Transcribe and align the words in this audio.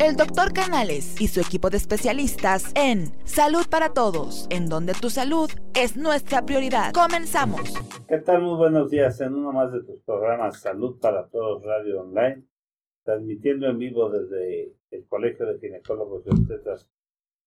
el 0.00 0.14
doctor 0.14 0.52
Canales 0.52 1.20
y 1.20 1.26
su 1.26 1.40
equipo 1.40 1.70
de 1.70 1.76
especialistas 1.76 2.72
en 2.76 3.12
Salud 3.24 3.66
para 3.68 3.92
Todos, 3.94 4.46
en 4.48 4.68
donde 4.68 4.92
tu 4.94 5.10
salud 5.10 5.50
es 5.74 5.96
nuestra 5.96 6.46
prioridad. 6.46 6.92
Comenzamos. 6.92 7.74
¿Qué 8.06 8.18
tal? 8.18 8.42
Muy 8.42 8.56
buenos 8.56 8.90
días 8.90 9.20
en 9.20 9.34
uno 9.34 9.52
más 9.52 9.72
de 9.72 9.82
tus 9.82 10.00
programas 10.02 10.60
Salud 10.60 11.00
para 11.00 11.26
Todos 11.26 11.64
Radio 11.64 12.02
Online, 12.02 12.44
transmitiendo 13.02 13.66
en 13.66 13.78
vivo 13.78 14.08
desde 14.08 14.72
el 14.92 15.04
Colegio 15.08 15.46
de 15.46 15.58
Ginecólogos 15.58 16.24
y 16.26 16.30
Obstetras, 16.30 16.88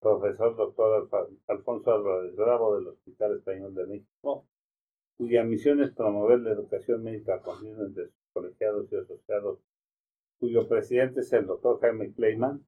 profesor 0.02 0.58
doctor 0.58 1.10
Alfonso 1.48 1.94
Álvarez 1.94 2.36
Bravo 2.36 2.76
del 2.76 2.88
Hospital 2.88 3.38
Español 3.38 3.74
de 3.76 3.88
México, 3.88 4.46
cuya 5.18 5.44
misión 5.44 5.82
es 5.82 5.92
promover 5.92 6.40
la 6.42 6.52
educación 6.52 7.02
médica 7.02 7.42
continua 7.42 7.86
entre 7.86 8.06
sus 8.08 8.14
colegiados 8.34 8.92
y 8.92 8.98
asociados 8.98 9.60
cuyo 10.42 10.68
presidente 10.68 11.20
es 11.20 11.32
el 11.34 11.46
doctor 11.46 11.80
Jaime 11.82 12.12
Kleiman, 12.14 12.66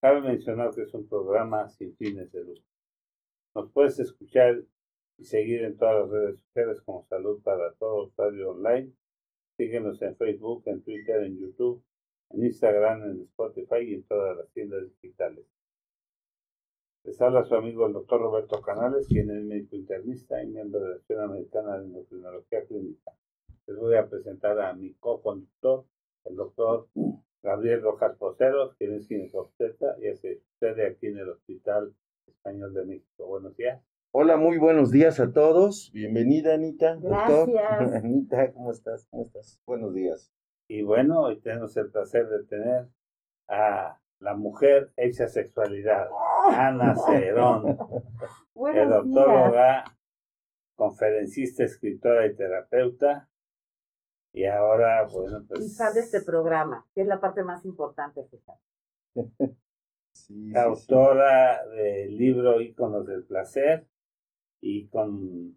cabe 0.00 0.20
mencionar 0.20 0.74
que 0.74 0.82
es 0.82 0.92
un 0.94 1.08
programa 1.08 1.68
sin 1.68 1.96
fines 1.96 2.32
de 2.32 2.40
lucro. 2.40 2.64
Nos 3.54 3.70
puedes 3.70 4.00
escuchar 4.00 4.60
y 5.16 5.24
seguir 5.24 5.62
en 5.62 5.76
todas 5.76 6.00
las 6.00 6.10
redes 6.10 6.40
sociales 6.40 6.82
como 6.82 7.06
Salud 7.06 7.40
para 7.44 7.72
Todos 7.74 8.12
Radio 8.16 8.50
Online. 8.50 8.92
Síguenos 9.56 10.02
en 10.02 10.16
Facebook, 10.16 10.64
en 10.66 10.82
Twitter, 10.82 11.22
en 11.22 11.38
YouTube, 11.38 11.84
en 12.30 12.46
Instagram, 12.46 13.04
en 13.04 13.20
Spotify 13.20 13.82
y 13.82 13.94
en 13.94 14.02
todas 14.02 14.36
las 14.36 14.50
tiendas 14.50 14.82
digitales. 15.00 15.46
Les 17.04 17.20
habla 17.20 17.44
su 17.44 17.54
amigo 17.54 17.86
el 17.86 17.92
doctor 17.92 18.20
Roberto 18.20 18.60
Canales, 18.60 19.06
quien 19.06 19.30
es 19.30 19.44
médico 19.44 19.76
internista 19.76 20.42
y 20.42 20.48
miembro 20.48 20.80
de 20.80 20.88
la 20.88 20.94
Asociación 20.96 21.30
Americana 21.30 21.78
de 21.78 21.84
Endocrinología 21.84 22.64
Clínica. 22.66 23.12
Les 23.68 23.76
voy 23.76 23.94
a 23.94 24.08
presentar 24.08 24.58
a 24.58 24.72
mi 24.72 24.94
co-conductor, 24.94 25.84
el 26.24 26.36
doctor 26.36 26.88
Gabriel 27.42 27.82
Rojas 27.82 28.16
Poceros, 28.16 28.74
quien 28.76 28.94
es 28.94 29.06
ginecobstetra 29.06 29.96
y 29.98 30.14
se 30.16 30.40
sucede 30.40 30.86
aquí 30.86 31.08
en 31.08 31.18
el 31.18 31.28
Hospital 31.28 31.94
Español 32.26 32.72
de 32.72 32.84
México. 32.84 33.26
Buenos 33.26 33.56
días. 33.56 33.82
Hola, 34.12 34.36
muy 34.36 34.58
buenos 34.58 34.90
días 34.90 35.20
a 35.20 35.32
todos. 35.32 35.90
Bienvenida, 35.92 36.54
Anita. 36.54 36.96
Gracias. 37.00 37.92
Anita, 37.94 38.52
¿cómo 38.52 38.70
estás? 38.70 39.06
¿Cómo 39.10 39.24
estás? 39.24 39.60
Buenos 39.66 39.92
días. 39.92 40.32
Y 40.68 40.82
bueno, 40.82 41.20
hoy 41.22 41.40
tenemos 41.40 41.76
el 41.76 41.90
placer 41.90 42.28
de 42.28 42.44
tener 42.44 42.88
a 43.48 44.00
la 44.20 44.34
mujer 44.34 44.90
hecha 44.96 45.28
sexualidad, 45.28 46.08
Ana 46.46 46.94
Cerón, 47.06 47.76
doctora, 48.54 49.84
conferencista, 50.76 51.64
escritora 51.64 52.26
y 52.26 52.34
terapeuta, 52.34 53.28
y 54.34 54.46
ahora, 54.46 55.06
bueno, 55.06 55.44
pues... 55.46 55.60
Y 55.60 55.94
de 55.94 56.00
este 56.00 56.20
programa, 56.22 56.84
que 56.92 57.02
es 57.02 57.06
la 57.06 57.20
parte 57.20 57.44
más 57.44 57.64
importante, 57.64 58.24
fíjate. 58.24 58.60
autora 60.56 61.64
del 61.68 62.16
libro 62.16 62.60
Íconos 62.60 63.06
del 63.06 63.24
Placer 63.24 63.86
y 64.60 64.88
con 64.88 65.56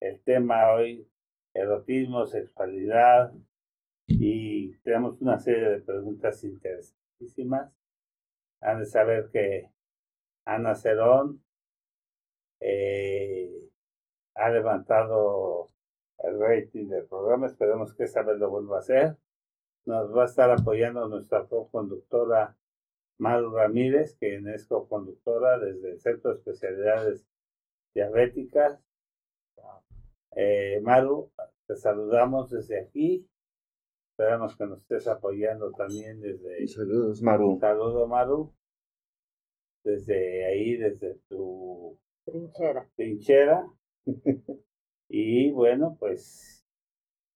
el 0.00 0.22
tema 0.22 0.72
hoy, 0.72 1.06
erotismo, 1.52 2.26
sexualidad, 2.26 3.30
y 4.06 4.74
tenemos 4.78 5.20
una 5.20 5.38
serie 5.38 5.68
de 5.68 5.80
preguntas 5.80 6.42
interesantísimas. 6.44 7.70
Han 8.62 8.80
de 8.80 8.86
saber 8.86 9.28
que 9.30 9.70
Ana 10.46 10.74
Cerón 10.74 11.42
eh, 12.60 13.70
ha 14.34 14.48
levantado 14.48 15.73
el 16.26 16.40
rating 16.40 16.88
del 16.88 17.06
programa. 17.06 17.46
Esperemos 17.46 17.94
que 17.94 18.04
esta 18.04 18.22
vez 18.22 18.38
lo 18.38 18.50
vuelva 18.50 18.76
a 18.76 18.80
hacer. 18.80 19.16
Nos 19.86 20.16
va 20.16 20.22
a 20.22 20.26
estar 20.26 20.50
apoyando 20.50 21.08
nuestra 21.08 21.46
co-conductora 21.46 22.56
Maru 23.18 23.50
Ramírez, 23.50 24.16
que 24.18 24.36
es 24.36 24.66
co-conductora 24.66 25.58
desde 25.58 25.92
el 25.92 26.00
Centro 26.00 26.30
de 26.30 26.36
Especialidades 26.38 27.26
Diabéticas. 27.94 28.80
Eh, 30.36 30.80
Maru, 30.82 31.30
te 31.66 31.76
saludamos 31.76 32.50
desde 32.50 32.80
aquí. 32.80 33.28
Esperamos 34.10 34.56
que 34.56 34.66
nos 34.66 34.80
estés 34.80 35.06
apoyando 35.06 35.72
también 35.72 36.20
desde. 36.20 36.66
Saludos, 36.66 37.22
Maru. 37.22 37.58
Saludo, 37.60 38.06
Maru. 38.06 38.54
Desde 39.84 40.46
ahí, 40.46 40.76
desde 40.76 41.16
tu 41.28 41.98
trinchera. 42.24 42.88
Trinchera. 42.96 43.66
Y 45.08 45.50
bueno, 45.52 45.96
pues 45.98 46.66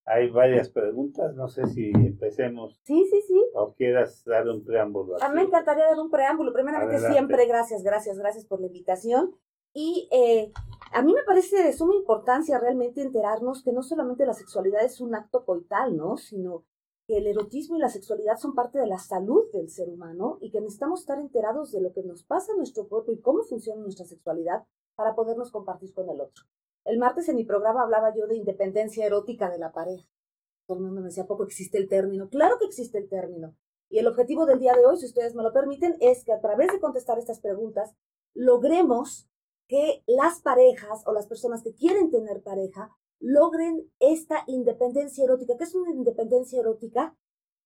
hay 0.05 0.31
varias 0.31 0.71
preguntas. 0.71 1.35
No 1.35 1.49
sé 1.49 1.67
si 1.67 1.91
empecemos. 1.95 2.81
Sí, 2.85 3.07
sí, 3.11 3.21
sí. 3.27 3.45
O 3.55 3.75
quieras 3.75 4.25
dar 4.25 4.49
un 4.49 4.65
preámbulo. 4.65 5.23
A 5.23 5.29
mí 5.29 5.37
me 5.37 5.43
encantaría 5.43 5.85
dar 5.85 6.01
un 6.01 6.11
preámbulo. 6.11 6.53
Primeramente, 6.53 6.99
siempre 7.11 7.47
gracias, 7.47 7.83
gracias, 7.83 8.19
gracias 8.19 8.47
por 8.47 8.61
la 8.61 8.67
invitación. 8.67 9.35
Y 9.75 10.09
eh, 10.11 10.51
a 10.93 11.03
mí 11.03 11.13
me 11.13 11.23
parece 11.25 11.63
de 11.63 11.73
suma 11.73 11.95
importancia 11.95 12.59
realmente 12.59 13.03
enterarnos 13.03 13.63
que 13.63 13.73
no 13.73 13.83
solamente 13.83 14.25
la 14.25 14.33
sexualidad 14.33 14.83
es 14.83 15.01
un 15.01 15.15
acto 15.15 15.45
coital, 15.45 15.97
¿no? 15.97 16.17
Sino 16.17 16.65
que 17.07 17.19
el 17.19 17.27
erotismo 17.27 17.77
y 17.77 17.81
la 17.81 17.89
sexualidad 17.89 18.37
son 18.39 18.55
parte 18.55 18.79
de 18.79 18.87
la 18.87 18.99
salud 18.99 19.45
del 19.53 19.71
ser 19.71 19.89
humano 19.89 20.39
y 20.41 20.51
que 20.51 20.61
necesitamos 20.61 21.01
estar 21.01 21.19
enterados 21.19 21.73
de 21.73 21.81
lo 21.81 21.93
que 21.93 22.03
nos 22.03 22.25
pasa 22.25 22.53
en 22.53 22.59
nuestro 22.59 22.89
cuerpo 22.89 23.13
y 23.13 23.21
cómo 23.21 23.43
funciona 23.43 23.81
nuestra 23.81 24.05
sexualidad 24.05 24.65
para 24.95 25.15
podernos 25.15 25.51
compartir 25.51 25.93
con 25.95 26.09
el 26.11 26.21
otro. 26.21 26.45
El 26.89 26.97
martes 26.97 27.29
en 27.29 27.37
mi 27.37 27.45
programa 27.45 27.83
hablaba 27.83 28.15
yo 28.15 28.27
de 28.27 28.37
independencia 28.37 29.05
erótica 29.05 29.51
de 29.51 29.59
la 29.59 29.73
pareja. 29.73 30.09
Todo 30.67 30.79
el 30.79 30.85
mundo 30.85 31.03
me 31.03 31.09
decía, 31.09 31.27
¿poco 31.27 31.45
existe 31.45 31.77
el 31.77 31.87
término? 31.87 32.31
Claro 32.31 32.57
que 32.59 32.65
existe 32.65 32.97
el 32.97 33.11
término. 33.11 33.55
Y 33.91 33.99
el 33.99 34.07
objetivo 34.07 34.47
del 34.47 34.59
día 34.59 34.73
de 34.73 34.87
hoy, 34.87 34.97
si 34.97 35.05
ustedes 35.05 35.35
me 35.35 35.43
lo 35.43 35.53
permiten, 35.53 35.97
es 36.01 36.25
que 36.25 36.33
a 36.33 36.41
través 36.41 36.73
de 36.73 36.81
contestar 36.81 37.19
estas 37.19 37.41
preguntas, 37.41 37.95
logremos 38.33 39.29
que 39.67 40.03
las 40.07 40.41
parejas 40.41 41.03
o 41.05 41.13
las 41.13 41.27
personas 41.27 41.63
que 41.63 41.75
quieren 41.75 42.11
tener 42.11 42.43
pareja 42.43 42.91
logren 43.21 43.93
esta 44.01 44.45
independencia 44.47 45.25
erótica. 45.25 45.59
¿Qué 45.59 45.65
es 45.65 45.75
una 45.75 45.93
independencia 45.93 46.59
erótica? 46.59 47.15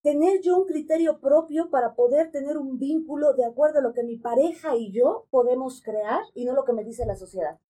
Tener 0.02 0.40
yo 0.40 0.56
un 0.56 0.66
criterio 0.66 1.20
propio 1.20 1.70
para 1.70 1.94
poder 1.94 2.32
tener 2.32 2.58
un 2.58 2.76
vínculo 2.76 3.34
de 3.34 3.44
acuerdo 3.44 3.78
a 3.78 3.82
lo 3.82 3.92
que 3.92 4.02
mi 4.02 4.16
pareja 4.16 4.74
y 4.74 4.90
yo 4.90 5.28
podemos 5.30 5.80
crear 5.80 6.22
y 6.34 6.44
no 6.44 6.54
lo 6.54 6.64
que 6.64 6.72
me 6.72 6.82
dice 6.82 7.06
la 7.06 7.14
sociedad 7.14 7.60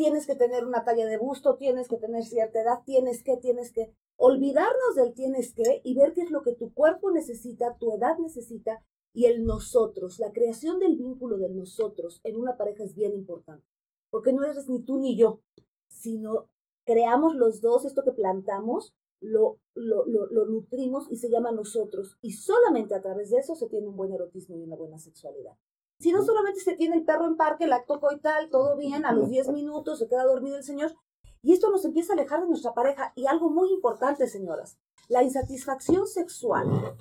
tienes 0.00 0.26
que 0.26 0.34
tener 0.34 0.64
una 0.64 0.82
talla 0.82 1.04
de 1.04 1.18
busto, 1.18 1.56
tienes 1.56 1.86
que 1.86 1.98
tener 1.98 2.24
cierta 2.24 2.62
edad, 2.62 2.78
tienes 2.86 3.22
que, 3.22 3.36
tienes 3.36 3.70
que. 3.70 3.92
Olvidarnos 4.16 4.94
del 4.96 5.12
tienes 5.12 5.52
que 5.52 5.82
y 5.84 5.94
ver 5.94 6.14
qué 6.14 6.22
es 6.22 6.30
lo 6.30 6.40
que 6.42 6.54
tu 6.54 6.72
cuerpo 6.72 7.10
necesita, 7.10 7.76
tu 7.78 7.92
edad 7.92 8.16
necesita 8.18 8.82
y 9.12 9.26
el 9.26 9.44
nosotros. 9.44 10.18
La 10.18 10.32
creación 10.32 10.78
del 10.78 10.96
vínculo 10.96 11.36
del 11.36 11.54
nosotros 11.54 12.22
en 12.24 12.36
una 12.36 12.56
pareja 12.56 12.82
es 12.82 12.94
bien 12.94 13.12
importante, 13.12 13.66
porque 14.08 14.32
no 14.32 14.42
eres 14.42 14.70
ni 14.70 14.82
tú 14.82 14.98
ni 14.98 15.18
yo, 15.18 15.42
sino 15.88 16.48
creamos 16.86 17.34
los 17.34 17.60
dos 17.60 17.84
esto 17.84 18.02
que 18.02 18.12
plantamos, 18.12 18.94
lo, 19.20 19.58
lo, 19.74 20.06
lo, 20.06 20.26
lo 20.30 20.46
nutrimos 20.46 21.10
y 21.10 21.16
se 21.16 21.28
llama 21.28 21.52
nosotros. 21.52 22.16
Y 22.22 22.32
solamente 22.32 22.94
a 22.94 23.02
través 23.02 23.28
de 23.28 23.38
eso 23.38 23.54
se 23.54 23.68
tiene 23.68 23.88
un 23.88 23.96
buen 23.96 24.14
erotismo 24.14 24.56
y 24.56 24.62
una 24.62 24.76
buena 24.76 24.98
sexualidad. 24.98 25.58
Si 26.00 26.12
no 26.12 26.24
solamente 26.24 26.60
se 26.60 26.76
tiene 26.76 26.96
el 26.96 27.04
perro 27.04 27.26
en 27.26 27.36
parque, 27.36 27.64
el 27.64 27.74
acto 27.74 28.00
coital, 28.00 28.48
todo 28.48 28.74
bien, 28.78 29.04
a 29.04 29.12
los 29.12 29.28
10 29.28 29.50
minutos 29.50 29.98
se 29.98 30.08
queda 30.08 30.24
dormido 30.24 30.56
el 30.56 30.64
señor. 30.64 30.96
Y 31.42 31.52
esto 31.52 31.70
nos 31.70 31.84
empieza 31.84 32.14
a 32.14 32.16
alejar 32.16 32.40
de 32.40 32.48
nuestra 32.48 32.72
pareja. 32.72 33.12
Y 33.16 33.26
algo 33.26 33.50
muy 33.50 33.70
importante, 33.70 34.26
señoras, 34.26 34.78
la 35.08 35.22
insatisfacción 35.22 36.06
sexual 36.06 36.96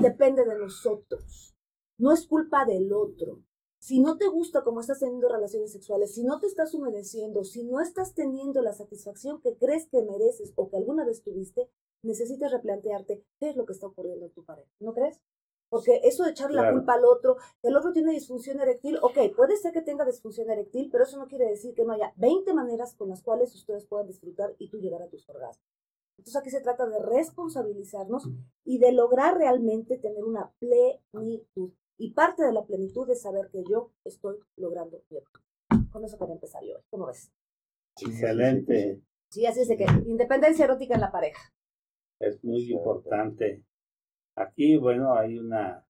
depende 0.00 0.46
de 0.46 0.58
nosotros. 0.58 1.54
No 1.98 2.12
es 2.12 2.26
culpa 2.26 2.64
del 2.64 2.90
otro. 2.94 3.42
Si 3.78 4.00
no 4.00 4.16
te 4.16 4.28
gusta 4.28 4.64
cómo 4.64 4.80
estás 4.80 5.00
teniendo 5.00 5.28
relaciones 5.28 5.72
sexuales, 5.72 6.14
si 6.14 6.24
no 6.24 6.40
te 6.40 6.46
estás 6.46 6.72
humedeciendo, 6.72 7.44
si 7.44 7.64
no 7.64 7.80
estás 7.80 8.14
teniendo 8.14 8.62
la 8.62 8.72
satisfacción 8.72 9.42
que 9.42 9.58
crees 9.58 9.86
que 9.86 10.02
mereces 10.02 10.54
o 10.56 10.70
que 10.70 10.78
alguna 10.78 11.04
vez 11.04 11.22
tuviste, 11.22 11.68
necesitas 12.02 12.52
replantearte 12.52 13.22
qué 13.38 13.50
es 13.50 13.56
lo 13.56 13.66
que 13.66 13.74
está 13.74 13.86
ocurriendo 13.86 14.24
en 14.24 14.32
tu 14.32 14.44
pareja. 14.44 14.70
¿No 14.80 14.94
crees? 14.94 15.20
Porque 15.70 16.00
eso 16.02 16.24
de 16.24 16.30
echarle 16.30 16.60
la 16.60 16.72
culpa 16.72 16.94
al 16.94 17.04
otro, 17.04 17.36
que 17.62 17.68
el 17.68 17.76
otro 17.76 17.92
tiene 17.92 18.12
disfunción 18.12 18.60
eréctil, 18.60 18.98
ok, 19.00 19.34
puede 19.36 19.56
ser 19.56 19.72
que 19.72 19.82
tenga 19.82 20.04
disfunción 20.04 20.50
eréctil, 20.50 20.90
pero 20.90 21.04
eso 21.04 21.16
no 21.16 21.28
quiere 21.28 21.46
decir 21.46 21.74
que 21.74 21.84
no 21.84 21.92
haya 21.92 22.12
20 22.16 22.52
maneras 22.52 22.94
con 22.94 23.08
las 23.08 23.22
cuales 23.22 23.54
ustedes 23.54 23.86
puedan 23.86 24.08
disfrutar 24.08 24.54
y 24.58 24.68
tú 24.68 24.78
llegar 24.78 25.00
a 25.00 25.08
tus 25.08 25.28
orgasmos. 25.28 25.64
Entonces 26.18 26.36
aquí 26.36 26.50
se 26.50 26.60
trata 26.60 26.86
de 26.86 26.98
responsabilizarnos 26.98 28.28
y 28.64 28.78
de 28.78 28.92
lograr 28.92 29.38
realmente 29.38 29.96
tener 29.96 30.24
una 30.24 30.52
plenitud. 30.58 31.70
Y 31.98 32.12
parte 32.14 32.42
de 32.42 32.52
la 32.52 32.64
plenitud 32.64 33.08
es 33.08 33.22
saber 33.22 33.48
que 33.50 33.62
yo 33.64 33.92
estoy 34.04 34.38
logrando 34.56 35.02
bien. 35.08 35.22
Con 35.92 36.04
eso 36.04 36.18
para 36.18 36.32
empezar 36.32 36.62
yo. 36.64 36.80
¿Cómo 36.90 37.06
ves? 37.06 37.30
Excelente. 38.00 39.00
Sí, 39.30 39.46
así 39.46 39.60
es 39.60 39.68
de 39.68 39.76
que 39.76 39.86
independencia 40.06 40.64
erótica 40.64 40.94
en 40.94 41.00
la 41.00 41.12
pareja. 41.12 41.40
Es 42.18 42.42
muy 42.42 42.70
importante. 42.70 43.62
Aquí, 44.36 44.76
bueno, 44.76 45.14
hay 45.14 45.38
una 45.38 45.84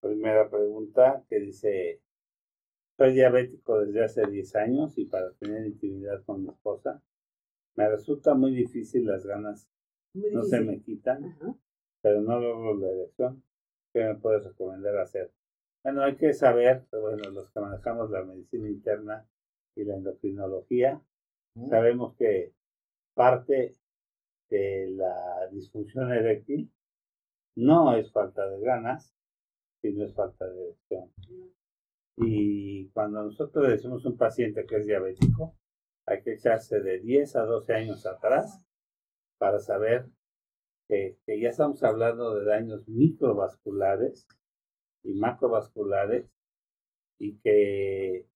primera 0.00 0.48
pregunta 0.48 1.24
que 1.28 1.40
dice, 1.40 2.00
soy 2.96 3.14
diabético 3.14 3.80
desde 3.80 4.04
hace 4.04 4.26
10 4.26 4.56
años 4.56 4.98
y 4.98 5.04
para 5.06 5.32
tener 5.34 5.66
intimidad 5.66 6.22
con 6.24 6.42
mi 6.42 6.48
esposa, 6.48 7.02
me 7.76 7.88
resulta 7.88 8.34
muy 8.34 8.54
difícil 8.54 9.06
las 9.06 9.24
ganas, 9.24 9.68
no 10.14 10.42
se 10.42 10.60
me 10.60 10.80
quitan, 10.80 11.36
pero 12.00 12.20
no 12.20 12.40
logro 12.40 12.76
la 12.76 12.88
erección. 12.88 13.42
¿qué 13.92 14.04
me 14.04 14.14
puedes 14.16 14.44
recomendar 14.44 14.96
hacer? 14.98 15.32
Bueno, 15.82 16.02
hay 16.02 16.16
que 16.16 16.32
saber, 16.32 16.86
bueno, 16.92 17.30
los 17.30 17.50
que 17.50 17.60
manejamos 17.60 18.10
la 18.10 18.24
medicina 18.24 18.68
interna 18.68 19.26
y 19.74 19.84
la 19.84 19.94
endocrinología, 19.94 21.00
sabemos 21.68 22.14
que 22.16 22.52
parte 23.14 23.74
de 24.50 24.90
la 24.90 25.48
disfunción 25.50 26.12
eréctil 26.12 26.70
no 27.58 27.96
es 27.96 28.12
falta 28.12 28.48
de 28.48 28.60
ganas, 28.60 29.12
sino 29.82 30.04
es 30.04 30.14
falta 30.14 30.48
de 30.48 30.62
erección. 30.62 31.12
Y 32.16 32.88
cuando 32.90 33.24
nosotros 33.24 33.68
decimos 33.68 34.04
a 34.06 34.10
un 34.10 34.16
paciente 34.16 34.64
que 34.64 34.76
es 34.76 34.86
diabético, 34.86 35.56
hay 36.06 36.22
que 36.22 36.34
echarse 36.34 36.80
de 36.80 37.00
10 37.00 37.34
a 37.34 37.42
12 37.42 37.74
años 37.74 38.06
atrás 38.06 38.60
para 39.38 39.58
saber 39.58 40.06
que, 40.88 41.18
ya 41.26 41.48
estamos 41.48 41.82
hablando 41.82 42.36
de 42.36 42.44
daños 42.44 42.88
microvasculares 42.88 44.28
y 45.02 45.14
macrovasculares 45.14 46.30
y 47.18 47.38
que 47.40 48.28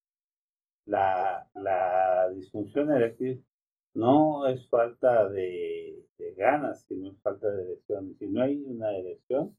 la, 0.84 1.48
la 1.54 2.28
disfunción 2.34 2.90
eréctil 2.90 3.44
no 3.94 4.46
es 4.46 4.68
falta 4.68 5.28
de, 5.28 6.06
ganas, 6.36 6.84
sino 6.88 7.10
es 7.10 7.20
falta 7.20 7.48
de 7.48 7.62
erección. 7.64 8.14
Si 8.18 8.26
no 8.26 8.42
hay 8.42 8.62
una 8.64 8.96
erección, 8.96 9.56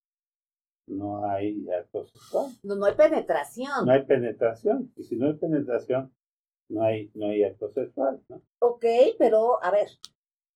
no 0.88 1.26
hay 1.30 1.70
acto 1.72 2.06
sexual. 2.06 2.52
No, 2.64 2.76
no 2.76 2.86
hay 2.86 2.96
penetración. 2.96 3.86
No 3.86 3.92
hay 3.92 4.04
penetración. 4.06 4.92
Y 4.96 5.04
si 5.04 5.16
no 5.16 5.28
hay 5.28 5.34
penetración, 5.34 6.14
no 6.70 6.84
hay, 6.84 7.12
no 7.14 7.28
hay 7.28 7.44
acto 7.44 7.70
sexual. 7.70 8.22
¿no? 8.30 8.42
Ok, 8.60 8.86
pero 9.18 9.64
a 9.64 9.72
ver, 9.72 9.88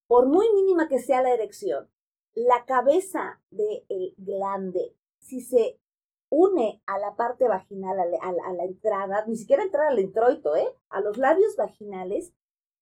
por 0.08 0.28
muy 0.28 0.48
mínima 0.54 0.88
que 0.88 1.00
sea 1.00 1.22
la 1.22 1.34
erección, 1.34 1.88
la 2.34 2.66
cabeza 2.66 3.42
del 3.52 4.14
glande, 4.18 4.96
si 5.20 5.42
se 5.42 5.80
une 6.30 6.82
a 6.86 7.00
la 7.00 7.16
parte 7.16 7.48
vaginal, 7.48 8.00
a 8.00 8.06
la, 8.06 8.18
a 8.18 8.54
la, 8.54 8.64
entrada, 8.66 9.26
ni 9.28 9.36
siquiera 9.36 9.64
entrar 9.64 9.88
al 9.88 10.00
introito, 10.00 10.56
¿eh? 10.56 10.68
a 10.90 11.02
los 11.02 11.18
labios 11.18 11.56
vaginales, 11.56 12.34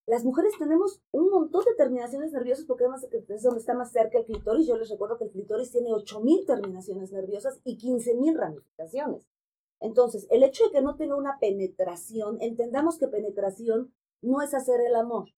las 0.08 0.24
mujeres 0.24 0.54
tenemos 0.60 1.02
un 1.12 1.30
montón 1.32 1.66
de 1.66 1.74
terminaciones 1.74 2.32
nerviosas 2.32 2.66
porque 2.66 2.84
además 2.84 3.08
es 3.12 3.44
donde 3.44 3.60
está 3.60 3.74
más 3.74 3.92
cerca 3.92 4.20
el 4.20 4.26
clítoris. 4.26 4.68
Yo 4.68 4.78
les 4.78 4.90
recuerdo 4.90 5.18
que 5.18 5.26
el 5.26 5.32
clítoris 5.32 5.72
tiene 5.72 5.90
8.000 5.90 6.46
terminaciones 6.46 7.12
nerviosas 7.12 7.60
y 7.64 7.78
15.000 7.78 8.38
ramificaciones. 8.38 9.28
Entonces, 9.80 10.28
el 10.30 10.44
hecho 10.44 10.66
de 10.66 10.72
que 10.72 10.82
no 10.82 10.96
tenga 10.96 11.16
una 11.16 11.40
penetración, 11.40 12.38
entendamos 12.40 13.00
que 13.00 13.08
penetración 13.08 13.94
no 14.22 14.42
es 14.42 14.54
hacer 14.54 14.80
el 14.82 14.96
amor. 14.96 15.30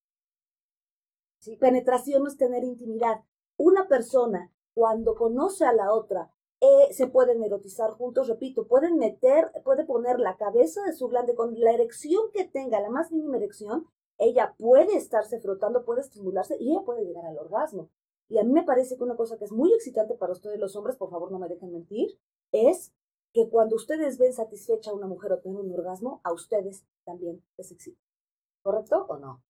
¿sí? 1.38 1.56
Penetración 1.56 2.22
no 2.22 2.28
es 2.28 2.36
tener 2.36 2.62
intimidad. 2.62 3.24
Una 3.56 3.88
persona, 3.88 4.52
cuando 4.74 5.14
conoce 5.14 5.64
a 5.64 5.72
la 5.72 5.92
otra, 5.92 6.30
eh, 6.60 6.92
se 6.92 7.06
pueden 7.06 7.42
erotizar 7.42 7.90
juntos, 7.92 8.28
repito, 8.28 8.66
pueden 8.66 8.96
meter, 8.96 9.50
puede 9.64 9.84
poner 9.84 10.18
la 10.18 10.36
cabeza 10.36 10.82
de 10.82 10.92
su 10.92 11.08
glande 11.08 11.34
con 11.34 11.58
la 11.58 11.72
erección 11.72 12.30
que 12.32 12.44
tenga, 12.44 12.80
la 12.80 12.90
más 12.90 13.12
mínima 13.12 13.36
erección, 13.36 13.86
ella 14.18 14.54
puede 14.58 14.96
estarse 14.96 15.40
frotando, 15.40 15.84
puede 15.84 16.00
estimularse 16.00 16.56
y 16.58 16.72
ella 16.72 16.82
puede 16.84 17.04
llegar 17.04 17.24
al 17.24 17.38
orgasmo. 17.38 17.90
Y 18.28 18.38
a 18.38 18.44
mí 18.44 18.52
me 18.52 18.64
parece 18.64 18.96
que 18.96 19.04
una 19.04 19.16
cosa 19.16 19.38
que 19.38 19.44
es 19.44 19.52
muy 19.52 19.72
excitante 19.72 20.14
para 20.14 20.32
ustedes 20.32 20.58
los 20.58 20.76
hombres, 20.76 20.96
por 20.96 21.10
favor 21.10 21.32
no 21.32 21.38
me 21.38 21.48
dejen 21.48 21.72
mentir, 21.72 22.18
es 22.52 22.92
que 23.32 23.48
cuando 23.48 23.76
ustedes 23.76 24.18
ven 24.18 24.32
satisfecha 24.32 24.90
a 24.90 24.94
una 24.94 25.06
mujer 25.06 25.32
o 25.32 25.38
tener 25.38 25.58
un 25.58 25.72
orgasmo, 25.72 26.20
a 26.24 26.32
ustedes 26.32 26.84
también 27.04 27.42
les 27.56 27.72
excita. 27.72 28.00
¿Correcto 28.62 29.06
o 29.08 29.16
no? 29.18 29.42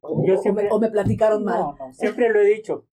O, 0.00 0.24
Yo 0.24 0.36
siempre, 0.36 0.68
o, 0.70 0.78
me, 0.78 0.90
platicaron 0.90 1.44
mal. 1.44 1.74
No, 1.78 1.92
siempre 1.92 2.28
lo 2.28 2.40
he 2.40 2.46
dicho. 2.46 2.86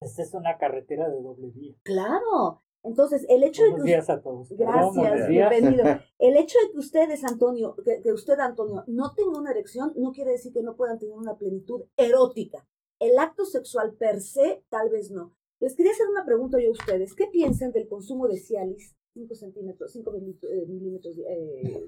Esta 0.00 0.22
es 0.22 0.34
una 0.34 0.58
carretera 0.58 1.08
de 1.08 1.20
doble 1.22 1.50
vía. 1.50 1.74
Claro. 1.82 2.63
Entonces, 2.84 3.24
el 3.30 3.42
hecho 3.42 3.62
de 3.64 3.74
que... 3.76 3.82
días 3.82 4.10
a 4.10 4.20
todos. 4.20 4.50
Gracias, 4.50 5.28
bienvenido. 5.28 5.84
El 6.18 6.36
hecho 6.36 6.58
de 6.64 6.72
que 6.72 6.78
ustedes, 6.78 7.24
Antonio, 7.24 7.74
que, 8.02 8.12
usted, 8.12 8.38
Antonio, 8.38 8.84
no 8.86 9.12
tenga 9.14 9.38
una 9.38 9.50
erección, 9.50 9.92
no 9.96 10.12
quiere 10.12 10.32
decir 10.32 10.52
que 10.52 10.62
no 10.62 10.76
puedan 10.76 10.98
tener 10.98 11.16
una 11.16 11.36
plenitud 11.36 11.82
erótica. 11.96 12.66
El 13.00 13.18
acto 13.18 13.44
sexual 13.46 13.94
per 13.94 14.20
se, 14.20 14.62
tal 14.68 14.90
vez 14.90 15.10
no. 15.10 15.34
Les 15.60 15.74
quería 15.74 15.92
hacer 15.92 16.08
una 16.08 16.24
pregunta 16.24 16.58
yo 16.60 16.68
a 16.68 16.72
ustedes. 16.72 17.14
¿Qué 17.14 17.26
piensan 17.26 17.72
del 17.72 17.88
consumo 17.88 18.28
de 18.28 18.38
Cialis 18.38 18.94
5 19.14 19.34
centímetros, 19.36 19.92
5 19.92 20.12
eh, 20.16 20.66
milímetros, 20.66 21.16
eh, 21.18 21.86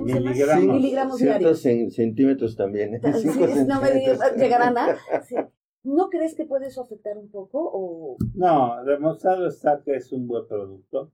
miligramos, 0.00 0.64
miligramos 0.64 1.18
diarios. 1.18 1.60
centímetros 1.60 2.56
también. 2.56 2.94
¿eh? 2.94 3.00
Sí, 3.20 3.26
no 3.66 3.80
me 3.82 3.92
digas, 3.92 4.36
llegarán 4.36 4.78
a... 4.78 4.96
Sí. 5.28 5.34
¿No 5.84 6.10
crees 6.10 6.34
que 6.34 6.44
puede 6.44 6.66
eso 6.66 6.82
afectar 6.82 7.16
un 7.16 7.30
poco? 7.30 7.70
O... 7.72 8.16
No, 8.34 8.84
demostrado 8.84 9.48
está 9.48 9.82
que 9.82 9.96
es 9.96 10.12
un 10.12 10.26
buen 10.26 10.46
producto 10.46 11.12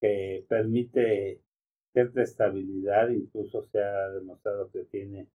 que 0.00 0.46
permite 0.48 1.42
cierta 1.92 2.22
estabilidad, 2.22 3.08
incluso 3.08 3.62
se 3.64 3.82
ha 3.82 4.10
demostrado 4.10 4.70
que 4.70 4.84
tiene 4.84 5.28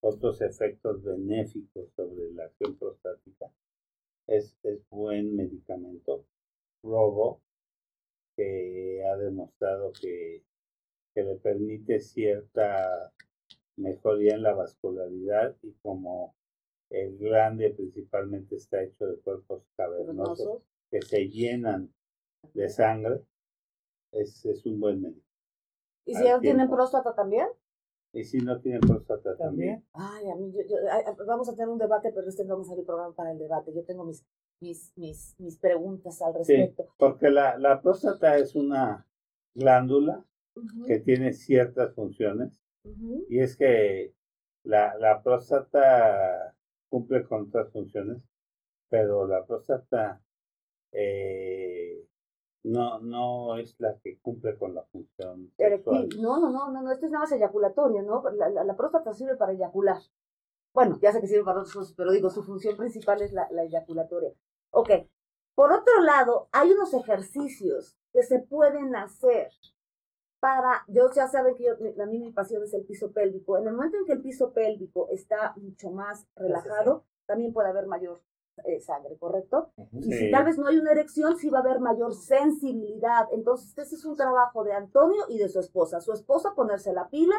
otros 0.00 0.40
efectos 0.42 1.02
benéficos 1.02 1.90
sobre 1.96 2.30
la 2.32 2.44
acción 2.44 2.76
prostática. 2.76 3.50
Es, 4.26 4.56
es 4.62 4.88
buen 4.90 5.34
medicamento. 5.34 6.26
Robo, 6.82 7.40
que 8.36 9.02
ha 9.06 9.16
demostrado 9.16 9.92
que, 10.00 10.42
que 11.14 11.22
le 11.22 11.36
permite 11.36 12.00
cierta 12.00 13.12
mejoría 13.76 14.34
en 14.34 14.42
la 14.42 14.54
vascularidad 14.54 15.56
y 15.62 15.72
como 15.82 16.34
el 16.90 17.16
glande 17.18 17.70
principalmente 17.70 18.56
está 18.56 18.82
hecho 18.82 19.06
de 19.06 19.16
cuerpos 19.18 19.64
cavernosos 19.76 20.62
que 20.90 21.02
se 21.02 21.28
llenan 21.28 21.92
de 22.52 22.68
sangre. 22.68 23.20
Es, 24.12 24.44
es 24.44 24.64
un 24.64 24.78
buen 24.78 25.02
médico. 25.02 25.26
¿Y 26.06 26.14
si 26.14 26.22
ellos 26.22 26.40
tienen 26.40 26.70
próstata 26.70 27.14
también? 27.14 27.48
Y 28.12 28.22
si 28.22 28.38
no 28.38 28.60
tienen 28.60 28.80
próstata 28.80 29.36
también. 29.36 29.84
Ay, 29.92 30.30
a 30.30 30.36
mí, 30.36 30.52
yo, 30.52 30.76
vamos 31.26 31.48
a 31.48 31.52
tener 31.54 31.68
un 31.68 31.78
debate, 31.78 32.12
pero 32.12 32.28
este 32.28 32.44
vamos 32.44 32.70
a 32.70 32.74
el 32.74 32.84
programa 32.84 33.12
para 33.14 33.32
el 33.32 33.38
debate. 33.38 33.74
Yo 33.74 33.84
tengo 33.84 34.04
mis, 34.04 34.24
mis, 34.60 34.92
mis, 34.96 35.34
mis 35.40 35.58
preguntas 35.58 36.22
al 36.22 36.34
respecto. 36.34 36.84
Sí, 36.84 36.88
porque 36.96 37.30
la, 37.30 37.58
la 37.58 37.82
próstata 37.82 38.38
es 38.38 38.54
una 38.54 39.04
glándula 39.54 40.24
que 40.86 41.00
tiene 41.00 41.32
ciertas 41.32 41.92
funciones. 41.94 42.60
Y 43.28 43.40
es 43.40 43.56
que 43.56 44.14
la, 44.62 44.96
la 44.98 45.22
próstata 45.22 46.53
cumple 46.94 47.24
con 47.24 47.48
otras 47.48 47.72
funciones, 47.72 48.22
pero 48.88 49.26
la 49.26 49.44
próstata 49.44 50.22
eh, 50.92 52.06
no, 52.62 53.00
no 53.00 53.58
es 53.58 53.74
la 53.80 53.98
que 53.98 54.20
cumple 54.20 54.56
con 54.56 54.76
la 54.76 54.84
función 54.84 55.50
sexual. 55.56 56.08
No, 56.20 56.38
no, 56.38 56.50
no, 56.50 56.70
no, 56.70 56.92
esto 56.92 57.06
es 57.06 57.10
nada 57.10 57.24
más 57.24 57.32
eyaculatorio, 57.32 58.02
¿no? 58.02 58.22
La, 58.30 58.48
la, 58.48 58.76
próstata 58.76 59.12
sirve 59.12 59.34
para 59.36 59.54
eyacular. 59.54 59.98
Bueno, 60.72 60.96
ya 61.02 61.10
sé 61.10 61.20
que 61.20 61.26
sirve 61.26 61.42
para 61.42 61.58
otras 61.58 61.74
cosas, 61.74 61.94
pero 61.96 62.12
digo, 62.12 62.30
su 62.30 62.44
función 62.44 62.76
principal 62.76 63.22
es 63.22 63.32
la, 63.32 63.48
la 63.50 63.64
eyaculatoria. 63.64 64.32
Ok. 64.70 64.90
Por 65.56 65.72
otro 65.72 66.00
lado, 66.00 66.48
hay 66.52 66.70
unos 66.70 66.94
ejercicios 66.94 67.96
que 68.12 68.22
se 68.22 68.38
pueden 68.38 68.94
hacer 68.94 69.50
para, 70.44 70.84
yo 70.88 71.10
ya 71.10 71.26
saben 71.26 71.54
que 71.54 71.70
a 71.70 72.04
mí 72.04 72.18
mi 72.18 72.30
pasión 72.30 72.62
es 72.62 72.74
el 72.74 72.84
piso 72.84 73.10
pélvico. 73.12 73.56
En 73.56 73.66
el 73.66 73.72
momento 73.72 73.96
en 73.96 74.04
que 74.04 74.12
el 74.12 74.20
piso 74.20 74.52
pélvico 74.52 75.08
está 75.08 75.54
mucho 75.56 75.90
más 75.90 76.26
relajado, 76.36 77.04
también 77.24 77.54
puede 77.54 77.70
haber 77.70 77.86
mayor 77.86 78.20
eh, 78.66 78.78
sangre, 78.78 79.16
¿correcto? 79.16 79.70
Y 79.92 80.12
si 80.12 80.30
tal 80.30 80.44
vez 80.44 80.58
no 80.58 80.66
hay 80.66 80.76
una 80.76 80.90
erección, 80.90 81.38
sí 81.38 81.48
va 81.48 81.60
a 81.60 81.62
haber 81.62 81.80
mayor 81.80 82.12
sensibilidad. 82.12 83.26
Entonces, 83.32 83.70
este 83.70 83.96
es 83.96 84.04
un 84.04 84.18
trabajo 84.18 84.64
de 84.64 84.74
Antonio 84.74 85.22
y 85.30 85.38
de 85.38 85.48
su 85.48 85.60
esposa. 85.60 86.02
Su 86.02 86.12
esposa 86.12 86.52
ponerse 86.54 86.92
la 86.92 87.08
pila 87.08 87.36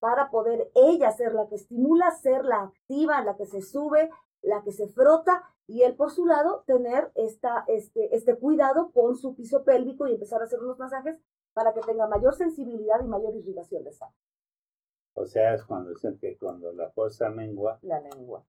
para 0.00 0.28
poder 0.28 0.68
ella 0.74 1.12
ser 1.12 1.34
la 1.34 1.46
que 1.46 1.54
estimula, 1.54 2.10
ser 2.10 2.44
la 2.44 2.62
activa, 2.62 3.22
la 3.22 3.36
que 3.36 3.46
se 3.46 3.62
sube, 3.62 4.10
la 4.42 4.64
que 4.64 4.72
se 4.72 4.88
frota, 4.88 5.44
y 5.68 5.82
él 5.82 5.94
por 5.94 6.10
su 6.10 6.26
lado 6.26 6.64
tener 6.66 7.12
esta, 7.14 7.64
este, 7.68 8.16
este 8.16 8.34
cuidado 8.34 8.90
con 8.90 9.14
su 9.14 9.36
piso 9.36 9.62
pélvico 9.62 10.08
y 10.08 10.14
empezar 10.14 10.40
a 10.40 10.46
hacer 10.46 10.58
unos 10.58 10.76
masajes 10.80 11.20
para 11.58 11.74
que 11.74 11.80
tenga 11.80 12.06
mayor 12.06 12.36
sensibilidad 12.36 13.02
y 13.02 13.08
mayor 13.08 13.34
irrigación 13.34 13.82
de 13.82 13.92
sangre. 13.92 14.14
O 15.14 15.26
sea, 15.26 15.54
es 15.54 15.64
cuando 15.64 15.90
dicen 15.90 16.16
que 16.16 16.38
cuando 16.38 16.72
la 16.72 16.88
fuerza 16.90 17.30
mengua. 17.30 17.80
La 17.82 17.98
lengua. 17.98 18.44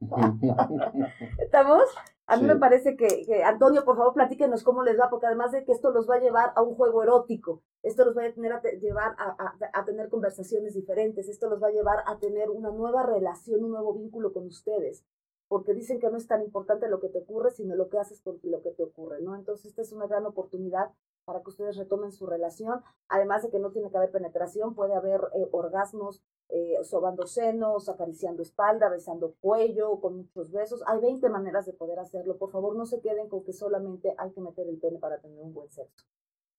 ¿Estamos? 1.38 1.82
A 2.26 2.38
mí 2.38 2.46
me 2.46 2.56
parece 2.56 2.96
que, 2.96 3.44
Antonio, 3.44 3.84
por 3.84 3.98
favor, 3.98 4.14
platíquenos 4.14 4.62
cómo 4.62 4.82
les 4.82 4.98
va, 4.98 5.10
porque 5.10 5.26
además 5.26 5.52
de 5.52 5.66
que 5.66 5.72
esto 5.72 5.90
los 5.90 6.08
va 6.08 6.14
a 6.14 6.20
llevar 6.20 6.54
a 6.56 6.62
un 6.62 6.76
juego 6.76 7.02
erótico, 7.02 7.62
esto 7.82 8.06
los 8.06 8.16
va 8.16 8.24
a, 8.24 8.32
tener 8.32 8.54
a 8.54 8.62
llevar 8.62 9.14
a, 9.18 9.54
a, 9.74 9.84
tener 9.84 10.08
conversaciones 10.08 10.72
diferentes, 10.72 11.28
esto 11.28 11.50
los 11.50 11.62
va 11.62 11.66
a 11.66 11.72
llevar 11.72 12.04
a 12.06 12.18
tener 12.18 12.48
una 12.48 12.70
nueva 12.70 13.02
relación, 13.02 13.64
un 13.64 13.72
nuevo 13.72 13.92
vínculo 13.92 14.32
con 14.32 14.46
ustedes, 14.46 15.04
porque 15.48 15.74
dicen 15.74 16.00
que 16.00 16.08
no 16.08 16.16
es 16.16 16.26
tan 16.26 16.40
importante 16.40 16.88
lo 16.88 17.00
que 17.00 17.10
te 17.10 17.18
ocurre, 17.18 17.50
sino 17.50 17.76
lo 17.76 17.90
que 17.90 17.98
haces 17.98 18.22
con 18.22 18.40
lo 18.42 18.62
que 18.62 18.70
te 18.70 18.84
ocurre, 18.84 19.20
¿no? 19.20 19.36
Entonces, 19.36 19.66
esta 19.66 19.82
es 19.82 19.92
una 19.92 20.06
gran 20.06 20.24
oportunidad 20.24 20.90
para 21.24 21.42
que 21.42 21.50
ustedes 21.50 21.76
retomen 21.76 22.12
su 22.12 22.26
relación. 22.26 22.82
Además 23.08 23.42
de 23.42 23.50
que 23.50 23.58
no 23.58 23.70
tiene 23.70 23.90
que 23.90 23.96
haber 23.96 24.10
penetración, 24.10 24.74
puede 24.74 24.94
haber 24.94 25.20
eh, 25.34 25.48
orgasmos 25.52 26.22
eh, 26.50 26.76
sobando 26.84 27.26
senos, 27.26 27.88
acariciando 27.88 28.42
espalda, 28.42 28.88
besando 28.88 29.34
cuello, 29.40 30.00
con 30.00 30.18
muchos 30.18 30.52
besos. 30.52 30.82
Hay 30.86 31.00
20 31.00 31.28
maneras 31.28 31.66
de 31.66 31.72
poder 31.72 31.98
hacerlo. 31.98 32.36
Por 32.36 32.50
favor, 32.50 32.76
no 32.76 32.86
se 32.86 33.00
queden 33.00 33.28
con 33.28 33.44
que 33.44 33.52
solamente 33.52 34.14
hay 34.18 34.32
que 34.32 34.40
meter 34.40 34.68
el 34.68 34.78
pene 34.78 34.98
para 34.98 35.20
tener 35.20 35.40
un 35.40 35.54
buen 35.54 35.70
sexo. 35.70 36.06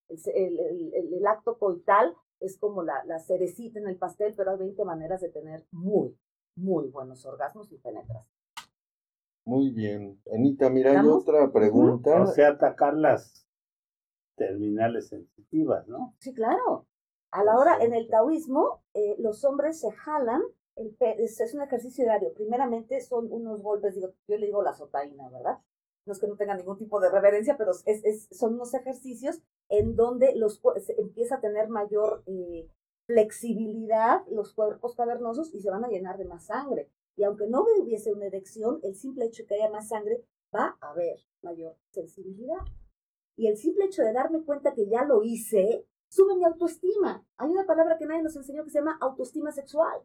El, 0.08 0.60
el, 0.60 0.94
el, 1.14 1.28
acto 1.28 1.58
coital 1.58 2.16
es 2.40 2.60
como 2.60 2.84
la, 2.84 3.04
la, 3.06 3.20
cerecita 3.20 3.80
en 3.80 3.88
el 3.88 3.98
pastel, 3.98 4.36
pero 4.38 4.52
hay 4.52 4.58
20 4.58 4.86
maneras 4.86 5.22
de 5.22 5.30
tener 5.30 5.66
muy, 5.72 6.16
muy 6.56 6.90
buenos 6.90 7.26
orgasmos 7.26 7.72
y 7.72 7.78
penetras. 7.78 8.28
Muy 9.46 9.72
bien. 9.72 10.20
Anita, 10.32 10.70
mira, 10.70 11.00
hay 11.00 11.08
otra 11.08 11.52
pregunta. 11.52 12.22
O 12.22 12.28
sea, 12.28 12.50
atacar 12.50 12.96
las 12.96 13.45
terminales 14.36 15.08
sensitivas, 15.08 15.88
¿no? 15.88 16.14
Sí, 16.20 16.34
claro. 16.34 16.86
A 17.32 17.44
la 17.44 17.58
hora, 17.58 17.78
en 17.82 17.94
el 17.94 18.08
taoísmo, 18.08 18.82
eh, 18.94 19.16
los 19.20 19.44
hombres 19.44 19.80
se 19.80 19.92
jalan, 19.92 20.42
el 20.76 20.96
es, 21.00 21.40
es, 21.40 21.54
un 21.54 21.62
ejercicio 21.62 22.06
diario. 22.06 22.34
Primeramente 22.34 23.02
son 23.02 23.32
unos 23.32 23.62
golpes, 23.62 23.96
digo, 23.96 24.14
yo 24.28 24.38
le 24.38 24.46
digo 24.46 24.62
la 24.62 24.74
sotaína, 24.74 25.30
¿verdad? 25.30 25.60
No 26.06 26.14
es 26.14 26.20
que 26.20 26.28
no 26.28 26.36
tenga 26.36 26.56
ningún 26.56 26.78
tipo 26.78 27.00
de 27.00 27.10
reverencia, 27.10 27.58
pero 27.58 27.72
es, 27.72 28.04
es, 28.06 28.28
son 28.32 28.56
unos 28.56 28.74
ejercicios 28.74 29.42
en 29.70 29.96
donde 29.96 30.36
los, 30.36 30.62
se 30.78 31.00
empieza 31.00 31.36
a 31.36 31.42
tener 31.42 31.68
mayor 31.68 32.24
eh, 32.28 32.70
flexibilidad 33.08 34.26
los 34.30 34.54
cuerpos 34.54 34.96
cavernosos 34.96 35.54
y 35.54 35.62
se 35.62 35.70
van 35.70 35.84
a 35.84 35.90
llenar 35.90 36.18
de 36.18 36.26
más 36.26 36.46
sangre. 36.46 36.90
Y 37.18 37.24
aunque 37.24 37.48
no 37.48 37.64
hubiese 37.82 38.14
una 38.14 38.26
erección, 38.26 38.80
el 38.84 38.96
simple 38.96 39.26
hecho 39.26 39.44
de 39.44 39.48
que 39.48 39.56
haya 39.56 39.70
más 39.70 39.88
sangre 39.88 40.24
va 40.54 40.78
a 40.82 40.92
haber 40.92 41.20
mayor 41.42 41.78
sensibilidad. 41.92 42.60
Y 43.36 43.48
el 43.48 43.58
simple 43.58 43.86
hecho 43.86 44.02
de 44.02 44.14
darme 44.14 44.44
cuenta 44.44 44.74
que 44.74 44.88
ya 44.88 45.04
lo 45.04 45.24
hice, 45.24 45.86
sube 46.08 46.36
mi 46.36 46.46
autoestima. 46.46 47.26
Hay 47.38 47.50
una 47.50 47.66
palabra 47.66 47.98
que 47.98 48.06
nadie 48.06 48.24
nos 48.24 48.36
enseñó 48.36 48.64
que 48.64 48.70
se 48.70 48.80
llama 48.80 48.98
autoestima 49.02 49.52
sexual. 49.52 50.02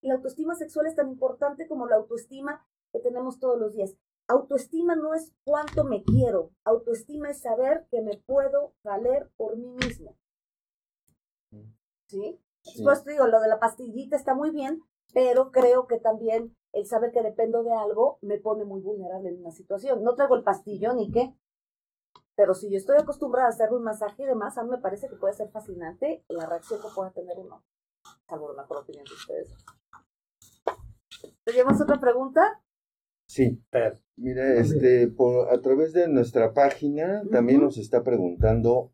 Y 0.00 0.08
la 0.08 0.14
autoestima 0.14 0.54
sexual 0.54 0.86
es 0.86 0.94
tan 0.94 1.08
importante 1.08 1.66
como 1.66 1.86
la 1.86 1.96
autoestima 1.96 2.64
que 2.92 3.00
tenemos 3.00 3.38
todos 3.38 3.58
los 3.58 3.72
días. 3.72 3.96
Autoestima 4.28 4.94
no 4.94 5.14
es 5.14 5.32
cuánto 5.44 5.84
me 5.84 6.04
quiero, 6.04 6.52
autoestima 6.64 7.30
es 7.30 7.40
saber 7.40 7.86
que 7.90 8.00
me 8.00 8.16
puedo 8.16 8.74
valer 8.84 9.28
por 9.36 9.56
mí 9.56 9.72
mismo. 9.72 10.16
¿Sí? 12.06 12.40
Después 12.64 13.02
te 13.02 13.12
digo, 13.12 13.26
lo 13.26 13.40
de 13.40 13.48
la 13.48 13.58
pastillita 13.58 14.16
está 14.16 14.34
muy 14.34 14.50
bien, 14.50 14.82
pero 15.12 15.50
creo 15.50 15.86
que 15.86 15.98
también 15.98 16.56
el 16.72 16.86
saber 16.86 17.10
que 17.10 17.22
dependo 17.22 17.64
de 17.64 17.72
algo 17.72 18.18
me 18.20 18.38
pone 18.38 18.64
muy 18.64 18.80
vulnerable 18.80 19.30
en 19.30 19.40
una 19.40 19.50
situación. 19.50 20.04
No 20.04 20.14
traigo 20.14 20.36
el 20.36 20.44
pastillo 20.44 20.92
ni 20.92 21.10
qué, 21.10 21.34
pero 22.36 22.54
si 22.54 22.70
yo 22.70 22.76
estoy 22.76 22.96
acostumbrada 22.98 23.48
a 23.48 23.50
hacer 23.50 23.72
un 23.72 23.82
masaje 23.82 24.22
y 24.22 24.26
demás, 24.26 24.56
a 24.58 24.64
mí 24.64 24.70
me 24.70 24.78
parece 24.78 25.08
que 25.08 25.16
puede 25.16 25.34
ser 25.34 25.50
fascinante 25.50 26.24
la 26.28 26.46
reacción 26.46 26.80
que 26.80 26.88
pueda 26.94 27.10
tener 27.10 27.38
uno. 27.38 27.62
Salvo 28.28 28.52
la 28.52 28.62
opinión 28.62 29.04
de 29.04 29.14
ustedes. 29.14 29.54
¿Tenemos 31.44 31.80
otra 31.80 32.00
pregunta? 32.00 32.62
Sí. 33.28 33.62
Mira, 34.16 34.54
este, 34.54 35.08
por, 35.08 35.52
a 35.52 35.60
través 35.60 35.92
de 35.92 36.08
nuestra 36.08 36.52
página 36.52 37.22
también 37.30 37.60
nos 37.60 37.78
está 37.78 38.02
preguntando 38.02 38.92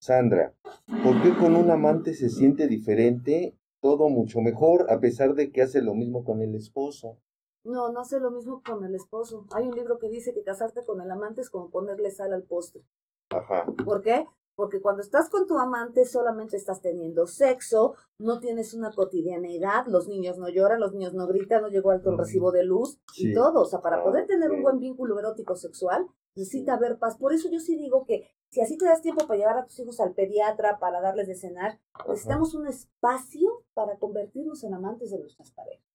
Sandra, 0.00 0.54
¿por 1.02 1.22
qué 1.22 1.34
con 1.34 1.56
un 1.56 1.70
amante 1.70 2.14
se 2.14 2.28
siente 2.28 2.66
diferente, 2.66 3.56
todo 3.80 4.08
mucho 4.08 4.40
mejor, 4.40 4.86
a 4.90 5.00
pesar 5.00 5.34
de 5.34 5.50
que 5.50 5.62
hace 5.62 5.80
lo 5.80 5.94
mismo 5.94 6.24
con 6.24 6.42
el 6.42 6.54
esposo? 6.54 7.18
No, 7.64 7.90
no 7.90 8.00
hace 8.00 8.20
lo 8.20 8.30
mismo 8.30 8.62
con 8.62 8.84
el 8.84 8.94
esposo. 8.94 9.46
Hay 9.54 9.66
un 9.66 9.74
libro 9.74 9.98
que 9.98 10.08
dice 10.08 10.34
que 10.34 10.42
casarte 10.42 10.84
con 10.84 11.00
el 11.00 11.10
amante 11.10 11.40
es 11.40 11.50
como 11.50 11.70
ponerle 11.70 12.10
sal 12.10 12.32
al 12.32 12.42
postre. 12.42 12.82
Ajá. 13.30 13.64
¿Por 13.84 14.02
qué? 14.02 14.26
Porque 14.54 14.80
cuando 14.80 15.02
estás 15.02 15.30
con 15.30 15.46
tu 15.46 15.58
amante 15.58 16.04
solamente 16.04 16.56
estás 16.56 16.80
teniendo 16.80 17.26
sexo, 17.26 17.94
no 18.18 18.38
tienes 18.38 18.72
una 18.74 18.92
cotidianeidad, 18.92 19.86
los 19.88 20.06
niños 20.06 20.38
no 20.38 20.48
lloran, 20.48 20.78
los 20.78 20.92
niños 20.92 21.14
no 21.14 21.26
gritan, 21.26 21.62
no 21.62 21.68
llegó 21.68 21.90
alto 21.90 22.10
el 22.10 22.18
recibo 22.18 22.52
de 22.52 22.64
luz 22.64 23.00
y 23.16 23.34
todo. 23.34 23.62
O 23.62 23.64
sea, 23.64 23.80
para 23.80 24.04
poder 24.04 24.26
tener 24.26 24.50
un 24.52 24.62
buen 24.62 24.78
vínculo 24.78 25.18
erótico 25.18 25.56
sexual, 25.56 26.06
necesita 26.36 26.74
haber 26.74 26.98
paz. 26.98 27.16
Por 27.16 27.32
eso 27.32 27.48
yo 27.50 27.58
sí 27.58 27.76
digo 27.76 28.04
que 28.04 28.28
si 28.50 28.60
así 28.60 28.76
te 28.76 28.84
das 28.84 29.02
tiempo 29.02 29.26
para 29.26 29.38
llevar 29.38 29.58
a 29.58 29.64
tus 29.64 29.80
hijos 29.80 29.98
al 29.98 30.14
pediatra, 30.14 30.78
para 30.78 31.00
darles 31.00 31.26
de 31.26 31.34
cenar, 31.34 31.80
necesitamos 32.06 32.54
un 32.54 32.68
espacio 32.68 33.64
para 33.74 33.98
convertirnos 33.98 34.62
en 34.62 34.74
amantes 34.74 35.10
de 35.10 35.18
nuestras 35.18 35.50
parejas. 35.50 35.93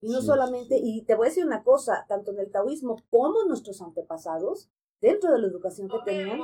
Y 0.00 0.10
no 0.10 0.20
solamente, 0.20 0.78
y 0.82 1.02
te 1.02 1.14
voy 1.14 1.26
a 1.26 1.30
decir 1.30 1.46
una 1.46 1.62
cosa, 1.62 2.04
tanto 2.08 2.32
en 2.32 2.40
el 2.40 2.50
taoísmo 2.50 2.96
como 3.10 3.44
nuestros 3.44 3.80
antepasados, 3.80 4.68
dentro 5.00 5.32
de 5.32 5.38
la 5.38 5.46
educación 5.46 5.88
que 5.88 5.98
tenían, 6.04 6.40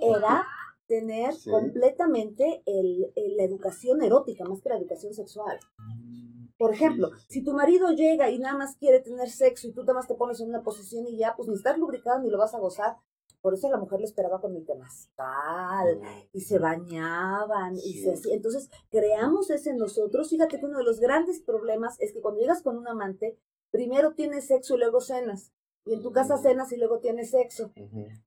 era 0.00 0.46
tener 0.86 1.34
completamente 1.50 2.62
el, 2.66 3.12
la 3.36 3.44
educación 3.44 4.02
erótica 4.02 4.44
más 4.44 4.60
que 4.60 4.68
la 4.68 4.76
educación 4.76 5.14
sexual. 5.14 5.58
Por 6.58 6.72
ejemplo, 6.72 7.10
si 7.28 7.42
tu 7.42 7.54
marido 7.54 7.90
llega 7.90 8.30
y 8.30 8.38
nada 8.38 8.56
más 8.56 8.76
quiere 8.76 9.00
tener 9.00 9.30
sexo 9.30 9.68
y 9.68 9.72
tú 9.72 9.80
nada 9.80 9.94
más 9.94 10.06
te 10.06 10.14
pones 10.14 10.40
en 10.40 10.48
una 10.50 10.62
posición 10.62 11.06
y 11.06 11.16
ya, 11.16 11.34
pues 11.34 11.48
ni 11.48 11.54
estás 11.54 11.78
lubricado 11.78 12.20
ni 12.20 12.30
lo 12.30 12.38
vas 12.38 12.54
a 12.54 12.58
gozar. 12.58 12.96
Por 13.42 13.54
eso 13.54 13.68
la 13.68 13.76
mujer 13.76 13.98
le 14.00 14.06
esperaba 14.06 14.40
con 14.40 14.56
el 14.56 14.64
temazcal 14.64 16.00
y 16.32 16.40
se 16.40 16.58
bañaban 16.58 17.76
y 17.76 17.98
se 17.98 18.12
hacía. 18.12 18.34
Entonces, 18.34 18.70
creamos 18.88 19.50
ese 19.50 19.70
en 19.70 19.78
nosotros. 19.78 20.30
Fíjate 20.30 20.58
que 20.58 20.66
uno 20.66 20.78
de 20.78 20.84
los 20.84 21.00
grandes 21.00 21.42
problemas 21.42 22.00
es 22.00 22.12
que 22.12 22.22
cuando 22.22 22.40
llegas 22.40 22.62
con 22.62 22.78
un 22.78 22.88
amante, 22.88 23.36
primero 23.70 24.14
tienes 24.14 24.46
sexo 24.46 24.76
y 24.76 24.78
luego 24.78 25.00
cenas 25.00 25.52
y 25.84 25.94
en 25.94 26.02
tu 26.02 26.12
casa 26.12 26.38
cenas 26.38 26.72
y 26.72 26.76
luego 26.76 27.00
tienes 27.00 27.30
sexo. 27.30 27.72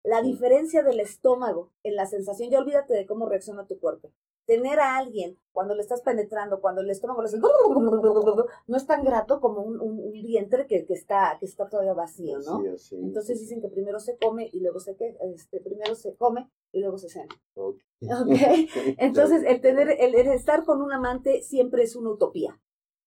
La 0.03 0.21
diferencia 0.21 0.83
del 0.83 0.99
estómago 0.99 1.71
en 1.83 1.95
la 1.95 2.05
sensación, 2.05 2.49
ya 2.49 2.59
olvídate 2.59 2.93
de 2.93 3.05
cómo 3.05 3.27
reacciona 3.27 3.65
tu 3.65 3.79
cuerpo. 3.79 4.11
Tener 4.45 4.79
a 4.79 4.97
alguien 4.97 5.37
cuando 5.51 5.73
le 5.73 5.81
estás 5.81 6.01
penetrando, 6.01 6.61
cuando 6.61 6.81
el 6.81 6.89
estómago 6.89 7.21
le 7.21 7.27
hace 7.27 7.39
no 7.39 8.77
es 8.77 8.85
tan 8.85 9.03
grato 9.03 9.39
como 9.39 9.61
un, 9.61 10.11
vientre 10.11 10.67
que, 10.67 10.85
que, 10.85 10.93
está, 10.93 11.37
que 11.39 11.45
está 11.45 11.67
todavía 11.67 11.93
vacío, 11.93 12.39
¿no? 12.39 12.63
Entonces 12.91 13.39
dicen 13.39 13.61
que 13.61 13.69
primero 13.69 13.99
se 13.99 14.17
come 14.17 14.49
y 14.51 14.59
luego 14.59 14.79
se 14.79 14.95
este, 15.33 15.61
primero 15.61 15.95
se 15.95 16.15
come 16.15 16.49
y 16.71 16.81
luego 16.81 16.97
se 16.97 17.09
cena. 17.09 17.33
Okay. 17.55 18.69
Entonces 18.97 19.43
el 19.47 19.61
tener, 19.61 19.89
el, 19.99 20.13
el 20.15 20.27
estar 20.27 20.63
con 20.65 20.81
un 20.81 20.91
amante 20.91 21.41
siempre 21.41 21.83
es 21.83 21.95
una 21.95 22.11
utopía. 22.11 22.59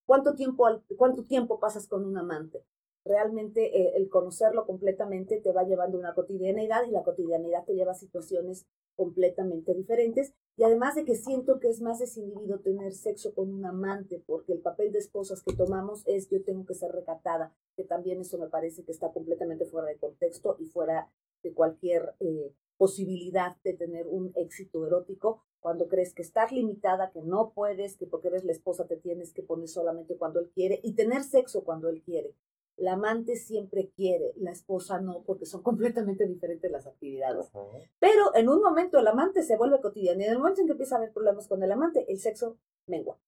¿Cuánto 0.06 0.34
tiempo, 0.34 0.66
¿Cuánto 0.96 1.24
tiempo 1.24 1.60
pasas 1.60 1.86
con 1.86 2.06
un 2.06 2.16
amante? 2.16 2.64
Realmente 3.08 3.80
eh, 3.80 3.94
el 3.96 4.08
conocerlo 4.08 4.66
completamente 4.66 5.40
te 5.40 5.52
va 5.52 5.64
llevando 5.64 5.96
a 5.96 6.00
una 6.00 6.14
cotidianidad 6.14 6.84
y 6.86 6.90
la 6.90 7.02
cotidianidad 7.02 7.64
te 7.64 7.74
lleva 7.74 7.92
a 7.92 7.94
situaciones 7.94 8.66
completamente 8.94 9.74
diferentes. 9.74 10.34
Y 10.56 10.64
además 10.64 10.96
de 10.96 11.04
que 11.04 11.14
siento 11.14 11.60
que 11.60 11.68
es 11.68 11.80
más 11.80 12.00
desinhibido 12.00 12.60
tener 12.60 12.92
sexo 12.92 13.32
con 13.32 13.52
un 13.52 13.64
amante, 13.64 14.22
porque 14.26 14.52
el 14.52 14.60
papel 14.60 14.92
de 14.92 14.98
esposas 14.98 15.42
que 15.42 15.54
tomamos 15.54 16.02
es 16.06 16.28
yo 16.28 16.42
tengo 16.42 16.66
que 16.66 16.74
ser 16.74 16.92
recatada, 16.92 17.54
que 17.76 17.84
también 17.84 18.20
eso 18.20 18.38
me 18.38 18.48
parece 18.48 18.84
que 18.84 18.92
está 18.92 19.12
completamente 19.12 19.64
fuera 19.66 19.88
de 19.88 19.98
contexto 19.98 20.56
y 20.58 20.66
fuera 20.66 21.10
de 21.42 21.54
cualquier 21.54 22.14
eh, 22.18 22.52
posibilidad 22.76 23.56
de 23.62 23.74
tener 23.74 24.06
un 24.08 24.32
éxito 24.34 24.84
erótico 24.84 25.42
cuando 25.60 25.88
crees 25.88 26.14
que 26.14 26.22
estás 26.22 26.52
limitada, 26.52 27.10
que 27.10 27.22
no 27.22 27.52
puedes, 27.54 27.96
que 27.96 28.06
porque 28.06 28.28
eres 28.28 28.44
la 28.44 28.52
esposa 28.52 28.86
te 28.86 28.96
tienes 28.96 29.32
que 29.32 29.42
poner 29.42 29.68
solamente 29.68 30.16
cuando 30.16 30.40
él 30.40 30.50
quiere 30.50 30.80
y 30.82 30.94
tener 30.94 31.22
sexo 31.24 31.64
cuando 31.64 31.88
él 31.88 32.02
quiere. 32.02 32.34
La 32.78 32.92
amante 32.92 33.34
siempre 33.34 33.90
quiere, 33.96 34.32
la 34.36 34.52
esposa 34.52 35.00
no, 35.00 35.22
porque 35.24 35.46
son 35.46 35.62
completamente 35.64 36.26
diferentes 36.26 36.70
las 36.70 36.86
actividades. 36.86 37.50
Pero 37.98 38.34
en 38.34 38.48
un 38.48 38.62
momento 38.62 38.98
el 38.98 39.06
amante 39.06 39.42
se 39.42 39.56
vuelve 39.56 39.80
cotidiano 39.80 40.20
y 40.20 40.24
en 40.24 40.32
el 40.32 40.38
momento 40.38 40.60
en 40.60 40.68
que 40.68 40.72
empieza 40.72 40.94
a 40.94 40.98
haber 40.98 41.12
problemas 41.12 41.48
con 41.48 41.62
el 41.62 41.72
amante, 41.72 42.04
el 42.08 42.18
sexo 42.20 42.56
mengua. 42.86 43.18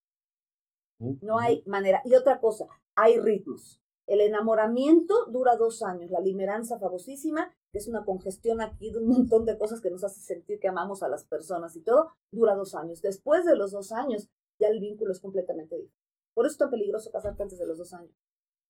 No 0.99 1.38
hay 1.38 1.62
manera. 1.66 2.02
Y 2.04 2.14
otra 2.14 2.40
cosa, 2.40 2.69
hay 2.95 3.19
ritmos. 3.19 3.80
El 4.07 4.21
enamoramiento 4.21 5.26
dura 5.26 5.57
dos 5.57 5.83
años, 5.83 6.11
la 6.11 6.21
limeranza 6.21 6.78
famosísima, 6.78 7.52
que 7.73 7.78
es 7.78 7.88
una 7.88 8.04
congestión 8.04 8.61
aquí 8.61 8.90
de 8.90 8.99
un 8.99 9.09
montón 9.09 9.47
de 9.47 9.57
cosas 9.57 9.80
que 9.80 9.90
nos 9.90 10.04
hace 10.04 10.21
sentir 10.21 10.59
que 10.59 10.69
amamos 10.69 11.02
a 11.02 11.09
las 11.09 11.25
personas 11.25 11.75
y 11.76 11.80
todo, 11.80 12.11
dura 12.30 12.54
dos 12.54 12.75
años. 12.75 13.02
Después 13.02 13.45
de 13.45 13.57
los 13.57 13.71
dos 13.71 13.92
años, 13.92 14.28
ya 14.59 14.69
el 14.69 14.80
vínculo 14.80 15.12
es 15.12 15.21
completamente 15.21 15.76
diferente. 15.76 15.97
Por 16.35 16.47
eso 16.47 16.52
es 16.52 16.59
tan 16.59 16.71
peligroso 16.71 17.11
casarte 17.11 17.42
antes 17.42 17.59
de 17.59 17.66
los 17.66 17.78
dos 17.78 17.92
años 17.92 18.14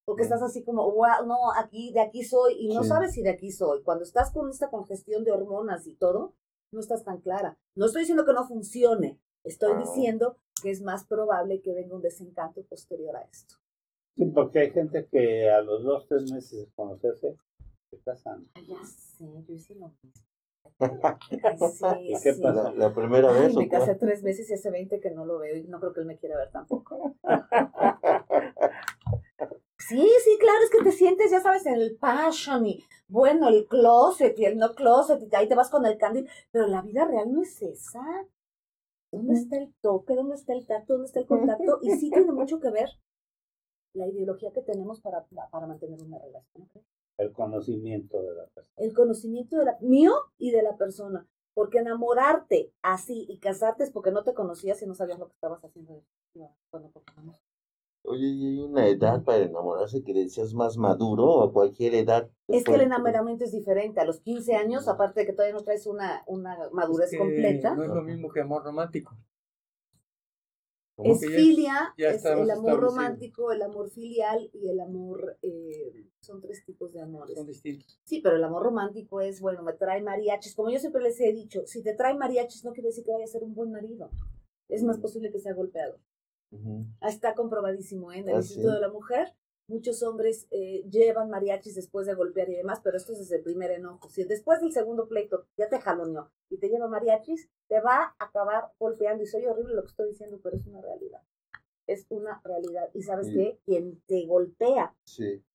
porque 0.04 0.22
estás 0.22 0.42
así 0.42 0.64
como, 0.64 0.90
wow, 0.90 1.26
no, 1.26 1.52
aquí, 1.56 1.92
de 1.92 2.00
aquí 2.00 2.24
soy, 2.24 2.54
y 2.58 2.68
no 2.68 2.84
sabes 2.84 3.12
si 3.12 3.22
de 3.22 3.30
aquí 3.30 3.52
soy. 3.52 3.82
Cuando 3.82 4.04
estás 4.04 4.30
con 4.32 4.48
esta 4.50 4.70
congestión 4.70 5.24
de 5.24 5.32
hormonas 5.32 5.86
y 5.86 5.94
todo, 5.94 6.34
no 6.72 6.80
estás 6.80 7.04
tan 7.04 7.20
clara. 7.20 7.58
No 7.74 7.86
estoy 7.86 8.02
diciendo 8.02 8.24
que 8.24 8.32
no 8.32 8.46
funcione, 8.46 9.18
estoy 9.44 9.76
diciendo 9.78 10.36
que 10.62 10.70
es 10.70 10.82
más 10.82 11.04
probable 11.04 11.60
que 11.60 11.72
venga 11.72 11.94
un 11.94 12.02
desencanto 12.02 12.62
posterior 12.64 13.16
a 13.16 13.22
esto. 13.22 13.56
Sí, 14.16 14.26
porque 14.26 14.58
hay 14.60 14.70
gente 14.70 15.06
que 15.06 15.48
a 15.48 15.60
los 15.62 15.82
dos, 15.82 16.06
tres 16.08 16.30
meses 16.30 16.58
de 16.58 16.72
conocerse, 16.74 17.36
se 17.90 17.98
casan. 18.00 18.48
ya 18.66 18.84
sé, 18.84 19.24
yo 19.46 19.54
hice 19.54 19.74
lo 19.74 19.92
mismo. 20.02 20.26
¿Y 21.30 21.36
qué 21.38 21.54
pasa? 21.58 22.72
¿La, 22.74 22.94
primera 22.94 23.32
vez? 23.32 23.54
me 23.54 23.68
casé 23.68 23.94
tres 23.94 24.22
meses 24.22 24.48
y 24.50 24.54
hace 24.54 24.70
20 24.70 25.00
que 25.00 25.10
no 25.10 25.26
lo 25.26 25.38
veo 25.38 25.56
y 25.56 25.64
no 25.64 25.78
creo 25.78 25.92
que 25.92 26.00
él 26.00 26.06
me 26.06 26.16
quiera 26.16 26.36
ver 26.36 26.50
tampoco. 26.50 27.16
Sí, 29.88 30.08
sí, 30.24 30.38
claro, 30.38 30.58
es 30.62 30.70
que 30.70 30.84
te 30.84 30.92
sientes, 30.92 31.30
ya 31.30 31.40
sabes, 31.40 31.64
en 31.66 31.74
el 31.74 31.96
passion 31.96 32.66
y 32.66 32.84
bueno, 33.08 33.48
el 33.48 33.66
closet 33.66 34.38
y 34.38 34.44
el 34.44 34.58
no 34.58 34.74
closet 34.74 35.20
y 35.22 35.34
ahí 35.34 35.48
te 35.48 35.54
vas 35.54 35.70
con 35.70 35.84
el 35.86 35.98
candil, 35.98 36.28
pero 36.52 36.66
la 36.66 36.82
vida 36.82 37.04
real 37.06 37.32
no 37.32 37.42
es 37.42 37.60
esa. 37.62 38.00
¿Dónde 39.10 39.34
está 39.34 39.56
el 39.56 39.74
toque? 39.80 40.14
¿Dónde 40.14 40.36
está 40.36 40.52
el 40.52 40.66
tacto? 40.66 40.92
¿Dónde 40.92 41.06
está 41.06 41.20
el 41.20 41.26
contacto? 41.26 41.80
Y 41.82 41.90
sí 41.92 42.10
tiene 42.10 42.30
mucho 42.30 42.60
que 42.60 42.70
ver 42.70 42.90
la 43.94 44.06
ideología 44.06 44.52
que 44.52 44.62
tenemos 44.62 45.00
para, 45.00 45.26
para 45.50 45.66
mantener 45.66 46.00
una 46.00 46.18
relación. 46.18 46.70
El 47.18 47.32
conocimiento 47.32 48.22
de 48.22 48.34
la 48.34 48.46
persona. 48.46 48.74
El 48.76 48.94
conocimiento 48.94 49.58
de 49.58 49.64
la, 49.64 49.78
mío 49.80 50.12
y 50.38 50.52
de 50.52 50.62
la 50.62 50.76
persona. 50.76 51.26
Porque 51.54 51.78
enamorarte 51.78 52.72
así 52.82 53.26
y 53.28 53.38
casarte 53.38 53.82
es 53.82 53.90
porque 53.90 54.12
no 54.12 54.22
te 54.22 54.34
conocías 54.34 54.80
y 54.82 54.86
no 54.86 54.94
sabías 54.94 55.18
lo 55.18 55.26
que 55.26 55.34
estabas 55.34 55.64
haciendo 55.64 56.04
cuando 56.70 56.92
Oye, 58.02 58.26
¿y 58.26 58.46
hay 58.46 58.58
una 58.60 58.88
edad 58.88 59.22
para 59.22 59.44
enamorarse 59.44 60.02
que 60.02 60.28
seas 60.28 60.54
más 60.54 60.76
maduro 60.76 61.26
o 61.26 61.52
cualquier 61.52 61.94
edad? 61.94 62.30
Es 62.48 62.64
que 62.64 62.74
el 62.74 62.80
enamoramiento 62.82 63.44
es 63.44 63.52
diferente. 63.52 64.00
A 64.00 64.04
los 64.04 64.20
15 64.20 64.54
años, 64.54 64.88
aparte 64.88 65.20
de 65.20 65.26
que 65.26 65.32
todavía 65.32 65.54
no 65.54 65.62
traes 65.62 65.86
una, 65.86 66.24
una 66.26 66.56
madurez 66.72 67.10
completa. 67.16 67.74
No 67.74 67.84
es 67.84 67.90
lo 67.90 68.02
mismo 68.02 68.30
que 68.30 68.40
amor 68.40 68.64
romántico. 68.64 69.16
Es 71.04 71.20
filia, 71.20 71.94
es 71.96 72.24
el 72.24 72.50
amor 72.50 72.80
romántico, 72.80 73.52
el 73.52 73.62
amor 73.62 73.90
filial 73.90 74.50
y 74.52 74.68
el 74.68 74.80
amor, 74.80 75.38
eh, 75.42 76.06
son 76.20 76.40
tres 76.40 76.64
tipos 76.64 76.92
de 76.92 77.00
amores. 77.00 77.36
Son 77.36 77.46
distintos. 77.46 77.98
Sí, 78.04 78.20
pero 78.22 78.36
el 78.36 78.44
amor 78.44 78.62
romántico 78.62 79.20
es, 79.20 79.40
bueno, 79.40 79.62
me 79.62 79.72
trae 79.72 80.02
mariachis. 80.02 80.54
Como 80.54 80.70
yo 80.70 80.78
siempre 80.78 81.02
les 81.02 81.18
he 81.20 81.32
dicho, 81.32 81.62
si 81.66 81.82
te 81.82 81.94
trae 81.94 82.16
mariachis 82.16 82.64
no 82.64 82.72
quiere 82.72 82.88
decir 82.88 83.04
que 83.04 83.12
vaya 83.12 83.24
a 83.24 83.28
ser 83.28 83.42
un 83.44 83.54
buen 83.54 83.70
marido. 83.72 84.10
Es 84.68 84.82
más 84.84 84.98
posible 84.98 85.32
que 85.32 85.40
sea 85.40 85.54
golpeado. 85.54 85.98
Está 87.00 87.34
comprobadísimo 87.34 88.12
¿eh? 88.12 88.18
en 88.18 88.28
el 88.28 88.36
ah, 88.36 88.38
Instituto 88.38 88.72
de 88.72 88.80
la 88.80 88.90
Mujer. 88.90 89.34
Muchos 89.68 90.02
hombres 90.02 90.48
eh, 90.50 90.82
llevan 90.90 91.30
mariachis 91.30 91.76
después 91.76 92.06
de 92.06 92.14
golpear 92.14 92.48
y 92.48 92.56
demás, 92.56 92.80
pero 92.82 92.96
esto 92.96 93.12
es 93.12 93.20
desde 93.20 93.36
el 93.36 93.42
primer 93.44 93.70
enojo. 93.70 94.08
Si 94.08 94.24
después 94.24 94.60
del 94.60 94.72
segundo 94.72 95.06
pleito 95.06 95.46
ya 95.56 95.68
te 95.68 95.78
jaloneó 95.78 96.32
y 96.48 96.58
te 96.58 96.68
lleva 96.68 96.88
mariachis, 96.88 97.48
te 97.68 97.80
va 97.80 98.14
a 98.18 98.24
acabar 98.24 98.72
golpeando. 98.80 99.22
Y 99.22 99.26
soy 99.26 99.46
horrible 99.46 99.74
lo 99.74 99.82
que 99.82 99.90
estoy 99.90 100.08
diciendo, 100.08 100.40
pero 100.42 100.56
es 100.56 100.66
una 100.66 100.80
realidad. 100.80 101.22
Es 101.86 102.06
una 102.08 102.40
realidad. 102.44 102.90
Y 102.94 103.02
sabes 103.02 103.28
qué? 103.32 103.60
Quien 103.64 104.00
te 104.06 104.26
golpea, 104.26 104.92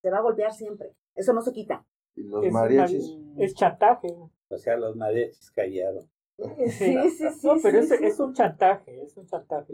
te 0.01 0.09
va 0.09 0.19
a 0.19 0.21
golpear 0.21 0.53
siempre. 0.53 0.95
Eso 1.13 1.33
no 1.33 1.41
se 1.41 1.51
quita. 1.51 1.85
Y 2.15 2.23
los 2.23 2.49
mariachis. 2.51 3.17
es 3.37 3.53
chantaje. 3.53 4.07
O 4.47 4.57
sea, 4.57 4.77
los 4.77 4.95
mariachis 4.95 5.51
callaron. 5.51 6.09
Sí, 6.37 7.09
sí, 7.09 7.29
sí. 7.31 7.47
No, 7.47 7.55
pero 7.61 7.79
es, 7.79 7.91
es, 7.91 8.19
un 8.19 8.33
chantaje, 8.33 9.03
es 9.03 9.15
un 9.17 9.25
chantaje. 9.25 9.73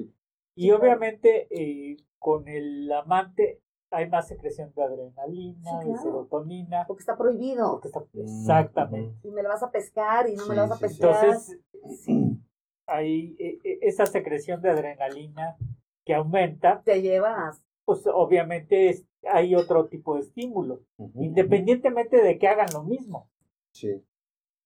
Y 0.55 0.71
obviamente 0.71 1.47
eh, 1.49 1.97
con 2.19 2.47
el 2.47 2.91
amante 2.91 3.61
hay 3.91 4.09
más 4.09 4.27
secreción 4.27 4.73
de 4.73 4.83
adrenalina, 4.83 5.79
de 5.79 5.97
serotonina. 5.97 6.85
Porque 6.87 7.01
está 7.01 7.17
prohibido. 7.17 7.81
exactamente. 8.13 9.27
Y 9.27 9.31
me 9.31 9.43
lo 9.43 9.49
vas 9.49 9.63
a 9.63 9.71
pescar 9.71 10.29
y 10.29 10.35
no 10.35 10.47
me 10.47 10.55
lo 10.55 10.61
vas 10.61 10.71
a 10.71 10.79
pescar. 10.79 11.25
Entonces, 11.25 11.59
sí, 12.03 12.39
hay 12.87 13.35
e, 13.37 13.59
e, 13.63 13.79
esa 13.81 14.05
secreción 14.05 14.61
de 14.61 14.69
adrenalina 14.69 15.57
que 16.05 16.15
aumenta. 16.15 16.81
Te 16.83 17.01
llevas. 17.01 17.61
Pues 17.83 18.07
obviamente 18.07 19.05
hay 19.23 19.55
otro 19.55 19.87
tipo 19.87 20.15
de 20.15 20.21
estímulo, 20.21 20.83
independientemente 21.15 22.21
de 22.21 22.37
que 22.37 22.47
hagan 22.47 22.69
lo 22.73 22.83
mismo. 22.83 23.29
Sí. 23.73 24.05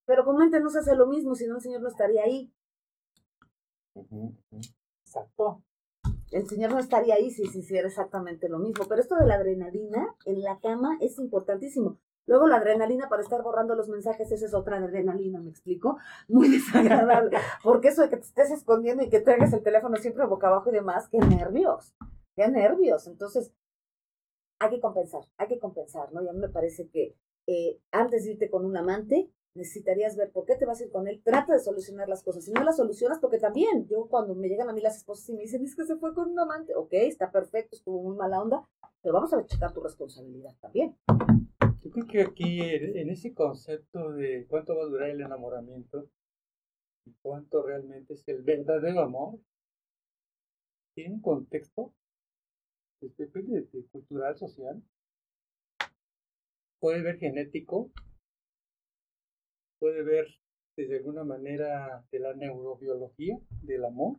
Pero 0.05 0.23
comúnmente 0.23 0.59
no 0.59 0.69
se 0.69 0.79
hace 0.79 0.95
lo 0.95 1.07
mismo, 1.07 1.33
si 1.33 1.47
no 1.47 1.55
el 1.55 1.61
señor 1.61 1.81
no 1.81 1.87
estaría 1.87 2.23
ahí. 2.23 2.51
Exacto 5.01 5.63
el 6.31 6.47
señor 6.47 6.71
no 6.71 6.79
estaría 6.79 7.15
ahí 7.15 7.31
si 7.31 7.45
se 7.45 7.59
hiciera 7.59 7.87
exactamente 7.87 8.49
lo 8.49 8.59
mismo. 8.59 8.85
Pero 8.87 9.01
esto 9.01 9.15
de 9.15 9.25
la 9.25 9.35
adrenalina 9.35 10.15
en 10.25 10.41
la 10.41 10.59
cama 10.59 10.97
es 11.01 11.19
importantísimo. 11.19 11.97
Luego 12.27 12.47
la 12.47 12.57
adrenalina 12.57 13.07
para 13.07 13.21
estar 13.21 13.43
borrando 13.43 13.75
los 13.75 13.87
mensajes, 13.87 14.31
esa 14.31 14.45
es 14.45 14.53
otra 14.53 14.77
adrenalina, 14.77 15.39
¿me 15.39 15.51
explico? 15.51 15.97
Muy 16.27 16.49
desagradable. 16.49 17.37
Porque 17.63 17.89
eso 17.89 18.01
de 18.01 18.09
que 18.09 18.17
te 18.17 18.23
estés 18.23 18.51
escondiendo 18.51 19.03
y 19.03 19.09
que 19.09 19.19
traigas 19.19 19.53
el 19.53 19.63
teléfono 19.63 19.95
siempre 19.97 20.25
boca 20.25 20.47
abajo 20.47 20.69
y 20.69 20.73
demás, 20.73 21.07
qué 21.09 21.19
nervios, 21.19 21.93
qué 22.35 22.47
nervios. 22.47 23.07
Entonces, 23.07 23.53
hay 24.59 24.69
que 24.71 24.79
compensar, 24.79 25.21
hay 25.37 25.47
que 25.47 25.59
compensar, 25.59 26.11
¿no? 26.13 26.23
Y 26.23 26.27
a 26.27 26.33
mí 26.33 26.39
me 26.39 26.49
parece 26.49 26.89
que 26.89 27.15
eh, 27.47 27.79
antes 27.91 28.23
de 28.23 28.31
irte 28.31 28.49
con 28.49 28.65
un 28.65 28.75
amante, 28.75 29.29
necesitarías 29.55 30.15
ver 30.15 30.31
por 30.31 30.45
qué 30.45 30.55
te 30.55 30.65
vas 30.65 30.79
a 30.79 30.83
ir 30.83 30.91
con 30.91 31.07
él, 31.07 31.21
trata 31.23 31.53
de 31.53 31.59
solucionar 31.59 32.07
las 32.07 32.23
cosas. 32.23 32.45
Si 32.45 32.51
no 32.51 32.63
las 32.63 32.77
solucionas, 32.77 33.19
porque 33.19 33.39
también, 33.39 33.87
yo 33.87 34.07
cuando 34.07 34.35
me 34.35 34.47
llegan 34.47 34.69
a 34.69 34.73
mí 34.73 34.81
las 34.81 34.97
esposas 34.97 35.29
y 35.29 35.33
me 35.33 35.41
dicen, 35.41 35.63
es 35.63 35.75
que 35.75 35.85
se 35.85 35.95
fue 35.95 36.13
con 36.13 36.29
un 36.29 36.39
amante, 36.39 36.75
ok, 36.75 36.93
está 36.93 37.31
perfecto, 37.31 37.75
estuvo 37.75 38.03
muy 38.03 38.15
mala 38.15 38.41
onda, 38.41 38.67
pero 39.01 39.13
vamos 39.13 39.33
a 39.33 39.45
checar 39.45 39.73
tu 39.73 39.81
responsabilidad 39.81 40.55
también. 40.61 40.95
Yo 41.83 41.91
creo 41.91 42.07
que 42.07 42.21
aquí, 42.21 42.59
en 42.61 43.09
ese 43.09 43.33
concepto 43.33 44.11
de 44.11 44.45
cuánto 44.49 44.75
va 44.75 44.83
a 44.83 44.87
durar 44.87 45.09
el 45.09 45.21
enamoramiento 45.21 46.09
cuánto 47.21 47.63
realmente 47.63 48.13
es 48.13 48.27
el 48.27 48.41
verdadero 48.41 49.01
amor, 49.01 49.39
tiene 50.93 51.15
un 51.15 51.21
contexto, 51.21 51.93
depende 53.01 53.61
de 53.61 53.85
cultural, 53.87 54.37
social, 54.37 54.81
puede 56.79 57.01
ver 57.01 57.17
genético, 57.17 57.91
puede 59.85 60.01
ver 60.01 60.25
desde 60.75 60.97
alguna 60.97 61.23
manera 61.23 62.03
de 62.11 62.17
la 62.17 62.33
neurobiología 62.33 63.37
del 63.61 63.85
amor, 63.85 64.17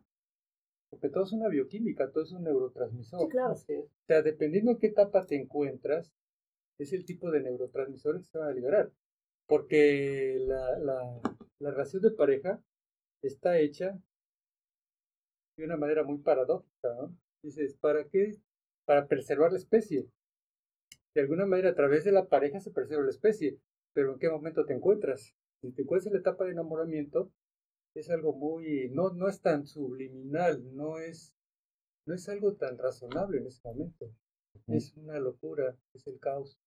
porque 0.89 1.09
todo 1.09 1.25
es 1.25 1.33
una 1.33 1.49
bioquímica, 1.49 2.09
todo 2.09 2.23
es 2.23 2.31
un 2.31 2.45
neurotransmisor. 2.45 3.19
Sí, 3.19 3.27
claro. 3.27 3.51
O 3.51 3.89
sea, 4.07 4.21
dependiendo 4.21 4.71
en 4.71 4.77
qué 4.77 4.87
etapa 4.87 5.25
te 5.25 5.35
encuentras, 5.35 6.09
es 6.79 6.93
el 6.93 7.03
tipo 7.03 7.31
de 7.31 7.41
neurotransmisores 7.41 8.21
que 8.21 8.27
se 8.29 8.37
van 8.37 8.47
a 8.47 8.53
liberar. 8.53 8.93
Porque 9.45 10.37
la, 10.47 10.79
la, 10.79 11.21
la 11.59 11.71
relación 11.71 12.01
de 12.01 12.11
pareja 12.11 12.63
está 13.21 13.59
hecha 13.59 13.99
de 15.57 15.65
una 15.65 15.75
manera 15.75 16.03
muy 16.05 16.19
paradójica, 16.19 16.93
¿no? 16.95 17.13
Dices, 17.43 17.75
¿para 17.75 18.05
qué? 18.05 18.37
Para 18.85 19.05
preservar 19.07 19.51
la 19.51 19.57
especie. 19.57 20.07
De 21.13 21.19
alguna 21.19 21.45
manera, 21.45 21.71
a 21.71 21.75
través 21.75 22.05
de 22.05 22.13
la 22.13 22.29
pareja 22.29 22.61
se 22.61 22.71
preserva 22.71 23.03
la 23.03 23.09
especie, 23.09 23.59
pero 23.91 24.13
¿en 24.13 24.19
qué 24.19 24.29
momento 24.29 24.65
te 24.65 24.73
encuentras? 24.73 25.35
Si 25.61 25.71
te 25.71 25.81
encuentras 25.81 26.07
en 26.07 26.13
la 26.13 26.19
etapa 26.19 26.45
de 26.45 26.51
enamoramiento, 26.51 27.31
es 27.95 28.09
algo 28.09 28.33
muy, 28.33 28.89
no, 28.91 29.11
no 29.11 29.27
es 29.27 29.41
tan 29.41 29.65
subliminal, 29.65 30.63
no 30.75 30.99
es, 30.99 31.33
no 32.05 32.13
es 32.13 32.29
algo 32.29 32.53
tan 32.53 32.77
razonable 32.77 33.39
en 33.39 33.47
ese 33.47 33.61
momento. 33.63 34.11
Es 34.67 34.95
una 34.97 35.19
locura, 35.19 35.75
es 35.93 36.07
el 36.07 36.19
caos, 36.19 36.59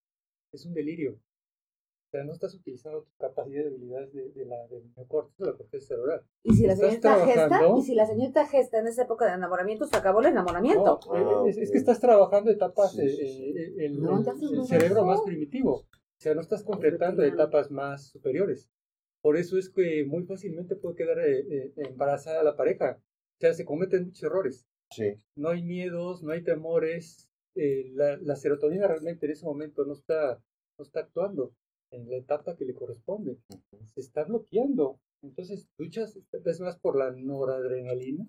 es 0.52 0.64
un 0.64 0.74
delirio. 0.74 1.12
O 1.12 2.10
sea, 2.10 2.24
no 2.24 2.32
estás 2.32 2.54
utilizando 2.54 3.02
tu 3.02 3.12
capacidad 3.18 3.62
de 3.62 3.68
habilidades 3.68 4.12
de, 4.12 4.30
de 4.30 4.44
la, 4.44 4.66
del 4.66 4.92
neocortes, 4.96 5.36
de 5.38 5.46
la 5.46 5.56
corteza 5.56 5.86
cerebral. 5.86 6.22
Y 6.42 6.54
si 6.54 6.66
la 6.66 6.74
señorita 6.74 7.24
gesta, 7.24 7.60
y 7.78 7.82
si 7.82 7.94
la 7.94 8.06
señorita 8.06 8.46
gesta 8.46 8.78
en 8.80 8.88
esa 8.88 9.02
época 9.02 9.26
de 9.26 9.34
enamoramiento, 9.34 9.86
se 9.86 9.96
acabó 9.96 10.20
el 10.20 10.26
enamoramiento. 10.26 10.98
No, 11.06 11.46
es, 11.46 11.70
que 11.70 11.78
estás 11.78 12.00
trabajando 12.00 12.50
etapas, 12.50 12.98
eh, 12.98 13.04
eh, 13.04 13.74
el, 13.78 14.04
el, 14.04 14.66
cerebro 14.66 15.04
más 15.04 15.20
primitivo. 15.20 15.72
O 15.72 16.22
sea, 16.22 16.34
no 16.34 16.40
estás 16.40 16.64
completando 16.64 17.22
etapas 17.22 17.70
más 17.70 18.08
superiores. 18.08 18.68
Por 19.22 19.36
eso 19.36 19.58
es 19.58 19.68
que 19.68 20.04
muy 20.06 20.24
fácilmente 20.24 20.76
puede 20.76 20.96
quedar 20.96 21.18
eh, 21.20 21.40
eh, 21.40 21.72
embarazada 21.76 22.42
la 22.42 22.56
pareja. 22.56 22.98
O 22.98 23.40
sea, 23.40 23.52
se 23.52 23.64
cometen 23.64 24.06
muchos 24.06 24.22
errores. 24.22 24.66
Sí. 24.90 25.14
No 25.36 25.50
hay 25.50 25.62
miedos, 25.62 26.22
no 26.22 26.32
hay 26.32 26.42
temores. 26.42 27.28
Eh, 27.54 27.90
la, 27.92 28.16
la, 28.16 28.36
serotonina 28.36 28.86
realmente 28.86 29.26
en 29.26 29.32
ese 29.32 29.44
momento 29.44 29.84
no 29.84 29.92
está, 29.92 30.40
no 30.78 30.84
está 30.84 31.00
actuando 31.00 31.52
en 31.90 32.08
la 32.08 32.16
etapa 32.16 32.56
que 32.56 32.64
le 32.64 32.74
corresponde. 32.74 33.38
Se 33.94 34.00
está 34.00 34.24
bloqueando. 34.24 35.00
Entonces, 35.22 35.68
luchas 35.76 36.18
es 36.32 36.60
más 36.60 36.78
por 36.78 36.96
la 36.96 37.10
noradrenalina, 37.10 38.26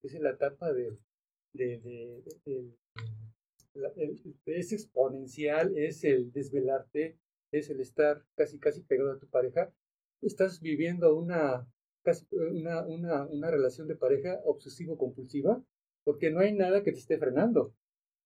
que 0.00 0.08
es 0.08 0.20
la 0.20 0.30
etapa 0.30 0.72
de, 0.72 0.98
de, 1.52 1.78
de, 1.78 2.24
de 2.44 2.76
es 4.46 4.72
exponencial, 4.72 5.76
es 5.76 6.02
el 6.02 6.32
desvelarte, 6.32 7.16
es 7.52 7.70
el 7.70 7.80
estar 7.80 8.24
casi 8.34 8.58
casi 8.58 8.82
pegado 8.82 9.12
a 9.12 9.18
tu 9.18 9.28
pareja 9.28 9.72
estás 10.22 10.60
viviendo 10.60 11.14
una, 11.14 11.66
una, 12.52 12.86
una, 12.86 13.26
una 13.26 13.50
relación 13.50 13.88
de 13.88 13.96
pareja 13.96 14.40
obsesivo-compulsiva 14.44 15.62
porque 16.04 16.30
no 16.30 16.40
hay 16.40 16.54
nada 16.54 16.82
que 16.82 16.92
te 16.92 16.98
esté 16.98 17.18
frenando. 17.18 17.74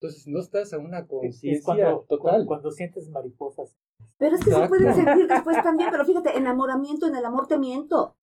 Entonces 0.00 0.26
no 0.26 0.40
estás 0.40 0.72
a 0.72 0.78
una 0.78 1.06
conciencia 1.06 1.98
total. 2.08 2.46
Cuando, 2.46 2.70
sientes 2.70 3.08
mariposas. 3.10 3.76
Pero 4.18 4.36
es 4.36 4.44
que 4.44 4.50
se 4.50 4.68
puede 4.68 4.94
sentir 4.94 5.26
después 5.26 5.56
también, 5.62 5.90
pero 5.90 6.04
fíjate, 6.04 6.36
enamoramiento, 6.36 7.06
en 7.06 7.16
el 7.16 7.24
amor 7.24 7.46
te 7.46 7.58
miento. 7.58 8.16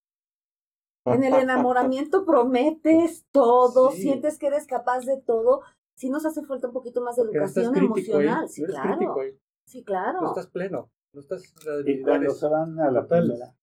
En 1.06 1.23
el 1.23 1.34
enamoramiento 1.36 2.25
prometes 2.25 3.25
todo, 3.32 3.91
sientes 3.91 4.38
que 4.38 4.47
eres 4.47 4.67
capaz 4.67 5.06
de 5.06 5.21
todo. 5.21 5.62
Si 5.95 6.10
nos 6.10 6.25
hace 6.25 6.43
falta 6.43 6.67
un 6.67 6.73
poquito 6.73 7.01
más 7.01 7.15
de 7.15 7.23
educación 7.23 7.75
emocional, 7.77 8.49
sí, 8.49 8.63
claro. 8.63 9.15
Sí, 9.65 9.84
claro. 9.84 10.21
No 10.21 10.27
estás 10.27 10.47
pleno, 10.47 10.91
no 11.13 11.19
estás... 11.21 11.53
Y 11.86 12.01
cuando 12.01 12.32
se 12.32 12.47
van 12.47 12.80
a 12.80 12.91
la 12.91 13.08
primera, 13.08 13.56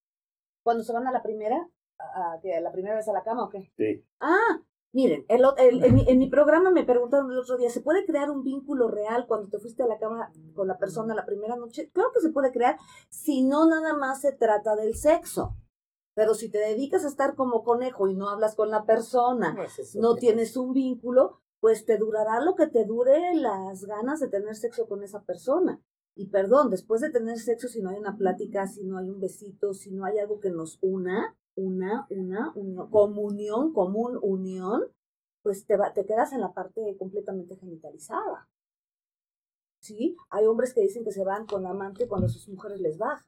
cuando 0.64 0.83
se 0.83 0.92
van 0.92 1.07
a 1.07 1.12
la 1.12 1.22
primera, 1.22 1.68
a, 1.98 2.33
a, 2.33 2.61
la 2.61 2.72
primera 2.72 2.96
vez 2.96 3.07
a 3.09 3.12
la 3.12 3.22
cama 3.22 3.44
o 3.44 3.48
qué? 3.48 3.70
Sí. 3.77 4.05
Ah, 4.18 4.61
Miren, 4.94 5.27
en, 5.29 6.18
mi, 6.18 6.29
programa 6.29 6.70
me 6.70 6.85
preguntaron 6.85 7.29
el 7.33 7.38
otro 7.38 7.57
día, 7.57 7.68
¿se 7.68 7.81
puede 7.81 8.07
crear 8.07 8.31
un 8.31 8.44
vínculo 8.44 8.87
real 8.87 9.27
cuando 9.27 9.48
te 9.48 9.59
fuiste 9.59 9.83
a 9.83 9.88
la 9.88 9.98
cama 9.98 10.31
con 10.55 10.68
la 10.68 10.79
persona 10.79 11.16
la 11.16 11.27
primera 11.27 11.57
noche? 11.57 11.90
Claro 11.92 12.12
que 12.14 12.20
se 12.20 12.31
puede 12.31 12.53
crear, 12.53 12.79
si 13.09 13.42
no 13.42 13.66
nada 13.66 13.94
más 13.94 14.20
se 14.20 14.31
trata 14.31 14.77
del 14.77 14.94
sexo. 14.94 15.57
Pero 16.14 16.35
si 16.35 16.48
te 16.48 16.59
dedicas 16.59 17.05
a 17.05 17.09
estar 17.09 17.35
como 17.35 17.64
conejo 17.64 18.07
y 18.07 18.14
no 18.14 18.29
hablas 18.29 18.55
con 18.55 18.70
la 18.70 18.85
persona, 18.85 19.57
no 19.94 20.14
tienes 20.14 20.57
un 20.57 20.72
vínculo, 20.72 21.40
pues 21.59 21.85
te 21.87 21.98
durará 21.98 22.40
lo 22.40 22.55
que 22.55 22.68
te 22.68 22.85
dure 22.85 23.35
las 23.35 23.87
ganas 23.87 24.20
de 24.20 24.29
tener 24.29 24.55
sexo 24.55 24.87
con 24.87 25.03
esa 25.03 25.24
persona. 25.24 25.83
Y 26.16 26.27
perdón, 26.29 26.70
después 26.70 27.00
de 27.00 27.11
tener 27.11 27.38
sexo, 27.38 27.66
si 27.66 27.83
no 27.83 27.90
hay 27.90 27.96
una 27.96 28.16
plática, 28.16 28.66
si 28.68 28.85
no 28.85 28.98
hay 28.98 29.11
un 29.11 29.20
besito, 29.20 29.74
si 29.74 29.90
no 29.90 30.05
hay 30.05 30.18
algo 30.18 30.38
que 30.38 30.50
nos 30.50 30.79
una, 30.81 31.37
una, 31.57 32.07
una, 32.11 32.53
unión, 32.55 32.90
comunión, 32.90 33.72
común, 33.72 34.18
unión, 34.22 34.85
pues 35.42 35.66
te, 35.66 35.77
te 35.94 36.07
quedas 36.07 36.33
en 36.33 36.40
la 36.40 36.55
parte 36.55 36.96
completamente 36.96 37.57
genitalizada. 37.57 38.48
¿Sí? 39.81 40.16
Hay 40.31 40.46
hombres 40.46 40.72
que 40.72 40.81
dicen 40.81 41.05
que 41.05 41.12
se 41.12 41.24
van 41.24 41.46
con 41.46 41.66
amante 41.66 42.09
cuando 42.09 42.29
sus 42.29 42.48
mujeres 42.48 42.81
les 42.81 42.96
bajan. 42.96 43.27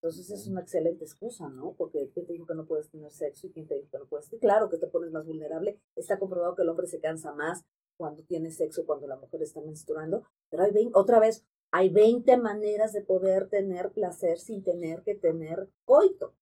Entonces 0.00 0.30
es 0.30 0.46
una 0.48 0.62
excelente 0.62 1.04
excusa, 1.04 1.48
¿no? 1.48 1.74
Porque 1.74 2.10
¿quién 2.12 2.26
te 2.26 2.32
dijo 2.32 2.46
que 2.46 2.54
no 2.54 2.66
puedes 2.66 2.88
tener 2.88 3.12
sexo 3.12 3.46
y 3.46 3.52
quién 3.52 3.68
te 3.68 3.76
dijo 3.76 3.88
que 3.90 3.98
no 3.98 4.06
puedes? 4.06 4.30
Claro 4.40 4.68
que 4.68 4.78
te 4.78 4.86
pones 4.88 5.12
más 5.12 5.26
vulnerable. 5.26 5.78
Está 5.94 6.18
comprobado 6.18 6.56
que 6.56 6.62
el 6.62 6.68
hombre 6.70 6.86
se 6.86 6.98
cansa 6.98 7.32
más 7.32 7.64
cuando 8.02 8.24
tiene 8.24 8.50
sexo, 8.50 8.84
cuando 8.84 9.06
la 9.06 9.14
mujer 9.14 9.42
está 9.42 9.60
menstruando. 9.60 10.24
Pero 10.50 10.64
hay 10.64 10.90
otra 10.92 11.20
vez, 11.20 11.44
hay 11.70 11.88
20 11.88 12.36
maneras 12.36 12.92
de 12.92 13.00
poder 13.00 13.48
tener 13.48 13.92
placer 13.92 14.40
sin 14.40 14.64
tener 14.64 15.02
que 15.02 15.14
tener 15.14 15.68
coito. 15.84 16.34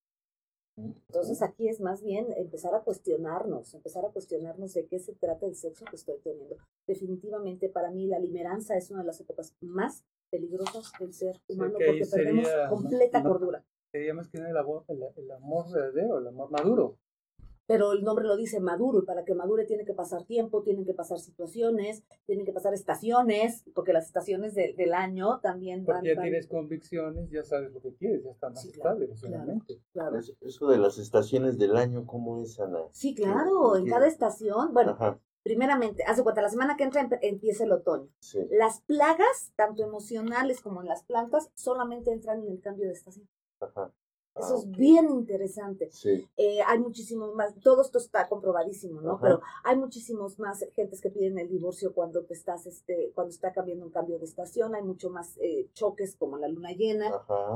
Entonces 0.75 1.43
aquí 1.43 1.69
es 1.69 1.79
más 1.79 2.01
bien 2.01 2.33
empezar 2.35 2.73
a 2.73 2.81
cuestionarnos, 2.81 3.75
empezar 3.75 4.03
a 4.05 4.09
cuestionarnos 4.09 4.73
de 4.73 4.87
qué 4.87 4.97
se 4.97 5.13
trata 5.13 5.45
el 5.45 5.53
sexo 5.53 5.85
que 5.85 5.97
estoy 5.97 6.17
teniendo. 6.23 6.57
Definitivamente 6.87 7.69
para 7.69 7.91
mí 7.91 8.07
la 8.07 8.17
limeranza 8.17 8.75
es 8.75 8.89
una 8.89 9.01
de 9.01 9.05
las 9.05 9.21
épocas 9.21 9.55
más 9.61 10.03
peligrosas 10.31 10.91
del 10.99 11.13
ser 11.13 11.35
humano 11.47 11.73
porque 11.73 12.07
perdemos 12.11 12.47
completa 12.71 13.21
cordura. 13.21 13.63
Sería 13.91 14.15
más 14.15 14.29
que 14.29 14.39
nada 14.39 14.49
el 14.49 14.57
amor, 14.57 14.83
el, 14.87 15.31
amor 15.31 15.71
verdadero, 15.71 16.17
el 16.17 16.27
amor 16.27 16.49
maduro. 16.49 16.97
Pero 17.71 17.93
el 17.93 18.03
nombre 18.03 18.25
lo 18.25 18.35
dice 18.35 18.59
maduro, 18.59 18.99
y 18.99 19.05
para 19.05 19.23
que 19.23 19.33
madure 19.33 19.63
tiene 19.63 19.85
que 19.85 19.93
pasar 19.93 20.25
tiempo, 20.25 20.61
tienen 20.61 20.83
que 20.83 20.93
pasar 20.93 21.19
situaciones, 21.19 22.03
tienen 22.25 22.45
que 22.45 22.51
pasar 22.51 22.73
estaciones, 22.73 23.63
porque 23.73 23.93
las 23.93 24.07
estaciones 24.07 24.53
del 24.55 24.93
año 24.93 25.39
también 25.39 25.85
van... 25.85 25.99
Porque 25.99 26.15
ya 26.15 26.21
tienes 26.21 26.47
convicciones, 26.47 27.29
ya 27.29 27.43
sabes 27.43 27.71
lo 27.71 27.79
que 27.79 27.93
quieres, 27.95 28.25
ya 28.25 28.31
está 28.31 28.49
más 28.49 28.65
estable 28.65 29.07
claro, 29.93 30.19
Eso 30.41 30.67
de 30.67 30.77
las 30.79 30.97
estaciones 30.97 31.57
del 31.57 31.77
año, 31.77 32.05
¿cómo 32.05 32.41
es, 32.41 32.59
Ana? 32.59 32.79
Sí, 32.91 33.15
claro, 33.15 33.77
en 33.77 33.87
cada 33.87 34.05
estación, 34.07 34.73
bueno, 34.73 34.97
Primeramente, 35.43 36.03
hace 36.03 36.21
cuenta, 36.21 36.43
la 36.43 36.49
semana 36.49 36.77
que 36.77 36.83
entra 36.83 37.09
empieza 37.21 37.63
el 37.63 37.71
otoño. 37.71 38.07
Las 38.51 38.81
plagas, 38.81 39.51
tanto 39.55 39.83
emocionales 39.83 40.61
como 40.61 40.81
en 40.81 40.87
las 40.87 41.03
plantas, 41.03 41.49
solamente 41.55 42.11
entran 42.11 42.41
en 42.41 42.51
el 42.51 42.61
cambio 42.61 42.85
de 42.85 42.93
estación. 42.93 43.27
Ajá. 43.59 43.91
Eso 44.33 44.55
ah, 44.55 44.59
es 44.59 44.71
bien 44.71 45.09
interesante. 45.09 45.89
Eh, 46.37 46.59
hay 46.65 46.79
muchísimos 46.79 47.35
más, 47.35 47.53
todo 47.59 47.81
esto 47.81 47.97
está 47.97 48.29
comprobadísimo, 48.29 49.01
¿no? 49.01 49.19
Pero 49.19 49.41
hay 49.63 49.75
muchísimos 49.77 50.39
más 50.39 50.65
gentes 50.73 51.01
que 51.01 51.09
piden 51.09 51.37
el 51.37 51.49
divorcio 51.49 51.93
cuando 51.93 52.23
te 52.23 52.33
estás, 52.33 52.65
este, 52.65 53.11
cuando 53.13 53.31
está 53.31 53.51
cambiando 53.51 53.85
un 53.85 53.91
cambio 53.91 54.17
de 54.19 54.25
estación, 54.25 54.73
hay 54.73 54.83
mucho 54.83 55.09
más 55.09 55.37
eh, 55.41 55.67
choques 55.73 56.15
como 56.15 56.37
la 56.37 56.47
luna 56.47 56.71
llena, 56.71 57.11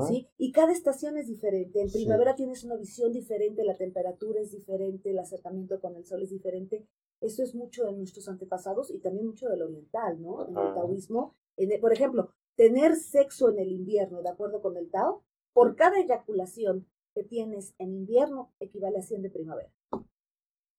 ¿sí? 0.08 0.28
Y 0.38 0.52
cada 0.52 0.74
estación 0.74 1.18
es 1.18 1.28
diferente. 1.28 1.82
En 1.82 1.92
primavera 1.92 2.36
tienes 2.36 2.66
una 2.66 2.76
visión 2.76 3.14
diferente, 3.14 3.64
la 3.64 3.78
temperatura 3.78 4.42
es 4.42 4.52
diferente, 4.52 5.12
el 5.12 5.20
acercamiento 5.20 5.80
con 5.80 5.96
el 5.96 6.06
sol 6.06 6.24
es 6.24 6.30
diferente. 6.30 6.86
Eso 7.22 7.42
es 7.42 7.56
mucho 7.56 7.86
de 7.86 7.94
nuestros 7.94 8.28
antepasados 8.28 8.92
y 8.92 9.00
también 9.00 9.28
mucho 9.28 9.48
del 9.48 9.62
oriental, 9.62 10.22
¿no? 10.22 10.46
En 10.46 10.58
el 10.58 10.74
taoísmo. 10.74 11.36
por 11.80 11.94
ejemplo, 11.94 12.32
tener 12.56 12.98
sexo 12.98 13.50
en 13.50 13.60
el 13.60 13.72
invierno, 13.72 14.22
de 14.22 14.30
acuerdo 14.30 14.62
con 14.62 14.76
el 14.76 14.90
Tao, 14.90 15.24
por 15.56 15.78
cada 15.78 16.02
eyaculación 16.02 16.86
que 17.13 17.24
tienes 17.24 17.74
en 17.80 17.96
invierno 17.96 18.52
equivale 18.60 19.00
a 19.00 19.02
100 19.02 19.22
de 19.22 19.30
primavera. 19.30 19.72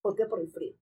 ¿Por 0.03 0.15
qué? 0.15 0.27
Por 0.27 0.39
el 0.39 0.51
frío. 0.51 0.75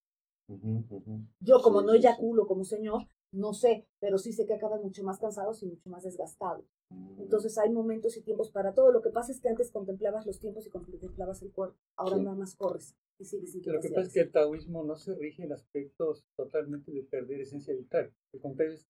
Yo 1.41 1.61
como 1.61 1.83
no 1.83 1.93
eyaculo 1.93 2.47
como 2.47 2.65
señor, 2.65 3.03
no 3.33 3.53
sé, 3.53 3.87
pero 4.01 4.17
sí 4.17 4.33
sé 4.33 4.47
que 4.47 4.55
acaban 4.55 4.83
mucho 4.83 5.05
más 5.05 5.19
cansados 5.19 5.63
y 5.63 5.67
mucho 5.67 5.91
más 5.91 6.05
desgastados. 6.05 6.65
Mm. 6.89 7.21
Entonces 7.21 7.57
hay 7.59 7.71
momentos 7.71 8.17
y 8.17 8.23
tiempos 8.23 8.51
para 8.51 8.73
todo. 8.73 8.93
Lo 8.93 9.03
que 9.03 9.11
pasa 9.11 9.31
es 9.31 9.41
que 9.41 9.51
antes 9.51 9.71
contemplabas 9.71 10.25
los 10.25 10.41
tiempos 10.41 10.67
y 10.67 10.71
contemplabas 10.71 11.43
el 11.43 11.53
cuerpo. 11.53 11.77
Ahora 11.97 12.17
nada 12.17 12.35
más 12.35 12.57
corres 12.57 12.97
y 13.19 13.27
sigues. 13.27 13.55
lo 13.67 13.81
que 13.81 13.91
pasa 13.91 14.07
es 14.07 14.13
que 14.15 14.21
el 14.21 14.33
taoísmo 14.33 14.85
no 14.85 14.97
se 14.97 15.15
rige 15.15 15.45
en 15.45 15.53
aspectos 15.53 16.25
totalmente 16.35 16.93
de 16.93 17.03
perder 17.03 17.43
esencia 17.43 17.75
vital. 17.75 18.11
El 18.33 18.41
contrario 18.41 18.73
es 18.73 18.89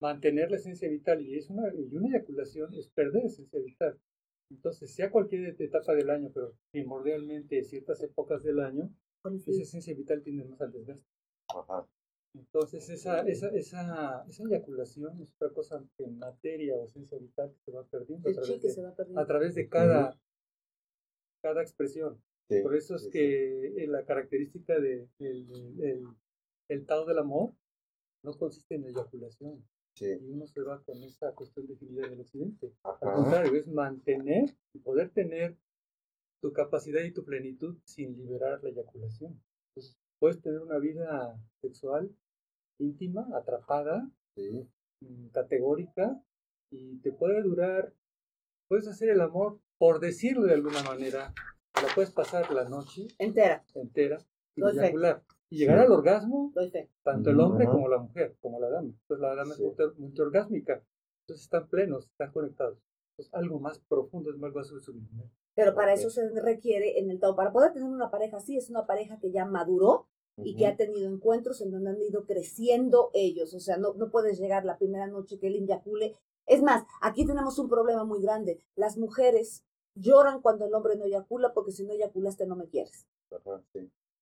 mantener 0.00 0.50
la 0.50 0.56
esencia 0.56 0.88
vital 0.88 1.22
y, 1.22 1.38
es 1.38 1.50
una, 1.50 1.72
y 1.72 1.96
una 1.96 2.08
eyaculación 2.08 2.74
es 2.74 2.88
perder 2.88 3.26
esencia 3.26 3.60
vital. 3.60 3.98
Entonces, 4.50 4.94
sea 4.94 5.10
cualquier 5.10 5.60
etapa 5.60 5.94
del 5.94 6.10
año, 6.10 6.30
pero 6.32 6.54
primordialmente 6.70 7.64
ciertas 7.64 8.02
épocas 8.02 8.42
del 8.42 8.60
año, 8.60 8.90
esa 9.24 9.62
esencia 9.62 9.94
vital 9.94 10.22
tiene 10.22 10.44
más 10.44 10.60
al 10.60 10.72
desgaste. 10.72 11.04
Ajá. 11.48 11.86
Entonces, 12.34 12.88
esa, 12.90 13.20
esa, 13.22 13.48
esa, 13.50 14.24
esa 14.28 14.42
eyaculación 14.44 15.20
es 15.22 15.32
otra 15.34 15.50
cosa 15.50 15.84
en 15.98 16.18
materia 16.18 16.74
o 16.76 16.84
esencia 16.84 17.16
vital 17.18 17.52
que 17.52 17.60
se 17.64 17.70
va 17.70 17.84
perdiendo, 17.86 18.28
a 18.28 18.32
través, 18.32 18.62
de, 18.62 19.20
a 19.20 19.26
través 19.26 19.54
de 19.54 19.68
cada, 19.68 20.20
cada 21.42 21.62
expresión. 21.62 22.20
Por 22.62 22.76
eso 22.76 22.96
es 22.96 23.08
que 23.08 23.86
la 23.88 24.04
característica 24.04 24.74
del 24.78 25.08
de, 25.18 25.30
el, 25.30 25.80
el, 25.80 26.04
el 26.68 26.86
Tao 26.86 27.06
del 27.06 27.18
amor 27.18 27.54
no 28.22 28.36
consiste 28.36 28.74
en 28.74 28.84
eyaculación. 28.84 29.64
Y 30.00 30.30
uno 30.30 30.46
se 30.46 30.60
va 30.62 30.82
con 30.82 31.02
esa 31.02 31.32
cuestión 31.32 31.66
definida 31.66 32.06
en 32.06 32.14
el 32.14 32.20
occidente. 32.20 32.72
Al 32.82 33.14
contrario, 33.14 33.54
es 33.54 33.68
mantener 33.68 34.56
y 34.72 34.78
poder 34.80 35.10
tener 35.10 35.56
tu 36.40 36.52
capacidad 36.52 37.02
y 37.02 37.12
tu 37.12 37.24
plenitud 37.24 37.78
sin 37.84 38.16
liberar 38.16 38.62
la 38.62 38.70
eyaculación. 38.70 39.40
Entonces, 39.68 39.96
puedes 40.18 40.40
tener 40.42 40.60
una 40.60 40.78
vida 40.78 41.40
sexual 41.60 42.14
íntima, 42.78 43.28
atrapada, 43.34 44.10
mm, 44.36 45.28
categórica, 45.32 46.20
y 46.70 46.98
te 46.98 47.12
puede 47.12 47.42
durar, 47.42 47.92
puedes 48.68 48.88
hacer 48.88 49.10
el 49.10 49.20
amor, 49.20 49.60
por 49.78 50.00
decirlo 50.00 50.42
de 50.42 50.54
alguna 50.54 50.82
manera, 50.82 51.32
la 51.74 51.94
puedes 51.94 52.10
pasar 52.10 52.50
la 52.52 52.68
noche 52.68 53.06
entera, 53.18 53.64
entera, 53.74 54.18
sin 54.54 54.66
eyacular. 54.66 55.22
Y 55.50 55.58
llegar 55.58 55.78
al 55.78 55.92
orgasmo, 55.92 56.52
tanto 57.02 57.30
el 57.30 57.40
hombre 57.40 57.66
como 57.66 57.88
la 57.88 57.98
mujer, 57.98 58.36
como 58.40 58.58
la 58.58 58.70
dama. 58.70 58.88
Entonces 58.88 59.20
la 59.20 59.34
dama 59.34 59.54
es 59.54 59.98
multiorgásmica. 59.98 60.82
Entonces 61.22 61.44
están 61.44 61.68
plenos, 61.68 62.06
están 62.06 62.32
conectados. 62.32 62.78
Entonces 63.12 63.34
algo 63.34 63.60
más 63.60 63.78
profundo 63.78 64.30
es 64.30 64.36
más 64.36 64.52
vaso 64.52 64.74
de 64.74 64.80
su 64.80 64.92
vida. 64.92 65.08
Pero 65.54 65.74
para 65.74 65.92
eso 65.92 66.10
se 66.10 66.28
requiere 66.40 66.98
en 66.98 67.10
el 67.10 67.20
Tao, 67.20 67.36
para 67.36 67.52
poder 67.52 67.72
tener 67.72 67.88
una 67.88 68.10
pareja 68.10 68.38
así, 68.38 68.56
es 68.56 68.70
una 68.70 68.86
pareja 68.86 69.20
que 69.20 69.30
ya 69.30 69.44
maduró, 69.44 70.08
y 70.36 70.56
que 70.56 70.66
ha 70.66 70.76
tenido 70.76 71.08
encuentros 71.08 71.60
en 71.60 71.70
donde 71.70 71.90
han 71.90 72.02
ido 72.02 72.26
creciendo 72.26 73.10
ellos. 73.14 73.54
O 73.54 73.60
sea, 73.60 73.76
no, 73.76 73.94
no 73.94 74.10
puedes 74.10 74.38
llegar 74.38 74.64
la 74.64 74.78
primera 74.78 75.06
noche 75.06 75.38
que 75.38 75.46
él 75.46 75.56
inyacule. 75.56 76.16
Es 76.46 76.62
más, 76.62 76.84
aquí 77.00 77.24
tenemos 77.24 77.58
un 77.58 77.68
problema 77.68 78.04
muy 78.04 78.20
grande. 78.20 78.60
Las 78.74 78.98
mujeres 78.98 79.64
lloran 79.94 80.42
cuando 80.42 80.66
el 80.66 80.74
hombre 80.74 80.96
no 80.96 81.04
eyacula 81.04 81.54
porque 81.54 81.72
si 81.72 81.84
no 81.84 81.92
eyaculaste 81.92 82.46
no 82.46 82.56
me 82.56 82.68
quieres. 82.68 83.06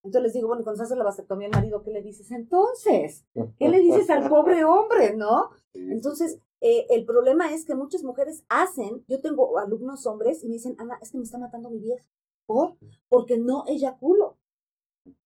Entonces 0.04 0.22
les 0.22 0.32
digo, 0.32 0.48
bueno, 0.48 0.64
cuando 0.64 0.78
se 0.78 0.84
hace 0.84 0.96
la 0.96 1.04
vasectomía 1.04 1.46
al 1.46 1.54
marido, 1.54 1.82
¿qué 1.82 1.92
le 1.92 2.02
dices 2.02 2.30
entonces? 2.32 3.24
¿Qué 3.58 3.68
le 3.68 3.78
dices 3.78 4.10
al 4.10 4.28
pobre 4.28 4.64
hombre, 4.64 5.14
no? 5.16 5.50
Entonces, 5.74 6.40
eh, 6.60 6.86
el 6.90 7.04
problema 7.04 7.52
es 7.54 7.64
que 7.64 7.74
muchas 7.74 8.02
mujeres 8.02 8.44
hacen, 8.48 9.04
yo 9.06 9.20
tengo 9.20 9.58
alumnos 9.58 10.06
hombres 10.06 10.42
y 10.42 10.48
me 10.48 10.54
dicen, 10.54 10.74
Ana, 10.78 10.98
es 11.00 11.12
que 11.12 11.18
me 11.18 11.24
está 11.24 11.38
matando 11.38 11.70
mi 11.70 11.78
vieja. 11.78 12.04
¿Por? 12.46 12.76
Porque 13.08 13.38
no 13.38 13.64
eyaculo. 13.68 14.36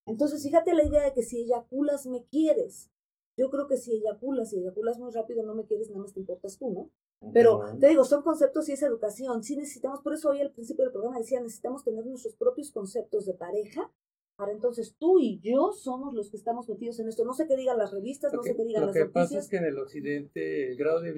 Entonces, 0.04 0.42
fíjate 0.42 0.74
la 0.74 0.84
idea 0.84 1.02
de 1.02 1.12
que 1.14 1.22
si 1.22 1.40
eyaculas, 1.40 2.06
me 2.06 2.24
quieres. 2.24 2.90
Yo 3.38 3.50
creo 3.50 3.66
que 3.66 3.78
si 3.78 3.92
eyaculas, 3.92 4.50
si 4.50 4.58
eyaculas 4.58 4.98
muy 4.98 5.10
rápido, 5.10 5.42
no 5.42 5.54
me 5.54 5.64
quieres, 5.64 5.88
nada 5.88 6.02
más 6.02 6.12
te 6.12 6.20
importas 6.20 6.58
tú, 6.58 6.70
¿no? 6.70 6.90
Pero 7.32 7.62
te 7.80 7.88
digo, 7.88 8.04
son 8.04 8.22
conceptos 8.22 8.68
y 8.68 8.72
es 8.72 8.82
educación. 8.82 9.42
Sí 9.42 9.56
necesitamos, 9.56 10.00
por 10.00 10.12
eso 10.12 10.28
hoy 10.28 10.40
al 10.40 10.52
principio 10.52 10.84
del 10.84 10.92
programa 10.92 11.18
decía, 11.18 11.40
necesitamos 11.40 11.82
tener 11.82 12.06
nuestros 12.06 12.34
propios 12.34 12.70
conceptos 12.70 13.24
de 13.24 13.34
pareja 13.34 13.90
para 14.37 14.53
entonces 14.53 14.94
tú 14.99 15.18
y 15.18 15.40
yo 15.40 15.72
somos 15.72 16.14
los 16.14 16.31
que 16.31 16.37
estamos 16.37 16.68
metidos 16.68 17.01
en 17.01 17.09
esto. 17.09 17.25
No 17.25 17.33
sé 17.33 17.46
qué 17.46 17.57
digan 17.57 17.79
las 17.79 17.92
revistas, 17.92 18.33
no 18.33 18.42
sé 18.42 18.55
qué 18.55 18.64
digan 18.64 18.87
las 18.87 18.94
noticias. 18.94 19.07
Lo 19.07 19.12
que 19.12 19.12
pasa 19.12 19.38
es 19.38 19.49
que 19.49 19.57
en 19.57 19.64
el 19.64 19.79
occidente 19.79 20.70
el 20.70 20.77
grado 20.77 21.01
de 21.01 21.12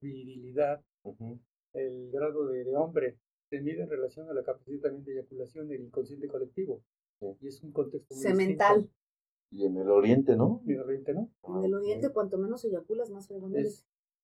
virilidad, 0.00 0.82
el 1.72 2.10
grado 2.10 2.46
de, 2.48 2.76
hombre, 2.76 3.18
se 3.48 3.60
mide 3.60 3.82
en 3.82 3.88
relación 3.88 4.28
a 4.28 4.34
la 4.34 4.42
capacidad 4.42 4.80
también 4.80 5.04
de 5.04 5.12
eyaculación 5.12 5.68
del 5.68 5.82
inconsciente 5.82 6.26
colectivo. 6.26 6.82
Y 7.40 7.46
es 7.46 7.62
un 7.62 7.72
contexto 7.72 8.14
muy 8.14 8.22
Cemental. 8.22 8.90
Y 9.50 9.64
en 9.66 9.76
el 9.76 9.88
oriente, 9.88 10.36
¿no? 10.36 10.60
En 10.66 10.72
el 10.72 10.80
oriente, 10.80 11.14
¿no? 11.14 11.30
En 11.56 11.64
el 11.64 11.74
oriente, 11.74 12.10
cuanto 12.10 12.38
menos 12.38 12.64
eyaculas, 12.64 13.10
más 13.10 13.28
fregón 13.28 13.52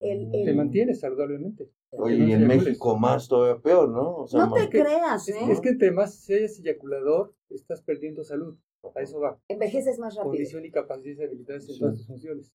El, 0.01 0.31
Te 0.31 0.53
mantienes 0.53 0.99
saludablemente. 0.99 1.71
Oye, 1.91 2.15
y 2.15 2.31
en 2.31 2.47
México 2.47 2.97
más 2.97 3.27
todavía 3.27 3.61
peor, 3.61 3.89
¿no? 3.89 4.25
no 4.31 4.53
te 4.53 4.67
creas, 4.69 5.29
¿eh? 5.29 5.35
Es, 5.49 5.61
que 5.61 5.69
entre 5.69 5.91
más 5.91 6.15
seas 6.15 6.59
eyaculador, 6.59 7.35
estás 7.49 7.81
perdiendo 7.83 8.23
salud. 8.23 8.57
A 8.95 9.01
eso 9.01 9.19
va. 9.19 9.39
Envejeces 9.47 9.99
más 9.99 10.15
rápido. 10.15 10.31
Condición 10.31 10.65
y 10.65 10.71
capacidades 10.71 11.19
y 11.19 11.23
habilidades 11.23 11.69
en 11.69 11.79
todas 11.79 11.97
tus 11.97 12.07
funciones. 12.07 12.51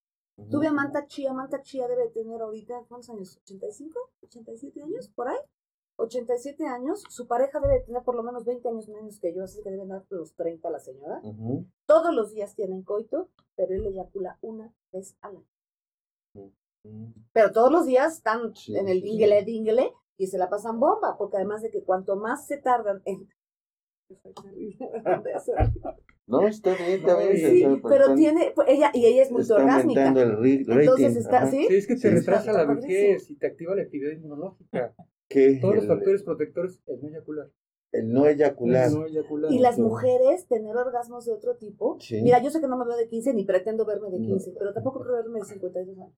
Tuve 0.51 0.67
a 0.67 0.73
Manta 0.73 1.07
Chía. 1.07 1.33
Manta 1.33 1.63
Chía 1.63 1.87
debe 1.87 2.09
tener 2.09 2.43
ahorita, 2.43 2.85
¿cuántos 2.89 3.11
años? 3.11 3.41
¿85? 3.45 3.93
¿87 4.23 4.83
años? 4.83 5.09
¿Por 5.15 5.29
ahí? 5.29 5.39
87 5.97 6.67
años. 6.67 7.05
Su 7.09 7.29
pareja 7.29 7.61
debe 7.61 7.81
tener 7.81 8.03
por 8.03 8.17
lo 8.17 8.25
menos 8.25 8.45
20 8.45 8.69
años 8.69 8.89
menos 8.89 9.21
que 9.21 9.33
yo, 9.33 9.45
así 9.45 9.63
que 9.63 9.71
debe 9.71 9.87
dar 9.87 10.05
los 10.11 10.35
30 10.35 10.69
la 10.69 10.81
señora. 10.81 11.23
Todos 11.87 12.13
los 12.13 12.33
días 12.33 12.55
tienen 12.57 12.83
coito, 12.83 13.31
pero 13.55 13.75
él 13.75 13.87
eyacula 13.87 14.39
una 14.43 14.75
vez 14.93 15.17
al 15.21 15.37
año. 15.37 16.53
Pero 17.33 17.53
todos 17.53 17.70
los 17.70 17.87
días 17.87 18.16
están 18.16 18.53
en 18.68 18.88
el 18.88 19.03
dingle 19.03 19.44
dingle 19.44 19.92
y 20.16 20.27
se 20.29 20.38
la 20.38 20.49
pasan 20.49 20.81
bomba, 20.81 21.16
porque 21.18 21.37
además 21.37 21.62
de 21.62 21.70
que 21.70 21.83
cuanto 21.83 22.16
más 22.16 22.46
se 22.46 22.59
tardan 22.59 23.03
en... 23.05 23.29
No, 26.29 26.44
está 26.49 26.75
bien, 26.75 26.90
está 26.99 27.16
bien. 27.18 27.37
Sí, 27.37 27.64
pero 27.88 28.14
tiene, 28.16 28.51
pues, 28.53 28.68
ella, 28.68 28.90
y 28.92 29.07
ella 29.07 29.22
es 29.22 29.31
muy 29.31 29.49
orgásmica. 29.49 30.09
El 30.09 30.66
Entonces 30.68 31.16
está, 31.16 31.49
¿sí? 31.49 31.66
¿sí? 31.68 31.77
es 31.77 31.87
que 31.87 31.94
te 31.94 32.11
retrasa 32.11 32.53
la 32.53 32.64
vejez 32.64 33.31
y 33.31 33.37
te 33.37 33.46
activa 33.46 33.77
la 33.77 33.83
actividad 33.83 34.11
inmunológica. 34.11 34.92
¿Qué? 35.29 35.59
Todos 35.61 35.77
los 35.77 35.87
factores 35.87 36.25
protectores, 36.25 36.83
el 37.92 38.12
no 38.12 38.27
eyacular. 38.27 38.90
No 38.90 39.07
eyacular. 39.07 39.53
Y 39.53 39.59
las 39.59 39.79
mujeres 39.79 40.46
tener 40.46 40.77
orgasmos 40.77 41.25
de 41.25 41.33
otro 41.33 41.57
tipo. 41.57 41.99
Mira, 42.11 42.42
yo 42.42 42.51
sé 42.51 42.61
que 42.61 42.68
no 42.68 42.77
me 42.77 42.85
veo 42.85 42.96
de 42.96 43.09
15 43.09 43.35
ni 43.35 43.44
pretendo 43.44 43.85
verme 43.85 44.11
de 44.11 44.18
15, 44.18 44.55
pero 44.59 44.72
tampoco 44.72 45.01
creo 45.01 45.14
verme 45.16 45.40
de 45.40 45.46
52 45.46 45.99
años. 45.99 46.12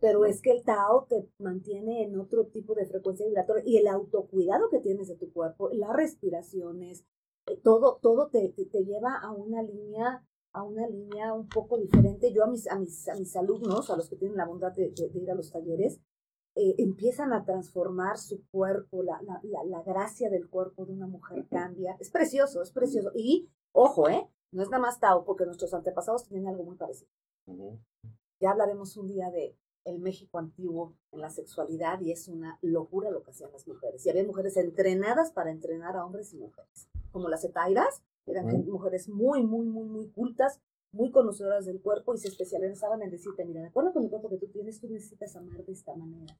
Pero 0.00 0.24
es 0.24 0.42
que 0.42 0.50
el 0.50 0.62
Tao 0.62 1.06
te 1.08 1.28
mantiene 1.38 2.02
en 2.02 2.18
otro 2.18 2.46
tipo 2.46 2.74
de 2.74 2.86
frecuencia 2.86 3.26
vibratoria 3.26 3.62
y 3.64 3.76
el 3.76 3.86
autocuidado 3.86 4.68
que 4.68 4.80
tienes 4.80 5.08
de 5.08 5.16
tu 5.16 5.32
cuerpo, 5.32 5.70
las 5.72 5.94
respiraciones, 5.94 7.04
eh, 7.46 7.58
todo, 7.62 7.98
todo 8.02 8.28
te, 8.28 8.48
te, 8.50 8.84
lleva 8.84 9.16
a 9.16 9.32
una 9.32 9.62
línea 9.62 10.24
a 10.52 10.62
una 10.62 10.88
línea 10.88 11.34
un 11.34 11.48
poco 11.48 11.76
diferente. 11.76 12.32
Yo 12.32 12.42
a 12.42 12.46
mis, 12.46 12.66
a 12.66 12.78
mis, 12.78 13.06
a 13.08 13.14
mis 13.14 13.36
alumnos, 13.36 13.90
a 13.90 13.96
los 13.96 14.08
que 14.08 14.16
tienen 14.16 14.38
la 14.38 14.46
bondad 14.46 14.72
de, 14.72 14.90
de, 14.90 15.18
ir 15.18 15.30
a 15.30 15.34
los 15.34 15.52
talleres, 15.52 16.00
eh, 16.56 16.74
empiezan 16.78 17.32
a 17.34 17.44
transformar 17.44 18.16
su 18.16 18.42
cuerpo, 18.50 19.02
la, 19.02 19.20
la, 19.22 19.40
la, 19.64 19.82
gracia 19.82 20.30
del 20.30 20.48
cuerpo 20.48 20.86
de 20.86 20.94
una 20.94 21.06
mujer 21.06 21.46
cambia. 21.50 21.96
Es 22.00 22.10
precioso, 22.10 22.62
es 22.62 22.72
precioso. 22.72 23.10
Y, 23.14 23.50
ojo, 23.72 24.08
¿eh? 24.08 24.26
No 24.52 24.62
es 24.62 24.70
nada 24.70 24.82
más 24.82 24.98
Tao, 24.98 25.24
porque 25.24 25.44
nuestros 25.44 25.74
antepasados 25.74 26.26
tenían 26.26 26.48
algo 26.48 26.64
muy 26.64 26.76
parecido. 26.76 27.10
Ya 28.40 28.50
hablaremos 28.50 28.96
un 28.96 29.06
día 29.06 29.30
de, 29.30 29.54
el 29.84 30.00
México 30.00 30.38
antiguo 30.38 30.96
en 31.12 31.20
la 31.20 31.30
sexualidad 31.30 32.00
y 32.00 32.12
es 32.12 32.26
una 32.26 32.58
locura 32.62 33.10
lo 33.10 33.22
que 33.22 33.30
hacían 33.30 33.52
las 33.52 33.68
mujeres. 33.68 34.04
Y 34.06 34.10
había 34.10 34.24
mujeres 34.24 34.56
entrenadas 34.56 35.32
para 35.32 35.50
entrenar 35.50 35.96
a 35.96 36.04
hombres 36.04 36.32
y 36.32 36.38
mujeres, 36.38 36.88
como 37.12 37.28
las 37.28 37.44
etairas, 37.44 38.02
eran 38.26 38.46
mujeres 38.66 39.08
muy, 39.08 39.44
muy, 39.44 39.66
muy, 39.66 39.84
muy 39.84 40.08
cultas, 40.08 40.60
muy 40.96 41.10
conocedoras 41.10 41.66
del 41.66 41.80
cuerpo 41.80 42.14
y 42.14 42.18
se 42.18 42.28
especializaban 42.28 43.02
en 43.02 43.10
decirte, 43.10 43.44
mira, 43.44 43.60
de 43.60 43.68
acuerdo 43.68 43.92
con 43.92 44.02
el 44.02 44.10
cuerpo 44.10 44.30
que 44.30 44.38
tú 44.38 44.48
tienes, 44.48 44.80
tú 44.80 44.88
necesitas 44.88 45.36
amar 45.36 45.64
de 45.64 45.72
esta 45.72 45.94
manera. 45.94 46.36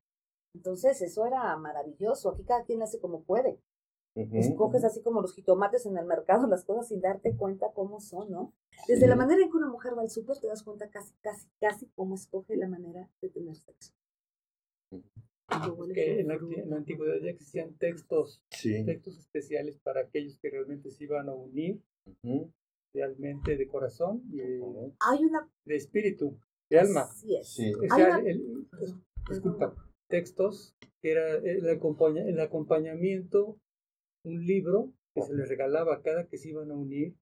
Entonces, 0.55 1.01
eso 1.03 1.27
era 1.27 1.57
maravilloso. 1.57 2.31
Aquí 2.31 2.43
cada 2.45 2.65
quien 2.65 2.83
hace 2.83 2.99
como 2.99 3.23
puede. 3.23 3.61
Escoges 4.15 4.83
así 4.83 5.03
como 5.03 5.21
los 5.21 5.35
jitomates 5.35 5.85
en 5.85 5.99
el 5.99 6.07
mercado 6.07 6.47
las 6.47 6.65
cosas 6.65 6.89
sin 6.89 7.03
darte 7.03 7.37
cuenta 7.37 7.67
cómo 7.75 8.01
son, 8.01 8.31
¿no? 8.31 8.55
Desde 8.89 9.07
la 9.07 9.15
manera 9.15 9.43
en 9.43 9.51
que 9.51 9.57
una 9.59 9.69
mujer 9.69 9.93
va 9.95 10.01
al 10.01 10.09
súper 10.09 10.39
te 10.39 10.47
das 10.47 10.63
cuenta 10.63 10.89
casi, 10.89 11.13
casi, 11.21 11.47
casi 11.61 11.87
cómo 11.95 12.15
escoge 12.15 12.57
la 12.57 12.67
manera 12.67 13.11
de 13.21 13.29
tener 13.29 13.55
sexo. 13.57 13.93
en, 15.51 16.29
la, 16.29 16.77
antigüedad 16.77 17.21
ya 17.21 17.29
existían 17.29 17.75
textos, 17.75 18.43
textos 18.63 19.19
especiales 19.19 19.77
para 19.77 20.01
aquellos 20.01 20.39
que 20.39 20.49
realmente 20.49 20.91
se 20.91 21.05
iban 21.05 21.29
a 21.29 21.35
unir 21.35 21.83
realmente 22.97 23.57
de 23.57 23.69
corazón 23.69 24.23
y 24.33 24.41
Hay 24.41 25.25
una... 25.25 25.49
de 25.65 25.77
espíritu, 25.77 26.39
de 26.71 26.81
alma. 26.81 27.07
Sí 27.13 27.37
es. 27.37 27.57
disculpa, 29.29 29.75
textos 30.09 30.75
que 31.03 31.13
era 31.13 31.37
el, 31.37 31.67
el 31.67 32.41
acompañamiento 32.41 33.61
un 34.25 34.45
libro 34.45 34.93
que 35.15 35.23
se 35.23 35.35
les 35.35 35.49
regalaba 35.49 36.03
cada 36.03 36.27
que 36.27 36.37
se 36.37 36.51
iban 36.51 36.71
a 36.71 36.75
unir 36.75 37.15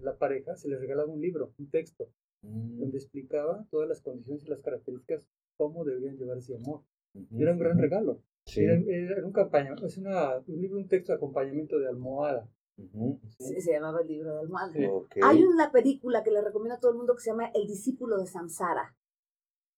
la 0.00 0.18
pareja, 0.18 0.56
se 0.56 0.68
les 0.68 0.80
regalaba 0.80 1.10
un 1.10 1.20
libro, 1.20 1.54
un 1.58 1.70
texto, 1.70 2.10
mm. 2.42 2.80
donde 2.80 2.98
explicaba 2.98 3.66
todas 3.70 3.88
las 3.88 4.02
condiciones 4.02 4.44
y 4.44 4.50
las 4.50 4.60
características, 4.60 5.26
cómo 5.56 5.84
deberían 5.84 6.16
llevar 6.16 6.38
ese 6.38 6.56
amor. 6.56 6.82
Era 7.36 7.52
un 7.52 7.58
gran 7.58 7.78
regalo. 7.78 8.22
Era, 8.54 9.26
un 9.26 9.32
campaña, 9.32 9.74
es 9.84 9.98
una, 9.98 10.38
un 10.46 10.60
libro, 10.60 10.78
un 10.78 10.88
texto 10.88 11.12
de 11.12 11.16
acompañamiento 11.16 11.78
de 11.78 11.88
almohada. 11.88 12.48
Se 13.38 13.72
llamaba 13.72 14.00
el 14.00 14.08
libro 14.08 14.34
de 14.34 14.40
almohada. 14.40 14.72
Hay 15.22 15.42
una 15.42 15.70
película 15.72 16.22
que 16.22 16.30
le 16.30 16.42
recomiendo 16.42 16.74
a 16.74 16.80
todo 16.80 16.92
el 16.92 16.98
mundo 16.98 17.14
que 17.14 17.22
se 17.22 17.30
llama 17.30 17.50
El 17.54 17.66
discípulo 17.66 18.18
de 18.18 18.26
Samsara. 18.26 18.96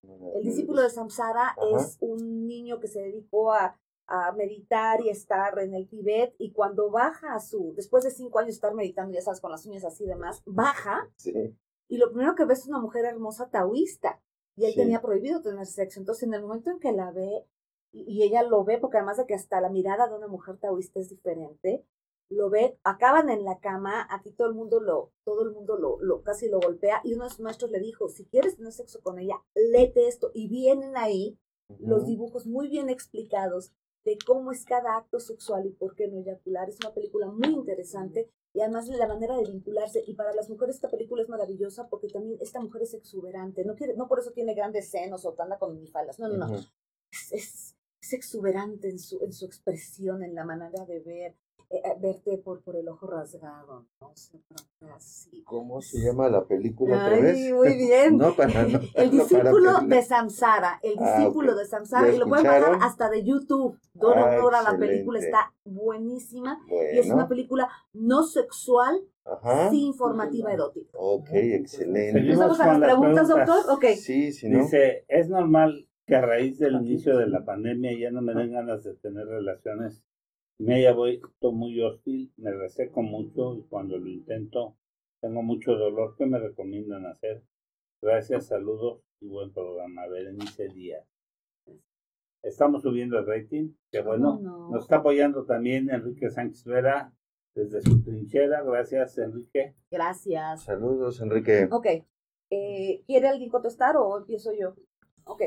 El 0.03 0.43
discípulo 0.43 0.83
de 0.83 0.91
Samsara 0.91 1.57
es 1.75 1.99
un 2.01 2.47
niño 2.47 2.81
que 2.81 2.89
se 2.89 3.01
dedicó 3.01 3.53
a 3.53 3.79
a 4.11 4.33
meditar 4.33 5.01
y 5.01 5.09
estar 5.09 5.57
en 5.61 5.73
el 5.73 5.89
Tibet 5.89 6.35
y 6.37 6.51
cuando 6.51 6.91
baja 6.91 7.33
a 7.33 7.39
su, 7.39 7.73
después 7.77 8.03
de 8.03 8.11
cinco 8.11 8.41
años 8.41 8.49
de 8.49 8.55
estar 8.55 8.75
meditando, 8.75 9.15
ya 9.15 9.21
sabes, 9.21 9.41
con 9.41 9.53
las 9.53 9.65
uñas 9.67 9.85
así 9.85 10.03
y 10.03 10.09
demás, 10.09 10.43
baja 10.45 11.09
y 11.89 11.97
lo 11.97 12.11
primero 12.11 12.35
que 12.35 12.45
ve 12.45 12.55
es 12.55 12.67
una 12.67 12.81
mujer 12.81 13.05
hermosa 13.05 13.51
taoísta 13.51 14.21
y 14.57 14.65
él 14.65 14.75
tenía 14.75 15.01
prohibido 15.01 15.41
tener 15.43 15.65
sexo. 15.65 16.01
Entonces 16.01 16.25
en 16.25 16.35
el 16.35 16.43
momento 16.43 16.73
en 16.73 16.81
que 16.81 16.91
la 16.91 17.13
ve 17.13 17.47
y, 17.93 18.23
ella 18.25 18.43
lo 18.43 18.65
ve, 18.65 18.79
porque 18.79 18.99
además 18.99 19.17
de 19.17 19.27
que 19.27 19.35
hasta 19.35 19.61
la 19.61 19.69
mirada 19.69 20.09
de 20.09 20.17
una 20.17 20.29
mujer 20.29 20.59
taoísta 20.59 20.99
es 20.99 21.09
diferente, 21.09 21.85
lo 22.31 22.49
ve, 22.49 22.79
acaban 22.85 23.29
en 23.29 23.45
la 23.45 23.59
cama, 23.59 24.07
aquí 24.11 24.31
todo 24.33 24.49
el 24.49 24.55
mundo 24.55 24.81
lo, 24.81 25.13
todo 25.25 25.43
el 25.43 25.51
mundo 25.51 25.77
lo, 25.77 26.01
lo 26.01 26.23
casi 26.23 26.49
lo 26.49 26.61
golpea 26.61 27.01
y 27.05 27.15
uno 27.15 27.25
de 27.25 27.31
sus 27.31 27.41
maestros 27.41 27.71
le 27.71 27.81
dijo, 27.81 28.09
si 28.09 28.25
quieres 28.27 28.57
tener 28.57 28.73
sexo 28.73 29.03
con 29.03 29.19
ella, 29.19 29.43
léete 29.55 30.07
esto 30.07 30.31
y 30.33 30.49
vienen 30.49 30.97
ahí 30.97 31.39
los 31.79 32.07
dibujos 32.07 32.47
muy 32.47 32.69
bien 32.69 32.89
explicados 32.89 33.73
de 34.05 34.17
cómo 34.27 34.51
es 34.51 34.65
cada 34.65 34.97
acto 34.97 35.21
sexual 35.21 35.67
y 35.67 35.73
por 35.73 35.95
qué 35.95 36.09
no 36.09 36.19
eyacular. 36.19 36.69
Es 36.69 36.79
una 36.83 36.95
película 36.95 37.27
muy 37.27 37.51
interesante 37.51 38.31
y 38.53 38.61
además 38.61 38.89
la 38.89 39.07
manera 39.07 39.37
de 39.37 39.45
vincularse. 39.45 40.03
Y 40.07 40.15
para 40.15 40.35
las 40.35 40.49
mujeres 40.49 40.77
esta 40.77 40.89
película 40.89 41.23
es 41.23 41.29
maravillosa 41.29 41.89
porque 41.89 42.09
también 42.09 42.39
esta 42.41 42.61
mujer 42.61 42.83
es 42.83 42.95
exuberante. 42.95 43.65
No, 43.65 43.77
quiere, 43.77 43.95
no 43.95 44.09
por 44.09 44.19
eso 44.19 44.33
tiene 44.33 44.55
grandes 44.55 44.91
senos 44.91 45.25
o 45.25 45.35
anda 45.39 45.59
con 45.59 45.75
minifaldas. 45.75 46.19
No, 46.19 46.29
no, 46.29 46.37
no. 46.37 46.57
Es, 46.57 47.33
es, 47.33 47.77
es, 48.01 48.13
exuberante 48.13 48.89
en 48.89 48.99
su, 48.99 49.23
en 49.23 49.33
su 49.33 49.45
expresión, 49.45 50.23
en 50.23 50.35
la 50.35 50.45
manera 50.45 50.85
de 50.87 51.01
ver. 51.01 51.37
Eh, 51.73 51.77
eh, 51.85 51.95
verte 52.01 52.37
por, 52.39 52.61
por 52.63 52.75
el 52.75 52.89
ojo 52.89 53.07
rasgado, 53.07 53.87
¿no? 54.01 54.13
¿Cómo 55.45 55.81
se 55.81 55.99
llama 56.01 56.29
la 56.29 56.45
película 56.45 56.97
otra 56.97 57.21
vez? 57.21 57.53
Muy 57.53 57.77
bien. 57.77 58.17
no, 58.19 58.35
para, 58.35 58.63
el 58.95 59.11
discípulo 59.13 59.81
de 59.87 60.03
Samsara, 60.03 60.81
el 60.83 60.97
ah, 60.99 61.17
discípulo 61.17 61.55
de 61.55 61.65
Samsara, 61.67 62.13
y 62.13 62.19
lo 62.19 62.27
pueden 62.27 62.45
bajar 62.45 62.79
hasta 62.81 63.09
de 63.09 63.23
YouTube. 63.23 63.79
Dora 63.95 64.33
ah, 64.33 64.37
Dora, 64.39 64.63
la 64.63 64.77
película 64.79 65.21
está 65.21 65.53
buenísima 65.65 66.59
y 66.93 66.99
es 66.99 67.09
una 67.09 67.29
película 67.29 67.69
no 67.93 68.25
sexual, 68.25 69.01
sí 69.71 69.85
informativa 69.85 70.53
erótica. 70.53 70.91
Ok, 70.99 71.29
excelente. 71.33 72.35
¿Vamos 72.35 72.59
a 72.59 72.67
las 72.67 72.81
preguntas, 72.81 73.29
doctor? 73.29 73.59
Ok. 73.71 73.85
Sí, 73.95 74.33
sí, 74.33 74.49
¿no? 74.49 74.59
Dice, 74.59 75.05
¿es 75.07 75.29
normal 75.29 75.87
que 76.05 76.17
a 76.17 76.21
raíz 76.21 76.59
del 76.59 76.75
inicio 76.75 77.17
de 77.17 77.29
la 77.29 77.45
pandemia 77.45 77.97
ya 77.97 78.11
no 78.11 78.23
me 78.23 78.35
den 78.35 78.51
ganas 78.51 78.83
de 78.83 78.97
tener 78.97 79.29
relaciones 79.29 80.03
me 80.61 80.75
haya 80.75 80.93
vuelto 80.93 81.53
muy 81.53 81.81
hostil, 81.81 82.33
me 82.37 82.53
reseco 82.53 83.03
mucho 83.03 83.55
y 83.55 83.63
cuando 83.63 83.97
lo 83.97 84.09
intento 84.09 84.77
tengo 85.21 85.43
mucho 85.43 85.75
dolor. 85.75 86.15
¿Qué 86.17 86.27
me 86.27 86.39
recomiendan 86.39 87.07
hacer? 87.07 87.43
Gracias, 88.03 88.49
saludos 88.49 89.03
y 89.21 89.29
buen 89.29 89.53
programa. 89.53 90.07
Berenice 90.07 90.69
Díaz. 90.69 91.07
Estamos 92.43 92.83
subiendo 92.83 93.19
el 93.19 93.27
rating, 93.27 93.73
que 93.91 94.03
bueno, 94.03 94.39
nos 94.71 94.83
está 94.83 94.97
apoyando 94.97 95.45
también 95.45 95.91
Enrique 95.91 96.31
Sánchez 96.31 96.65
Vera 96.65 97.13
desde 97.55 97.81
su 97.81 98.03
trinchera. 98.03 98.63
Gracias, 98.63 99.17
Enrique. 99.19 99.75
Gracias. 99.91 100.65
Saludos, 100.65 101.21
Enrique. 101.21 101.69
Ok. 101.71 101.87
Eh, 102.51 103.03
¿Quiere 103.07 103.29
alguien 103.29 103.51
contestar 103.51 103.97
o 103.97 104.19
empiezo 104.19 104.53
yo? 104.53 104.75
Ok. 105.25 105.43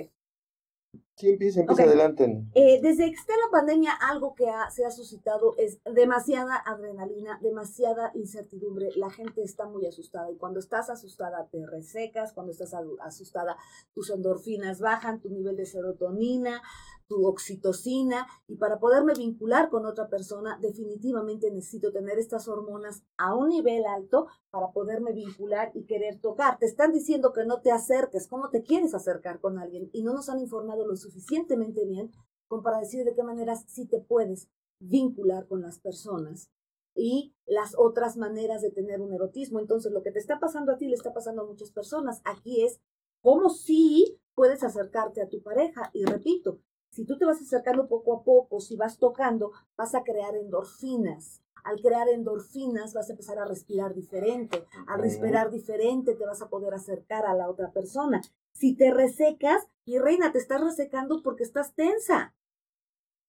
Sí, 1.15 1.29
empieza, 1.29 1.59
empieza 1.59 1.83
adelante. 1.83 2.43
Eh, 2.55 2.79
desde 2.81 3.05
que 3.05 3.15
está 3.15 3.33
la 3.33 3.51
pandemia, 3.51 3.91
algo 3.91 4.33
que 4.33 4.45
se 4.71 4.83
ha 4.83 4.89
suscitado 4.89 5.53
es 5.57 5.79
demasiada 5.93 6.55
adrenalina, 6.55 7.39
demasiada 7.41 8.11
incertidumbre. 8.15 8.89
La 8.95 9.11
gente 9.11 9.43
está 9.43 9.67
muy 9.67 9.85
asustada 9.85 10.31
y 10.31 10.37
cuando 10.37 10.59
estás 10.59 10.89
asustada 10.89 11.47
te 11.51 11.65
resecas, 11.67 12.33
cuando 12.33 12.51
estás 12.51 12.73
asustada 13.01 13.57
tus 13.93 14.09
endorfinas 14.09 14.79
bajan, 14.79 15.21
tu 15.21 15.29
nivel 15.29 15.55
de 15.55 15.67
serotonina, 15.67 16.63
tu 17.07 17.27
oxitocina 17.27 18.27
y 18.47 18.55
para 18.55 18.79
poderme 18.79 19.13
vincular 19.13 19.69
con 19.69 19.85
otra 19.85 20.07
persona 20.07 20.57
definitivamente 20.61 21.51
necesito 21.51 21.91
tener 21.91 22.17
estas 22.17 22.47
hormonas 22.47 23.03
a 23.17 23.35
un 23.35 23.49
nivel 23.49 23.85
alto 23.85 24.27
para 24.53 24.71
poderme 24.71 25.13
vincular 25.13 25.71
y 25.73 25.85
querer 25.85 26.21
tocar. 26.21 26.59
Te 26.59 26.67
están 26.67 26.91
diciendo 26.91 27.33
que 27.33 27.43
no 27.43 27.61
te 27.61 27.71
acerques, 27.71 28.27
¿cómo 28.27 28.51
te 28.51 28.61
quieres 28.61 28.93
acercar 28.93 29.39
con 29.39 29.57
alguien? 29.57 29.89
Y 29.93 30.03
no 30.03 30.13
nos 30.13 30.29
han 30.29 30.37
informado 30.37 30.85
lo 30.85 30.95
suficientemente 30.95 31.83
bien 31.85 32.11
como 32.47 32.61
para 32.61 32.77
decir 32.77 33.03
de 33.03 33.15
qué 33.15 33.23
maneras 33.23 33.65
sí 33.67 33.87
te 33.87 33.99
puedes 33.99 34.47
vincular 34.77 35.47
con 35.47 35.63
las 35.63 35.79
personas 35.79 36.51
y 36.93 37.33
las 37.47 37.73
otras 37.79 38.15
maneras 38.15 38.61
de 38.61 38.69
tener 38.69 39.01
un 39.01 39.11
erotismo. 39.11 39.59
Entonces, 39.59 39.91
lo 39.91 40.03
que 40.03 40.11
te 40.11 40.19
está 40.19 40.39
pasando 40.39 40.71
a 40.71 40.77
ti 40.77 40.87
le 40.87 40.93
está 40.93 41.13
pasando 41.13 41.41
a 41.41 41.47
muchas 41.47 41.71
personas. 41.71 42.21
Aquí 42.23 42.63
es 42.63 42.79
cómo 43.21 43.49
sí 43.49 44.19
puedes 44.35 44.61
acercarte 44.61 45.23
a 45.23 45.29
tu 45.29 45.41
pareja. 45.41 45.89
Y 45.93 46.05
repito, 46.05 46.59
si 46.91 47.05
tú 47.05 47.17
te 47.17 47.25
vas 47.25 47.41
acercando 47.41 47.87
poco 47.87 48.13
a 48.13 48.23
poco, 48.23 48.59
si 48.59 48.75
vas 48.75 48.99
tocando, 48.99 49.51
vas 49.75 49.95
a 49.95 50.03
crear 50.03 50.35
endorfinas. 50.35 51.42
Al 51.63 51.81
crear 51.81 52.09
endorfinas 52.09 52.93
vas 52.93 53.09
a 53.09 53.13
empezar 53.13 53.39
a 53.39 53.45
respirar 53.45 53.93
diferente. 53.93 54.65
Al 54.87 55.01
respirar 55.01 55.51
diferente 55.51 56.15
te 56.15 56.25
vas 56.25 56.41
a 56.41 56.49
poder 56.49 56.73
acercar 56.73 57.25
a 57.25 57.33
la 57.33 57.49
otra 57.49 57.71
persona. 57.71 58.21
Si 58.53 58.75
te 58.75 58.91
resecas, 58.91 59.67
mi 59.85 59.97
reina, 59.97 60.31
te 60.31 60.37
estás 60.37 60.61
resecando 60.61 61.21
porque 61.23 61.43
estás 61.43 61.73
tensa 61.73 62.33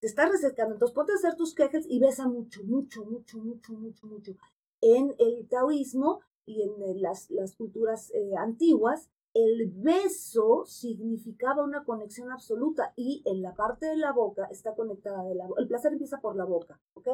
te 0.05 0.09
estás 0.09 0.31
resecando. 0.31 0.75
Entonces 0.75 0.94
ponte 0.94 1.12
a 1.12 1.14
hacer 1.14 1.35
tus 1.35 1.55
quejas 1.55 1.87
y 1.88 1.99
besa 1.99 2.29
mucho, 2.29 2.62
mucho, 2.62 3.07
mucho, 3.07 3.38
mucho, 3.38 3.73
mucho, 3.73 4.07
mucho. 4.07 4.37
En 4.83 5.14
el 5.18 5.49
taoísmo 5.49 6.20
y 6.44 6.61
en 6.61 6.83
eh, 6.83 6.94
las, 6.97 7.31
las 7.31 7.57
culturas 7.57 8.11
eh, 8.14 8.37
antiguas, 8.37 9.09
el 9.33 9.73
beso 9.75 10.66
significaba 10.66 11.64
una 11.64 11.85
conexión 11.85 12.31
absoluta 12.31 12.92
y 12.97 13.23
en 13.25 13.40
la 13.40 13.55
parte 13.55 13.87
de 13.87 13.97
la 13.97 14.12
boca 14.12 14.44
está 14.51 14.75
conectada 14.75 15.25
de 15.25 15.37
la 15.37 15.49
El 15.57 15.68
placer 15.68 15.92
empieza 15.92 16.20
por 16.20 16.37
la 16.37 16.44
boca, 16.44 16.79
¿ok? 16.92 17.09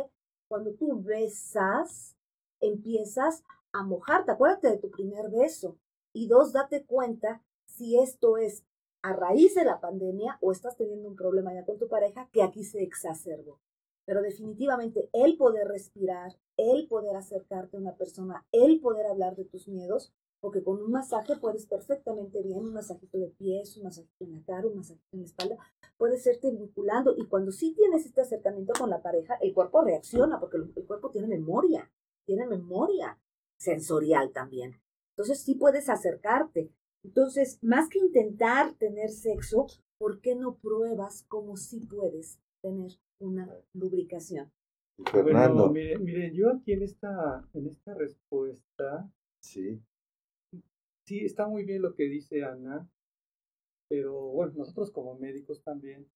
Cuando 0.51 0.73
tú 0.73 1.01
besas, 1.01 2.17
empiezas 2.59 3.45
a 3.71 3.85
mojarte. 3.85 4.33
Acuérdate 4.33 4.71
de 4.71 4.79
tu 4.79 4.91
primer 4.91 5.31
beso. 5.31 5.79
Y 6.13 6.27
dos, 6.27 6.53
date 6.53 6.85
cuenta 6.85 7.41
si 7.67 8.01
esto 8.01 8.37
es 8.37 8.65
a 9.01 9.13
raíz 9.13 9.55
de 9.55 9.65
la 9.65 9.81
pandemia 9.81 10.39
o 10.41 10.51
estás 10.51 10.77
teniendo 10.77 11.09
un 11.09 11.15
problema 11.15 11.55
ya 11.55 11.65
con 11.65 11.79
tu 11.79 11.87
pareja 11.87 12.29
que 12.33 12.43
aquí 12.43 12.65
se 12.65 12.83
exacerbó. 12.83 13.61
Pero 14.05 14.23
definitivamente 14.23 15.09
el 15.13 15.37
poder 15.37 15.69
respirar, 15.69 16.37
el 16.57 16.89
poder 16.89 17.15
acercarte 17.15 17.77
a 17.77 17.81
una 17.81 17.95
persona, 17.95 18.45
el 18.51 18.81
poder 18.81 19.07
hablar 19.07 19.37
de 19.37 19.45
tus 19.45 19.69
miedos, 19.69 20.13
porque 20.41 20.63
con 20.63 20.83
un 20.83 20.91
masaje 20.91 21.37
puedes 21.37 21.67
perfectamente 21.67 22.43
bien, 22.43 22.65
un 22.65 22.73
masajito 22.73 23.19
de 23.19 23.29
pies, 23.29 23.77
un 23.77 23.85
masajito 23.85 24.25
en 24.25 24.33
la 24.33 24.43
cara, 24.43 24.67
un 24.67 24.77
masajito 24.77 25.09
en 25.13 25.21
la 25.21 25.27
espalda, 25.27 25.59
puedes 25.97 26.27
irte 26.27 26.51
vinculando 26.51 27.15
y 27.17 27.27
cuando 27.27 27.53
sí 27.53 27.75
tienes 27.75 28.07
este 28.07 28.23
acercamiento 28.23 28.73
con 28.79 28.91
la 28.91 29.03
pareja, 29.03 29.35
el 29.41 29.53
cuerpo 29.53 29.83
reacciona 29.83 30.41
porque 30.41 30.57
el 30.57 30.87
cuerpo 30.87 31.11
tiene 31.11 31.29
memoria, 31.29 31.91
tiene 32.25 32.47
memoria 32.47 33.19
sensorial 33.59 34.33
también. 34.33 34.81
Entonces 35.15 35.43
sí 35.43 35.55
puedes 35.55 35.89
acercarte, 35.89 36.73
entonces, 37.03 37.59
más 37.63 37.89
que 37.89 37.99
intentar 37.99 38.75
tener 38.75 39.11
sexo, 39.11 39.67
¿por 39.99 40.21
qué 40.21 40.35
no 40.35 40.57
pruebas 40.57 41.25
cómo 41.29 41.57
sí 41.57 41.87
puedes 41.87 42.39
tener 42.61 42.93
una 43.19 43.49
lubricación? 43.73 44.53
Fernando. 45.11 45.71
Bueno, 45.71 46.05
yo 46.33 46.51
aquí 46.51 46.73
en 46.73 46.83
esta, 46.83 47.49
en 47.55 47.69
esta 47.69 47.95
respuesta, 47.95 49.11
sí. 49.41 49.81
Sí, 51.11 51.25
está 51.25 51.49
muy 51.49 51.65
bien 51.65 51.83
lo 51.83 51.97
que 51.97 52.05
dice 52.05 52.45
Ana, 52.45 52.89
pero 53.89 54.15
bueno, 54.29 54.53
nosotros 54.59 54.93
como 54.93 55.19
médicos 55.19 55.61
también, 55.65 56.09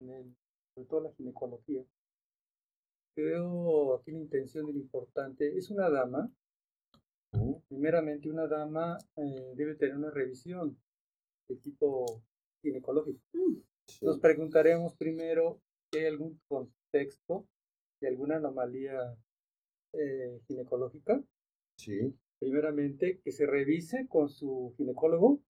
en 0.00 0.36
sobre 0.74 0.88
todo 0.88 1.00
la 1.02 1.12
ginecología, 1.12 1.84
creo 3.14 3.94
aquí 3.94 4.10
la 4.10 4.18
intención 4.18 4.66
de 4.66 4.72
lo 4.72 4.78
importante, 4.80 5.56
es 5.56 5.70
una 5.70 5.88
dama 5.88 6.28
Primeramente, 7.68 8.28
una 8.28 8.48
dama 8.48 8.98
eh, 9.14 9.52
debe 9.54 9.76
tener 9.76 9.96
una 9.96 10.10
revisión 10.10 10.76
de 11.48 11.54
tipo 11.54 12.20
ginecológico. 12.60 13.20
Mm, 13.32 13.58
Nos 14.02 14.18
preguntaremos 14.18 14.96
primero 14.96 15.60
si 15.92 16.00
hay 16.00 16.06
algún 16.06 16.40
contexto 16.48 17.46
de 18.00 18.08
alguna 18.08 18.38
anomalía 18.38 19.16
eh, 19.92 20.40
ginecológica. 20.48 21.22
Sí. 21.76 22.12
Primeramente, 22.40 23.20
que 23.22 23.30
se 23.30 23.46
revise 23.46 24.08
con 24.08 24.28
su 24.28 24.74
ginecólogo, 24.76 25.40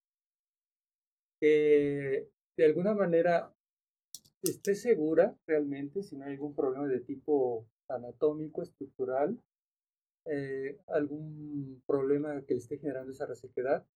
que 1.41 2.29
de 2.57 2.65
alguna 2.67 2.95
manera 2.95 3.55
esté 4.43 4.75
segura 4.75 5.37
realmente 5.47 6.03
si 6.03 6.17
no 6.17 6.25
hay 6.25 6.33
algún 6.33 6.55
problema 6.55 6.87
de 6.89 7.01
tipo 7.01 7.67
anatómico, 7.89 8.63
estructural, 8.63 9.41
eh, 10.27 10.79
algún 10.89 11.83
problema 11.87 12.43
que 12.43 12.55
le 12.55 12.61
esté 12.61 12.79
generando 12.79 13.13
esa 13.13 13.27
resequedad. 13.27 13.87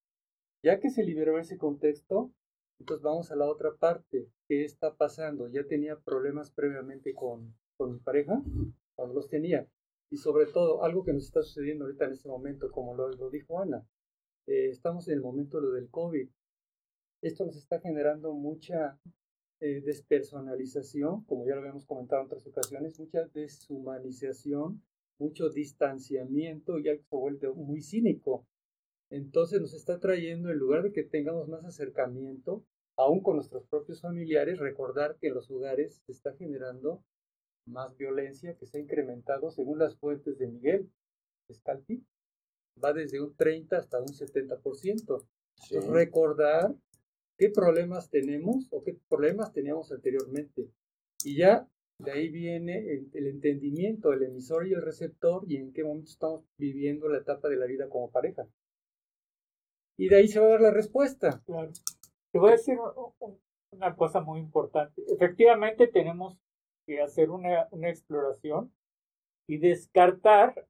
Ya 0.62 0.80
que 0.80 0.90
se 0.90 1.04
liberó 1.04 1.38
ese 1.38 1.58
contexto, 1.58 2.32
entonces 2.78 3.02
vamos 3.02 3.30
a 3.30 3.36
la 3.36 3.46
otra 3.46 3.74
parte. 3.76 4.28
¿Qué 4.48 4.64
está 4.64 4.94
pasando? 4.94 5.48
Ya 5.48 5.64
tenía 5.64 5.98
problemas 6.00 6.50
previamente 6.50 7.14
con, 7.14 7.54
con 7.76 7.92
mi 7.92 7.98
pareja, 7.98 8.42
cuando 8.94 9.14
los 9.14 9.28
tenía. 9.28 9.68
Y 10.10 10.16
sobre 10.16 10.46
todo, 10.46 10.84
algo 10.84 11.04
que 11.04 11.12
nos 11.12 11.24
está 11.24 11.42
sucediendo 11.42 11.84
ahorita 11.84 12.04
en 12.06 12.12
este 12.12 12.28
momento, 12.28 12.70
como 12.70 12.94
lo, 12.94 13.30
dijo 13.30 13.60
Ana, 13.60 13.86
eh, 14.46 14.68
estamos 14.70 15.08
en 15.08 15.14
el 15.14 15.20
momento 15.20 15.60
lo 15.60 15.72
del 15.72 15.90
COVID. 15.90 16.28
Esto 17.22 17.46
nos 17.46 17.56
está 17.56 17.80
generando 17.80 18.32
mucha 18.34 18.98
eh, 19.60 19.80
despersonalización, 19.80 21.24
como 21.24 21.46
ya 21.46 21.54
lo 21.54 21.60
habíamos 21.60 21.86
comentado 21.86 22.22
en 22.22 22.26
otras 22.26 22.46
ocasiones, 22.46 22.98
mucha 22.98 23.26
deshumanización 23.26 24.82
mucho 25.18 25.48
distanciamiento, 25.48 26.78
ya 26.78 26.96
se 26.96 27.16
vuelve 27.16 27.52
muy 27.52 27.80
cínico. 27.82 28.46
Entonces 29.10 29.60
nos 29.60 29.74
está 29.74 30.00
trayendo, 30.00 30.50
en 30.50 30.58
lugar 30.58 30.82
de 30.82 30.92
que 30.92 31.04
tengamos 31.04 31.48
más 31.48 31.64
acercamiento, 31.64 32.64
aún 32.96 33.22
con 33.22 33.36
nuestros 33.36 33.66
propios 33.66 34.00
familiares, 34.00 34.58
recordar 34.58 35.16
que 35.18 35.28
en 35.28 35.34
los 35.34 35.50
hogares 35.50 36.02
se 36.06 36.12
está 36.12 36.34
generando 36.34 37.04
más 37.66 37.96
violencia 37.96 38.56
que 38.56 38.66
se 38.66 38.78
ha 38.78 38.80
incrementado 38.80 39.50
según 39.50 39.78
las 39.78 39.96
fuentes 39.96 40.38
de 40.38 40.48
Miguel 40.48 40.90
Scalpi, 41.52 42.04
va 42.82 42.92
desde 42.92 43.20
un 43.20 43.34
30 43.34 43.76
hasta 43.76 44.00
un 44.00 44.08
70%. 44.08 45.26
recordar 45.90 46.74
qué 47.38 47.50
problemas 47.50 48.10
tenemos 48.10 48.68
o 48.70 48.82
qué 48.82 48.98
problemas 49.08 49.52
teníamos 49.52 49.90
anteriormente. 49.92 50.68
Y 51.24 51.38
ya 51.38 51.68
de 51.98 52.12
ahí 52.12 52.28
viene 52.28 52.78
el, 53.12 53.26
entendimiento 53.26 54.10
del 54.10 54.24
emisor 54.24 54.66
y 54.66 54.72
el 54.72 54.82
receptor 54.82 55.44
y 55.46 55.56
en 55.56 55.72
qué 55.72 55.84
momento 55.84 56.10
estamos 56.10 56.44
viviendo 56.58 57.08
la 57.08 57.18
etapa 57.18 57.48
de 57.48 57.56
la 57.56 57.66
vida 57.66 57.88
como 57.88 58.10
pareja. 58.10 58.46
Y 59.96 60.08
de 60.08 60.16
ahí 60.16 60.28
se 60.28 60.40
va 60.40 60.46
a 60.46 60.50
dar 60.50 60.60
la 60.60 60.70
respuesta. 60.72 61.40
Claro. 61.46 61.70
Te 62.32 62.38
voy 62.38 62.48
a 62.48 62.52
decir 62.52 62.76
una 63.70 63.94
cosa 63.94 64.20
muy 64.20 64.40
importante. 64.40 65.02
Efectivamente 65.06 65.86
tenemos 65.86 66.36
que 66.86 67.00
hacer 67.00 67.30
una, 67.30 67.68
una 67.70 67.88
exploración 67.88 68.72
y 69.46 69.58
descartar 69.58 70.66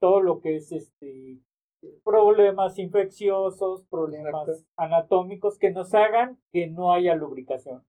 todo 0.00 0.20
lo 0.20 0.40
que 0.40 0.56
es 0.56 0.72
este 0.72 1.40
problemas 2.04 2.78
infecciosos, 2.78 3.84
problemas 3.86 4.66
anatómicos 4.76 5.58
que 5.58 5.70
nos 5.70 5.94
hagan 5.94 6.38
que 6.52 6.66
no 6.66 6.92
haya 6.92 7.14
lubricación. 7.14 7.84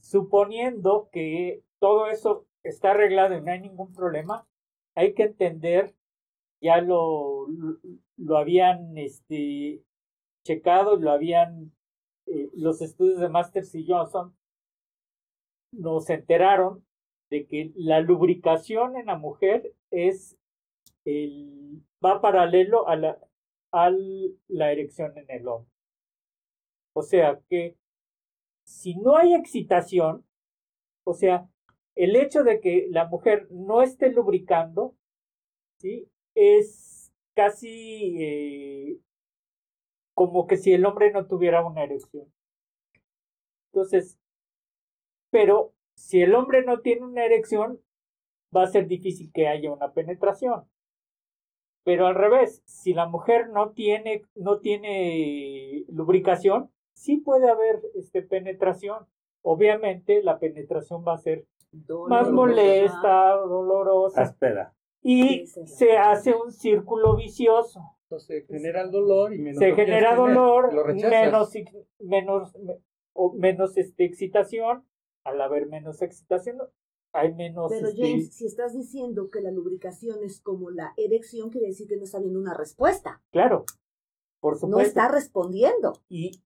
Suponiendo 0.00 1.08
que 1.10 1.62
todo 1.78 2.08
eso 2.08 2.46
está 2.62 2.90
arreglado 2.90 3.36
y 3.36 3.40
no 3.40 3.52
hay 3.52 3.60
ningún 3.60 3.92
problema, 3.94 4.46
hay 4.94 5.14
que 5.14 5.24
entender, 5.24 5.94
ya 6.60 6.80
lo, 6.80 7.46
lo 8.16 8.36
habían 8.36 8.98
este, 8.98 9.82
checado, 10.44 10.96
lo 10.96 11.10
habían, 11.10 11.72
eh, 12.26 12.50
los 12.54 12.82
estudios 12.82 13.18
de 13.18 13.30
Masters 13.30 13.74
y 13.74 13.86
Johnson 13.86 14.36
nos 15.72 16.10
enteraron 16.10 16.84
de 17.32 17.46
que 17.46 17.72
la 17.74 18.00
lubricación 18.00 18.94
en 18.98 19.06
la 19.06 19.16
mujer 19.16 19.72
es 19.90 20.36
va 22.04 22.20
paralelo 22.20 22.86
a 22.86 22.94
la, 22.94 23.18
a 23.72 23.90
la 24.48 24.70
erección 24.70 25.16
en 25.16 25.30
el 25.30 25.48
hombre. 25.48 25.72
O 26.94 27.02
sea 27.02 27.40
que 27.48 27.76
si 28.64 28.96
no 28.96 29.16
hay 29.16 29.34
excitación, 29.34 30.26
o 31.04 31.14
sea, 31.14 31.48
el 31.94 32.16
hecho 32.16 32.44
de 32.44 32.60
que 32.60 32.86
la 32.90 33.06
mujer 33.06 33.48
no 33.50 33.80
esté 33.80 34.12
lubricando, 34.12 34.94
¿sí? 35.78 36.06
Es 36.34 37.10
casi 37.34 38.22
eh, 38.22 38.98
como 40.14 40.46
que 40.46 40.58
si 40.58 40.74
el 40.74 40.84
hombre 40.84 41.10
no 41.12 41.26
tuviera 41.26 41.66
una 41.66 41.82
erección. 41.82 42.30
Entonces, 43.72 44.18
pero 45.30 45.72
si 46.02 46.20
el 46.20 46.34
hombre 46.34 46.64
no 46.64 46.80
tiene 46.80 47.06
una 47.06 47.24
erección, 47.24 47.80
va 48.54 48.64
a 48.64 48.66
ser 48.66 48.88
difícil 48.88 49.30
que 49.32 49.46
haya 49.46 49.72
una 49.72 49.92
penetración. 49.92 50.64
Pero 51.84 52.08
al 52.08 52.16
revés, 52.16 52.60
si 52.66 52.92
la 52.92 53.06
mujer 53.06 53.50
no 53.50 53.70
tiene, 53.70 54.24
no 54.34 54.58
tiene 54.58 55.84
lubricación, 55.88 56.70
sí 56.92 57.18
puede 57.18 57.48
haber 57.48 57.80
este, 57.94 58.20
penetración. 58.22 59.06
Obviamente 59.42 60.24
la 60.24 60.40
penetración 60.40 61.04
va 61.06 61.14
a 61.14 61.18
ser 61.18 61.46
más 62.08 62.30
molesta, 62.30 63.36
dolorosa. 63.36 64.24
Espera. 64.24 64.74
Y 65.02 65.46
se 65.46 65.98
hace 65.98 66.34
un 66.34 66.50
círculo 66.50 67.14
vicioso. 67.14 67.80
Entonces 68.06 68.44
genera 68.48 68.82
el 68.82 68.90
dolor 68.90 69.32
y 69.32 69.38
menos 69.38 69.58
se 69.58 69.72
genera 69.72 70.16
dolor, 70.16 70.94
menos, 70.94 71.52
menos, 72.00 72.52
o 73.12 73.32
menos 73.34 73.78
este, 73.78 74.04
excitación. 74.04 74.84
Al 75.24 75.40
haber 75.40 75.66
menos 75.66 76.02
excitación, 76.02 76.58
hay 77.12 77.34
menos... 77.34 77.70
Pero 77.70 77.88
este, 77.88 78.02
James, 78.02 78.34
si 78.34 78.46
estás 78.46 78.74
diciendo 78.74 79.30
que 79.30 79.40
la 79.40 79.50
lubricación 79.50 80.24
es 80.24 80.40
como 80.40 80.70
la 80.70 80.92
erección, 80.96 81.50
quiere 81.50 81.68
decir 81.68 81.88
que 81.88 81.96
no 81.96 82.04
está 82.04 82.18
viendo 82.18 82.40
una 82.40 82.54
respuesta. 82.54 83.22
Claro, 83.30 83.64
por 84.40 84.54
supuesto. 84.54 84.76
No 84.76 84.80
está 84.80 85.08
respondiendo. 85.08 85.92
Y, 86.08 86.42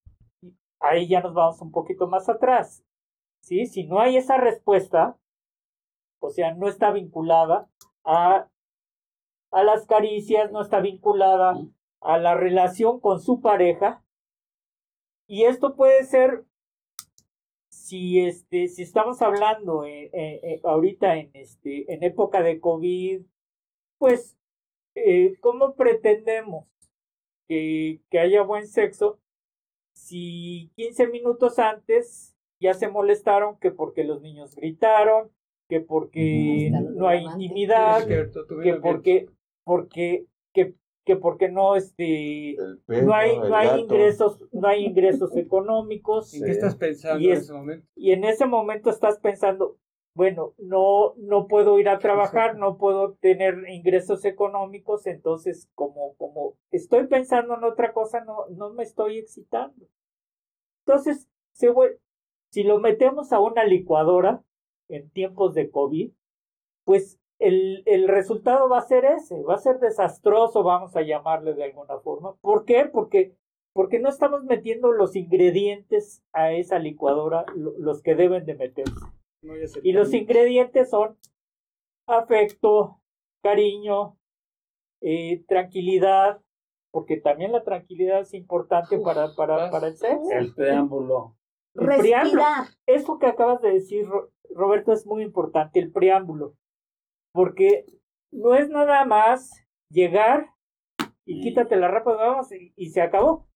ahí 0.79 1.07
ya 1.07 1.21
nos 1.21 1.33
vamos 1.33 1.61
un 1.61 1.71
poquito 1.71 2.07
más 2.07 2.29
atrás. 2.29 2.83
¿sí? 3.41 3.65
Si 3.65 3.85
no 3.85 3.99
hay 3.99 4.17
esa 4.17 4.37
respuesta, 4.37 5.17
o 6.19 6.29
sea, 6.29 6.53
no 6.53 6.67
está 6.67 6.91
vinculada 6.91 7.69
a, 8.03 8.49
a 9.51 9.63
las 9.63 9.85
caricias, 9.85 10.51
no 10.51 10.61
está 10.61 10.81
vinculada 10.81 11.55
a 12.01 12.17
la 12.17 12.35
relación 12.35 12.99
con 12.99 13.21
su 13.21 13.41
pareja, 13.41 14.03
y 15.27 15.43
esto 15.43 15.75
puede 15.75 16.03
ser 16.05 16.45
si 17.87 18.19
este 18.19 18.67
si 18.67 18.81
estamos 18.83 19.21
hablando 19.21 19.85
eh, 19.85 20.09
eh, 20.11 20.39
eh, 20.43 20.59
ahorita 20.63 21.15
en 21.15 21.31
este 21.33 21.91
en 21.93 22.03
época 22.03 22.41
de 22.43 22.59
covid 22.59 23.21
pues 23.97 24.35
cómo 25.41 25.75
pretendemos 25.75 26.65
que, 27.47 28.01
que 28.09 28.19
haya 28.19 28.41
buen 28.41 28.67
sexo 28.67 29.19
si 29.93 30.71
15 30.75 31.07
minutos 31.07 31.59
antes 31.59 32.35
ya 32.59 32.73
se 32.73 32.89
molestaron 32.89 33.57
que 33.59 33.71
porque 33.71 34.03
los 34.03 34.21
niños 34.21 34.55
gritaron 34.55 35.31
que 35.69 35.79
porque 35.79 36.71
no 36.95 37.07
hay 37.07 37.23
intimidad 37.23 38.05
que 38.05 38.73
porque 38.81 39.29
porque 39.63 40.25
que 40.53 40.75
que 41.07 41.15
porque 41.15 41.47
no 41.47 41.77
este 41.77 42.57
no 42.85 43.13
hay 43.13 43.39
no 43.39 43.55
hay 43.55 43.79
ingresos 43.79 44.43
no 44.51 44.67
hay 44.67 44.83
ingresos 44.83 45.35
económicos. 45.37 46.33
¿Y 46.33 46.41
qué 46.41 46.51
estás 46.51 46.75
pensando 46.75 47.25
en 47.25 47.31
ese 47.31 47.53
momento 47.53 47.87
y 47.95 48.11
en 48.11 48.23
ese 48.25 48.45
momento 48.45 48.89
estás 48.89 49.17
pensando 49.19 49.77
bueno 50.13 50.53
no 50.57 51.13
no 51.15 51.47
puedo 51.47 51.79
ir 51.79 51.87
a 51.87 51.99
trabajar 51.99 52.57
no 52.57 52.77
puedo 52.77 53.13
tener 53.21 53.55
ingresos 53.69 54.25
económicos 54.25 55.07
entonces 55.07 55.69
como 55.75 56.13
como 56.17 56.55
estoy 56.71 57.07
pensando 57.07 57.55
en 57.55 57.63
otra 57.63 57.93
cosa 57.93 58.25
no 58.25 58.47
no 58.49 58.73
me 58.73 58.83
estoy 58.83 59.17
excitando. 59.17 59.87
Entonces 60.85 61.29
se 61.53 61.69
si 62.49 62.63
lo 62.63 62.79
metemos 62.79 63.31
a 63.31 63.39
una 63.39 63.63
licuadora 63.63 64.43
en 64.89 65.09
tiempos 65.09 65.53
de 65.53 65.69
covid 65.71 66.11
pues 66.83 67.17
el, 67.39 67.83
el, 67.85 68.07
resultado 68.07 68.67
va 68.69 68.79
a 68.79 68.87
ser 68.87 69.05
ese, 69.05 69.41
va 69.43 69.55
a 69.55 69.59
ser 69.59 69.79
desastroso, 69.79 70.63
vamos 70.63 70.95
a 70.95 71.01
llamarle 71.01 71.53
de 71.53 71.65
alguna 71.65 71.99
forma. 71.99 72.35
¿Por 72.41 72.65
qué? 72.65 72.85
Porque, 72.85 73.35
porque 73.73 73.99
no 73.99 74.09
estamos 74.09 74.43
metiendo 74.43 74.91
los 74.91 75.15
ingredientes 75.15 76.23
a 76.33 76.51
esa 76.51 76.79
licuadora, 76.79 77.45
los 77.55 78.01
que 78.01 78.15
deben 78.15 78.45
de 78.45 78.55
meterse. 78.55 79.05
y 79.83 79.91
los 79.93 80.13
ingredientes 80.13 80.89
son 80.89 81.17
afecto, 82.07 82.99
cariño, 83.43 84.17
eh, 85.01 85.43
tranquilidad, 85.47 86.41
porque 86.91 87.17
también 87.17 87.51
la 87.51 87.63
tranquilidad 87.63 88.21
es 88.21 88.33
importante 88.33 88.97
para, 88.97 89.35
para, 89.35 89.69
para 89.69 89.87
el 89.87 89.97
sexo. 89.97 90.31
El 90.31 90.55
preámbulo. 90.55 91.35
El 91.75 91.85
preámbulo. 91.85 92.43
Eso 92.87 93.19
que 93.19 93.27
acabas 93.27 93.61
de 93.61 93.73
decir, 93.73 94.07
Roberto, 94.49 94.91
es 94.91 95.05
muy 95.05 95.21
importante, 95.21 95.79
el 95.79 95.91
preámbulo 95.91 96.55
porque 97.37 97.85
no 98.31 98.55
es 98.55 98.67
nada 98.67 99.05
más 99.05 99.51
llegar 99.91 100.47
y 101.23 101.39
quítate 101.39 101.75
la 101.75 101.87
ropa, 101.87 102.15
vamos, 102.15 102.47
y, 102.51 102.89
se 102.89 102.99
acabó. 102.99 103.47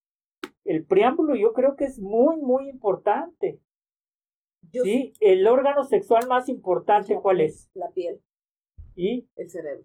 El 0.64 0.86
preámbulo 0.86 1.34
yo 1.34 1.52
creo 1.52 1.74
que 1.74 1.86
es 1.86 1.98
muy, 1.98 2.36
muy 2.36 2.68
importante. 2.68 3.60
sí, 4.70 5.14
el 5.18 5.48
órgano 5.48 5.82
sexual 5.82 6.28
más 6.28 6.48
importante, 6.48 7.18
¿cuál 7.20 7.40
es? 7.40 7.70
La 7.74 7.90
piel. 7.90 8.22
¿Y? 8.94 9.28
El 9.34 9.50
cerebro. 9.50 9.84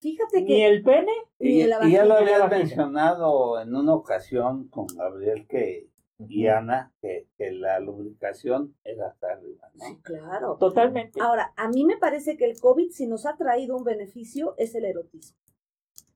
Fíjate 0.00 0.46
que. 0.46 0.54
Ni 0.54 0.62
el 0.62 0.82
pene. 0.82 1.12
Y, 1.38 1.64
y 1.64 1.68
ya 1.68 2.06
lo 2.06 2.14
habías 2.14 2.50
mencionado 2.50 3.60
en 3.60 3.74
una 3.76 3.92
ocasión 3.92 4.68
con 4.68 4.86
Gabriel 4.86 5.46
que 5.46 5.91
y 6.18 6.46
Ana, 6.46 6.92
que, 7.00 7.26
la 7.38 7.80
lubricación 7.80 8.76
era 8.84 9.08
hasta 9.08 9.32
arriba. 9.32 9.70
Sí, 9.74 9.98
claro. 10.02 10.56
Totalmente. 10.58 11.20
Ahora, 11.20 11.52
a 11.56 11.68
mí 11.68 11.84
me 11.84 11.96
parece 11.96 12.36
que 12.36 12.44
el 12.44 12.60
COVID, 12.60 12.90
si 12.90 13.06
nos 13.06 13.26
ha 13.26 13.36
traído 13.36 13.76
un 13.76 13.84
beneficio, 13.84 14.54
es 14.58 14.74
el 14.74 14.84
erotismo. 14.84 15.36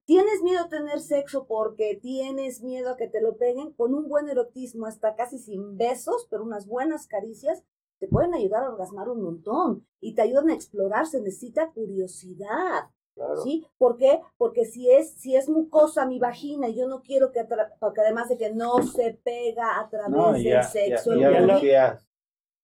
¿Tienes 0.04 0.42
miedo 0.42 0.64
a 0.64 0.68
tener 0.68 1.00
sexo 1.00 1.46
porque 1.46 1.98
tienes 2.00 2.62
miedo 2.62 2.90
a 2.90 2.96
que 2.96 3.08
te 3.08 3.20
lo 3.20 3.36
peguen? 3.36 3.72
Con 3.72 3.92
un 3.92 4.08
buen 4.08 4.28
erotismo, 4.28 4.86
hasta 4.86 5.16
casi 5.16 5.38
sin 5.38 5.76
besos, 5.76 6.28
pero 6.30 6.44
unas 6.44 6.68
buenas 6.68 7.08
caricias, 7.08 7.64
te 7.98 8.06
pueden 8.06 8.34
ayudar 8.34 8.62
a 8.62 8.70
orgasmar 8.70 9.08
un 9.08 9.22
montón 9.22 9.86
y 10.00 10.14
te 10.14 10.22
ayudan 10.22 10.50
a 10.50 10.54
explorar. 10.54 11.06
Se 11.06 11.20
necesita 11.20 11.72
curiosidad. 11.72 12.90
¿Sí? 13.42 13.66
¿Por 13.78 13.96
qué? 13.96 14.20
Porque 14.36 14.64
si 14.64 14.90
es, 14.90 15.12
si 15.12 15.36
es 15.36 15.48
mucosa 15.48 16.06
mi 16.06 16.18
vagina 16.18 16.68
y 16.68 16.76
yo 16.76 16.86
no 16.86 17.02
quiero 17.02 17.32
que, 17.32 17.46
porque 17.80 18.00
además 18.00 18.28
de 18.28 18.36
que 18.36 18.52
no 18.52 18.82
se 18.82 19.18
pega 19.24 19.80
a 19.80 19.88
través 19.88 20.44
del 20.44 20.62
sexo. 20.64 21.14
Ya, 21.14 21.30
ya, 21.30 21.60
ya 21.60 22.00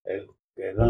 el, 0.03 0.29
que 0.55 0.71
no 0.73 0.85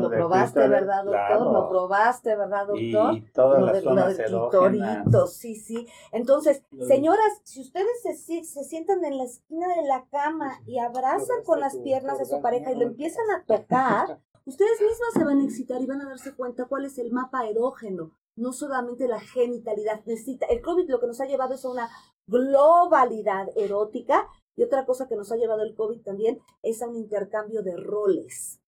lo 0.00 0.10
probaste, 0.10 0.68
¿verdad, 0.68 1.04
doctor? 1.04 1.52
Lo 1.52 1.68
probaste, 1.70 2.36
¿verdad, 2.36 2.66
doctor? 2.66 3.14
Y 3.14 3.20
todas 3.32 3.62
las 3.62 3.82
zonas 3.82 5.32
Sí, 5.32 5.54
sí. 5.54 5.86
Entonces, 6.12 6.62
señoras, 6.86 7.40
si 7.44 7.62
ustedes 7.62 8.02
se, 8.02 8.44
se 8.44 8.64
sientan 8.64 9.02
en 9.04 9.16
la 9.16 9.24
esquina 9.24 9.66
de 9.76 9.88
la 9.88 10.04
cama 10.10 10.60
y 10.66 10.78
abrazan 10.78 11.42
con 11.44 11.60
las 11.60 11.76
piernas 11.76 12.18
de 12.18 12.26
su 12.26 12.42
pareja 12.42 12.72
y 12.72 12.76
lo 12.76 12.82
empiezan 12.82 13.24
a 13.30 13.44
tocar, 13.44 14.20
ustedes 14.44 14.80
mismas 14.80 15.12
se 15.14 15.24
van 15.24 15.40
a 15.40 15.44
excitar 15.44 15.80
y 15.80 15.86
van 15.86 16.02
a 16.02 16.08
darse 16.08 16.34
cuenta 16.34 16.66
cuál 16.66 16.84
es 16.84 16.98
el 16.98 17.10
mapa 17.10 17.46
erógeno 17.46 18.12
no 18.38 18.52
solamente 18.52 19.08
la 19.08 19.20
genitalidad, 19.20 20.04
necesita, 20.06 20.46
el 20.46 20.62
COVID 20.62 20.88
lo 20.88 21.00
que 21.00 21.06
nos 21.06 21.20
ha 21.20 21.26
llevado 21.26 21.54
es 21.54 21.64
a 21.64 21.70
una 21.70 21.90
globalidad 22.26 23.48
erótica 23.56 24.28
y 24.56 24.62
otra 24.62 24.86
cosa 24.86 25.08
que 25.08 25.16
nos 25.16 25.30
ha 25.32 25.36
llevado 25.36 25.62
el 25.62 25.74
COVID 25.74 26.02
también 26.02 26.40
es 26.62 26.82
a 26.82 26.88
un 26.88 26.96
intercambio 26.96 27.62
de 27.62 27.76
roles. 27.76 28.60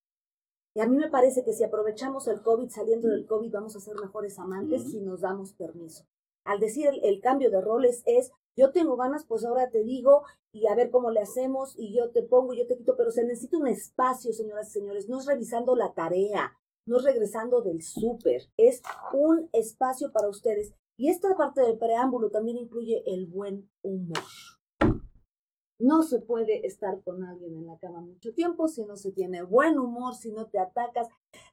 Y 0.74 0.80
a 0.80 0.86
mí 0.86 0.96
me 0.96 1.10
parece 1.10 1.44
que 1.44 1.52
si 1.52 1.64
aprovechamos 1.64 2.28
el 2.28 2.42
COVID, 2.42 2.68
saliendo 2.70 3.08
del 3.08 3.26
COVID, 3.26 3.50
vamos 3.50 3.74
a 3.74 3.80
ser 3.80 3.96
mejores 3.96 4.38
amantes 4.38 4.90
si 4.90 5.00
nos 5.00 5.20
damos 5.20 5.52
permiso. 5.54 6.04
Al 6.44 6.60
decir 6.60 6.86
el, 6.86 7.04
el, 7.04 7.20
cambio 7.20 7.50
de 7.50 7.60
roles 7.60 8.02
es, 8.06 8.30
yo 8.56 8.70
tengo 8.70 8.96
ganas, 8.96 9.26
pues 9.26 9.44
ahora 9.44 9.68
te 9.70 9.82
digo 9.82 10.22
y 10.52 10.68
a 10.68 10.74
ver 10.74 10.90
cómo 10.90 11.10
le 11.10 11.20
hacemos 11.20 11.74
y 11.76 11.94
yo 11.94 12.10
te 12.10 12.22
pongo, 12.22 12.54
yo 12.54 12.66
te 12.66 12.76
quito, 12.76 12.96
pero 12.96 13.10
se 13.10 13.24
necesita 13.24 13.58
un 13.58 13.66
espacio, 13.66 14.32
señoras 14.32 14.68
y 14.68 14.72
señores, 14.72 15.08
no 15.08 15.18
es 15.18 15.26
revisando 15.26 15.74
la 15.74 15.92
tarea, 15.92 16.56
no 16.90 16.96
es 16.96 17.04
regresando 17.04 17.62
del 17.62 17.82
súper, 17.82 18.50
es 18.56 18.82
un 19.12 19.48
espacio 19.52 20.10
para 20.10 20.28
ustedes. 20.28 20.74
Y 20.98 21.08
esta 21.08 21.36
parte 21.36 21.60
del 21.60 21.78
preámbulo 21.78 22.30
también 22.30 22.58
incluye 22.58 23.04
el 23.06 23.26
buen 23.26 23.70
humor. 23.80 24.18
No 25.78 26.02
se 26.02 26.18
puede 26.18 26.66
estar 26.66 27.00
con 27.04 27.22
alguien 27.22 27.54
en 27.54 27.66
la 27.66 27.78
cama 27.78 28.00
mucho 28.00 28.34
tiempo 28.34 28.66
si 28.66 28.84
no 28.84 28.96
se 28.96 29.12
tiene 29.12 29.42
buen 29.42 29.78
humor, 29.78 30.16
si 30.16 30.32
no 30.32 30.48
te 30.48 30.58
atacas 30.58 31.06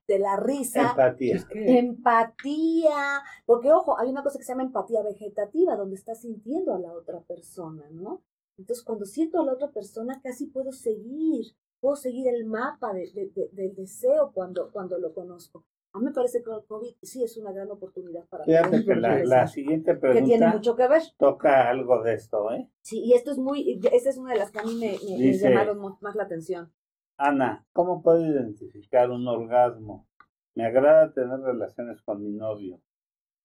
de 0.08 0.18
la 0.18 0.38
risa. 0.38 0.90
Empatía. 0.90 1.48
Empatía. 1.54 3.22
Porque, 3.46 3.72
ojo, 3.72 3.98
hay 4.00 4.10
una 4.10 4.24
cosa 4.24 4.40
que 4.40 4.44
se 4.44 4.54
llama 4.54 4.64
empatía 4.64 5.04
vegetativa, 5.04 5.76
donde 5.76 5.98
estás 5.98 6.22
sintiendo 6.22 6.74
a 6.74 6.80
la 6.80 6.92
otra 6.94 7.22
persona, 7.22 7.88
¿no? 7.92 8.24
Entonces, 8.58 8.84
cuando 8.84 9.06
siento 9.06 9.40
a 9.40 9.46
la 9.46 9.54
otra 9.54 9.72
persona, 9.72 10.20
casi 10.20 10.48
puedo 10.48 10.72
seguir 10.72 11.56
puedo 11.80 11.96
seguir 11.96 12.28
el 12.28 12.46
mapa 12.46 12.94
de, 12.94 13.32
del 13.52 13.76
deseo 13.76 14.32
cuando, 14.34 14.72
cuando 14.72 14.98
lo 14.98 15.14
conozco. 15.14 15.66
A 15.94 16.00
mí 16.00 16.06
me 16.06 16.12
parece 16.12 16.44
que 16.44 16.52
el 16.52 16.64
COVID 16.66 16.96
sí 17.02 17.24
es 17.24 17.38
una 17.38 17.52
gran 17.52 17.72
oportunidad 17.72 18.26
para 18.28 18.44
Fíjate 18.44 18.86
que 18.86 18.96
la, 18.96 19.24
la, 19.24 19.48
siguiente 19.48 19.96
pregunta 19.96 20.22
que 20.22 20.28
tiene 20.28 20.48
mucho 20.48 20.76
que 20.76 20.88
ver. 20.88 21.02
toca 21.18 21.70
algo 21.70 22.04
de 22.04 22.14
esto, 22.14 22.52
¿eh? 22.52 22.70
Sí, 22.82 23.02
y 23.04 23.14
esto 23.14 23.32
es 23.32 23.40
muy, 23.40 23.80
esta 23.92 24.10
es 24.10 24.18
una 24.18 24.34
de 24.34 24.40
las 24.40 24.52
que 24.52 24.60
a 24.60 24.64
mí 24.64 24.76
me, 24.76 24.96
me, 25.18 25.34
llamaron 25.34 25.80
más 26.02 26.16
la 26.16 26.24
atención. 26.24 26.72
Ana, 27.18 27.66
¿cómo 27.74 28.04
puedo 28.04 28.24
identificar 28.24 29.10
un 29.10 29.28
orgasmo? 29.28 30.08
Me 30.54 30.66
agrada 30.66 31.14
tener 31.14 31.40
relaciones 31.40 32.02
con 32.04 32.22
mi 32.24 32.32
novio, 32.32 32.80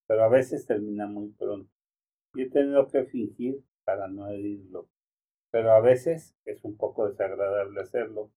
pero 0.07 0.24
a 0.24 0.28
veces 0.28 0.66
termina 0.66 1.07
muy 1.07 1.30
pronto. 1.30 1.72
Y 2.35 2.43
he 2.43 2.51
tenido 2.51 2.87
que 2.89 3.05
fingir 3.05 3.64
para 3.85 4.09
no 4.09 4.28
herirlo 4.28 4.89
pero 5.53 5.72
a 5.72 5.80
veces 5.80 6.34
es 6.46 6.64
un 6.64 6.76
poco 6.76 7.07
desagradable 7.07 7.80
hacerlo 7.80 8.30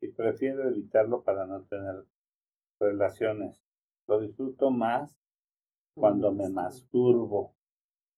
y 0.00 0.08
prefiero 0.08 0.66
evitarlo 0.68 1.22
para 1.22 1.46
no 1.46 1.62
tener 1.64 2.06
relaciones. 2.80 3.62
Lo 4.08 4.18
disfruto 4.20 4.70
más 4.70 5.14
cuando 5.94 6.32
me 6.32 6.48
masturbo. 6.48 7.54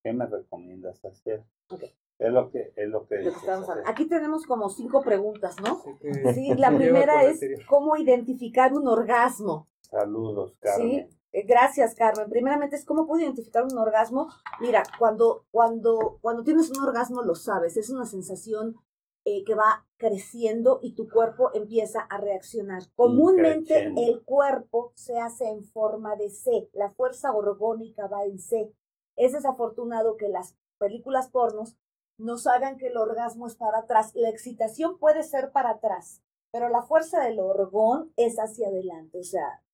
¿Qué 0.02 0.12
me 0.12 0.26
recomiendas 0.26 1.04
hacer? 1.04 1.44
Es 2.18 2.32
lo 2.32 2.50
que 2.50 2.72
es 2.76 2.88
lo 2.88 3.06
que, 3.06 3.28
Aquí 3.86 4.06
tenemos 4.06 4.46
como 4.46 4.68
cinco 4.68 5.02
preguntas, 5.02 5.56
¿no? 5.60 5.82
Sí, 6.32 6.54
la 6.56 6.74
primera 6.74 7.24
es 7.24 7.40
cómo 7.66 7.96
identificar 7.96 8.72
un 8.72 8.86
orgasmo. 8.86 9.66
Saludos, 9.80 10.56
Carmen. 10.60 11.08
¿Sí? 11.08 11.13
Eh, 11.34 11.42
gracias, 11.42 11.96
Carmen. 11.96 12.30
Primeramente 12.30 12.76
es 12.76 12.84
cómo 12.84 13.08
puedo 13.08 13.20
identificar 13.20 13.64
un 13.64 13.76
orgasmo. 13.76 14.28
Mira, 14.60 14.84
cuando, 15.00 15.46
cuando, 15.50 16.18
cuando 16.22 16.44
tienes 16.44 16.70
un 16.70 16.78
orgasmo 16.84 17.22
lo 17.22 17.34
sabes, 17.34 17.76
es 17.76 17.90
una 17.90 18.06
sensación 18.06 18.76
eh, 19.24 19.42
que 19.42 19.56
va 19.56 19.84
creciendo 19.96 20.78
y 20.80 20.94
tu 20.94 21.08
cuerpo 21.08 21.50
empieza 21.52 22.02
a 22.02 22.18
reaccionar. 22.18 22.84
Comúnmente 22.94 23.92
el 23.96 24.22
cuerpo 24.24 24.92
se 24.94 25.18
hace 25.18 25.48
en 25.48 25.64
forma 25.64 26.14
de 26.14 26.30
C, 26.30 26.70
la 26.72 26.90
fuerza 26.90 27.32
orgónica 27.32 28.06
va 28.06 28.24
en 28.24 28.38
C. 28.38 28.72
Es 29.16 29.32
desafortunado 29.32 30.16
que 30.16 30.28
las 30.28 30.54
películas 30.78 31.30
pornos 31.30 31.76
nos 32.16 32.46
hagan 32.46 32.76
que 32.76 32.86
el 32.86 32.96
orgasmo 32.96 33.48
es 33.48 33.56
para 33.56 33.78
atrás. 33.78 34.12
La 34.14 34.28
excitación 34.28 34.98
puede 34.98 35.24
ser 35.24 35.50
para 35.50 35.70
atrás, 35.70 36.22
pero 36.52 36.68
la 36.68 36.82
fuerza 36.82 37.24
del 37.24 37.40
orgón 37.40 38.12
es 38.16 38.36
hacia 38.38 38.68
adelante, 38.68 39.18
o 39.18 39.24
sea, 39.24 39.64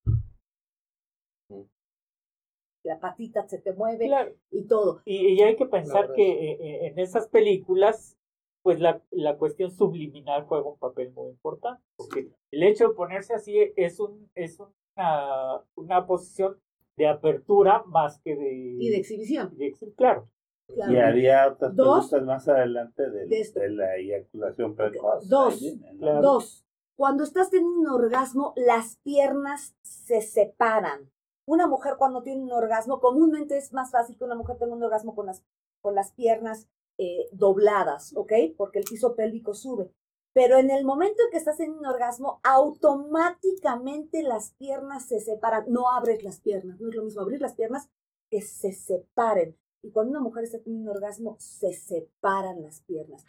la 2.83 2.99
patita 2.99 3.47
se 3.47 3.59
te 3.59 3.73
mueve 3.73 4.11
y 4.51 4.67
todo. 4.67 5.03
Y, 5.05 5.41
hay 5.43 5.57
que 5.57 5.67
pensar 5.67 6.13
que 6.13 6.23
eh, 6.23 6.59
eh, 6.61 6.87
en 6.87 6.99
esas 6.99 7.29
películas, 7.29 8.17
pues 8.63 8.81
la, 8.81 9.03
la 9.11 9.37
cuestión 9.37 9.71
subliminal 9.71 10.45
juega 10.45 10.69
un 10.69 10.79
papel 10.79 11.13
muy 11.13 11.31
importante, 11.31 11.83
porque 11.97 12.29
el 12.51 12.63
hecho 12.63 12.89
de 12.89 12.95
ponerse 12.95 13.35
así 13.35 13.57
es, 13.77 14.01
un, 14.01 14.31
es 14.35 14.59
una, 14.61 15.63
una 15.75 16.07
posición 16.07 16.59
de 16.97 17.09
apertura 17.09 17.83
más 17.87 18.21
que 18.21 18.37
de... 18.37 18.77
Y 18.79 18.91
de 18.91 18.97
exhibición. 18.97 19.57
claro. 19.97 20.29
Y 20.69 20.97
había 20.97 21.49
otras 21.49 21.75
Dos, 21.75 22.13
más 22.23 22.49
adelante 22.49 23.11
de, 23.11 23.71
la 23.71 23.97
eyaculación 23.97 24.75
precoz. 24.75 25.29
Dos. 25.29 25.61
Dos. 25.99 26.65
Cuando 26.97 27.25
estás 27.25 27.51
teniendo 27.51 27.81
un 27.81 27.89
orgasmo, 27.89 28.53
las 28.57 28.97
piernas 29.03 29.75
se 29.83 30.21
separan. 30.21 31.11
Una 31.47 31.67
mujer 31.67 31.95
cuando 31.99 32.23
tiene 32.23 32.43
un 32.43 32.53
orgasmo, 32.53 33.01
comúnmente 33.01 33.57
es 33.57 33.73
más 33.73 33.91
fácil 33.91 34.17
que 34.17 34.25
una 34.25 34.35
mujer 34.35 34.57
tenga 34.59 34.75
un 34.75 34.83
orgasmo 34.83 35.15
con 35.15 35.27
las, 35.27 35.43
con 35.81 35.95
las 35.95 36.13
piernas 36.13 36.69
eh, 36.99 37.29
dobladas, 37.33 38.13
¿ok? 38.17 38.33
Porque 38.57 38.79
el 38.79 38.85
piso 38.85 39.15
pélvico 39.17 39.55
sube. 39.55 39.91
Pero 40.33 40.59
en 40.59 40.71
el 40.71 40.85
momento 40.85 41.23
en 41.25 41.31
que 41.31 41.39
estás 41.39 41.59
en 41.61 41.73
un 41.73 41.87
orgasmo, 41.87 42.41
automáticamente 42.45 44.23
las 44.23 44.53
piernas 44.53 45.07
se 45.07 45.21
separan. 45.21 45.65
No 45.69 45.91
abres 45.91 46.23
las 46.23 46.41
piernas, 46.41 46.79
no 46.79 46.89
es 46.89 46.95
lo 46.95 47.03
mismo 47.03 47.23
abrir 47.23 47.41
las 47.41 47.55
piernas 47.55 47.89
que 48.31 48.43
se 48.43 48.73
separen. 48.73 49.57
Y 49.83 49.91
cuando 49.91 50.11
una 50.11 50.21
mujer 50.21 50.45
está 50.45 50.61
teniendo 50.61 50.91
un 50.91 50.97
orgasmo, 50.97 51.37
se 51.41 51.73
separan 51.73 52.63
las 52.63 52.83
piernas. 52.83 53.25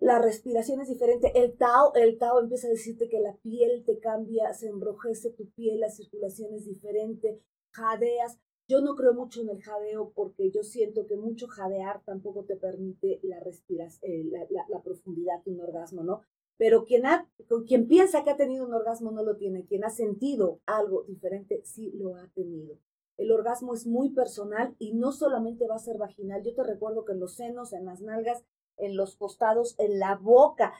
La 0.00 0.20
respiración 0.20 0.80
es 0.80 0.88
diferente. 0.88 1.32
El 1.34 1.56
Tao, 1.56 1.92
el 1.94 2.18
Tao 2.18 2.40
empieza 2.40 2.68
a 2.68 2.70
decirte 2.70 3.08
que 3.08 3.20
la 3.20 3.36
piel 3.36 3.84
te 3.84 3.98
cambia, 3.98 4.54
se 4.54 4.68
enrojece 4.68 5.30
tu 5.30 5.50
piel, 5.50 5.80
la 5.80 5.90
circulación 5.90 6.54
es 6.54 6.66
diferente, 6.66 7.40
jadeas. 7.72 8.38
Yo 8.68 8.80
no 8.80 8.94
creo 8.94 9.14
mucho 9.14 9.40
en 9.40 9.48
el 9.48 9.62
jadeo 9.62 10.12
porque 10.14 10.50
yo 10.50 10.62
siento 10.62 11.06
que 11.06 11.16
mucho 11.16 11.48
jadear 11.48 12.02
tampoco 12.04 12.44
te 12.44 12.56
permite 12.56 13.18
la 13.22 13.40
respiración, 13.40 14.12
eh, 14.12 14.24
la, 14.30 14.66
la, 14.68 14.82
profundidad 14.82 15.42
de 15.42 15.52
un 15.52 15.62
orgasmo, 15.62 16.04
¿no? 16.04 16.20
Pero 16.58 16.84
quien, 16.84 17.06
ha, 17.06 17.30
quien 17.66 17.88
piensa 17.88 18.24
que 18.24 18.30
ha 18.30 18.36
tenido 18.36 18.66
un 18.66 18.74
orgasmo 18.74 19.10
no 19.10 19.22
lo 19.22 19.36
tiene. 19.36 19.64
Quien 19.64 19.84
ha 19.84 19.90
sentido 19.90 20.60
algo 20.66 21.04
diferente 21.04 21.62
sí 21.64 21.92
lo 21.92 22.16
ha 22.16 22.28
tenido. 22.34 22.78
El 23.16 23.32
orgasmo 23.32 23.74
es 23.74 23.86
muy 23.86 24.10
personal 24.10 24.76
y 24.78 24.92
no 24.92 25.12
solamente 25.12 25.66
va 25.66 25.76
a 25.76 25.80
ser 25.80 25.98
vaginal. 25.98 26.42
Yo 26.42 26.54
te 26.54 26.62
recuerdo 26.62 27.04
que 27.04 27.12
en 27.12 27.20
los 27.20 27.34
senos, 27.34 27.72
en 27.72 27.84
las 27.84 28.00
nalgas, 28.00 28.44
en 28.78 28.96
los 28.96 29.16
costados, 29.16 29.74
en 29.78 29.98
la 29.98 30.16
boca. 30.16 30.72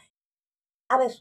A 0.88 0.99
ver, 0.99 1.12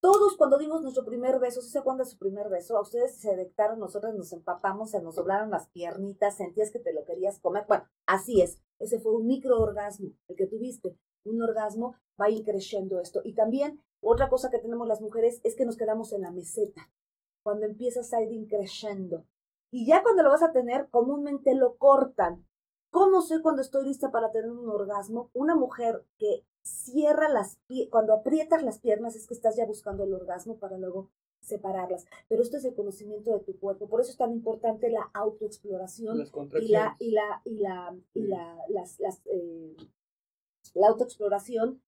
todos 0.00 0.36
cuando 0.38 0.56
dimos 0.56 0.80
nuestro 0.80 1.04
primer 1.04 1.38
beso, 1.38 1.60
¿sí 1.60 1.68
se 1.68 1.78
acuerdan 1.78 2.04
de 2.04 2.10
su 2.10 2.16
primer 2.16 2.48
beso? 2.48 2.76
A 2.78 2.80
ustedes 2.80 3.16
se 3.16 3.36
detectaron, 3.36 3.78
nosotros 3.78 4.14
nos 4.14 4.32
empapamos, 4.32 4.90
se 4.90 5.02
nos 5.02 5.16
doblaron 5.16 5.50
las 5.50 5.68
piernitas, 5.68 6.36
sentías 6.36 6.70
que 6.70 6.78
te 6.78 6.94
lo 6.94 7.04
querías 7.04 7.38
comer. 7.38 7.66
Bueno, 7.68 7.84
así 8.06 8.40
es. 8.40 8.58
Ese 8.78 8.98
fue 8.98 9.14
un 9.14 9.26
microorgasmo, 9.26 10.12
el 10.28 10.36
que 10.36 10.46
tuviste. 10.46 10.96
Un 11.24 11.42
orgasmo 11.42 11.96
va 12.18 12.26
a 12.26 12.30
esto. 12.30 13.20
Y 13.24 13.34
también 13.34 13.82
otra 14.00 14.30
cosa 14.30 14.50
que 14.50 14.58
tenemos 14.58 14.88
las 14.88 15.02
mujeres 15.02 15.40
es 15.44 15.54
que 15.54 15.66
nos 15.66 15.76
quedamos 15.76 16.14
en 16.14 16.22
la 16.22 16.30
meseta. 16.30 16.88
Cuando 17.42 17.66
empiezas 17.66 18.12
a 18.14 18.22
ir 18.22 18.48
creciendo. 18.48 19.26
Y 19.70 19.86
ya 19.86 20.02
cuando 20.02 20.22
lo 20.22 20.30
vas 20.30 20.42
a 20.42 20.52
tener, 20.52 20.88
comúnmente 20.88 21.54
lo 21.54 21.76
cortan. 21.76 22.46
¿Cómo 22.90 23.22
sé 23.22 23.40
cuando 23.40 23.62
estoy 23.62 23.84
lista 23.84 24.10
para 24.10 24.30
tener 24.30 24.50
un 24.50 24.68
orgasmo? 24.68 25.30
Una 25.32 25.54
mujer 25.54 26.04
que 26.18 26.44
cierra 26.62 27.28
las 27.28 27.56
piernas, 27.66 27.90
cuando 27.90 28.14
aprietas 28.14 28.62
las 28.62 28.78
piernas 28.78 29.16
es 29.16 29.26
que 29.26 29.34
estás 29.34 29.56
ya 29.56 29.64
buscando 29.64 30.04
el 30.04 30.12
orgasmo 30.12 30.58
para 30.58 30.76
luego 30.76 31.10
separarlas. 31.40 32.06
Pero 32.28 32.42
esto 32.42 32.56
es 32.56 32.64
el 32.64 32.74
conocimiento 32.74 33.32
de 33.32 33.40
tu 33.40 33.58
cuerpo. 33.58 33.88
Por 33.88 34.00
eso 34.00 34.10
es 34.10 34.16
tan 34.16 34.32
importante 34.32 34.90
la 34.90 35.10
autoexploración 35.14 36.28
y 36.60 36.68
la 36.68 36.96
y 36.98 37.12
la 37.12 37.42
y 37.44 37.58
la 37.58 37.96
y 38.14 38.22
la 38.22 38.56
las, 38.68 38.98
las 39.00 39.20
eh, 39.26 39.76
la 40.74 40.88
autoexploración 40.88 41.80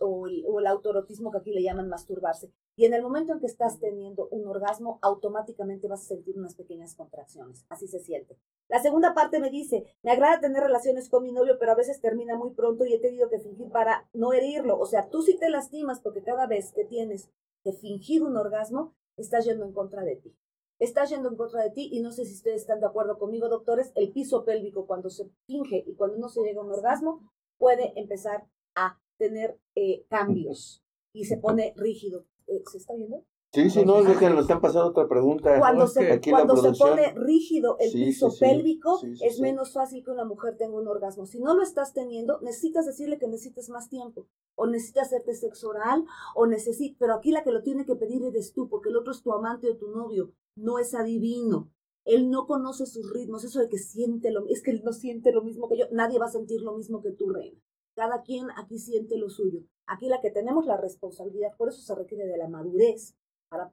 o, 0.00 0.26
el, 0.26 0.66
autoerotismo 0.66 1.30
que 1.30 1.38
aquí 1.38 1.52
le 1.52 1.62
llaman 1.62 1.88
masturbarse. 1.88 2.50
Y 2.76 2.84
en 2.84 2.94
el 2.94 3.02
momento 3.02 3.32
en 3.32 3.40
que 3.40 3.46
estás 3.46 3.78
teniendo 3.78 4.28
un 4.28 4.46
orgasmo, 4.46 4.98
automáticamente 5.02 5.88
vas 5.88 6.02
a 6.02 6.08
sentir 6.08 6.38
unas 6.38 6.54
pequeñas 6.54 6.94
contracciones. 6.94 7.64
Así 7.68 7.86
se 7.86 8.00
siente. 8.00 8.38
La 8.68 8.80
segunda 8.80 9.14
parte 9.14 9.40
me 9.40 9.50
dice, 9.50 9.84
me 10.02 10.12
agrada 10.12 10.40
tener 10.40 10.62
relaciones 10.62 11.08
con 11.08 11.22
mi 11.22 11.32
novio, 11.32 11.58
pero 11.58 11.72
a 11.72 11.76
veces 11.76 12.00
termina 12.00 12.36
muy 12.36 12.50
pronto 12.50 12.84
y 12.84 12.94
he 12.94 12.98
tenido 12.98 13.28
que 13.28 13.40
fingir 13.40 13.70
para 13.70 14.08
no 14.12 14.32
herirlo. 14.32 14.78
O 14.78 14.86
sea, 14.86 15.08
tú 15.08 15.22
sí 15.22 15.36
te 15.38 15.50
lastimas 15.50 16.00
porque 16.00 16.22
cada 16.22 16.46
vez 16.46 16.72
que 16.72 16.84
tienes 16.84 17.30
que 17.62 17.72
fingir 17.72 18.22
un 18.22 18.36
orgasmo, 18.36 18.94
estás 19.16 19.44
yendo 19.44 19.64
en 19.64 19.72
contra 19.72 20.02
de 20.02 20.16
ti. 20.16 20.36
Estás 20.78 21.08
yendo 21.08 21.30
en 21.30 21.36
contra 21.36 21.62
de 21.62 21.70
ti 21.70 21.88
y 21.90 22.00
no 22.00 22.12
sé 22.12 22.26
si 22.26 22.34
ustedes 22.34 22.60
están 22.62 22.80
de 22.80 22.86
acuerdo 22.86 23.18
conmigo, 23.18 23.48
doctores, 23.48 23.92
el 23.94 24.12
piso 24.12 24.44
pélvico 24.44 24.86
cuando 24.86 25.08
se 25.08 25.30
finge 25.46 25.82
y 25.86 25.94
cuando 25.94 26.18
no 26.18 26.28
se 26.28 26.42
llega 26.42 26.60
a 26.60 26.64
un 26.64 26.72
orgasmo 26.72 27.22
puede 27.56 27.98
empezar 27.98 28.46
a 28.74 29.00
tener 29.16 29.58
eh, 29.74 30.04
cambios 30.08 30.84
y 31.12 31.24
se 31.24 31.36
pone 31.36 31.74
rígido. 31.76 32.26
Eh, 32.46 32.62
¿Se 32.70 32.78
está 32.78 32.94
viendo? 32.94 33.24
Sí, 33.52 33.70
sí, 33.70 33.84
no, 33.86 34.02
déjenlo, 34.02 34.40
están 34.40 34.60
pasando 34.60 34.90
otra 34.90 35.08
pregunta. 35.08 35.58
Cuando, 35.58 35.86
se, 35.86 36.20
cuando 36.28 36.56
se 36.56 36.72
pone 36.72 37.14
rígido 37.14 37.78
el 37.80 37.90
piso 37.90 38.28
pélvico, 38.38 39.00
es 39.22 39.40
menos 39.40 39.72
fácil 39.72 40.04
que 40.04 40.10
una 40.10 40.26
mujer 40.26 40.58
tenga 40.58 40.76
un 40.76 40.86
orgasmo. 40.86 41.24
Si 41.24 41.40
no 41.40 41.54
lo 41.54 41.62
estás 41.62 41.94
teniendo, 41.94 42.38
necesitas 42.42 42.84
decirle 42.84 43.18
que 43.18 43.28
necesitas 43.28 43.70
más 43.70 43.88
tiempo, 43.88 44.26
o 44.56 44.66
necesitas 44.66 45.06
hacerte 45.06 45.34
sexo 45.34 45.70
oral, 45.70 46.04
o 46.34 46.46
necesitas, 46.46 46.98
pero 46.98 47.14
aquí 47.14 47.30
la 47.30 47.44
que 47.44 47.52
lo 47.52 47.62
tiene 47.62 47.86
que 47.86 47.96
pedir 47.96 48.22
eres 48.24 48.52
tú, 48.52 48.68
porque 48.68 48.90
el 48.90 48.96
otro 48.96 49.12
es 49.12 49.22
tu 49.22 49.32
amante 49.32 49.70
o 49.70 49.76
tu 49.78 49.88
novio, 49.88 50.32
no 50.54 50.78
es 50.78 50.94
adivino. 50.94 51.72
Él 52.04 52.28
no 52.28 52.46
conoce 52.46 52.84
sus 52.84 53.10
ritmos, 53.10 53.42
eso 53.44 53.60
de 53.60 53.70
que 53.70 53.78
siente 53.78 54.30
lo 54.30 54.46
es 54.48 54.62
que 54.62 54.70
él 54.70 54.82
no 54.84 54.92
siente 54.92 55.32
lo 55.32 55.42
mismo 55.42 55.66
que 55.68 55.78
yo, 55.78 55.86
nadie 55.92 56.18
va 56.18 56.26
a 56.26 56.30
sentir 56.30 56.60
lo 56.60 56.76
mismo 56.76 57.00
que 57.00 57.12
tú, 57.12 57.30
reina. 57.30 57.58
Cada 57.96 58.22
quien 58.22 58.48
aquí 58.56 58.78
siente 58.78 59.16
lo 59.16 59.30
suyo. 59.30 59.62
Aquí 59.86 60.08
la 60.08 60.20
que 60.20 60.30
tenemos 60.30 60.66
la 60.66 60.76
responsabilidad, 60.76 61.56
por 61.56 61.70
eso 61.70 61.80
se 61.80 61.94
requiere 61.94 62.26
de 62.26 62.36
la 62.36 62.46
madurez 62.46 63.16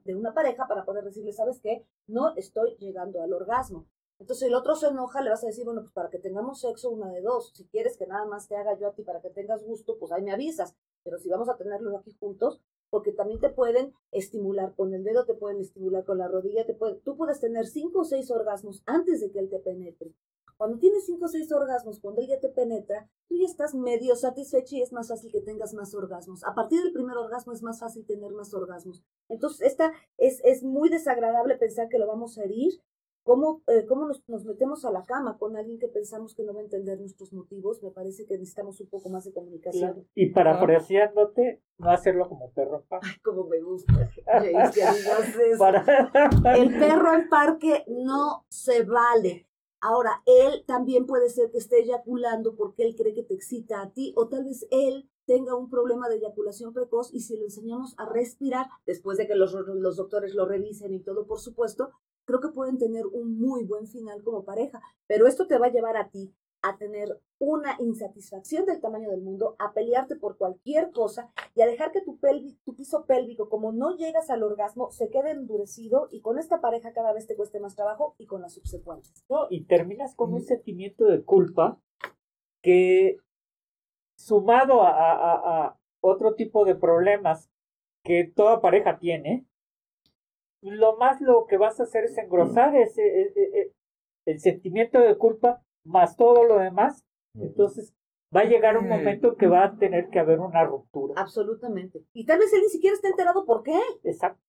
de 0.04 0.14
una 0.14 0.32
pareja 0.32 0.66
para 0.66 0.84
poder 0.84 1.04
decirle, 1.04 1.32
¿sabes 1.32 1.60
qué? 1.60 1.84
No 2.06 2.34
estoy 2.36 2.76
llegando 2.78 3.20
al 3.22 3.32
orgasmo. 3.32 3.86
Entonces 4.18 4.48
el 4.48 4.54
otro 4.54 4.76
se 4.76 4.86
enoja, 4.86 5.20
le 5.20 5.30
vas 5.30 5.42
a 5.44 5.48
decir, 5.48 5.64
bueno, 5.64 5.82
pues 5.82 5.92
para 5.92 6.08
que 6.08 6.18
tengamos 6.18 6.60
sexo, 6.60 6.90
una 6.90 7.10
de 7.10 7.20
dos. 7.20 7.52
Si 7.54 7.66
quieres 7.66 7.98
que 7.98 8.06
nada 8.06 8.24
más 8.24 8.48
te 8.48 8.56
haga 8.56 8.78
yo 8.78 8.88
a 8.88 8.94
ti 8.94 9.02
para 9.02 9.20
que 9.20 9.28
tengas 9.28 9.62
gusto, 9.62 9.98
pues 9.98 10.10
ahí 10.12 10.22
me 10.22 10.32
avisas. 10.32 10.74
Pero 11.02 11.18
si 11.18 11.28
vamos 11.28 11.50
a 11.50 11.56
tenerlo 11.56 11.94
aquí 11.98 12.12
juntos, 12.18 12.62
porque 12.88 13.12
también 13.12 13.40
te 13.40 13.50
pueden 13.50 13.92
estimular 14.12 14.74
con 14.74 14.94
el 14.94 15.04
dedo, 15.04 15.26
te 15.26 15.34
pueden 15.34 15.60
estimular 15.60 16.04
con 16.04 16.16
la 16.16 16.28
rodilla, 16.28 16.64
te 16.64 16.74
puede, 16.74 16.94
tú 17.00 17.16
puedes 17.16 17.40
tener 17.40 17.66
cinco 17.66 18.00
o 18.00 18.04
seis 18.04 18.30
orgasmos 18.30 18.82
antes 18.86 19.20
de 19.20 19.30
que 19.32 19.40
él 19.40 19.50
te 19.50 19.58
penetre. 19.58 20.14
Cuando 20.56 20.78
tienes 20.78 21.06
cinco 21.06 21.26
o 21.26 21.28
seis 21.28 21.50
orgasmos, 21.52 22.00
cuando 22.00 22.22
ella 22.22 22.40
te 22.40 22.48
penetra, 22.48 23.08
tú 23.28 23.36
ya 23.36 23.46
estás 23.46 23.74
medio 23.74 24.16
satisfecho 24.16 24.76
y 24.76 24.82
es 24.82 24.92
más 24.92 25.08
fácil 25.08 25.32
que 25.32 25.40
tengas 25.40 25.74
más 25.74 25.94
orgasmos. 25.94 26.44
A 26.44 26.54
partir 26.54 26.82
del 26.82 26.92
primer 26.92 27.16
orgasmo 27.16 27.52
es 27.52 27.62
más 27.62 27.80
fácil 27.80 28.06
tener 28.06 28.32
más 28.32 28.54
orgasmos. 28.54 29.02
Entonces, 29.28 29.66
esta 29.66 29.92
es, 30.18 30.40
es 30.44 30.62
muy 30.62 30.88
desagradable 30.88 31.56
pensar 31.56 31.88
que 31.88 31.98
lo 31.98 32.06
vamos 32.06 32.38
a 32.38 32.44
herir. 32.44 32.74
¿Cómo, 33.24 33.62
eh, 33.68 33.86
cómo 33.88 34.06
nos, 34.06 34.22
nos, 34.28 34.44
metemos 34.44 34.84
a 34.84 34.90
la 34.90 35.02
cama 35.02 35.38
con 35.38 35.56
alguien 35.56 35.78
que 35.78 35.88
pensamos 35.88 36.34
que 36.34 36.44
no 36.44 36.52
va 36.52 36.60
a 36.60 36.64
entender 36.64 37.00
nuestros 37.00 37.32
motivos? 37.32 37.82
Me 37.82 37.90
parece 37.90 38.26
que 38.26 38.36
necesitamos 38.36 38.78
un 38.82 38.90
poco 38.90 39.08
más 39.08 39.24
de 39.24 39.32
comunicación. 39.32 40.06
Y, 40.14 40.26
parafraseándote, 40.26 41.62
no 41.78 41.90
hacerlo 41.90 42.28
como 42.28 42.52
perro 42.52 42.80
en 42.80 42.86
parque. 42.86 43.08
Ay, 43.10 43.18
como 43.22 43.44
me 43.44 43.62
gusta. 43.62 44.10
El 46.54 46.78
perro 46.78 47.14
en 47.14 47.28
parque 47.30 47.84
no 47.88 48.44
se 48.50 48.84
vale. 48.84 49.48
Ahora, 49.86 50.22
él 50.24 50.64
también 50.66 51.04
puede 51.04 51.28
ser 51.28 51.50
que 51.50 51.58
esté 51.58 51.80
eyaculando 51.80 52.56
porque 52.56 52.84
él 52.84 52.96
cree 52.96 53.12
que 53.12 53.22
te 53.22 53.34
excita 53.34 53.82
a 53.82 53.90
ti, 53.90 54.14
o 54.16 54.28
tal 54.28 54.44
vez 54.44 54.66
él 54.70 55.10
tenga 55.26 55.54
un 55.54 55.68
problema 55.68 56.08
de 56.08 56.16
eyaculación 56.16 56.72
precoz 56.72 57.12
y 57.12 57.20
si 57.20 57.36
lo 57.36 57.44
enseñamos 57.44 57.94
a 57.98 58.08
respirar, 58.08 58.66
después 58.86 59.18
de 59.18 59.26
que 59.26 59.34
los, 59.34 59.52
los 59.52 59.96
doctores 59.96 60.34
lo 60.34 60.46
revisen 60.46 60.94
y 60.94 61.00
todo, 61.00 61.26
por 61.26 61.38
supuesto, 61.38 61.90
creo 62.24 62.40
que 62.40 62.48
pueden 62.48 62.78
tener 62.78 63.04
un 63.06 63.38
muy 63.38 63.64
buen 63.64 63.86
final 63.86 64.22
como 64.22 64.46
pareja. 64.46 64.80
Pero 65.06 65.26
esto 65.26 65.46
te 65.46 65.58
va 65.58 65.66
a 65.66 65.72
llevar 65.72 65.98
a 65.98 66.08
ti 66.08 66.34
a 66.64 66.78
tener 66.78 67.20
una 67.38 67.76
insatisfacción 67.78 68.64
del 68.64 68.80
tamaño 68.80 69.10
del 69.10 69.20
mundo, 69.20 69.54
a 69.58 69.74
pelearte 69.74 70.16
por 70.16 70.38
cualquier 70.38 70.90
cosa 70.92 71.30
y 71.54 71.60
a 71.60 71.66
dejar 71.66 71.92
que 71.92 72.00
tu, 72.00 72.18
tu 72.64 72.74
piso 72.74 73.04
pélvico, 73.04 73.50
como 73.50 73.70
no 73.70 73.96
llegas 73.96 74.30
al 74.30 74.42
orgasmo, 74.42 74.90
se 74.90 75.10
quede 75.10 75.32
endurecido 75.32 76.08
y 76.10 76.22
con 76.22 76.38
esta 76.38 76.62
pareja 76.62 76.94
cada 76.94 77.12
vez 77.12 77.26
te 77.26 77.36
cueste 77.36 77.60
más 77.60 77.76
trabajo 77.76 78.14
y 78.18 78.26
con 78.26 78.40
las 78.40 78.54
subsecuentes. 78.54 79.24
No, 79.28 79.46
y 79.50 79.64
terminas 79.64 80.14
con 80.14 80.32
un 80.32 80.40
sentimiento 80.40 81.04
de 81.04 81.22
culpa 81.22 81.78
que 82.62 83.18
sumado 84.16 84.82
a, 84.82 85.78
otro 86.00 86.34
tipo 86.34 86.64
de 86.64 86.74
problemas 86.74 87.50
que 88.02 88.24
toda 88.24 88.60
pareja 88.60 88.98
tiene, 88.98 89.46
lo 90.62 90.96
más 90.96 91.20
lo 91.20 91.46
que 91.46 91.56
vas 91.56 91.80
a 91.80 91.84
hacer 91.84 92.04
es 92.04 92.16
engrosar 92.18 92.76
ese, 92.76 93.02
e, 93.02 93.22
e, 93.22 93.60
e, 93.60 93.72
el 94.26 94.38
sentimiento 94.38 95.00
de 95.00 95.16
culpa 95.16 95.63
más 95.84 96.16
todo 96.16 96.44
lo 96.44 96.58
demás. 96.58 97.04
Entonces 97.34 97.94
va 98.34 98.40
a 98.40 98.44
llegar 98.44 98.76
un 98.76 98.88
momento 98.88 99.36
que 99.36 99.46
va 99.46 99.64
a 99.64 99.76
tener 99.76 100.08
que 100.08 100.18
haber 100.18 100.40
una 100.40 100.64
ruptura. 100.64 101.14
Absolutamente. 101.16 102.04
Y 102.12 102.24
tal 102.26 102.38
vez 102.38 102.52
él 102.52 102.62
ni 102.62 102.68
siquiera 102.68 102.94
está 102.94 103.08
enterado 103.08 103.44
por 103.44 103.62
qué. 103.62 103.78
Exacto. 104.02 104.42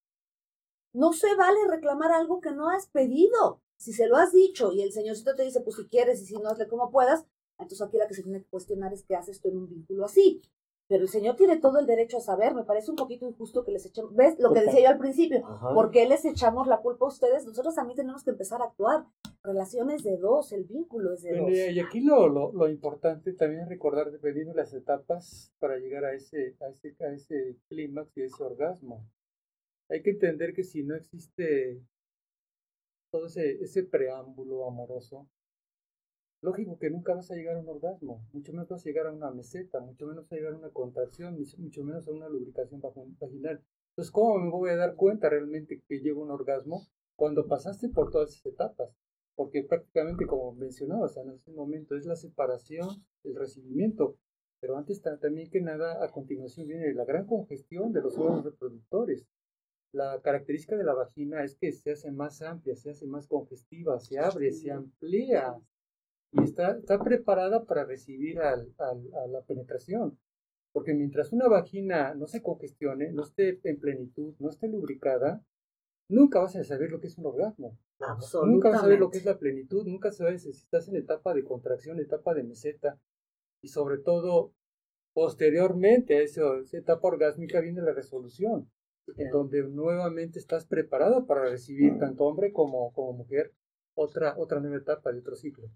No 0.94 1.14
se 1.14 1.36
vale 1.36 1.60
reclamar 1.70 2.12
algo 2.12 2.40
que 2.40 2.52
no 2.52 2.70
has 2.70 2.88
pedido. 2.88 3.62
Si 3.78 3.92
se 3.92 4.08
lo 4.08 4.16
has 4.16 4.32
dicho 4.32 4.72
y 4.72 4.82
el 4.82 4.92
señorcito 4.92 5.36
te 5.36 5.44
dice, 5.44 5.62
pues 5.62 5.76
si 5.76 5.88
quieres 5.88 6.22
y 6.22 6.26
si 6.26 6.36
no, 6.36 6.50
hazle 6.50 6.68
como 6.68 6.90
puedas, 6.90 7.26
entonces 7.60 7.86
aquí 7.86 7.98
la 7.98 8.08
que 8.08 8.14
se 8.14 8.24
tiene 8.24 8.42
que 8.42 8.50
cuestionar 8.50 8.94
es 8.94 9.04
qué 9.04 9.16
haces 9.16 9.42
tú 9.42 9.50
en 9.50 9.58
un 9.58 9.68
vínculo 9.68 10.06
así. 10.06 10.42
Pero 10.88 11.04
el 11.04 11.10
Señor 11.10 11.36
tiene 11.36 11.58
todo 11.58 11.80
el 11.80 11.88
derecho 11.88 12.18
a 12.18 12.22
saber. 12.22 12.54
Me 12.54 12.64
parece 12.64 12.92
un 12.92 12.98
poquito 12.98 13.28
injusto 13.28 13.64
que 13.64 13.72
les 13.72 13.86
echemos. 13.88 14.14
¿Ves 14.16 14.38
lo 14.40 14.54
que 14.54 14.62
decía 14.62 14.82
yo 14.82 14.90
al 14.90 15.00
principio? 15.00 15.42
¿Por 15.74 15.90
qué 15.90 16.08
les 16.08 16.24
echamos 16.26 16.68
la 16.68 16.82
culpa 16.82 17.06
a 17.06 17.08
ustedes? 17.08 17.46
Nosotros 17.46 17.74
también 17.74 17.98
tenemos 17.98 18.24
que 18.24 18.30
empezar 18.30 18.62
a 18.62 18.66
actuar. 18.66 19.06
Relaciones 19.42 20.04
de 20.04 20.18
dos, 20.18 20.52
el 20.52 20.66
vínculo 20.66 21.14
es 21.14 21.24
de 21.24 21.38
dos. 21.38 21.50
Y 21.52 21.80
aquí 21.80 22.02
lo, 22.02 22.28
lo, 22.28 22.52
lo, 22.52 22.70
importante 22.70 23.34
también 23.34 23.64
es 23.64 23.70
recordar, 23.70 24.12
dependiendo 24.12 24.54
de 24.54 24.58
las 24.58 24.74
etapas 24.74 25.52
para 25.60 25.78
llegar 25.78 26.06
a 26.06 26.14
ese, 26.14 26.56
a 26.62 26.68
ese, 26.68 26.96
a 27.04 27.08
ese 27.10 27.58
clímax 27.68 28.16
y 28.18 28.22
ese 28.22 28.44
orgasmo. 28.44 29.04
Hay 29.90 30.02
que 30.04 30.12
entender 30.12 30.54
que 30.54 30.64
si 30.64 30.84
no 30.84 30.96
existe 30.96 31.82
todo 33.12 33.28
ese, 33.28 33.64
ese 33.64 33.84
preámbulo 33.84 34.68
amoroso, 34.68 35.28
lógico 36.46 36.78
que 36.78 36.90
nunca 36.90 37.16
vas 37.16 37.30
a 37.32 37.36
llegar 37.36 37.58
a 37.58 37.60
un 37.60 37.68
orgasmo, 37.68 38.24
mucho 38.32 38.54
menos 38.54 38.70
vas 38.70 38.86
a 38.86 38.90
llegar 38.90 39.08
a 39.08 39.12
una 39.12 39.32
meseta, 39.32 39.80
mucho 39.82 40.06
menos 40.06 40.24
vas 40.24 40.32
a 40.32 40.36
llegar 40.36 40.54
a 40.54 40.58
una 40.58 40.70
contracción, 40.70 41.38
mucho 41.58 41.84
menos 41.84 42.08
a 42.08 42.12
una 42.12 42.30
lubricación 42.30 42.80
vaginal. 43.20 43.62
Entonces, 43.90 44.12
¿cómo 44.12 44.38
me 44.38 44.52
voy 44.52 44.70
a 44.70 44.76
dar 44.76 44.96
cuenta 44.96 45.28
realmente 45.28 45.82
que 45.88 46.00
llego 46.00 46.22
a 46.22 46.26
un 46.26 46.32
orgasmo 46.32 46.88
cuando 47.16 47.48
pasaste 47.48 47.90
por 47.90 48.12
todas 48.12 48.30
esas 48.30 48.46
etapas? 48.46 48.90
Porque 49.36 49.64
prácticamente, 49.64 50.28
como 50.28 50.54
mencionabas 50.54 51.18
en 51.18 51.32
ese 51.32 51.52
momento, 51.52 51.96
es 51.96 52.06
la 52.06 52.16
separación, 52.16 53.04
el 53.24 53.36
recibimiento. 53.36 54.18
Pero 54.62 54.78
antes 54.78 55.02
también 55.02 55.50
que 55.50 55.62
nada, 55.62 56.04
a 56.04 56.12
continuación 56.12 56.68
viene 56.68 56.94
la 56.94 57.06
gran 57.06 57.26
congestión 57.26 57.92
de 57.92 58.02
los 58.02 58.18
órganos 58.18 58.46
reproductores. 58.46 59.28
La 59.92 60.22
característica 60.22 60.76
de 60.76 60.84
la 60.84 60.94
vagina 60.94 61.44
es 61.44 61.56
que 61.56 61.72
se 61.72 61.92
hace 61.92 62.12
más 62.12 62.42
amplia, 62.42 62.76
se 62.76 62.92
hace 62.92 63.08
más 63.08 63.28
congestiva, 63.28 64.00
se 64.00 64.20
abre, 64.20 64.52
se 64.52 64.72
amplía, 64.72 65.56
y 66.36 66.44
está, 66.44 66.78
está 66.78 67.02
preparada 67.04 67.66
para 67.66 67.86
recibir 67.86 68.40
al, 68.40 68.74
al, 68.78 69.14
a 69.14 69.28
la 69.28 69.42
penetración. 69.42 70.18
Porque 70.74 70.94
mientras 70.94 71.32
una 71.32 71.48
vagina 71.48 72.14
no 72.16 72.28
se 72.28 72.42
congestione, 72.42 73.12
no 73.12 73.24
esté 73.24 73.60
en 73.64 73.80
plenitud, 73.80 74.36
no 74.40 74.50
esté 74.50 74.68
lubricada, 74.68 75.42
nunca 76.10 76.40
vas 76.40 76.56
a 76.58 76.64
saber 76.64 76.92
lo 76.92 77.00
que 77.00 77.08
es 77.08 77.18
un 77.18 77.28
orgasmo. 77.28 77.78
Nunca 78.44 78.70
vas 78.70 78.80
a 78.80 78.82
saber 78.82 79.00
lo 79.00 79.10
que 79.10 79.20
es 79.20 79.26
la 79.26 79.40
plenitud, 79.40 79.88
nunca 79.88 80.12
sabes 80.12 80.44
si 80.44 80.50
estás 80.50 80.90
en 80.90 80.98
etapa 80.98 81.34
de 81.34 81.46
contracción, 81.46 82.00
etapa 82.00 82.34
de 82.34 82.44
meseta. 82.44 83.00
Y 83.62 83.70
sobre 83.70 84.00
todo, 84.00 84.54
posteriormente 85.14 86.18
a 86.18 86.22
esa, 86.22 86.58
esa 86.58 86.78
etapa 86.78 87.08
orgásmica 87.08 87.62
viene 87.62 87.82
la 87.82 87.94
resolución, 87.94 88.70
en 89.16 89.30
donde 89.30 89.64
nuevamente 89.64 90.40
estás 90.40 90.66
preparado 90.66 91.26
para 91.26 91.46
recibir 91.46 91.98
tanto 92.00 92.26
hombre 92.26 92.52
como, 92.52 92.92
como 92.92 93.14
mujer 93.14 93.54
otra, 93.96 94.36
otra 94.38 94.60
nueva 94.60 94.78
etapa 94.78 95.14
de 95.14 95.20
otro 95.20 95.36
ciclo. 95.36 95.70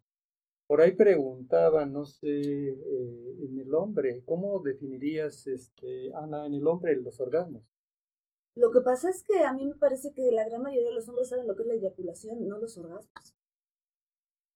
Por 0.70 0.82
ahí 0.82 0.92
preguntaba, 0.92 1.84
no 1.88 2.06
sé, 2.06 2.30
eh, 2.30 3.38
en 3.42 3.58
el 3.58 3.74
hombre, 3.74 4.22
¿cómo 4.24 4.60
definirías, 4.60 5.48
este, 5.48 6.14
Ana, 6.14 6.46
en 6.46 6.54
el 6.54 6.68
hombre 6.68 6.96
los 6.96 7.20
orgasmos? 7.20 7.64
Lo 8.54 8.70
que 8.70 8.82
pasa 8.82 9.10
es 9.10 9.24
que 9.24 9.40
a 9.40 9.52
mí 9.52 9.66
me 9.66 9.74
parece 9.74 10.14
que 10.14 10.32
la 10.32 10.48
gran 10.48 10.62
mayoría 10.62 10.90
de 10.90 10.94
los 10.94 11.10
hombres 11.10 11.30
saben 11.30 11.48
lo 11.48 11.56
que 11.56 11.64
es 11.64 11.68
la 11.70 11.74
eyaculación, 11.74 12.48
no 12.48 12.60
los 12.60 12.78
orgasmos. 12.78 13.36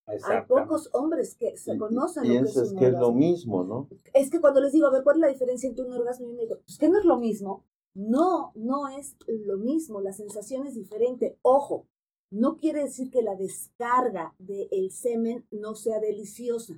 Hay 0.06 0.46
pocos 0.48 0.92
hombres 0.94 1.34
que 1.34 1.58
se 1.58 1.80
conocen 1.80 2.26
lo 2.26 2.44
que 2.44 2.50
es 2.50 2.58
un 2.58 2.78
que 2.78 2.88
es 2.90 2.94
lo 2.94 3.12
mismo, 3.12 3.64
¿no? 3.64 3.90
Es 4.14 4.30
que 4.30 4.40
cuando 4.40 4.62
les 4.62 4.72
digo, 4.72 4.86
a 4.86 4.92
ver, 4.92 5.04
¿cuál 5.04 5.16
es 5.16 5.22
la 5.22 5.28
diferencia 5.30 5.68
entre 5.68 5.84
un 5.84 5.94
orgasmo 5.94 6.28
y 6.28 6.30
un 6.30 6.38
digo, 6.38 6.60
pues 6.64 6.78
que 6.78 6.90
no 6.90 7.00
es 7.00 7.06
lo 7.06 7.18
mismo. 7.18 7.66
No, 7.96 8.52
no 8.54 8.88
es 8.88 9.16
lo 9.28 9.58
mismo, 9.58 10.00
la 10.00 10.14
sensación 10.14 10.68
es 10.68 10.76
diferente. 10.76 11.40
Ojo, 11.42 11.88
no 12.34 12.58
quiere 12.58 12.84
decir 12.84 13.12
que 13.12 13.22
la 13.22 13.36
descarga 13.36 14.34
del 14.40 14.90
semen 14.92 15.46
no 15.52 15.76
sea 15.76 16.00
deliciosa. 16.00 16.74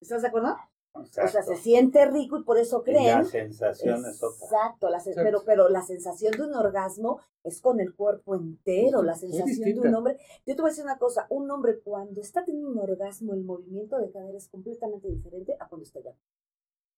¿Estás 0.00 0.22
de 0.22 0.28
acuerdo? 0.28 0.56
O 0.94 1.04
sea, 1.04 1.42
se 1.42 1.56
siente 1.56 2.06
rico 2.06 2.38
y 2.38 2.42
por 2.42 2.58
eso 2.58 2.82
creen. 2.82 3.18
la 3.18 3.24
sensación 3.24 4.04
es 4.06 4.22
otra. 4.22 4.46
Exacto, 4.46 4.88
pero, 5.14 5.42
pero 5.44 5.68
la 5.68 5.82
sensación 5.82 6.32
de 6.32 6.42
un 6.42 6.54
orgasmo 6.54 7.20
es 7.44 7.60
con 7.60 7.80
el 7.80 7.94
cuerpo 7.94 8.34
entero, 8.34 9.02
la 9.02 9.14
sensación 9.14 9.74
de 9.74 9.88
un 9.88 9.94
hombre. 9.94 10.18
Yo 10.46 10.56
te 10.56 10.62
voy 10.62 10.70
a 10.70 10.72
decir 10.72 10.84
una 10.84 10.98
cosa, 10.98 11.26
un 11.28 11.50
hombre 11.50 11.80
cuando 11.80 12.22
está 12.22 12.44
teniendo 12.44 12.70
un 12.70 12.78
orgasmo, 12.78 13.34
el 13.34 13.44
movimiento 13.44 13.98
de 13.98 14.10
cadera 14.10 14.38
es 14.38 14.48
completamente 14.48 15.08
diferente 15.08 15.54
a 15.60 15.68
cuando 15.68 15.84
está 15.84 16.00
ya. 16.00 16.14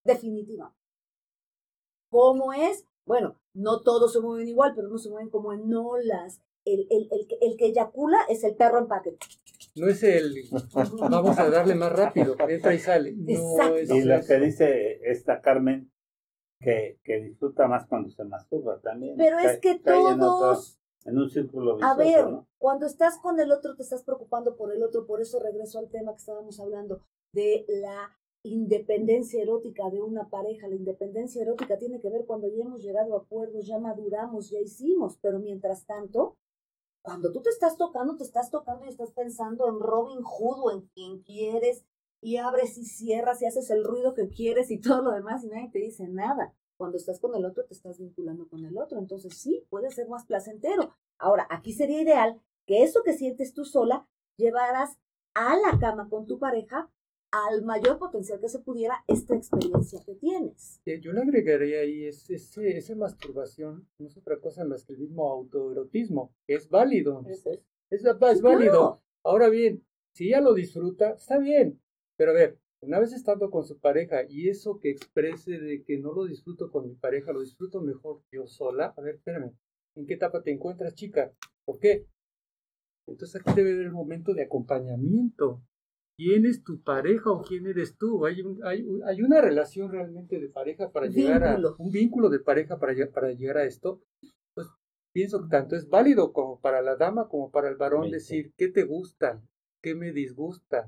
Definitiva. 0.05 0.73
¿Cómo 2.09 2.53
es? 2.53 2.85
Bueno, 3.05 3.37
no 3.53 3.81
todos 3.81 4.13
se 4.13 4.21
mueven 4.21 4.47
igual, 4.47 4.75
pero 4.77 4.89
no 4.89 4.99
se 4.99 5.11
mueven 5.11 5.29
como 5.29 5.53
en 5.53 5.75
olas 5.75 6.41
el, 6.65 6.87
el, 6.91 7.09
el, 7.11 7.29
el, 7.41 7.57
que 7.57 7.67
eyacula 7.67 8.19
es 8.29 8.45
el 8.45 8.55
perro 8.55 8.79
en 8.79 8.89
paquete. 8.89 9.19
No 9.77 9.89
es 9.89 10.03
el 10.03 10.35
vamos 11.11 11.39
a 11.39 11.49
darle 11.49 11.75
más 11.75 11.93
rápido, 11.93 12.37
entra 12.49 12.75
y 12.75 12.79
sale. 12.79 13.15
No 13.17 13.75
es, 13.77 13.91
y 13.91 14.03
lo 14.03 14.21
que 14.27 14.39
dice 14.39 15.01
esta 15.05 15.41
Carmen, 15.41 15.91
que, 16.61 16.99
que 17.03 17.21
disfruta 17.21 17.67
más 17.69 17.87
cuando 17.87 18.11
se 18.11 18.25
masturba 18.25 18.81
también. 18.81 19.17
Pero 19.17 19.39
es 19.39 19.59
que 19.61 19.79
todos... 19.79 20.77
En, 21.07 21.17
un 21.17 21.31
círculo 21.31 21.77
vicioso, 21.77 21.95
A 21.95 21.97
ver, 21.97 22.27
cuando 22.59 22.85
estás 22.85 23.19
con 23.19 23.41
el 23.41 23.51
otro 23.53 23.75
te 23.75 23.83
estás 23.83 24.05
preocupando 24.05 24.55
por 24.55 24.71
el 24.71 24.83
otro, 24.83 25.07
por 25.07 25.23
eso 25.23 25.41
regreso 25.41 25.79
al 25.79 25.89
tema 25.89 26.13
que 26.13 26.19
estábamos 26.19 26.61
hablando 26.61 27.01
de 27.33 27.65
la 27.69 28.15
independencia 28.45 29.43
erótica 29.43 29.89
de 29.89 30.03
una 30.03 30.29
pareja. 30.29 30.69
La 30.69 30.75
independencia 30.75 31.41
erótica 31.41 31.79
tiene 31.79 32.01
que 32.01 32.11
ver 32.11 32.27
cuando 32.27 32.49
ya 32.49 32.65
hemos 32.65 32.83
llegado 32.83 33.15
a 33.15 33.21
acuerdos, 33.21 33.67
ya 33.67 33.79
maduramos, 33.79 34.51
ya 34.51 34.61
hicimos, 34.61 35.19
pero 35.23 35.39
mientras 35.39 35.87
tanto, 35.87 36.37
cuando 37.03 37.33
tú 37.33 37.41
te 37.43 37.51
estás 37.51 37.77
tocando, 37.77 38.17
te 38.17 38.25
estás 38.25 38.51
tocando 38.51 38.85
y 38.85 38.89
estás 38.89 39.13
pensando 39.13 39.69
en 39.69 39.81
Robin 39.81 40.23
Hood 40.23 40.61
o 40.63 40.71
en 40.73 40.83
quien 40.89 41.23
quieres 41.23 41.85
y 42.21 42.37
abres 42.37 42.77
y 42.77 42.85
cierras 42.85 43.41
y 43.41 43.47
haces 43.47 43.71
el 43.71 43.85
ruido 43.85 44.15
que 44.15 44.29
quieres 44.29 44.71
y 44.71 44.79
todo 44.81 45.03
lo 45.03 45.13
demás 45.13 45.45
y 45.45 45.49
nadie 45.49 45.71
te 45.71 45.79
dice 45.79 46.09
nada. 46.09 46.55
Cuando 46.77 46.97
estás 46.97 47.21
con 47.21 47.35
el 47.35 47.45
otro, 47.45 47.65
te 47.67 47.75
estás 47.75 47.99
vinculando 47.99 48.49
con 48.49 48.65
el 48.65 48.79
otro. 48.79 48.99
Entonces 48.99 49.37
sí, 49.37 49.67
puede 49.69 49.91
ser 49.91 50.09
más 50.09 50.25
placentero. 50.25 50.95
Ahora, 51.19 51.47
aquí 51.51 51.75
sería 51.75 52.01
ideal 52.01 52.41
que 52.67 52.83
eso 52.83 53.03
que 53.03 53.13
sientes 53.13 53.53
tú 53.53 53.67
sola 53.67 54.07
llevaras 54.37 54.97
a 55.35 55.57
la 55.57 55.79
cama 55.79 56.09
con 56.09 56.27
tu 56.27 56.39
pareja 56.39 56.91
al 57.33 57.63
mayor 57.63 57.99
potencial 57.99 58.41
que 58.41 58.49
se 58.49 58.59
pudiera 58.59 59.05
esta 59.07 59.37
experiencia 59.37 60.01
que 60.05 60.15
tienes. 60.15 60.81
Yo 61.01 61.13
le 61.13 61.23
agregaría 61.23 61.81
ahí 61.81 62.07
ese, 62.07 62.35
esa 62.35 62.95
masturbación, 62.97 63.87
no 63.99 64.07
es 64.07 64.17
otra 64.17 64.41
cosa 64.41 64.65
más 64.65 64.85
que 64.85 64.95
el 64.95 64.99
mismo 64.99 65.29
autoerotismo, 65.31 66.35
es 66.47 66.69
válido. 66.69 67.25
Es, 67.29 67.47
es, 67.91 68.03
válido. 68.41 69.03
Ahora 69.23 69.49
bien, 69.49 69.85
si 70.15 70.29
ella 70.29 70.41
lo 70.41 70.55
disfruta, 70.55 71.11
está 71.11 71.39
bien, 71.39 71.81
pero 72.17 72.33
a 72.33 72.35
ver, 72.35 72.59
una 72.83 72.99
vez 72.99 73.13
estando 73.13 73.51
con 73.51 73.65
su 73.65 73.79
pareja 73.79 74.23
y 74.29 74.49
eso 74.49 74.81
que 74.81 74.91
exprese 74.91 75.59
de 75.59 75.85
que 75.85 75.99
no 75.99 76.13
lo 76.13 76.25
disfruto 76.25 76.71
con 76.71 76.89
mi 76.89 76.95
pareja, 76.95 77.33
lo 77.33 77.41
disfruto 77.41 77.81
mejor 77.81 78.23
yo 78.33 78.47
sola, 78.47 78.95
a 78.97 79.01
ver, 79.03 79.17
espérame, 79.17 79.53
¿en 79.97 80.07
qué 80.07 80.15
etapa 80.15 80.43
te 80.43 80.51
encuentras, 80.51 80.95
chica? 80.95 81.33
¿Por 81.65 81.79
qué? 81.79 82.07
Entonces 83.07 83.41
aquí 83.41 83.55
debe 83.55 83.73
haber 83.73 83.87
el 83.87 83.93
momento 83.93 84.33
de 84.35 84.45
acompañamiento, 84.45 85.63
quién 86.21 86.45
es 86.45 86.63
tu 86.63 86.83
pareja 86.83 87.31
o 87.31 87.41
quién 87.41 87.67
eres 87.67 87.97
tú. 87.97 88.27
Hay, 88.27 88.43
hay, 88.65 88.87
hay 89.07 89.23
una 89.23 89.41
relación 89.41 89.91
realmente 89.91 90.39
de 90.39 90.51
pareja 90.51 90.91
para 90.91 91.07
llegar 91.07 91.45
a 91.45 91.59
un 91.79 91.91
vínculo 91.91 92.29
de 92.29 92.41
pareja 92.41 92.79
para, 92.79 92.95
para 93.11 93.33
llegar 93.33 93.57
a 93.57 93.65
esto. 93.65 94.03
Pues 94.55 94.69
pienso 95.15 95.41
que 95.41 95.49
tanto 95.49 95.77
es 95.77 95.89
válido 95.89 96.35
como 96.35 96.61
para 96.61 96.83
la 96.83 96.97
dama 96.97 97.29
como 97.29 97.51
para 97.51 97.71
el 97.71 97.77
varón 97.77 98.11
decir 98.11 98.53
qué 98.59 98.69
te 98.69 98.85
gusta, 98.85 99.43
qué 99.83 99.95
me 99.95 100.13
disgusta, 100.13 100.87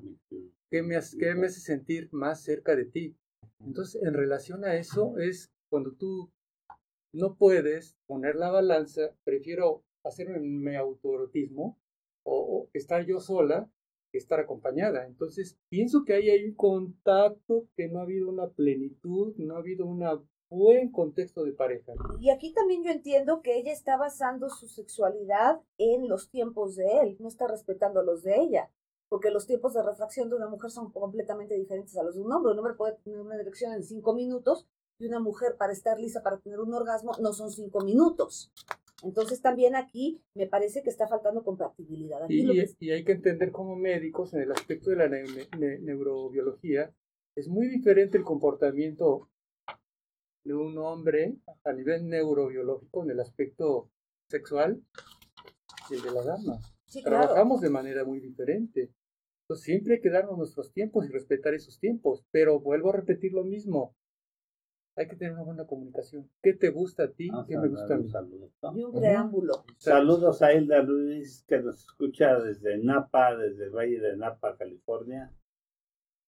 qué 0.70 0.83
me, 0.83 0.99
qué 1.18 1.35
me 1.35 1.47
hace 1.47 1.61
sentir 1.61 2.11
más 2.12 2.43
cerca 2.43 2.76
de 2.76 2.85
ti. 2.85 3.16
Entonces, 3.64 4.03
en 4.03 4.12
relación 4.12 4.66
a 4.66 4.74
eso 4.74 5.18
es 5.18 5.51
cuando 5.70 5.93
tú 5.93 6.30
no 7.14 7.37
puedes 7.37 7.97
poner 8.07 8.37
la 8.37 8.51
balanza, 8.51 9.14
prefiero 9.24 9.83
hacerme 10.05 10.41
mi 10.41 10.76
autorotismo 10.76 11.78
o 12.22 12.68
estar 12.74 13.07
yo 13.07 13.18
sola 13.18 13.70
estar 14.18 14.40
acompañada. 14.40 15.06
Entonces, 15.06 15.58
pienso 15.68 16.04
que 16.04 16.14
ahí 16.14 16.30
hay 16.30 16.44
un 16.44 16.54
contacto, 16.54 17.66
que 17.76 17.88
no 17.88 18.00
ha 18.00 18.02
habido 18.02 18.28
una 18.28 18.48
plenitud, 18.48 19.34
no 19.36 19.56
ha 19.56 19.58
habido 19.58 19.86
un 19.86 20.02
buen 20.50 20.90
contexto 20.92 21.44
de 21.44 21.52
pareja. 21.52 21.92
Y 22.20 22.30
aquí 22.30 22.52
también 22.52 22.84
yo 22.84 22.90
entiendo 22.90 23.40
que 23.42 23.56
ella 23.58 23.72
está 23.72 23.96
basando 23.96 24.50
su 24.50 24.68
sexualidad 24.68 25.60
en 25.78 26.08
los 26.08 26.30
tiempos 26.30 26.76
de 26.76 27.00
él, 27.00 27.16
no 27.20 27.28
está 27.28 27.48
respetando 27.48 28.02
los 28.02 28.22
de 28.22 28.40
ella, 28.40 28.70
porque 29.08 29.30
los 29.30 29.46
tiempos 29.46 29.74
de 29.74 29.82
refracción 29.82 30.28
de 30.28 30.36
una 30.36 30.48
mujer 30.48 30.70
son 30.70 30.90
completamente 30.92 31.54
diferentes 31.54 31.96
a 31.96 32.02
los 32.02 32.14
de 32.14 32.22
un 32.22 32.32
hombre. 32.32 32.52
Un 32.52 32.58
hombre 32.58 32.74
puede 32.74 32.96
tener 33.04 33.20
una 33.20 33.36
erección 33.36 33.72
en 33.72 33.82
cinco 33.82 34.14
minutos 34.14 34.66
y 34.98 35.06
una 35.06 35.20
mujer 35.20 35.56
para 35.56 35.72
estar 35.72 35.98
lista 35.98 36.22
para 36.22 36.38
tener 36.38 36.60
un 36.60 36.72
orgasmo 36.72 37.12
no 37.20 37.32
son 37.32 37.50
cinco 37.50 37.80
minutos. 37.80 38.52
Entonces 39.03 39.40
también 39.42 39.74
aquí 39.74 40.22
me 40.34 40.46
parece 40.46 40.82
que 40.82 40.90
está 40.90 41.09
faltando 41.09 41.42
compatibilidad. 41.42 42.28
y, 42.28 42.90
hay 42.90 43.05
que 43.05 43.12
entender 43.12 43.50
como 43.50 43.76
médicos 43.76 44.32
en 44.34 44.42
el 44.42 44.53
aspecto 44.53 44.90
de 44.90 44.96
la 44.96 45.09
neurobiología, 45.09 46.94
es 47.36 47.48
muy 47.48 47.68
diferente 47.68 48.18
el 48.18 48.24
comportamiento 48.24 49.28
de 50.44 50.55
un 50.55 50.76
hombre 50.78 51.36
a 51.64 51.72
nivel 51.72 52.09
neurobiológico 52.09 53.05
en 53.05 53.11
el 53.11 53.20
aspecto 53.20 53.90
sexual 54.28 54.82
y 55.90 55.94
el 55.94 56.03
de 56.03 56.11
la 56.11 56.24
dama. 56.24 56.59
Trabajamos 57.03 57.61
de 57.61 57.70
manera 57.70 58.05
muy 58.05 58.20
diferente. 58.20 58.92
Entonces 59.42 59.64
siempre 59.64 59.94
hay 59.94 60.00
que 60.00 60.11
darnos 60.11 60.36
nuestros 60.36 60.72
tiempos 60.72 61.07
y 61.07 61.12
respetar 61.12 61.55
esos 61.55 61.78
tiempos. 61.78 62.24
Pero 62.30 62.61
vuelvo 62.61 62.90
a 62.90 62.96
repetir 62.96 63.32
lo 63.32 63.44
mismo 63.44 63.96
hay 64.95 65.09
que 65.09 65.16
tener 65.16 65.32
una 65.32 65.43
buena 65.43 65.66
comunicación. 65.66 66.28
¿Qué 66.43 66.53
te 66.53 66.70
gusta 66.70 67.05
a 67.05 67.09
ti? 67.09 67.30
¿Qué 67.49 67.57
me 67.57 67.68
gusta 67.68 67.95
a 67.95 67.97
mí? 67.97 68.80
Y 68.80 68.84
un 68.84 68.93
preámbulo. 68.93 69.64
Saludos 69.78 70.43
a 70.43 70.53
Hilda 70.53 70.82
Luis, 70.82 71.45
que 71.49 71.61
nos 71.61 71.80
escucha 71.86 72.38
desde 72.38 72.78
Napa, 72.78 73.34
desde 73.36 73.64
el 73.64 73.70
Valle 73.70 74.01
de 74.01 74.16
Napa, 74.16 74.57
California. 74.57 75.32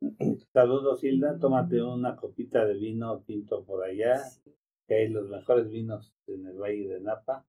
Saludos, 0.52 1.04
Hilda. 1.04 1.38
Tómate 1.38 1.82
una 1.82 2.16
copita 2.16 2.64
de 2.64 2.74
vino 2.74 3.20
tinto 3.20 3.64
por 3.64 3.84
allá, 3.84 4.22
que 4.86 4.94
hay 4.94 5.08
los 5.08 5.28
mejores 5.28 5.70
vinos 5.70 6.14
en 6.26 6.46
el 6.46 6.58
Valle 6.58 6.88
de 6.88 7.00
Napa, 7.00 7.46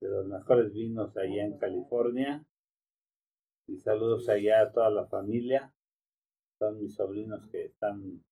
de 0.00 0.08
los 0.08 0.26
mejores 0.26 0.72
vinos 0.74 1.16
allá 1.16 1.44
en 1.44 1.56
California. 1.56 2.44
Y 3.68 3.78
saludos 3.78 4.28
allá 4.28 4.60
a 4.60 4.70
toda 4.70 4.90
la 4.90 5.06
familia. 5.06 5.72
Son 6.58 6.78
mis 6.78 6.94
sobrinos 6.94 7.46
que 7.48 7.64
están 7.64 8.22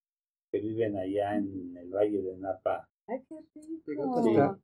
que 0.55 0.61
viven 0.61 0.97
allá 0.97 1.35
en 1.35 1.77
el 1.77 1.91
Valle 1.91 2.23
de 2.23 2.37
Napa. 2.37 2.89
Ay, 3.09 3.25
qué 3.29 3.61
rico. 3.87 4.57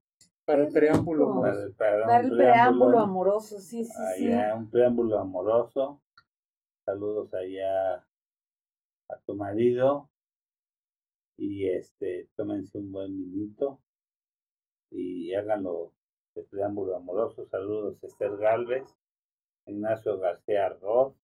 Para 0.44 0.62
el 0.62 0.72
preámbulo. 0.72 1.42
Para, 1.76 2.20
el 2.20 2.30
preámbulo 2.30 3.00
amoroso, 3.00 3.58
sí, 3.58 3.84
sí, 3.84 3.92
allá, 4.28 4.54
Un 4.54 4.70
preámbulo 4.70 5.18
amoroso. 5.18 6.00
Saludos 6.84 7.34
allá 7.34 7.96
a 7.96 9.18
tu 9.26 9.34
marido. 9.34 10.08
Y 11.36 11.68
este, 11.68 12.28
tómense 12.36 12.78
un 12.78 12.92
buen 12.92 13.16
vinito. 13.16 13.80
Y 14.92 15.34
háganlo 15.34 15.92
de 16.36 16.44
preámbulo 16.44 16.94
amoroso. 16.94 17.46
Saludos 17.46 18.00
a 18.04 18.06
Esther 18.06 18.36
Galvez, 18.36 18.96
Ignacio 19.66 20.20
García 20.20 20.68
Roth, 20.68 21.16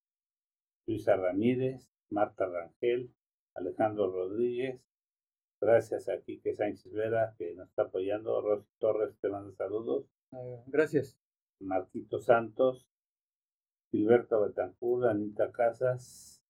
Luisa 0.89 1.15
Ramírez, 1.15 1.89
Marta 2.11 2.47
Rangel, 2.47 3.13
Alejandro 3.57 4.11
Rodríguez, 4.11 4.81
gracias 5.61 6.09
a 6.09 6.21
Quique 6.21 6.55
Sánchez 6.55 6.93
Vera 6.93 7.35
que 7.39 7.55
nos 7.55 7.69
está 7.69 7.83
apoyando, 7.83 8.41
Rosy 8.41 8.69
Torres 8.79 9.19
te 9.21 9.29
manda 9.29 9.53
saludos. 9.53 10.07
Ah, 10.33 10.63
gracias. 10.67 11.19
Marquito 11.61 12.19
Santos, 12.19 12.87
Gilberto 13.91 14.43
Betancur, 14.43 15.07
Anita 15.07 15.51
Casas. 15.53 16.43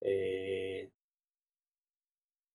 Eh, 0.00 0.90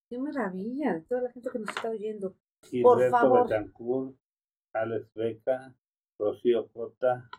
Qué 0.09 0.17
maravilla, 0.19 1.03
toda 1.09 1.23
la 1.23 1.31
gente 1.31 1.49
que 1.49 1.59
nos 1.59 1.69
está 1.69 1.89
oyendo. 1.89 2.35
Gilberto 2.63 2.97
Por 2.97 3.09
favor. 3.09 3.43
Betancur, 3.49 4.15
Alex 4.73 5.13
Beca, 5.13 5.75
Rocío 6.17 6.69
Cota 6.71 7.29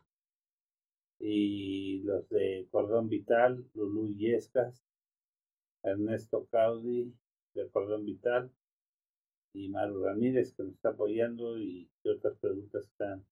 y 1.18 2.02
los 2.02 2.28
de 2.28 2.68
Cordón 2.70 3.08
Vital, 3.08 3.64
Lulú 3.72 4.14
Yescas, 4.14 4.84
Ernesto 5.86 6.46
Caudi 6.50 7.14
de 7.54 7.68
Cordón 7.70 8.04
Vital 8.04 8.50
y 9.52 9.68
Maru 9.68 10.04
Ramírez 10.04 10.52
que 10.54 10.64
nos 10.64 10.74
está 10.74 10.90
apoyando 10.90 11.58
y 11.58 11.88
otras 12.04 12.36
preguntas 12.38 12.84
están 12.84 13.24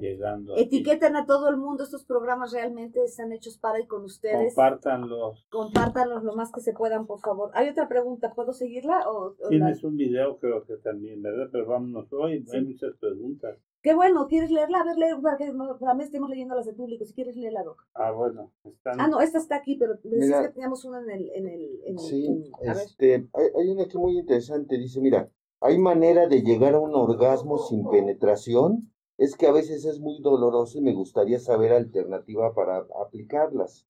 llegando. 0.00 0.56
Etiqueten 0.56 1.16
a 1.16 1.26
todo 1.26 1.50
el 1.50 1.56
mundo, 1.58 1.84
estos 1.84 2.04
programas 2.04 2.52
realmente 2.52 3.02
están 3.04 3.32
hechos 3.32 3.58
para 3.58 3.80
y 3.80 3.86
con 3.86 4.04
ustedes. 4.04 4.54
Compártanlos. 4.54 5.46
Compártanlos 5.50 6.24
lo 6.24 6.34
más 6.34 6.50
que 6.50 6.60
se 6.60 6.72
puedan, 6.72 7.06
por 7.06 7.20
favor. 7.20 7.50
Hay 7.54 7.68
otra 7.68 7.88
pregunta, 7.88 8.32
¿puedo 8.34 8.52
seguirla? 8.52 9.10
O, 9.10 9.34
Tienes 9.48 9.84
un 9.84 9.96
video 9.96 10.38
creo 10.38 10.64
que 10.64 10.76
también, 10.76 11.20
¿verdad? 11.20 11.48
Pero 11.52 11.66
vámonos 11.66 12.10
hoy, 12.12 12.44
hay 12.52 12.64
muchas 12.64 12.96
preguntas. 12.96 13.58
Qué 13.82 13.94
bueno, 13.94 14.26
¿quieres 14.26 14.50
leerla? 14.50 14.80
A 14.80 14.84
ver, 14.84 14.98
leer, 14.98 15.20
para 15.22 15.38
que 15.38 15.46
también 15.46 16.00
estemos 16.00 16.28
leyendo 16.28 16.54
las 16.54 16.66
del 16.66 16.74
público. 16.74 17.04
Si 17.06 17.14
quieres 17.14 17.34
leerla, 17.36 17.62
Doc. 17.62 17.86
Ah, 17.94 18.10
bueno. 18.10 18.52
Ah, 18.84 19.08
no, 19.08 19.20
esta 19.20 19.38
está 19.38 19.56
aquí, 19.56 19.76
pero 19.76 19.94
decías 20.02 20.42
que 20.42 20.52
teníamos 20.52 20.84
una 20.84 21.00
en 21.00 21.10
el... 21.10 21.30
En 21.30 21.48
el, 21.48 21.80
en 21.86 21.98
sí, 21.98 22.52
este, 22.60 23.28
hay, 23.32 23.46
hay, 23.58 23.68
una 23.70 23.84
aquí 23.84 23.96
muy 23.96 24.18
interesante. 24.18 24.76
Dice, 24.76 25.00
mira, 25.00 25.30
¿hay 25.60 25.78
manera 25.78 26.26
de 26.26 26.42
llegar 26.42 26.74
a 26.74 26.80
un 26.80 26.94
orgasmo 26.94 27.56
sin 27.58 27.88
penetración? 27.88 28.92
Es 29.16 29.34
que 29.34 29.46
a 29.46 29.52
veces 29.52 29.86
es 29.86 29.98
muy 29.98 30.20
doloroso 30.20 30.78
y 30.78 30.82
me 30.82 30.92
gustaría 30.92 31.38
saber 31.38 31.72
alternativa 31.72 32.52
para 32.54 32.86
aplicarlas. 33.02 33.86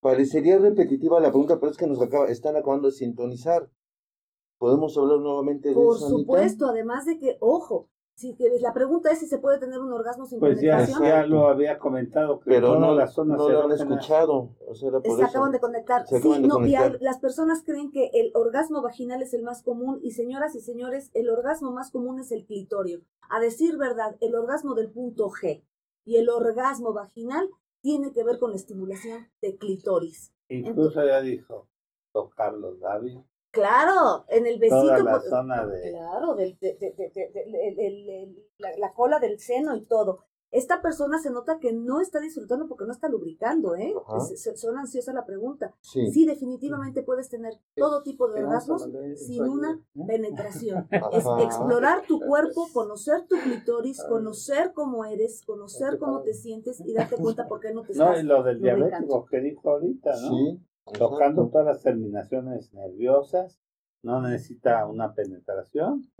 Parecería 0.00 0.58
repetitiva 0.58 1.20
la 1.20 1.30
pregunta, 1.30 1.58
pero 1.58 1.70
es 1.70 1.78
que 1.78 1.86
nos 1.86 2.02
acaba, 2.02 2.26
están 2.26 2.56
acabando 2.56 2.88
de 2.88 2.94
sintonizar. 2.94 3.70
¿Podemos 4.58 4.96
hablar 4.98 5.20
nuevamente 5.20 5.70
de 5.70 5.74
Por 5.74 5.96
eso? 5.96 6.08
Por 6.08 6.20
supuesto, 6.20 6.66
además 6.66 7.06
de 7.06 7.18
que, 7.18 7.36
ojo, 7.40 7.88
si 8.14 8.36
la 8.60 8.72
pregunta 8.72 9.10
es 9.10 9.18
si 9.18 9.26
se 9.26 9.38
puede 9.38 9.58
tener 9.58 9.80
un 9.80 9.92
orgasmo 9.92 10.26
sin 10.26 10.38
pues 10.38 10.58
penetración. 10.58 10.98
Pues 10.98 11.08
ya, 11.08 11.26
lo 11.26 11.48
había 11.48 11.78
comentado, 11.78 12.40
pero 12.44 12.78
no, 12.78 12.94
las 12.94 13.14
zonas 13.14 13.38
no 13.38 13.48
lo 13.48 13.64
han 13.64 13.72
escuchado. 13.72 14.50
O 14.66 14.74
sea, 14.74 14.90
se 15.02 15.24
acaban 15.24 15.52
de 15.52 15.60
conectar. 15.60 16.06
sí, 16.06 16.40
no, 16.40 16.64
Y 16.64 16.76
las 17.00 17.18
personas 17.18 17.62
creen 17.64 17.90
que 17.90 18.10
el 18.12 18.30
orgasmo 18.34 18.82
vaginal 18.82 19.22
es 19.22 19.34
el 19.34 19.42
más 19.42 19.62
común 19.62 19.98
y 20.02 20.12
señoras 20.12 20.54
y 20.54 20.60
señores, 20.60 21.10
el 21.14 21.30
orgasmo 21.30 21.72
más 21.72 21.90
común 21.90 22.20
es 22.20 22.32
el 22.32 22.44
clitorio. 22.44 23.00
A 23.28 23.40
decir 23.40 23.76
verdad, 23.76 24.16
el 24.20 24.34
orgasmo 24.34 24.74
del 24.74 24.90
punto 24.90 25.28
G 25.30 25.64
y 26.04 26.16
el 26.16 26.28
orgasmo 26.28 26.92
vaginal 26.92 27.48
tiene 27.80 28.12
que 28.12 28.24
ver 28.24 28.38
con 28.38 28.50
la 28.50 28.56
estimulación 28.56 29.28
de 29.40 29.56
clitoris. 29.56 30.32
Incluso 30.48 31.04
ya 31.04 31.20
dijo 31.20 31.68
tocar 32.12 32.52
los 32.54 32.78
labios. 32.78 33.24
Claro, 33.52 34.24
en 34.28 34.46
el 34.46 34.58
besito. 34.58 34.80
Toda 34.80 35.02
la 35.02 35.20
zona 35.20 35.66
de... 35.66 35.90
Claro, 35.90 36.34
del, 36.34 36.56
la, 38.58 38.76
la, 38.78 38.92
cola 38.94 39.20
del 39.20 39.38
seno 39.38 39.76
y 39.76 39.82
todo. 39.82 40.24
Esta 40.50 40.82
persona 40.82 41.18
se 41.18 41.30
nota 41.30 41.58
que 41.58 41.72
no 41.72 42.00
está 42.00 42.20
disfrutando 42.20 42.68
porque 42.68 42.84
no 42.84 42.92
está 42.92 43.08
lubricando, 43.08 43.74
¿eh? 43.74 43.94
son 44.54 44.78
ansiosa 44.78 45.14
la 45.14 45.24
pregunta. 45.24 45.74
Sí. 45.80 46.26
definitivamente 46.26 47.02
puedes 47.02 47.30
tener 47.30 47.54
todo 47.74 48.02
tipo 48.02 48.28
de 48.28 48.44
orgasmos 48.44 48.86
sin 49.16 49.44
una 49.44 49.80
penetración. 50.06 50.86
Es 51.12 51.24
explorar 51.40 52.06
tu 52.06 52.20
cuerpo, 52.20 52.68
conocer 52.72 53.26
tu 53.26 53.36
clitoris, 53.36 54.02
conocer 54.04 54.72
cómo 54.74 55.06
eres, 55.06 55.42
conocer 55.42 55.98
cómo 55.98 56.20
te 56.20 56.34
sientes 56.34 56.80
y 56.84 56.92
darte 56.92 57.16
cuenta 57.16 57.48
por 57.48 57.60
qué 57.60 57.72
no 57.72 57.82
te 57.82 57.92
estás 57.92 58.16
No, 58.16 58.20
y 58.20 58.22
lo 58.22 58.42
del 58.42 58.60
diabético 58.60 59.24
que 59.24 59.40
dijo 59.40 59.70
ahorita, 59.70 60.10
¿no? 60.20 60.28
Sí 60.28 60.60
tocando 60.84 61.48
todas 61.48 61.66
las 61.66 61.82
terminaciones 61.82 62.72
nerviosas, 62.72 63.60
no 64.02 64.20
necesita 64.20 64.84
una 64.86 65.14
penetración, 65.14 66.10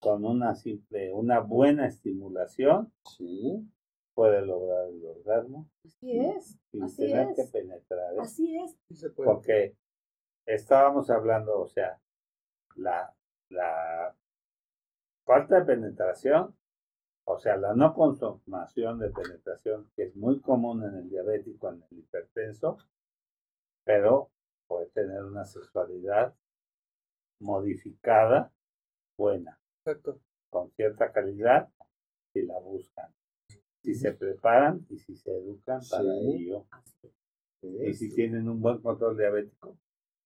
con 0.00 0.24
una 0.24 0.54
simple, 0.56 1.12
una 1.12 1.40
buena 1.40 1.86
estimulación, 1.86 2.92
sí. 3.16 3.64
puede 4.14 4.44
lograr 4.44 4.88
el 4.88 5.04
orgasmo. 5.04 5.68
Así 5.84 6.18
es. 6.18 6.58
Sin 6.70 6.82
así 6.82 6.96
tener 6.96 7.28
es. 7.30 7.36
que 7.36 7.44
penetrar. 7.58 8.14
¿eh? 8.14 8.18
Así 8.20 8.56
es. 8.56 8.76
Porque 9.14 9.76
estábamos 10.44 11.08
hablando, 11.08 11.60
o 11.60 11.68
sea, 11.68 12.00
la, 12.74 13.14
la 13.48 14.16
falta 15.24 15.60
de 15.60 15.66
penetración, 15.66 16.54
o 17.26 17.38
sea, 17.38 17.56
la 17.56 17.74
no 17.74 17.94
consumación 17.94 18.98
de 18.98 19.10
penetración, 19.10 19.88
que 19.94 20.04
es 20.04 20.16
muy 20.16 20.40
común 20.40 20.82
en 20.82 20.96
el 20.96 21.08
diabético, 21.08 21.68
en 21.68 21.82
el 21.90 21.98
hipertenso, 21.98 22.78
pero 23.84 24.30
puede 24.66 24.86
tener 24.86 25.22
una 25.24 25.44
sexualidad 25.44 26.34
modificada, 27.40 28.52
buena, 29.18 29.60
con 30.50 30.70
cierta 30.70 31.12
calidad, 31.12 31.68
si 32.32 32.42
la 32.42 32.58
buscan, 32.58 33.12
si 33.82 33.94
se 33.94 34.12
preparan 34.12 34.86
y 34.88 34.98
si 34.98 35.14
se 35.14 35.30
educan 35.30 35.80
para 35.90 36.14
ello. 36.16 36.66
Y 37.62 37.94
si 37.94 38.14
tienen 38.14 38.48
un 38.48 38.60
buen 38.60 38.80
control 38.80 39.16
diabético, 39.16 39.78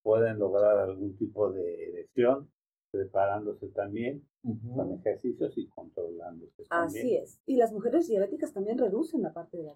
pueden 0.03 0.39
lograr 0.39 0.79
algún 0.79 1.17
tipo 1.17 1.53
de 1.53 1.89
erección, 1.91 2.51
preparándose 2.91 3.69
también 3.69 4.27
con 4.75 4.93
ejercicios 4.93 5.57
y 5.59 5.69
controlándose. 5.69 6.65
Así 6.71 7.17
es. 7.17 7.41
Y 7.47 7.57
las 7.57 7.73
mujeres 7.73 8.09
diabéticas 8.09 8.53
también 8.53 8.79
reducen 8.79 9.23
la 9.23 9.33
parte 9.33 9.59
de 9.59 9.65
la 9.65 9.75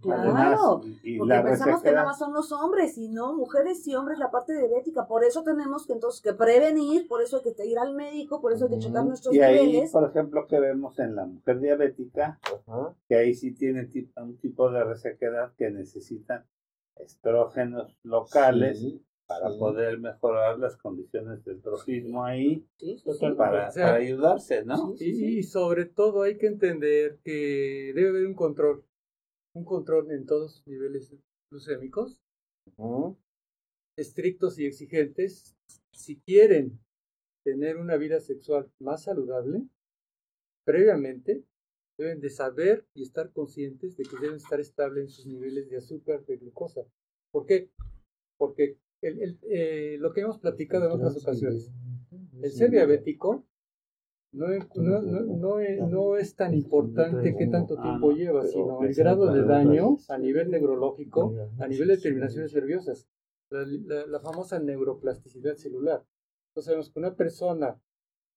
Claro, 0.00 0.80
porque 1.18 1.42
pensamos 1.44 1.82
que 1.82 1.92
nada 1.92 2.06
más 2.06 2.18
son 2.18 2.32
los 2.32 2.50
hombres, 2.52 2.98
y 2.98 3.08
no 3.08 3.34
mujeres 3.34 3.86
y 3.86 3.94
hombres 3.94 4.18
la 4.18 4.30
parte 4.30 4.52
diabética. 4.56 5.06
Por 5.06 5.24
eso 5.24 5.42
tenemos 5.42 5.86
que 5.86 5.92
entonces 5.92 6.20
que 6.20 6.34
prevenir, 6.34 7.06
por 7.06 7.22
eso 7.22 7.36
hay 7.36 7.54
que 7.54 7.66
ir 7.66 7.78
al 7.78 7.94
médico, 7.94 8.40
por 8.40 8.52
eso 8.52 8.64
hay 8.64 8.72
que 8.72 8.78
checar 8.78 9.04
nuestros 9.04 9.34
y 9.34 9.40
ahí, 9.40 9.88
por 9.92 10.08
ejemplo, 10.08 10.46
que 10.46 10.58
vemos 10.58 10.98
en 10.98 11.14
la 11.14 11.26
mujer 11.26 11.60
diabética, 11.60 12.38
que 13.08 13.16
ahí 13.16 13.34
sí 13.34 13.52
tiene 13.52 13.88
un 14.16 14.36
tipo 14.38 14.70
de 14.70 14.84
resequedad 14.84 15.52
que 15.56 15.70
necesitan 15.70 16.44
estrógenos 16.96 17.96
locales 18.02 18.84
para 19.30 19.56
poder 19.56 20.00
mejorar 20.00 20.58
las 20.58 20.76
condiciones 20.76 21.44
del 21.44 21.62
trofismo 21.62 22.24
ahí, 22.24 22.66
para, 23.36 23.70
para, 23.70 23.94
ayudarse, 23.94 24.64
¿no? 24.64 24.94
Y, 24.98 25.44
sobre 25.44 25.84
todo 25.84 26.22
hay 26.22 26.36
que 26.36 26.48
entender 26.48 27.20
que 27.22 27.92
debe 27.94 28.08
haber 28.08 28.26
un 28.26 28.34
control, 28.34 28.84
un 29.54 29.64
control 29.64 30.10
en 30.10 30.26
todos 30.26 30.42
los 30.42 30.66
niveles 30.66 31.14
glucémicos, 31.50 32.20
estrictos 33.96 34.58
y 34.58 34.66
exigentes, 34.66 35.56
si 35.92 36.20
quieren 36.20 36.78
tener 37.44 37.76
una 37.76 37.96
vida 37.96 38.20
sexual 38.20 38.70
más 38.78 39.04
saludable, 39.04 39.66
previamente 40.64 41.44
deben 41.98 42.20
de 42.20 42.30
saber 42.30 42.86
y 42.94 43.02
estar 43.02 43.32
conscientes 43.32 43.96
de 43.96 44.04
que 44.04 44.16
deben 44.20 44.36
estar 44.36 44.60
estables 44.60 45.04
en 45.04 45.10
sus 45.10 45.26
niveles 45.26 45.68
de 45.68 45.76
azúcar, 45.76 46.24
de 46.24 46.36
glucosa. 46.36 46.82
¿Por 47.30 47.46
qué? 47.46 47.70
Porque 48.38 48.78
el, 49.02 49.38
eh, 49.42 49.96
lo 49.98 50.12
que 50.12 50.22
hemos 50.22 50.38
platicado 50.38 50.86
en 50.86 50.92
otras 50.92 51.16
ocasiones, 51.16 51.70
el 52.42 52.50
ser 52.52 52.70
diabético 52.70 53.44
no, 54.32 54.46
no, 54.76 55.02
no, 55.02 55.86
no, 55.88 56.16
es 56.16 56.36
tan 56.36 56.54
importante 56.54 57.34
qué 57.36 57.46
tanto 57.48 57.76
ah, 57.78 57.82
tiempo 57.82 58.12
lleva, 58.12 58.46
sino 58.46 58.82
el 58.82 58.94
grado 58.94 59.32
de 59.32 59.42
daño 59.42 59.96
a 60.08 60.18
nivel 60.18 60.50
neurológico, 60.50 61.34
a 61.58 61.66
nivel 61.66 61.88
de 61.88 61.98
terminaciones 61.98 62.54
nerviosas, 62.54 63.08
la, 63.50 64.06
la, 64.06 64.20
famosa 64.20 64.60
neuroplasticidad 64.60 65.56
celular. 65.56 66.04
Entonces 66.50 66.66
sabemos 66.66 66.90
que 66.90 66.98
una 67.00 67.16
persona 67.16 67.80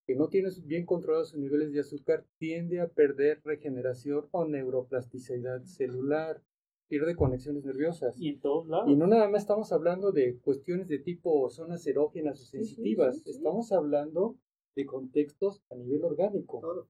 que 0.06 0.16
no 0.16 0.28
tiene 0.28 0.50
bien 0.66 0.86
controlados 0.86 1.30
sus 1.30 1.40
niveles 1.40 1.72
de 1.72 1.80
azúcar 1.80 2.26
tiende 2.38 2.82
a 2.82 2.88
perder 2.88 3.42
regeneración 3.44 4.28
o 4.32 4.46
neuroplasticidad 4.46 5.64
celular 5.64 6.42
pierde 6.88 7.16
conexiones 7.16 7.64
nerviosas. 7.64 8.20
Y 8.20 8.30
en 8.30 8.40
todos 8.40 8.68
lados. 8.68 8.90
Y 8.90 8.96
no 8.96 9.08
nada 9.08 9.28
más 9.30 9.44
estamos 9.44 9.72
hablando 9.72 10.12
de 10.12 10.38
cuestiones 10.40 10.88
de 10.88 11.00
tipo 11.00 11.50
zonas 11.50 11.86
erógenas 11.88 12.42
o 12.42 12.46
sensitivas, 12.46 13.26
estamos 13.26 13.72
hablando 13.72 14.36
de 14.76 14.86
contextos 14.86 15.62
a 15.70 15.76
nivel 15.76 16.04
orgánico, 16.04 16.88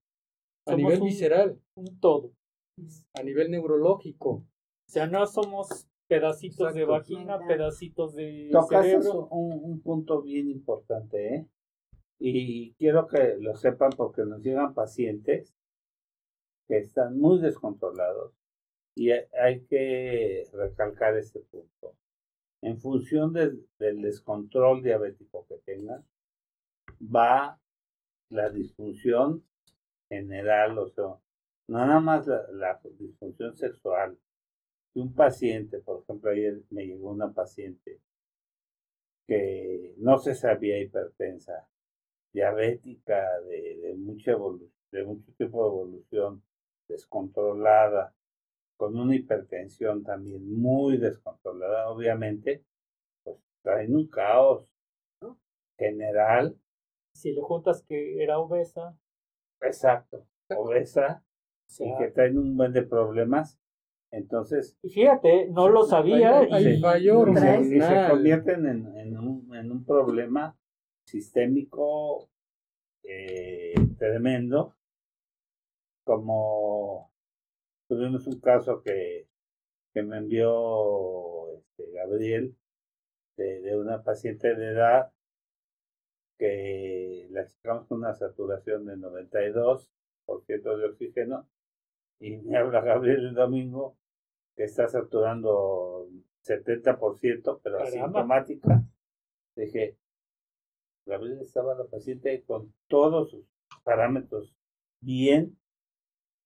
a 0.65 0.75
nivel 0.75 1.01
visceral, 1.01 1.59
un 1.75 1.99
todo, 1.99 2.31
a 3.13 3.23
nivel 3.23 3.51
neurológico. 3.51 4.29
O 4.29 4.91
sea, 4.91 5.07
no 5.07 5.25
somos 5.27 5.87
pedacitos 6.07 6.73
de 6.73 6.85
vagina, 6.85 7.39
pedacitos 7.47 8.15
de 8.15 8.51
cerebro. 8.69 9.27
Un, 9.27 9.63
un 9.63 9.81
punto 9.81 10.21
bien 10.21 10.49
importante, 10.49 11.35
¿eh? 11.35 11.47
Y 12.19 12.73
quiero 12.75 13.07
que 13.07 13.35
lo 13.39 13.55
sepan 13.55 13.91
porque 13.97 14.23
nos 14.23 14.41
llegan 14.41 14.73
pacientes 14.73 15.53
que 16.69 16.77
están 16.77 17.19
muy 17.19 17.39
descontrolados 17.39 18.33
y 18.95 19.11
hay 19.11 19.65
que 19.65 20.47
recalcar 20.53 21.17
este 21.17 21.39
punto. 21.41 21.95
En 22.61 22.79
función 22.79 23.33
del 23.33 23.67
descontrol 23.79 24.81
diabético 24.81 25.45
que 25.47 25.57
tengan, 25.65 26.05
va 27.01 27.59
la 28.33 28.49
disfunción 28.49 29.43
general, 30.09 30.77
o 30.77 30.89
sea, 30.89 31.05
nada 31.67 31.99
más 31.99 32.27
la, 32.27 32.79
disfunción 32.97 33.55
sexual. 33.55 34.17
Si 34.93 34.99
un 34.99 35.13
paciente, 35.13 35.79
por 35.79 36.03
ejemplo, 36.03 36.31
ayer 36.31 36.61
me 36.69 36.85
llegó 36.85 37.11
una 37.11 37.31
paciente 37.31 37.99
que 39.27 39.95
no 39.97 40.17
se 40.17 40.35
sabía 40.35 40.79
hipertensa, 40.79 41.67
diabética 42.33 43.39
de, 43.41 43.77
de 43.77 43.95
mucha 43.95 44.31
de 44.91 45.03
mucho 45.05 45.31
tipo 45.37 45.63
de 45.63 45.69
evolución, 45.69 46.43
descontrolada, 46.87 48.13
con 48.77 48.97
una 48.97 49.15
hipertensión 49.15 50.03
también 50.03 50.59
muy 50.59 50.97
descontrolada, 50.97 51.89
obviamente, 51.89 52.63
pues 53.23 53.37
traen 53.61 53.95
un 53.95 54.07
caos 54.07 54.67
general. 55.77 56.57
Si 57.13 57.31
le 57.31 57.41
juntas 57.41 57.83
que 57.87 58.23
era 58.23 58.39
obesa. 58.39 58.97
Exacto, 59.61 60.25
obesa, 60.55 61.23
y 61.79 61.97
que 61.97 62.09
traen 62.09 62.37
un 62.37 62.57
buen 62.57 62.73
de 62.73 62.83
problemas. 62.83 63.59
Entonces. 64.11 64.77
Y 64.83 64.89
fíjate, 64.89 65.47
no 65.49 65.69
lo 65.69 65.85
sabía 65.85 66.43
y, 66.43 66.79
se 66.79 68.07
convierten 68.09 68.67
en, 68.67 68.97
en, 68.97 69.17
un, 69.17 69.55
en 69.55 69.71
un 69.71 69.85
problema 69.85 70.55
sistémico 71.05 72.29
eh, 73.03 73.73
tremendo, 73.97 74.75
como 76.05 77.11
tuvimos 77.87 78.27
un 78.27 78.39
caso 78.39 78.81
que, 78.81 79.27
que 79.93 80.03
me 80.03 80.17
envió 80.17 81.51
este, 81.57 81.91
Gabriel 81.91 82.55
de, 83.37 83.61
de, 83.61 83.77
una 83.77 84.03
paciente 84.03 84.55
de 84.55 84.71
edad 84.71 85.11
que 86.37 87.27
la 87.31 87.45
checamos 87.47 87.87
con 87.87 87.99
una 87.99 88.13
saturación 88.13 88.85
de 88.85 88.97
92% 88.97 89.87
de 90.77 90.85
oxígeno 90.85 91.47
y 92.19 92.37
me 92.37 92.57
habla 92.57 92.81
Gabriel 92.81 93.27
el 93.27 93.33
domingo 93.33 93.97
que 94.55 94.63
está 94.63 94.87
saturando 94.87 96.07
70%, 96.45 97.59
pero 97.63 97.81
asintomática. 97.81 98.83
Dije, 99.55 99.97
Gabriel 101.05 101.39
estaba 101.41 101.75
la 101.75 101.85
paciente 101.85 102.43
con 102.43 102.73
todos 102.87 103.31
sus 103.31 103.45
parámetros 103.83 104.55
bien 105.01 105.57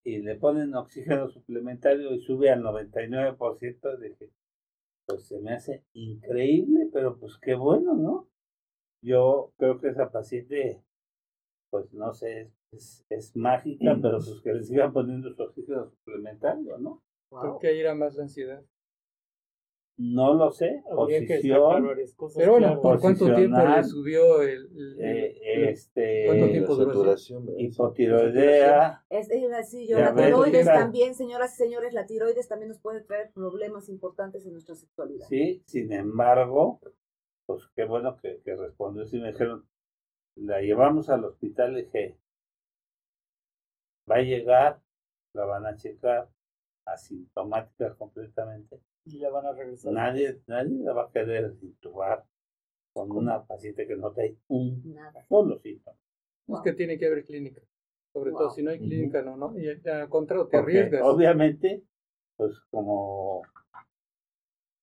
y 0.04 0.20
le 0.20 0.36
ponen 0.36 0.74
oxígeno 0.74 1.28
suplementario 1.30 2.14
y 2.14 2.22
sube 2.22 2.50
al 2.50 2.64
99%, 2.64 3.98
dije, 4.00 4.32
pues 5.06 5.28
se 5.28 5.40
me 5.40 5.54
hace 5.54 5.84
increíble, 5.94 6.90
pero 6.92 7.20
pues 7.20 7.38
qué 7.38 7.56
bueno, 7.56 7.94
¿no? 7.94 8.30
Yo 9.02 9.52
creo 9.58 9.80
que 9.80 9.90
esa 9.90 10.12
paciente, 10.12 10.84
pues 11.70 11.94
no 11.94 12.14
sé, 12.14 12.52
es, 12.72 13.06
es 13.10 13.36
mágica, 13.36 13.98
pero 14.02 14.18
pues 14.26 14.42
que 14.42 14.54
le 14.54 14.64
sigan 14.64 14.94
poniendo 14.94 15.34
su 15.34 15.42
oxígeno 15.44 15.90
suplementario, 15.90 16.78
¿no? 16.78 17.04
Creo 17.30 17.60
que 17.60 17.68
ahí 17.68 17.80
era 17.80 17.94
más 17.94 18.16
la 18.16 18.24
ansiedad. 18.24 18.64
No 20.00 20.36
lo 20.36 20.52
sé, 20.52 20.84
posición. 20.96 21.88
Pero 22.36 22.52
bueno, 22.52 22.80
¿por 22.82 23.00
cuánto 23.00 23.34
tiempo 23.34 23.58
le 23.58 23.84
subió 23.84 24.44
el, 24.44 24.70
eh, 25.00 25.70
este, 25.70 26.26
¿Cuánto 26.28 26.50
tiempo 26.50 26.76
saturación? 26.76 27.48
Hipotiroidea. 27.58 29.04
Es, 29.10 29.28
sí, 29.68 29.88
yo, 29.88 29.98
la 29.98 30.14
tiroides 30.14 30.68
también, 30.68 31.16
señoras 31.16 31.56
y 31.56 31.58
señores, 31.58 31.94
la 31.94 32.06
tiroides 32.06 32.48
también 32.48 32.70
nos 32.70 32.80
puede 32.80 33.02
traer 33.02 33.32
problemas 33.34 33.90
importantes 33.90 34.46
en 34.46 34.52
nuestra 34.52 34.76
sexualidad. 34.76 35.26
Sí, 35.30 35.64
sin 35.66 35.92
embargo, 35.92 36.80
pues 37.48 37.64
qué 37.76 37.86
bueno 37.86 38.18
que, 38.18 38.42
que 38.44 38.56
respondió. 38.56 39.06
Si 39.08 39.20
me 39.20 39.32
dijeron, 39.32 39.68
la 40.36 40.62
llevamos 40.62 41.10
al 41.10 41.26
hospital, 41.26 41.74
le 41.74 41.84
dije, 41.84 42.16
va 44.10 44.18
a 44.18 44.22
llegar, 44.22 44.80
la 45.34 45.46
van 45.46 45.66
a 45.66 45.76
checar, 45.78 46.30
asintomática 46.86 47.96
completamente 47.96 48.80
y 49.06 49.20
la 49.20 49.30
van 49.30 49.46
a 49.46 49.54
regresar. 49.54 49.94
Nadie, 49.94 50.42
nadie 50.48 50.84
la 50.84 50.94
va 50.94 51.04
a 51.04 51.12
querer 51.12 51.56
intubar 51.62 52.26
con 52.94 53.12
una 53.12 53.46
paciente 53.46 53.88
que 53.88 53.96
no 53.96 54.12
trae 54.12 54.38
un 54.48 54.94
Nada. 54.94 55.26
solo 55.28 55.60
síntoma. 55.60 55.98
Es 56.48 56.62
que 56.64 56.74
tiene 56.74 56.98
que 56.98 57.08
haber 57.08 57.26
clínica. 57.26 57.62
Sobre 58.14 58.32
todo 58.32 58.50
si 58.50 58.64
no 58.64 58.72
hay 58.72 58.80
clínica, 58.80 59.22
no, 59.22 59.38
no. 59.38 59.58
Y 59.60 59.68
al 59.70 60.10
contrario, 60.10 60.48
te 60.48 60.58
arriesgas. 60.58 61.02
Obviamente, 61.04 61.84
pues 62.36 62.60
como 62.72 63.44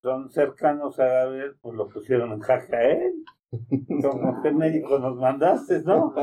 son 0.04 0.30
cercanos 0.30 1.00
a 1.00 1.06
Gabriel, 1.06 1.56
pues 1.62 1.74
lo 1.74 1.88
pusieron 1.88 2.30
en 2.32 2.40
caja 2.40 2.76
a 2.76 2.92
él. 2.92 3.24
Como 4.02 4.42
que 4.42 4.50
médico 4.50 4.98
nos 4.98 5.16
mandaste, 5.16 5.80
¿no? 5.82 6.14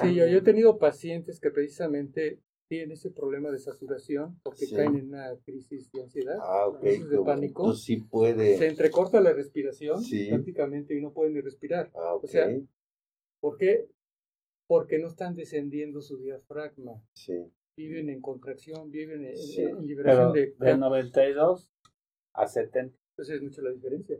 Sí, 0.00 0.14
yo, 0.14 0.26
yo 0.26 0.38
he 0.38 0.42
tenido 0.42 0.78
pacientes 0.78 1.38
que 1.38 1.50
precisamente 1.50 2.40
tienen 2.66 2.92
ese 2.92 3.10
problema 3.10 3.50
de 3.50 3.58
saturación 3.58 4.40
porque 4.42 4.66
caen 4.74 4.96
en 4.96 5.08
una 5.08 5.36
crisis 5.44 5.90
de 5.92 6.02
ansiedad, 6.02 6.38
ah, 6.40 6.70
crisis 6.80 7.10
de 7.10 7.18
pánico. 7.18 7.74
sí 7.74 7.98
puede. 7.98 8.56
Se 8.56 8.68
entrecorta 8.68 9.20
la 9.20 9.34
respiración 9.34 10.00
prácticamente 10.30 10.96
y 10.96 11.02
no 11.02 11.12
pueden 11.12 11.34
ni 11.34 11.42
respirar. 11.42 11.90
Ah, 11.94 12.14
o 12.14 12.26
sea, 12.26 12.48
¿por 13.40 13.58
qué? 13.58 13.86
Porque 14.66 14.98
no 14.98 15.08
están 15.08 15.34
descendiendo 15.36 16.00
su 16.00 16.16
diafragma. 16.16 17.02
Viven 17.76 18.08
en 18.08 18.22
contracción, 18.22 18.90
viven 18.90 19.26
en, 19.26 19.86
liberación 19.86 20.32
de... 20.32 20.54
De 20.58 20.78
92 20.78 21.70
a 22.32 22.46
70. 22.46 22.96
Entonces 23.16 23.36
es 23.36 23.42
mucha 23.42 23.62
la 23.62 23.70
diferencia. 23.70 24.18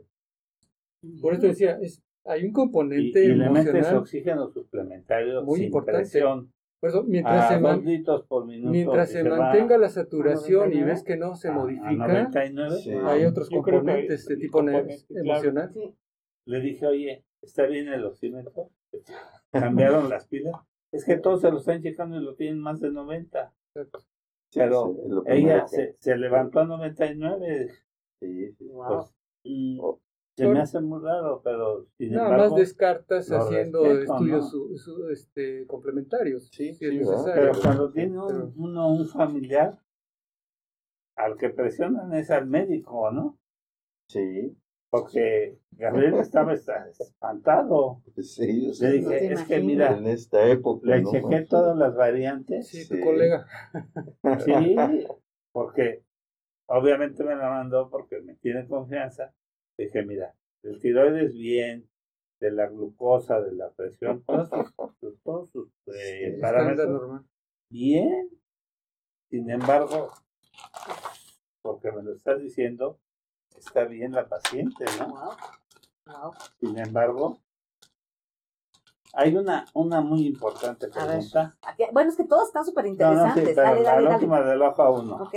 Por 1.21 1.35
eso 1.35 1.45
decía, 1.45 1.77
es, 1.79 2.01
hay 2.25 2.45
un 2.45 2.51
componente 2.51 3.23
y, 3.23 3.29
emocional 3.29 3.97
oxígeno 3.97 4.49
suplementario 4.49 5.43
muy 5.43 5.61
importante 5.61 6.19
mientras, 7.05 7.49
se, 7.49 7.59
mientras 8.69 9.11
se, 9.11 9.23
mantenga 9.23 9.77
la 9.77 9.89
saturación 9.89 10.73
y 10.73 10.81
ves 10.81 11.03
que 11.03 11.15
no 11.15 11.35
se 11.35 11.51
modifica, 11.51 12.29
hay 13.05 13.25
otros 13.25 13.49
componentes 13.49 14.25
de 14.25 14.37
tipo 14.37 14.61
emocional. 15.09 15.71
Le 16.45 16.61
dije, 16.61 16.87
oye, 16.87 17.25
¿está 17.41 17.65
bien 17.65 17.87
el 17.89 18.05
oxímetro? 18.05 18.71
Cambiaron 19.51 20.09
las 20.09 20.27
pilas. 20.27 20.55
Es 20.91 21.03
que 21.03 21.17
todos 21.17 21.41
se 21.41 21.51
lo 21.51 21.57
están 21.57 21.81
checando 21.81 22.17
y 22.17 22.23
lo 22.23 22.35
tienen 22.35 22.59
más 22.59 22.79
de 22.79 22.91
90. 22.91 23.53
Pero 24.53 24.95
ella 25.25 25.67
se, 25.67 25.97
se, 25.99 26.17
levantó 26.17 26.61
a 26.61 26.65
99. 26.65 27.69
Sí, 28.19 28.55
Pues, 28.59 29.13
y 29.43 29.79
Se 30.35 30.47
me 30.47 30.59
hace 30.59 30.79
muy 30.79 31.01
raro, 31.01 31.41
pero 31.43 31.85
sin 31.97 32.13
Nada 32.13 32.37
más 32.37 32.55
descartas 32.55 33.31
haciendo 33.31 33.85
estudios 33.85 34.53
este, 35.11 35.65
complementarios. 35.65 36.49
Sí, 36.51 36.73
sí, 36.73 37.01
Pero 37.25 37.51
cuando 37.61 37.91
tiene 37.91 38.19
uno 38.19 38.89
un 38.89 39.07
familiar, 39.07 39.79
al 41.15 41.37
que 41.37 41.49
presionan 41.49 42.13
es 42.13 42.29
al 42.29 42.45
médico, 42.45 43.11
¿no? 43.11 43.39
Sí. 44.09 44.55
Porque 44.89 45.59
Gabriel 45.71 46.15
estaba 46.15 46.53
espantado. 46.53 48.01
Sí, 48.17 48.71
Le 48.79 48.91
dije, 48.93 49.33
es 49.33 49.43
que 49.43 49.59
mira, 49.59 49.95
en 49.95 50.07
esta 50.07 50.47
época. 50.47 50.87
Le 50.87 51.03
chequé 51.03 51.41
todas 51.41 51.77
las 51.77 51.95
variantes. 51.95 52.67
Sí, 52.67 52.87
tu 52.87 52.99
colega. 53.03 53.45
Sí, 54.43 54.75
porque 55.51 56.03
obviamente 56.67 57.23
me 57.23 57.35
la 57.35 57.49
mandó 57.49 57.89
porque 57.89 58.21
me 58.21 58.35
tiene 58.35 58.67
confianza. 58.67 59.33
Dije, 59.77 60.03
mira, 60.03 60.33
el 60.63 60.79
tiroides 60.79 61.33
bien, 61.33 61.89
de 62.39 62.51
la 62.51 62.67
glucosa, 62.67 63.41
de 63.41 63.53
la 63.53 63.71
presión, 63.71 64.23
todos 64.23 64.49
sus, 64.99 65.19
todos 65.23 65.49
sus 65.51 65.69
eh, 65.87 66.37
parámetros 66.41 67.21
bien. 67.69 68.29
Sin 69.29 69.49
embargo, 69.49 70.09
porque 71.61 71.91
me 71.91 72.01
lo 72.01 72.13
estás 72.13 72.39
diciendo, 72.39 72.99
está 73.57 73.83
bien 73.83 74.13
la 74.13 74.27
paciente, 74.27 74.85
¿no? 74.99 75.35
Sin 76.61 76.77
embargo, 76.79 77.41
hay 79.13 79.35
una, 79.35 79.65
una 79.73 79.99
muy 79.99 80.25
importante 80.25 80.87
pregunta. 80.87 81.57
bueno, 81.91 82.09
es 82.09 82.15
que 82.15 82.23
todos 82.23 82.47
están 82.47 82.63
súper 82.63 82.85
interesantes. 82.85 83.57
No, 83.57 83.63
no, 83.75 83.99
la 83.99 84.15
última 84.15 84.41
del 84.41 84.61
ojo 84.61 84.91
uno. 85.01 85.29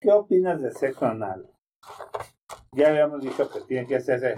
¿Qué 0.00 0.10
opinas 0.10 0.62
de 0.62 0.72
sexo 0.72 1.04
anal? 1.04 1.46
Ya 2.72 2.88
habíamos 2.88 3.20
dicho 3.20 3.50
que 3.50 3.60
tiene 3.68 3.86
que 3.86 3.96
hacerse 3.96 4.34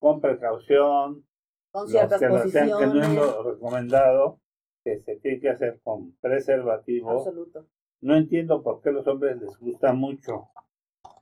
con 0.00 0.20
precaución. 0.20 1.24
Con 1.70 1.88
ciertas 1.88 2.20
que 2.20 2.28
posiciones. 2.28 2.76
que 2.76 2.86
no 2.86 3.02
es 3.02 3.14
lo 3.14 3.42
recomendado, 3.44 4.40
que 4.82 4.98
se 5.02 5.16
tiene 5.16 5.40
que 5.40 5.50
hacer 5.50 5.80
con 5.84 6.16
preservativo. 6.20 7.10
Absoluto. 7.10 7.66
No 8.00 8.16
entiendo 8.16 8.62
por 8.64 8.80
qué 8.80 8.88
a 8.88 8.92
los 8.92 9.06
hombres 9.06 9.40
les 9.40 9.56
gusta 9.58 9.92
mucho. 9.92 10.48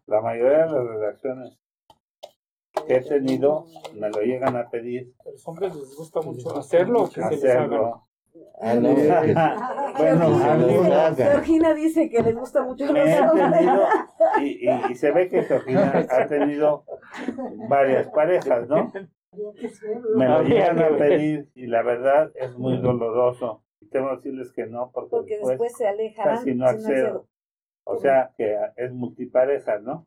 La 0.07 0.23
mayoría 0.23 0.67
de 0.67 0.73
las 0.73 0.87
redacciones 0.87 1.59
que 2.87 2.97
he 2.97 3.03
tenido 3.03 3.67
me 3.95 4.09
lo 4.09 4.21
llegan 4.23 4.57
a 4.57 4.71
pedir. 4.71 5.15
A 5.27 5.31
los 5.31 5.47
hombres 5.47 5.77
les 5.77 5.95
gusta 5.95 6.23
mucho 6.23 6.57
hacerlo. 6.57 7.11
Que 7.11 7.21
hacerlo. 7.21 8.03
Ah, 8.61 8.75
no, 8.75 8.89
bueno, 9.99 11.15
Georgina 11.15 11.75
dice 11.75 12.09
que 12.09 12.23
les 12.23 12.35
gusta 12.35 12.63
mucho 12.63 12.85
y, 14.41 14.69
y, 14.69 14.71
y, 14.91 14.95
se 14.97 15.13
ve 15.13 15.29
que 15.29 15.43
Georgina 15.43 16.05
ha 16.11 16.27
tenido 16.27 16.85
varias 17.69 18.09
parejas, 18.09 18.69
¿no? 18.69 18.93
Me 20.17 20.29
lo 20.29 20.43
llegan 20.43 20.81
a 20.81 20.97
pedir 20.97 21.49
y 21.55 21.67
la 21.67 21.83
verdad 21.83 22.33
es 22.35 22.57
muy 22.57 22.79
doloroso. 22.79 23.65
Y 23.81 23.89
tengo 23.89 24.09
que 24.11 24.17
decirles 24.17 24.53
que 24.53 24.67
no, 24.67 24.91
porque, 24.93 25.11
porque 25.11 25.39
después, 25.39 25.73
se 25.77 25.87
alejarán. 25.87 26.37
Casi 26.37 26.55
no 26.55 26.67
accedo. 26.67 27.29
O 27.85 27.97
sea 27.99 28.33
que 28.37 28.57
es 28.77 28.93
multipareja, 28.93 29.79
¿no? 29.79 30.07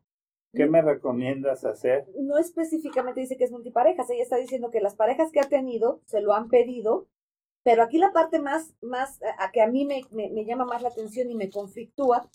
¿Qué 0.52 0.66
me 0.66 0.82
recomiendas 0.82 1.64
hacer? 1.64 2.06
No 2.20 2.38
específicamente 2.38 3.20
dice 3.20 3.36
que 3.36 3.44
es 3.44 3.52
multiparejas, 3.52 4.08
ella 4.10 4.22
está 4.22 4.36
diciendo 4.36 4.70
que 4.70 4.80
las 4.80 4.96
parejas 4.96 5.30
que 5.30 5.40
ha 5.40 5.48
tenido 5.48 6.00
se 6.06 6.20
lo 6.20 6.32
han 6.32 6.48
pedido, 6.48 7.06
pero 7.62 7.82
aquí 7.82 7.98
la 7.98 8.12
parte 8.12 8.38
más, 8.38 8.74
más 8.80 9.20
a 9.38 9.50
que 9.50 9.62
a 9.62 9.66
mí 9.66 9.84
me, 9.84 10.02
me, 10.10 10.44
llama 10.44 10.64
más 10.64 10.82
la 10.82 10.88
atención 10.88 11.30
y 11.30 11.34
me 11.34 11.50
conflictúa 11.50 12.28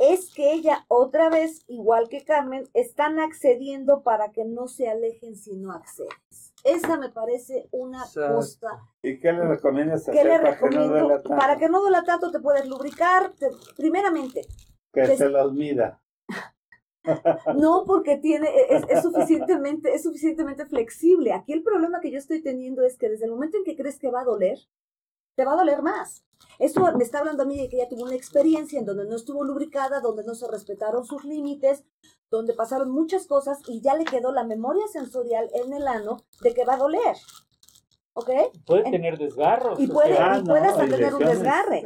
es 0.00 0.32
que 0.32 0.52
ella 0.52 0.86
otra 0.88 1.28
vez, 1.28 1.62
igual 1.68 2.08
que 2.08 2.24
Carmen, 2.24 2.66
están 2.72 3.20
accediendo 3.20 4.02
para 4.02 4.30
que 4.30 4.46
no 4.46 4.66
se 4.66 4.88
alejen 4.88 5.36
si 5.36 5.56
no 5.56 5.72
accedes. 5.72 6.54
Esa 6.64 6.96
me 6.96 7.10
parece 7.10 7.68
una 7.70 8.04
costa. 8.14 8.80
¿Y 9.02 9.18
qué 9.18 9.32
le 9.32 9.46
recomiendas 9.46 10.08
hacer 10.08 10.40
para 10.40 10.58
que 10.58 10.70
no 10.70 10.88
duela 10.88 11.22
tanto? 11.22 11.36
Para 11.36 11.56
que 11.58 11.68
no 11.68 11.80
duela 11.80 12.02
tanto 12.02 12.30
te 12.30 12.40
puedes 12.40 12.66
lubricar, 12.66 13.32
primeramente. 13.76 14.46
Que 14.92 15.16
se 15.16 15.28
los 15.28 15.52
mida. 15.52 16.00
No, 17.56 17.84
porque 17.86 18.16
tiene, 18.16 18.48
e, 18.48 18.76
es, 18.76 18.84
es, 18.88 19.02
suficientemente, 19.02 19.94
es 19.94 20.02
suficientemente 20.02 20.66
flexible. 20.66 21.32
Aquí 21.32 21.52
el 21.52 21.62
problema 21.62 22.00
que 22.00 22.10
yo 22.10 22.18
estoy 22.18 22.42
teniendo 22.42 22.82
es 22.82 22.98
que 22.98 23.08
desde 23.08 23.24
el 23.24 23.30
momento 23.30 23.56
en 23.56 23.64
que 23.64 23.76
crees 23.76 23.98
que 23.98 24.10
va 24.10 24.20
a 24.20 24.24
doler, 24.24 24.58
te 25.34 25.44
va 25.44 25.52
a 25.52 25.56
doler 25.56 25.82
más. 25.82 26.24
Esto 26.58 26.80
me 26.96 27.04
está 27.04 27.20
hablando 27.20 27.42
a 27.42 27.46
mí 27.46 27.56
de 27.56 27.68
que 27.68 27.76
ella 27.76 27.88
tuvo 27.88 28.04
una 28.04 28.14
experiencia 28.14 28.78
en 28.78 28.84
donde 28.84 29.06
no 29.06 29.16
estuvo 29.16 29.44
lubricada, 29.44 30.00
donde 30.00 30.24
no 30.24 30.34
se 30.34 30.48
respetaron 30.48 31.04
sus 31.04 31.24
límites, 31.24 31.84
donde 32.30 32.54
pasaron 32.54 32.90
muchas 32.90 33.26
cosas 33.26 33.58
y 33.66 33.80
ya 33.80 33.94
le 33.94 34.04
quedó 34.04 34.32
la 34.32 34.44
memoria 34.44 34.86
sensorial 34.88 35.48
en 35.54 35.72
el 35.72 35.88
ano 35.88 36.18
de 36.42 36.54
que 36.54 36.64
va 36.64 36.74
a 36.74 36.78
doler. 36.78 37.16
¿Ok? 38.12 38.30
Puede 38.66 38.90
tener 38.90 39.18
desgarros. 39.18 39.78
Y 39.78 39.86
puede, 39.86 40.12
y 40.12 40.42
puede 40.44 40.66
hasta 40.66 40.88
tener 40.88 41.14
un 41.14 41.20
desgarre. 41.20 41.82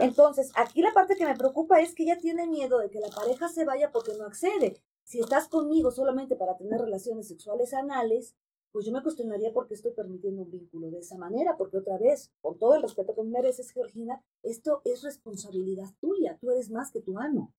Entonces, 0.00 0.50
aquí 0.56 0.82
la 0.82 0.92
parte 0.92 1.16
que 1.16 1.24
me 1.24 1.36
preocupa 1.36 1.80
es 1.80 1.94
que 1.94 2.02
ella 2.02 2.18
tiene 2.18 2.46
miedo 2.46 2.78
de 2.78 2.90
que 2.90 3.00
la 3.00 3.08
pareja 3.08 3.48
se 3.48 3.64
vaya 3.64 3.90
porque 3.92 4.12
no 4.18 4.24
accede. 4.24 4.80
Si 5.04 5.20
estás 5.20 5.48
conmigo 5.48 5.90
solamente 5.90 6.36
para 6.36 6.56
tener 6.56 6.80
relaciones 6.80 7.28
sexuales 7.28 7.72
anales, 7.72 8.36
pues 8.72 8.84
yo 8.84 8.92
me 8.92 9.02
cuestionaría 9.02 9.52
por 9.52 9.66
qué 9.66 9.74
estoy 9.74 9.92
permitiendo 9.92 10.42
un 10.42 10.50
vínculo 10.50 10.90
de 10.90 10.98
esa 10.98 11.16
manera, 11.16 11.56
porque 11.56 11.78
otra 11.78 11.96
vez, 11.96 12.30
con 12.40 12.58
todo 12.58 12.74
el 12.74 12.82
respeto 12.82 13.14
que 13.14 13.22
mereces, 13.22 13.70
Georgina, 13.70 14.22
esto 14.42 14.82
es 14.84 15.02
responsabilidad 15.02 15.88
tuya, 16.00 16.36
tú 16.40 16.50
eres 16.50 16.70
más 16.70 16.90
que 16.90 17.00
tu 17.00 17.18
amo. 17.18 17.54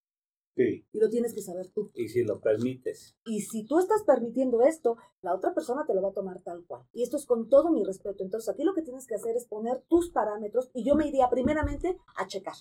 Sí. 0.56 0.86
Y 0.92 1.00
lo 1.00 1.10
tienes 1.10 1.34
que 1.34 1.42
saber 1.42 1.70
tú. 1.70 1.92
Y 1.94 2.10
si 2.10 2.24
lo 2.24 2.42
permites. 2.42 3.16
Y 3.26 3.42
si 3.42 3.66
tú 3.66 3.80
estás 3.80 4.04
permitiendo 4.04 4.62
esto, 4.62 4.98
la 5.22 5.34
otra 5.34 5.54
persona 5.54 5.86
te 5.86 5.94
lo 5.94 6.02
va 6.02 6.10
a 6.10 6.14
tomar 6.14 6.42
tal 6.42 6.66
cual. 6.66 6.84
Y 6.94 7.04
esto 7.04 7.18
es 7.18 7.26
con 7.26 7.50
todo 7.50 7.72
mi 7.72 7.84
respeto. 7.84 8.24
Entonces 8.24 8.50
aquí 8.50 8.64
lo 8.64 8.74
que 8.74 8.82
tienes 8.82 9.08
que 9.08 9.16
hacer 9.16 9.36
es 9.36 9.46
poner 9.46 9.82
tus 9.88 10.10
parámetros 10.12 10.70
y 10.74 10.84
yo 10.84 10.96
me 10.96 11.08
iría 11.08 11.30
primeramente 11.30 11.98
a 12.16 12.28
checar 12.28 12.56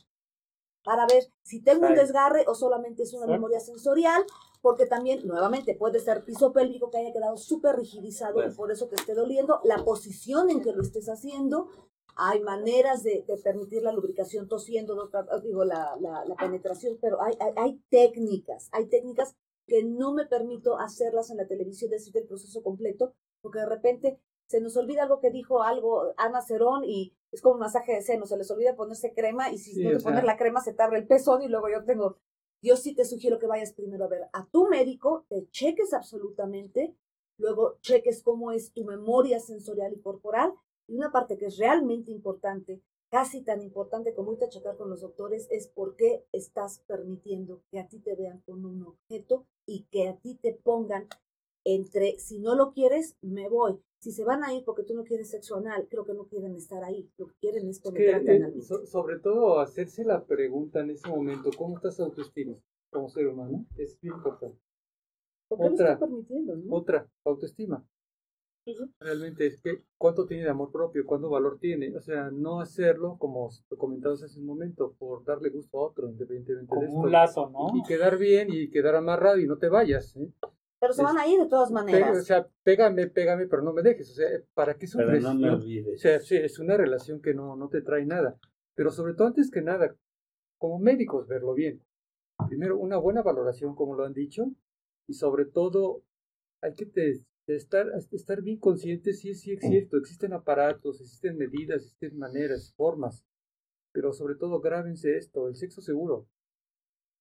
para 0.89 1.07
ver 1.07 1.25
si 1.43 1.61
tengo 1.61 1.87
un 1.87 1.95
desgarre 1.95 2.45
o 2.47 2.55
solamente 2.55 3.03
es 3.03 3.13
una 3.13 3.27
memoria 3.27 3.61
sensorial, 3.61 4.25
porque 4.63 4.87
también, 4.87 5.27
nuevamente, 5.27 5.75
puede 5.75 6.01
ser 6.01 6.25
piso 6.25 6.53
pélvico 6.53 6.91
que 6.91 6.97
haya 6.97 7.13
quedado 7.13 7.37
súper 7.37 7.77
rigidizado 7.77 8.41
y 8.41 8.45
pues. 8.45 8.57
por 8.57 8.73
eso 8.73 8.89
te 8.89 8.97
esté 8.97 9.15
doliendo, 9.15 9.61
la 9.65 9.85
posición 9.85 10.49
en 10.49 10.63
que 10.63 10.73
lo 10.73 10.81
estés 10.81 11.11
haciendo, 11.11 11.69
hay 12.21 12.41
maneras 12.41 13.05
de, 13.05 13.25
permitir 13.45 13.83
la 13.83 13.93
lubricación 13.93 14.49
tosiendo, 14.49 15.09
digo, 15.45 15.65
la, 15.65 15.97
la, 16.01 16.35
penetración, 16.35 16.99
pero 17.01 17.23
hay, 17.23 17.39
hay, 17.57 17.81
técnicas, 17.91 18.69
hay 18.73 18.87
técnicas 18.87 19.37
que 19.69 19.85
no 19.85 20.13
me 20.13 20.27
permito 20.27 20.79
hacerlas 20.79 21.31
en 21.31 21.37
la 21.37 21.47
televisión, 21.47 21.93
decirte 21.93 22.19
el 22.19 22.27
proceso 22.27 22.61
completo, 22.65 23.15
porque 23.41 23.61
de 23.61 23.67
repente 23.67 24.21
se 24.49 24.61
nos 24.61 24.77
olvida 24.77 25.05
algo 25.05 25.21
que 25.21 25.31
dijo 25.31 25.63
algo 25.63 26.13
Ana 26.17 26.43
Cerón 26.43 26.83
y 26.85 27.15
es 27.31 27.41
como 27.41 27.55
un 27.55 27.61
masaje 27.61 27.93
de 27.93 28.03
seno, 28.03 28.27
se 28.27 28.37
les 28.37 28.51
olvida 28.51 28.75
ponerse 28.75 29.15
crema 29.15 29.53
y 29.53 29.59
si 29.59 29.81
no 29.81 29.97
te 29.97 30.03
pones 30.03 30.25
la 30.25 30.37
crema 30.37 30.61
se 30.61 30.73
te 30.73 30.83
abre 30.83 30.99
el 30.99 31.07
pezón 31.07 31.43
y 31.43 31.49
luego 31.49 31.69
yo 31.71 31.85
tengo, 31.85 32.19
yo 32.63 32.77
sí 32.77 32.97
te 32.97 33.05
sugiero 33.05 33.39
que 33.39 33.47
vayas 33.47 33.75
primero 33.75 34.07
a 34.07 34.09
ver 34.09 34.23
a 34.33 34.45
tu 34.47 34.67
médico, 34.67 35.25
te 35.29 35.49
cheques 35.51 35.93
absolutamente, 35.93 36.97
luego 37.37 37.79
cheques 37.81 38.25
cómo 38.25 38.51
es 38.51 38.73
tu 38.73 38.85
memoria 38.85 39.39
sensorial 39.39 39.93
y 39.93 40.01
corporal 40.01 40.53
y 40.89 40.97
una 40.97 41.13
parte 41.13 41.37
que 41.37 41.47
es 41.47 41.59
realmente 41.59 42.11
importante, 42.11 42.81
casi 43.11 43.43
tan 43.43 43.63
importante 43.63 44.15
como 44.15 44.33
irte 44.33 44.47
a 44.47 44.49
checar 44.49 44.77
con 44.77 44.91
los 44.91 45.03
doctores, 45.03 45.47
es 45.51 45.69
por 45.69 45.97
qué 45.97 46.25
estás 46.33 46.83
permitiendo 46.87 47.63
que 47.71 47.79
a 47.79 47.89
ti 47.89 48.01
te 48.01 48.17
vean 48.17 48.41
con 48.41 48.65
un 48.65 48.83
objeto 48.83 49.47
y 49.67 49.85
que 49.91 50.09
a 50.09 50.17
ti 50.17 50.35
te 50.35 50.55
pongan 50.55 51.07
entre, 51.65 52.19
si 52.19 52.39
no 52.39 52.55
lo 52.55 52.73
quieres, 52.73 53.17
me 53.21 53.49
voy. 53.49 53.79
Si 54.01 54.13
se 54.13 54.25
van 54.25 54.45
a 54.45 54.55
ir 54.55 54.65
porque 54.65 54.85
tú 54.85 54.95
no 54.95 55.05
quieres 55.05 55.31
sexo 55.31 55.57
anal, 55.57 55.87
creo 55.91 56.07
que 56.07 56.15
no 56.15 56.27
quieren 56.27 56.55
estar 56.55 56.85
ahí. 56.85 57.11
Lo 57.19 57.27
que 57.27 57.35
quieren 57.41 57.69
es 57.69 57.81
penetrarte 57.81 58.37
eh, 58.37 58.87
sobre 58.87 59.19
todo, 59.19 59.61
hacerse 59.61 60.05
la 60.05 60.25
pregunta 60.25 60.81
en 60.81 60.91
ese 60.91 61.09
momento, 61.09 61.51
¿cómo 61.57 61.77
estás 61.77 62.01
autoestima 62.01 62.55
como 62.91 63.09
ser 63.11 63.27
humano? 63.27 63.67
Es 63.77 64.01
bien 64.01 64.15
importante. 64.15 64.59
otra, 65.49 65.99
permitiendo, 65.99 66.55
Otra, 66.71 67.11
autoestima. 67.25 67.85
Realmente 69.01 69.47
es 69.47 69.61
que 69.61 69.85
cuánto 69.97 70.27
tiene 70.27 70.45
de 70.45 70.51
amor 70.51 70.71
propio, 70.71 71.07
cuánto 71.07 71.31
valor 71.31 71.59
tiene. 71.59 71.97
O 71.97 72.01
sea, 72.01 72.31
no 72.31 72.61
hacerlo 72.61 73.17
como 73.19 73.49
comentabas 73.77 74.23
hace 74.23 74.39
un 74.39 74.47
momento, 74.47 74.95
por 74.99 75.25
darle 75.25 75.51
gusto 75.51 75.79
a 75.79 75.87
otro, 75.87 76.09
independientemente 76.09 76.69
como 76.69 76.81
de 76.81 76.87
esto. 76.89 76.99
un 77.01 77.13
lazo, 77.13 77.51
¿no? 77.51 77.77
Y, 77.77 77.83
quedar 77.83 78.19
bien 78.19 78.49
y 78.51 78.71
quedar 78.71 78.97
amarrado 78.97 79.39
y 79.39 79.47
no 79.47 79.59
te 79.59 79.69
vayas. 79.69 80.17
¿eh? 80.17 80.31
Pero 80.81 80.93
se 80.93 81.03
van 81.03 81.19
a 81.19 81.27
ir 81.27 81.41
de 81.41 81.49
todas 81.49 81.71
maneras. 81.71 82.19
o 82.19 82.23
sea, 82.23 82.49
pégame, 82.63 83.09
pégame, 83.09 83.47
pero 83.47 83.63
no 83.63 83.73
me 83.73 83.83
dejes. 83.83 84.11
O 84.11 84.15
sea, 84.15 84.29
¿para 84.55 84.75
qué 84.75 84.87
sufres? 84.87 85.09
Pero 85.11 85.35
no 85.35 85.35
me 85.35 85.51
olvides. 85.51 85.97
O 85.97 85.99
sea, 85.99 86.21
sí, 86.21 86.37
es 86.37 86.59
una 86.59 86.77
relación 86.77 87.21
que 87.21 87.35
no, 87.35 87.57
no 87.57 87.69
te 87.69 87.83
trae 87.83 88.05
nada. 88.05 88.39
Pero 88.75 88.91
sobre 88.91 89.15
todo, 89.15 89.27
antes 89.27 89.51
que 89.51 89.61
nada, 89.61 89.97
como 90.59 90.79
médicos, 90.79 91.27
verlo 91.27 91.55
bien. 91.55 91.83
Primero, 92.49 92.79
una 92.79 92.97
buena 92.97 93.23
valoración, 93.23 93.75
como 93.75 93.97
lo 93.97 94.05
han 94.05 94.13
dicho. 94.13 94.53
Y 95.09 95.15
sobre 95.15 95.47
todo, 95.47 96.03
hay 96.63 96.75
que 96.75 96.87
te, 96.87 97.25
estar, 97.57 97.87
estar 98.13 98.43
bien 98.43 98.59
conscientes 98.59 99.21
si 99.21 99.35
sí 99.35 99.53
es 99.53 99.61
cierto, 99.61 99.97
existen 99.97 100.33
aparatos, 100.33 101.01
existen 101.01 101.37
medidas, 101.37 101.83
existen 101.83 102.19
maneras, 102.19 102.73
formas, 102.77 103.25
pero 103.93 104.13
sobre 104.13 104.35
todo 104.35 104.61
grábense 104.61 105.17
esto, 105.17 105.49
el 105.49 105.57
sexo 105.57 105.81
seguro. 105.81 106.29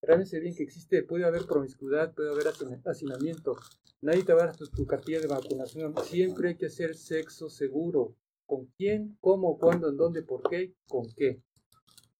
Grábense 0.01 0.39
bien 0.39 0.55
que 0.55 0.63
existe, 0.63 1.03
puede 1.03 1.25
haber 1.25 1.45
promiscuidad, 1.45 2.13
puede 2.13 2.30
haber 2.30 2.45
hacinamiento. 2.86 3.55
Nadie 4.01 4.23
te 4.23 4.34
va 4.34 4.43
a 4.43 4.45
dar 4.47 4.55
tu, 4.55 4.86
cartilla 4.86 5.19
de 5.19 5.28
vacunación. 5.28 5.95
Siempre 6.03 6.49
hay 6.49 6.55
que 6.55 6.67
hacer 6.67 6.95
sexo 6.95 7.49
seguro. 7.49 8.15
¿Con 8.45 8.67
quién? 8.78 9.17
¿Cómo? 9.19 9.57
¿Cuándo? 9.57 9.89
¿En 9.89 9.97
dónde? 9.97 10.21
¿Por 10.21 10.47
qué? 10.47 10.75
¿Con 10.88 11.07
qué? 11.15 11.41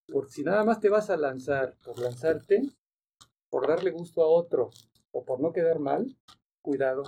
Porque 0.08 0.32
si 0.32 0.44
nada 0.44 0.64
más 0.64 0.80
te 0.80 0.90
vas 0.90 1.10
a 1.10 1.18
lanzar 1.18 1.76
por 1.86 2.00
lanzarte, 2.00 2.64
por 3.50 3.68
darle 3.68 3.92
gusto 3.92 4.24
a 4.24 4.28
otro 4.28 4.72
o 5.12 5.24
por 5.24 5.40
no 5.40 5.54
quedar 5.54 5.80
mal, 5.80 6.18
cuidado. 6.62 7.04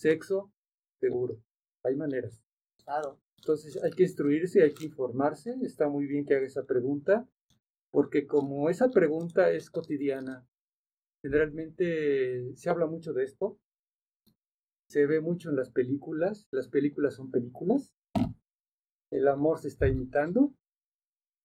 Sexo 0.00 0.50
seguro. 0.98 1.42
Hay 1.84 1.94
maneras. 1.94 2.42
Claro. 2.82 3.20
Entonces 3.36 3.78
hay 3.82 3.90
que 3.90 4.04
instruirse, 4.04 4.62
hay 4.62 4.72
que 4.72 4.86
informarse. 4.86 5.58
Está 5.60 5.90
muy 5.90 6.06
bien 6.06 6.24
que 6.24 6.34
haga 6.34 6.46
esa 6.46 6.64
pregunta, 6.64 7.28
porque 7.90 8.26
como 8.26 8.70
esa 8.70 8.88
pregunta 8.88 9.50
es 9.50 9.68
cotidiana, 9.68 10.46
generalmente 11.22 12.56
se 12.56 12.70
habla 12.70 12.86
mucho 12.86 13.12
de 13.12 13.24
esto, 13.24 13.58
se 14.88 15.04
ve 15.04 15.20
mucho 15.20 15.50
en 15.50 15.56
las 15.56 15.70
películas, 15.70 16.48
las 16.50 16.68
películas 16.68 17.14
son 17.16 17.30
películas, 17.30 17.94
el 19.10 19.28
amor 19.28 19.58
se 19.58 19.68
está 19.68 19.86
imitando, 19.86 20.54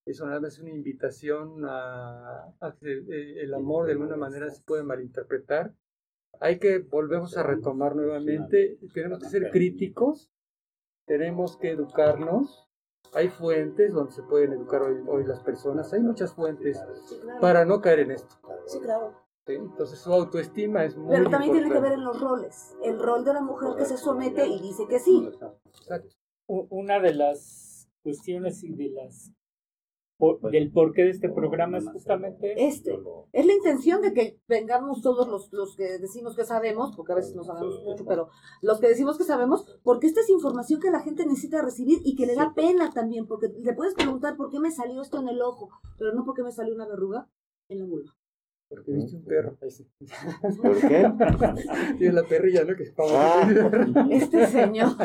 eso 0.08 0.26
nada 0.28 0.40
más 0.40 0.54
es 0.54 0.60
una 0.60 0.72
invitación 0.72 1.66
a, 1.66 2.56
eh, 2.82 3.36
el 3.42 3.54
amor 3.54 3.88
de 3.88 3.94
alguna 3.94 4.16
manera 4.16 4.50
se 4.50 4.64
puede 4.64 4.84
malinterpretar. 4.84 5.76
Hay 6.40 6.60
que, 6.60 6.80
volvemos 6.80 7.38
a 7.38 7.44
retomar 7.44 7.96
nuevamente, 7.96 8.78
tenemos 8.94 9.20
que 9.20 9.30
ser 9.30 9.52
críticos 9.52 10.32
tenemos 11.06 11.58
que 11.58 11.72
educarnos. 11.72 12.68
Hay 13.14 13.30
fuentes 13.30 13.94
donde 13.94 14.12
se 14.12 14.24
pueden 14.24 14.54
educar 14.54 14.82
hoy, 14.82 15.24
las 15.26 15.40
personas, 15.40 15.94
hay 15.94 16.02
muchas 16.02 16.34
fuentes 16.34 16.84
para 17.40 17.64
no 17.64 17.80
caer 17.80 18.00
en 18.00 18.12
esto. 18.12 18.36
Sí, 18.66 18.80
claro. 18.80 19.14
Entonces 19.46 20.00
su 20.00 20.12
autoestima 20.12 20.84
es 20.84 20.98
muy 20.98 21.16
Pero 21.16 21.30
también 21.30 21.54
tiene 21.54 21.72
que 21.72 21.80
ver 21.80 21.94
en 21.94 22.04
los 22.04 22.20
roles. 22.20 22.76
El 22.84 23.00
rol 23.00 23.24
de 23.24 23.34
la 23.34 23.42
mujer 23.42 23.76
que 23.78 23.86
se 23.86 23.96
somete 23.96 24.48
y 24.48 24.60
dice 24.60 24.88
que 24.88 25.00
sí. 25.00 25.32
Una 26.48 27.00
de 27.00 27.14
las 27.14 27.88
cuestiones 28.02 28.64
y 28.64 28.74
de 28.74 28.90
las 28.90 29.32
del 30.18 30.72
porqué 30.72 31.04
de 31.04 31.10
este 31.10 31.30
programa 31.30 31.78
es 31.78 31.90
justamente 31.90 32.54
este. 32.66 32.98
Es 33.34 33.46
la 33.46 33.54
intención 33.54 34.02
de 34.02 34.14
que 34.14 34.40
vengamos 34.48 35.02
todos 35.02 35.28
los, 35.28 35.52
los 35.52 35.76
que 35.76 35.98
decimos 35.98 36.36
que 36.36 36.46
sabemos, 36.46 36.96
porque 36.96 37.12
a 37.12 37.16
veces 37.16 37.36
no 37.36 37.44
sabemos 37.44 37.84
mucho, 37.84 38.06
pero 38.06 38.30
los 38.62 38.80
que 38.80 38.88
decimos 38.88 39.18
que 39.18 39.26
sabemos, 39.26 39.80
porque 39.84 40.08
esta 40.08 40.22
es 40.22 40.30
información 40.30 40.80
que 40.80 40.92
la 40.92 41.02
gente 41.02 41.26
necesita 41.26 41.62
recibir 41.62 42.00
y 42.04 42.16
que 42.16 42.26
le 42.26 42.36
da 42.36 42.54
pena 42.54 42.92
también, 42.92 43.28
porque 43.28 43.50
le 43.50 43.74
puedes 43.74 43.94
preguntar 43.94 44.38
por 44.38 44.50
qué 44.50 44.60
me 44.60 44.72
salió 44.72 45.02
esto 45.02 45.20
en 45.20 45.28
el 45.28 45.42
ojo, 45.42 45.70
pero 45.98 46.14
no 46.14 46.24
porque 46.24 46.44
me 46.44 46.52
salió 46.52 46.74
una 46.74 46.88
verruga 46.88 47.28
en 47.68 47.80
la 47.80 47.86
vulva. 47.86 48.16
Porque 48.68 48.94
viste 48.94 49.16
un 49.16 49.24
perro. 49.24 49.56
¿Por 50.62 50.82
qué? 50.82 51.08
Tiene 51.98 52.14
la 52.14 52.24
perrilla, 52.24 52.64
¿no? 52.64 52.76
Que 52.76 52.92
ah. 52.98 53.48
Este 54.10 54.48
señor, 54.48 54.96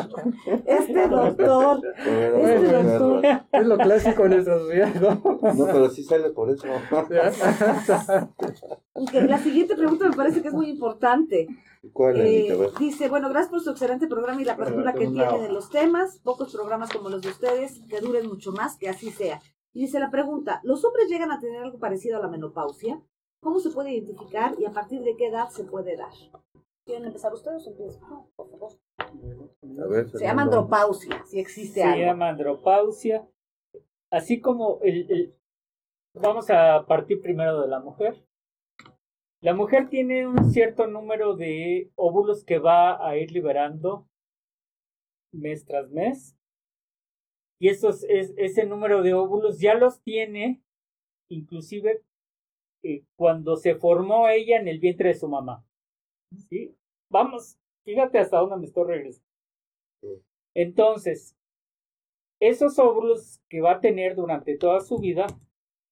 este 0.65 1.07
doctor, 1.07 1.81
este 1.95 2.71
doctor. 2.71 3.23
Es 3.51 3.67
lo 3.67 3.77
clásico 3.77 4.25
en 4.25 4.31
nuestra 4.31 4.57
sociedad, 4.57 4.95
¿no? 4.95 5.21
No, 5.53 5.65
pero 5.67 5.89
sí 5.89 6.03
sale 6.03 6.31
por 6.31 6.49
eso. 6.49 6.67
la 9.27 9.37
siguiente 9.37 9.75
pregunta 9.75 10.09
me 10.09 10.15
parece 10.15 10.41
que 10.41 10.47
es 10.47 10.53
muy 10.53 10.69
importante. 10.69 11.47
¿Cuál, 11.93 12.21
eh, 12.21 12.57
dice, 12.79 13.09
bueno, 13.09 13.29
gracias 13.29 13.51
por 13.51 13.61
su 13.61 13.71
excelente 13.71 14.07
programa 14.07 14.41
y 14.41 14.45
la 14.45 14.53
apertura 14.53 14.93
que 14.93 15.07
tiene 15.07 15.39
de 15.39 15.51
los 15.51 15.69
temas. 15.69 16.19
Pocos 16.19 16.53
programas 16.53 16.91
como 16.91 17.09
los 17.09 17.21
de 17.21 17.29
ustedes 17.29 17.81
que 17.87 17.99
duren 17.99 18.27
mucho 18.27 18.51
más, 18.51 18.77
que 18.77 18.89
así 18.89 19.11
sea. 19.11 19.39
Y 19.73 19.81
dice 19.81 19.99
la 19.99 20.11
pregunta, 20.11 20.59
¿los 20.63 20.83
hombres 20.83 21.09
llegan 21.09 21.31
a 21.31 21.39
tener 21.39 21.61
algo 21.61 21.79
parecido 21.79 22.17
a 22.17 22.21
la 22.21 22.27
menopausia? 22.27 23.01
¿Cómo 23.41 23.59
se 23.59 23.71
puede 23.71 23.91
identificar 23.91 24.55
y 24.59 24.65
a 24.65 24.71
partir 24.71 25.01
de 25.01 25.15
qué 25.17 25.27
edad 25.27 25.49
se 25.49 25.63
puede 25.63 25.97
dar? 25.97 26.13
¿Quieren 26.85 27.05
empezar 27.05 27.33
ustedes 27.33 27.65
o 27.67 27.71
empiezo? 27.71 27.99
No, 28.07 28.29
por 28.35 28.49
favor. 28.49 28.71
se 30.11 30.23
llama 30.23 30.43
andropausia, 30.43 31.23
si 31.25 31.39
existe 31.39 31.83
algo. 31.83 31.95
Se 31.95 32.05
llama 32.05 32.29
andropausia. 32.29 33.27
Así 34.11 34.41
como 34.41 34.79
el, 34.81 35.33
Vamos 36.13 36.49
a 36.49 36.85
partir 36.87 37.21
primero 37.21 37.61
de 37.61 37.69
la 37.69 37.79
mujer. 37.79 38.21
La 39.41 39.53
mujer 39.53 39.89
tiene 39.89 40.27
un 40.27 40.51
cierto 40.51 40.85
número 40.85 41.35
de 41.37 41.89
óvulos 41.95 42.43
que 42.43 42.59
va 42.59 43.07
a 43.07 43.15
ir 43.15 43.31
liberando 43.31 44.09
mes 45.33 45.65
tras 45.65 45.89
mes. 45.89 46.37
Y 47.61 47.69
esos, 47.69 48.03
es, 48.03 48.33
ese 48.37 48.65
número 48.65 49.01
de 49.03 49.13
óvulos 49.13 49.59
ya 49.59 49.73
los 49.73 50.01
tiene 50.01 50.61
inclusive 51.29 52.03
eh, 52.83 53.03
cuando 53.15 53.55
se 53.57 53.75
formó 53.75 54.27
ella 54.29 54.59
en 54.59 54.67
el 54.67 54.79
vientre 54.79 55.09
de 55.09 55.15
su 55.15 55.27
mamá. 55.27 55.63
¿Sí? 56.49 56.75
Vamos, 57.09 57.57
fíjate 57.83 58.19
hasta 58.19 58.37
dónde 58.37 58.57
me 58.57 58.65
estoy 58.65 58.85
regresando. 58.85 59.27
Entonces, 60.53 61.35
esos 62.39 62.79
óvulos 62.79 63.39
que 63.49 63.61
va 63.61 63.73
a 63.73 63.79
tener 63.79 64.15
durante 64.15 64.57
toda 64.57 64.79
su 64.81 64.97
vida 64.97 65.27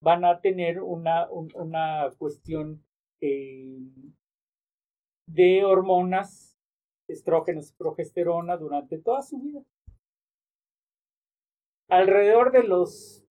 van 0.02 0.24
a 0.24 0.40
tener 0.40 0.80
una, 0.82 1.28
una 1.30 2.10
cuestión 2.18 2.84
eh, 3.20 3.78
de 5.26 5.64
hormonas, 5.64 6.56
estrógenos 7.08 7.70
y 7.70 7.74
progesterona 7.74 8.56
durante 8.56 8.98
toda 8.98 9.22
su 9.22 9.38
vida. 9.38 9.62
Alrededor 11.90 12.52
de 12.52 12.62
los 12.62 13.24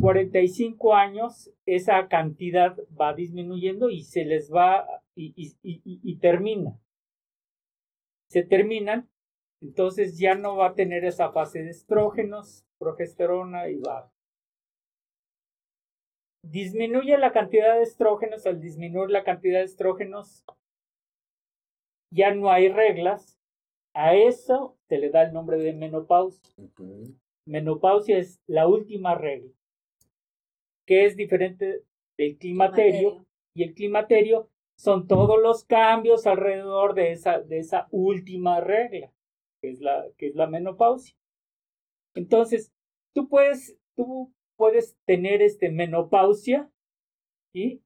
45 0.00 0.94
años 0.94 1.50
esa 1.66 2.08
cantidad 2.08 2.76
va 3.00 3.14
disminuyendo 3.14 3.90
y 3.90 4.02
se 4.02 4.24
les 4.24 4.52
va 4.52 4.86
y, 5.14 6.16
termina. 6.16 6.78
Se 8.28 8.42
terminan, 8.42 9.08
entonces 9.60 10.18
ya 10.18 10.34
no 10.34 10.56
va 10.56 10.68
a 10.68 10.74
tener 10.74 11.04
esa 11.04 11.30
fase 11.30 11.62
de 11.62 11.70
estrógenos, 11.70 12.64
progesterona 12.78 13.68
y 13.68 13.78
va. 13.78 14.10
Disminuye 16.44 17.16
la 17.18 17.32
cantidad 17.32 17.76
de 17.76 17.82
estrógenos, 17.82 18.46
al 18.46 18.60
disminuir 18.60 19.10
la 19.10 19.22
cantidad 19.22 19.60
de 19.60 19.66
estrógenos 19.66 20.44
ya 22.10 22.34
no 22.34 22.50
hay 22.50 22.68
reglas. 22.68 23.38
A 23.94 24.14
eso 24.14 24.76
se 24.88 24.98
le 24.98 25.10
da 25.10 25.22
el 25.22 25.32
nombre 25.32 25.58
de 25.58 25.72
menopausia. 25.72 26.54
Menopausia 27.46 28.18
es 28.18 28.40
la 28.46 28.66
última 28.68 29.14
regla 29.14 29.50
que 30.86 31.06
es 31.06 31.16
diferente 31.16 31.82
del 32.18 32.36
climaterio, 32.38 33.24
y 33.54 33.62
el 33.64 33.74
climaterio 33.74 34.48
son 34.76 35.06
todos 35.06 35.40
los 35.40 35.64
cambios 35.64 36.26
alrededor 36.26 36.94
de 36.94 37.12
esa, 37.12 37.40
de 37.40 37.58
esa 37.58 37.88
última 37.90 38.60
regla, 38.60 39.12
que 39.60 39.70
es 39.70 39.80
la, 39.80 40.06
que 40.16 40.28
es 40.28 40.34
la 40.34 40.46
menopausia. 40.46 41.16
Entonces, 42.14 42.72
tú 43.14 43.28
puedes, 43.28 43.76
tú 43.94 44.32
puedes 44.56 44.96
tener 45.04 45.42
este 45.42 45.70
menopausia, 45.70 46.70
¿sí? 47.52 47.82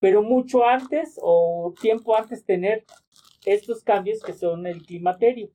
pero 0.00 0.22
mucho 0.22 0.64
antes 0.64 1.18
o 1.22 1.74
tiempo 1.80 2.16
antes 2.16 2.44
tener 2.44 2.84
estos 3.44 3.82
cambios 3.82 4.22
que 4.22 4.32
son 4.32 4.66
el 4.66 4.82
climaterio 4.82 5.50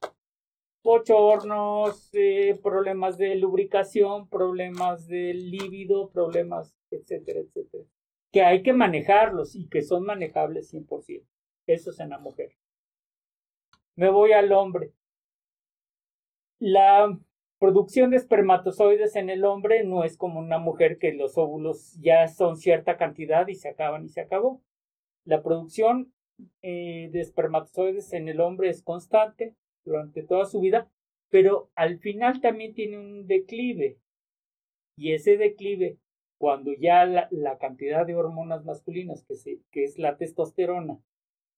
bochornos, 0.84 2.10
eh, 2.14 2.60
problemas 2.62 3.18
de 3.18 3.36
lubricación, 3.36 4.28
problemas 4.30 5.08
de 5.08 5.34
líbido, 5.34 6.10
problemas, 6.10 6.76
etcétera, 6.92 7.40
etcétera. 7.42 7.84
Que 8.32 8.44
hay 8.44 8.64
que 8.64 8.74
manejarlos 8.74 9.56
y 9.56 9.68
que 9.68 9.82
son 9.82 10.06
manejables 10.06 10.70
100%. 10.70 11.26
Eso 11.68 11.92
es 11.92 12.00
en 12.00 12.10
la 12.10 12.20
mujer. 12.20 12.56
Me 13.96 14.10
voy 14.10 14.32
al 14.32 14.52
hombre. 14.54 14.94
La 16.60 17.18
producción 17.60 18.10
de 18.10 18.18
espermatozoides 18.18 19.16
en 19.16 19.30
el 19.30 19.44
hombre 19.46 19.84
no 19.84 20.04
es 20.04 20.18
como 20.18 20.40
una 20.40 20.58
mujer 20.58 20.98
que 20.98 21.14
los 21.14 21.38
óvulos 21.38 21.96
ya 22.00 22.28
son 22.28 22.58
cierta 22.58 22.98
cantidad 22.98 23.48
y 23.48 23.56
se 23.56 23.70
acaban 23.70 24.06
y 24.06 24.10
se 24.10 24.22
acabó. 24.22 24.62
La 25.26 25.44
producción 25.44 26.14
eh, 26.62 27.10
de 27.12 27.20
espermatozoides 27.20 28.14
en 28.14 28.30
el 28.30 28.40
hombre 28.40 28.70
es 28.70 28.82
constante, 28.82 29.56
durante 29.86 30.24
toda 30.24 30.46
su 30.46 30.60
vida, 30.60 30.92
pero 31.30 31.70
al 31.76 32.00
final 32.00 32.42
también 32.42 32.74
tiene 32.74 32.98
un 32.98 33.28
declive. 33.28 34.00
Y 34.98 35.14
ese 35.14 35.38
declive, 35.38 35.98
cuando 36.40 36.74
ya 36.74 37.06
la, 37.06 37.58
cantidad 37.60 38.06
de 38.06 38.16
hormonas 38.16 38.66
masculinas, 38.66 39.24
que, 39.24 39.36
se, 39.36 39.62
es 39.72 39.98
la 39.98 40.18
testosterona, 40.18 41.00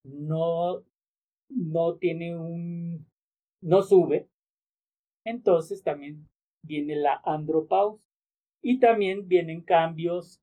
no, 0.03 0.83
no 1.49 1.95
tiene 1.97 2.37
un, 2.37 3.07
no 3.61 3.81
sube, 3.81 4.27
entonces 5.25 5.83
también 5.83 6.27
viene 6.63 6.95
la 6.95 7.21
andropausia. 7.25 8.03
Y 8.63 8.79
también 8.79 9.27
vienen 9.27 9.63
cambios 9.63 10.39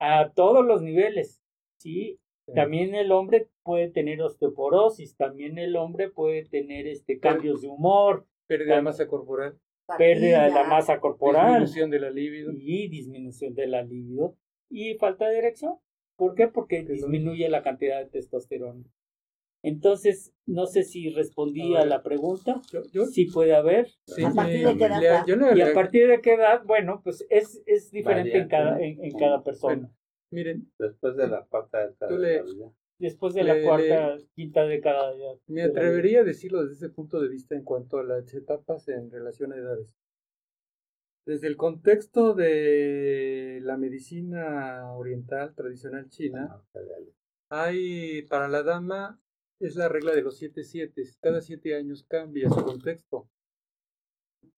a 0.00 0.32
todos 0.34 0.66
los 0.66 0.82
niveles, 0.82 1.40
¿sí? 1.78 2.18
También 2.54 2.94
el 2.94 3.12
hombre 3.12 3.48
puede 3.62 3.88
tener 3.88 4.20
osteoporosis, 4.20 5.16
también 5.16 5.58
el 5.58 5.76
hombre 5.76 6.10
puede 6.10 6.44
tener 6.44 6.86
este 6.86 7.18
cambios 7.18 7.62
de 7.62 7.68
humor, 7.68 8.26
pérdida 8.46 8.76
de 8.76 8.82
masa 8.82 9.06
corporal, 9.06 9.58
pérdida 9.96 10.44
de 10.44 10.50
la 10.50 10.64
masa 10.64 10.98
corporal, 11.00 11.60
disminución 11.60 11.90
de 11.90 12.00
la 12.00 12.10
libido 12.10 12.52
y 12.52 12.88
disminución 12.88 13.54
de 13.54 13.66
la 13.66 13.82
libido 13.82 14.36
y 14.68 14.94
falta 14.94 15.28
de 15.28 15.38
erección. 15.38 15.76
¿Por 16.16 16.34
qué? 16.34 16.48
Porque 16.48 16.82
disminuye 16.82 17.48
la 17.48 17.62
cantidad 17.62 17.98
de 17.98 18.10
testosterona. 18.10 18.84
Entonces, 19.64 20.34
no 20.44 20.66
sé 20.66 20.82
si 20.82 21.10
respondí 21.10 21.76
a, 21.76 21.86
la 21.86 22.02
pregunta. 22.02 22.60
Yo, 22.92 23.06
Sí 23.06 23.26
puede 23.26 23.54
haber. 23.54 23.88
¿A 24.24 24.34
partir 24.34 24.66
de 24.66 24.76
qué 24.76 24.84
edad? 24.84 25.26
y 25.54 25.60
a 25.60 25.72
partir 25.72 26.08
de 26.08 26.20
qué 26.20 26.34
edad, 26.34 26.62
bueno, 26.64 27.00
pues 27.04 27.24
es, 27.30 27.62
es 27.66 27.92
diferente 27.92 28.38
en 28.38 28.48
cada, 28.48 28.80
en, 28.80 29.12
cada 29.12 29.42
persona. 29.44 29.88
Miren. 30.32 30.70
Después 30.78 31.16
de 31.16 31.28
la 31.28 31.44
cuarta 31.44 31.86
década 31.86 32.44
Después 32.98 33.34
de 33.34 33.42
la 33.42 33.60
cuarta, 33.60 34.16
quinta 34.34 34.64
década. 34.64 35.12
Me 35.48 35.64
atrevería 35.64 36.20
a 36.20 36.24
decirlo 36.24 36.62
desde 36.62 36.74
ese 36.86 36.88
punto 36.88 37.20
de 37.20 37.28
vista 37.28 37.56
en 37.56 37.64
cuanto 37.64 37.98
a 37.98 38.04
las 38.04 38.32
etapas 38.32 38.88
en 38.88 39.10
relación 39.10 39.52
a 39.52 39.56
edades. 39.56 39.92
Desde 41.26 41.48
el 41.48 41.56
contexto 41.56 42.34
de 42.34 43.60
la 43.62 43.76
medicina 43.76 44.92
oriental 44.94 45.54
tradicional 45.54 46.08
china, 46.10 46.62
ah, 46.74 46.80
hay 47.48 48.22
para 48.22 48.48
la 48.48 48.62
dama 48.62 49.20
es 49.58 49.76
la 49.76 49.88
regla 49.88 50.12
de 50.12 50.22
los 50.22 50.38
siete 50.38 50.64
siete. 50.64 51.02
Cada 51.20 51.40
siete 51.40 51.76
años 51.76 52.04
cambia 52.08 52.48
su 52.48 52.64
contexto. 52.64 53.28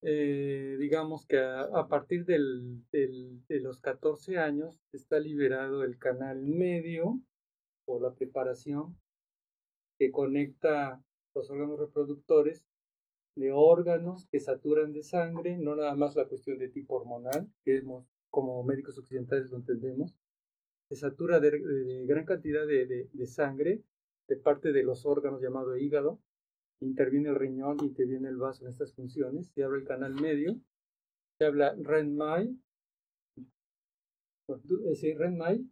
Eh, 0.06 0.76
digamos 0.78 1.24
que 1.24 1.38
a, 1.38 1.88
partir 1.88 2.26
del, 2.26 2.82
de 2.90 3.60
los 3.60 3.80
14 3.80 4.36
años 4.38 4.78
está 4.92 5.18
liberado 5.18 5.82
el 5.82 5.98
canal 5.98 6.42
medio 6.42 7.20
o 7.86 7.98
la 7.98 8.12
preparación 8.12 8.98
que 9.98 10.10
conecta 10.10 11.02
los 11.34 11.50
órganos 11.50 11.78
reproductores 11.78 12.66
de 13.34 13.52
órganos 13.52 14.26
que 14.30 14.40
saturan 14.40 14.92
de 14.92 15.02
sangre, 15.02 15.56
no 15.56 15.74
nada 15.74 15.94
más 15.94 16.14
la 16.16 16.26
cuestión 16.26 16.58
de 16.58 16.68
tipo 16.68 16.96
hormonal, 16.96 17.48
que 17.64 17.82
como 18.30 18.62
médicos 18.62 18.98
occidentales 18.98 19.50
lo 19.50 19.56
entendemos, 19.56 20.14
se 20.88 20.96
satura 20.96 21.40
de, 21.40 22.04
gran 22.06 22.24
cantidad 22.24 22.66
de, 22.66 23.08
de, 23.10 23.26
sangre 23.26 23.82
de 24.28 24.36
parte 24.36 24.72
de 24.72 24.82
los 24.82 25.06
órganos 25.06 25.40
llamado 25.40 25.76
hígado, 25.76 26.20
interviene 26.84 27.30
el 27.30 27.36
riñón, 27.36 27.78
interviene 27.82 28.28
el 28.28 28.36
vaso 28.36 28.64
en 28.64 28.70
estas 28.70 28.94
funciones, 28.94 29.50
se 29.54 29.64
abre 29.64 29.78
el 29.80 29.84
canal 29.84 30.14
medio, 30.14 30.56
se 31.38 31.46
habla 31.46 31.74
Renmai, 31.78 32.56
ese 34.90 35.14
Renmai, 35.16 35.66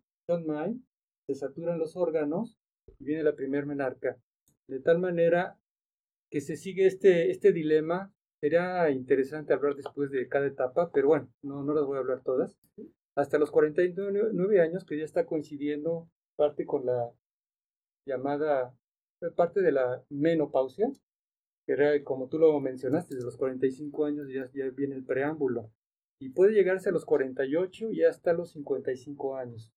Mai, 0.47 0.81
se 1.27 1.35
saturan 1.35 1.79
los 1.79 1.97
órganos 1.97 2.57
y 2.99 3.05
viene 3.05 3.23
la 3.23 3.35
primer 3.35 3.67
menarca. 3.67 4.17
De 4.67 4.81
tal 4.81 4.99
manera 4.99 5.59
que 6.33 6.41
se 6.41 6.57
sigue 6.57 6.87
este, 6.87 7.31
este 7.31 7.53
dilema. 7.53 8.11
Sería 8.41 8.91
interesante 8.91 9.53
hablar 9.53 9.77
después 9.77 10.11
de 10.11 10.27
cada 10.29 10.47
etapa, 10.47 10.91
pero 10.91 11.09
bueno, 11.09 11.29
no, 11.43 11.63
no 11.63 11.75
las 11.75 11.85
voy 11.85 11.97
a 11.97 12.01
hablar 12.01 12.23
todas. 12.25 12.57
Hasta 13.15 13.39
los 13.39 13.53
49 13.53 14.61
años, 14.61 14.85
que 14.85 14.99
ya 14.99 15.05
está 15.05 15.27
coincidiendo 15.27 16.09
parte 16.35 16.65
con 16.65 16.87
la 16.87 17.13
llamada, 18.07 18.75
parte 19.31 19.63
de 19.63 19.73
la 19.73 20.05
menopausia, 20.11 20.91
que 21.65 21.73
era, 21.73 22.03
como 22.03 22.29
tú 22.29 22.39
lo 22.39 22.59
mencionaste, 22.61 23.17
de 23.17 23.23
los 23.23 23.37
45 23.37 24.05
años 24.05 24.29
ya, 24.29 24.51
ya 24.53 24.69
viene 24.71 24.97
el 24.97 25.05
preámbulo. 25.05 25.71
Y 26.19 26.31
puede 26.31 26.55
llegarse 26.55 26.89
a 26.89 26.93
los 26.93 27.05
48 27.05 27.91
y 27.93 28.05
hasta 28.05 28.33
los 28.33 28.51
55 28.53 29.37
años. 29.37 29.73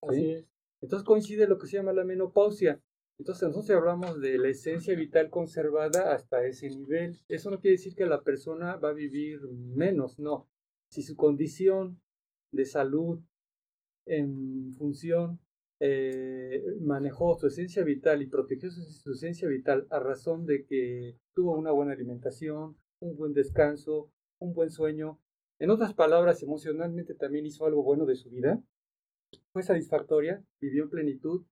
Entonces 0.82 1.06
coincide 1.06 1.48
lo 1.48 1.58
que 1.58 1.68
se 1.68 1.78
llama 1.78 1.94
la 1.94 2.04
menopausia. 2.04 2.82
Entonces 3.18 3.48
nosotros 3.48 3.78
hablamos 3.78 4.20
de 4.20 4.38
la 4.38 4.50
esencia 4.50 4.96
vital 4.96 5.30
conservada 5.30 6.14
hasta 6.14 6.46
ese 6.46 6.70
nivel. 6.70 7.18
Eso 7.28 7.50
no 7.50 7.60
quiere 7.60 7.78
decir 7.78 7.96
que 7.96 8.06
la 8.06 8.22
persona 8.24 8.76
va 8.76 8.90
a 8.90 8.94
vivir 8.94 9.42
menos, 9.50 10.20
no. 10.20 10.48
Si 10.90 11.02
su 11.02 11.16
condición 11.16 12.02
de 12.52 12.66
salud 12.66 13.20
en 14.06 14.74
función 14.74 15.40
eh, 15.88 16.64
manejó 16.82 17.38
su 17.38 17.46
esencia 17.46 17.84
vital 17.84 18.22
y 18.24 18.28
protegió 18.28 18.72
su, 18.72 19.12
esencia 19.12 19.48
vital 19.48 19.86
a 19.92 20.00
razón 20.00 20.46
de 20.46 20.66
que 20.66 21.18
tuvo 21.34 21.56
una 21.56 21.72
buena 21.72 21.94
alimentación, 21.94 22.76
un 23.00 23.16
buen 23.16 23.34
descanso, 23.34 24.12
un 24.40 24.54
buen 24.54 24.72
sueño, 24.72 25.20
en 25.60 25.70
otras 25.70 25.94
palabras, 25.94 26.42
emocionalmente 26.42 27.14
también 27.14 27.46
hizo 27.46 27.66
algo 27.66 27.84
bueno 27.84 28.06
de 28.06 28.16
su 28.16 28.30
vida, 28.30 28.62
fue 29.54 29.62
satisfactoria, 29.62 30.44
vivió 30.60 30.84
en 30.84 30.90
plenitud, 30.90 31.46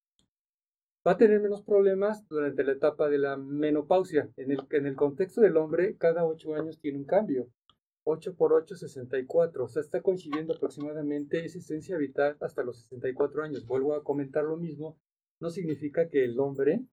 va 1.07 1.13
a 1.13 1.17
tener 1.19 1.41
menos 1.41 1.63
problemas 1.63 2.27
durante 2.29 2.65
la 2.65 2.73
etapa 2.73 3.09
de 3.09 3.19
la 3.19 3.37
menopausia. 3.37 4.31
En 4.37 4.51
el, 4.51 4.61
en 4.71 4.87
el 4.87 4.97
contexto 4.97 5.41
del 5.41 5.57
hombre, 5.57 5.97
cada 5.99 6.25
ocho 6.25 6.55
años 6.55 6.81
tiene 6.81 6.99
un 6.99 7.05
cambio. 7.05 7.49
8 8.05 8.35
por 8.35 8.53
8, 8.53 8.77
64. 8.77 9.65
O 9.65 9.69
sea, 9.69 9.83
está 9.83 10.01
coincidiendo 10.03 10.55
aproximadamente 10.55 11.45
esa 11.45 11.59
esencia 11.59 11.97
vital 11.97 12.37
hasta 12.41 12.63
los 12.63 12.83
64 12.83 13.45
años. 13.45 13.67
Vuelvo 13.67 13.95
a 13.95 14.05
comentar 14.05 14.45
lo 14.45 14.57
mismo. 14.57 14.99
No 15.41 15.51
significa 15.51 16.09
que 16.09 16.25
el 16.25 16.39
hombre 16.39 16.85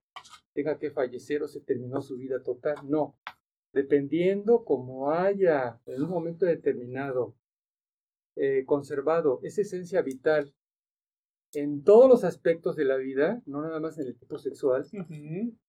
tenga 0.52 0.78
que 0.78 0.90
fallecer 0.90 1.42
o 1.42 1.48
se 1.48 1.60
terminó 1.60 2.02
su 2.02 2.16
vida 2.16 2.42
total. 2.42 2.76
No. 2.84 3.18
Dependiendo 3.72 4.64
como 4.64 5.10
haya 5.10 5.80
en 5.86 6.02
un 6.02 6.10
momento 6.10 6.46
determinado 6.46 7.36
eh, 8.36 8.64
conservado 8.64 9.40
esa 9.42 9.62
esencia 9.62 10.02
vital 10.02 10.54
en 11.52 11.82
todos 11.82 12.08
los 12.08 12.24
aspectos 12.24 12.76
de 12.76 12.84
la 12.84 12.96
vida, 12.96 13.42
no 13.46 13.62
nada 13.62 13.80
más 13.80 13.98
en 13.98 14.06
el 14.06 14.16
tipo 14.16 14.38
sexual, 14.38 14.84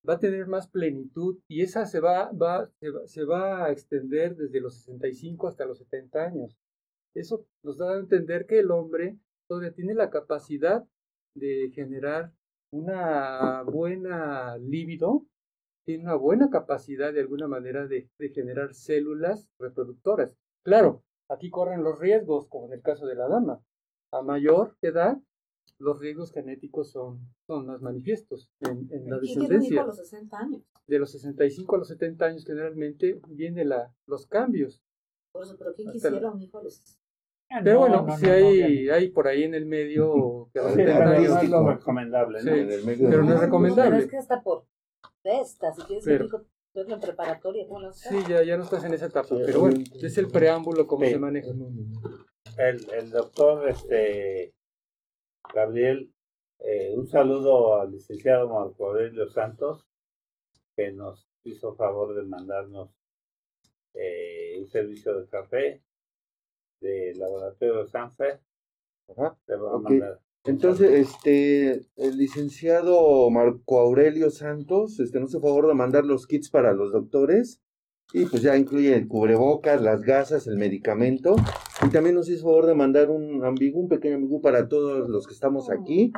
va 0.07 0.13
a 0.13 0.19
tener 0.19 0.47
más 0.47 0.67
plenitud 0.67 1.39
y 1.47 1.61
esa 1.61 1.85
se 1.85 1.99
va, 1.99 2.31
va, 2.31 2.69
se 3.05 3.23
va, 3.23 3.65
a 3.65 3.71
extender 3.71 4.35
desde 4.35 4.61
los 4.61 4.75
65 4.75 5.47
hasta 5.47 5.65
los 5.65 5.79
70 5.79 6.23
años. 6.23 6.57
Eso 7.15 7.45
nos 7.63 7.77
da 7.77 7.93
a 7.93 7.99
entender 7.99 8.45
que 8.45 8.59
el 8.59 8.71
hombre 8.71 9.17
todavía 9.47 9.73
tiene 9.73 9.93
la 9.93 10.09
capacidad 10.09 10.85
de 11.35 11.71
generar 11.73 12.31
una 12.71 13.63
buena 13.63 14.57
libido, 14.57 15.25
tiene 15.85 16.03
una 16.03 16.15
buena 16.15 16.49
capacidad 16.49 17.11
de 17.11 17.21
alguna 17.21 17.47
manera 17.47 17.87
de, 17.87 18.07
de 18.17 18.29
generar 18.29 18.73
células 18.73 19.49
reproductoras. 19.59 20.37
Claro, 20.63 21.03
aquí 21.27 21.49
corren 21.49 21.83
los 21.83 21.99
riesgos, 21.99 22.47
como 22.47 22.67
en 22.67 22.73
el 22.73 22.81
caso 22.81 23.07
de 23.07 23.15
la 23.15 23.27
dama. 23.27 23.61
A 24.13 24.21
mayor 24.21 24.77
edad, 24.81 25.17
los 25.81 25.99
riesgos 25.99 26.31
genéticos 26.31 26.91
son, 26.91 27.19
son 27.47 27.65
más 27.65 27.81
manifiestos 27.81 28.49
en, 28.61 28.87
en 28.91 29.09
la 29.09 29.17
descendencia. 29.17 29.81
a 29.81 29.87
los 29.87 29.97
60 29.97 30.37
años? 30.37 30.61
De 30.87 30.99
los 30.99 31.11
65 31.11 31.75
a 31.75 31.79
los 31.79 31.87
70 31.87 32.25
años 32.25 32.45
generalmente 32.45 33.19
vienen 33.27 33.69
la, 33.69 33.93
los 34.05 34.27
cambios. 34.27 34.83
Por 35.31 35.43
eso, 35.43 35.55
pero 35.57 35.73
¿quién 35.73 35.91
quisiera 35.91 36.31
un 36.31 36.41
hijo 36.41 36.59
a 36.59 36.63
los 36.63 36.83
ah, 37.49 37.61
pero 37.63 37.79
bueno, 37.79 38.05
si 38.17 38.27
hay, 38.27 38.89
hay 38.89 39.09
por 39.09 39.27
ahí 39.27 39.43
en 39.43 39.55
el 39.55 39.65
medio 39.65 40.49
que 40.53 40.61
pero 40.75 41.05
no 41.05 41.13
es 41.13 41.49
lo 41.49 41.67
recomendable, 41.67 42.43
¿no? 42.43 42.51
en 42.51 42.71
el 42.71 42.85
medio 42.85 43.09
pero 43.09 43.23
no 43.23 43.33
es 43.33 43.39
recomendable. 43.39 43.91
Pero 43.91 44.03
es 44.03 44.11
que 44.11 44.17
hasta 44.17 44.41
por 44.41 44.65
esta, 45.23 45.73
si 45.73 45.81
quieres 45.83 46.05
pero, 46.05 46.25
un 46.25 46.31
hijo 46.85 46.93
en 46.93 46.99
preparatoria, 46.99 47.67
¿cómo 47.67 47.91
Sí, 47.93 48.17
ya, 48.29 48.43
ya 48.43 48.57
no 48.57 48.63
estás 48.63 48.83
en 48.83 48.93
esa 48.93 49.07
etapa, 49.07 49.35
pero 49.45 49.61
bueno, 49.61 49.83
es 50.01 50.17
el 50.17 50.27
preámbulo 50.27 50.85
cómo 50.85 51.05
se 51.05 51.17
maneja. 51.17 51.49
El, 52.57 52.85
el 52.91 53.09
doctor 53.11 53.69
este 53.69 54.53
Gabriel, 55.53 56.11
eh, 56.59 56.93
un 56.95 57.07
saludo 57.07 57.81
al 57.81 57.91
licenciado 57.91 58.49
Marco 58.49 58.87
Aurelio 58.87 59.27
Santos, 59.29 59.87
que 60.75 60.91
nos 60.91 61.27
hizo 61.43 61.75
favor 61.75 62.15
de 62.15 62.23
mandarnos 62.23 62.89
eh, 63.93 64.57
un 64.59 64.67
servicio 64.69 65.19
de 65.19 65.27
café 65.27 65.81
de 66.79 67.13
Laboratorio 67.15 67.87
Sanfer. 67.87 68.39
Entonces, 70.43 71.07
este, 71.07 71.85
el 71.97 72.17
licenciado 72.17 73.29
Marco 73.29 73.79
Aurelio 73.79 74.31
Santos, 74.31 74.99
este, 74.99 75.19
nos 75.19 75.31
hizo 75.31 75.41
favor 75.41 75.67
de 75.67 75.73
mandar 75.73 76.05
los 76.05 76.25
kits 76.25 76.49
para 76.49 76.73
los 76.73 76.91
doctores 76.91 77.61
y 78.13 78.25
pues 78.25 78.41
ya 78.41 78.57
incluye 78.57 78.95
el 78.95 79.07
cubrebocas, 79.07 79.81
las 79.81 80.01
gasas, 80.01 80.47
el 80.47 80.57
medicamento. 80.57 81.35
Y 81.85 81.89
también 81.89 82.15
nos 82.15 82.29
hizo 82.29 82.43
favor 82.43 82.67
de 82.67 82.75
mandar 82.75 83.09
un 83.09 83.43
ambigú, 83.43 83.81
un 83.81 83.89
pequeño 83.89 84.15
ambigú 84.15 84.41
para 84.41 84.67
todos 84.67 85.09
los 85.09 85.27
que 85.27 85.33
estamos 85.33 85.69
aquí. 85.69 86.13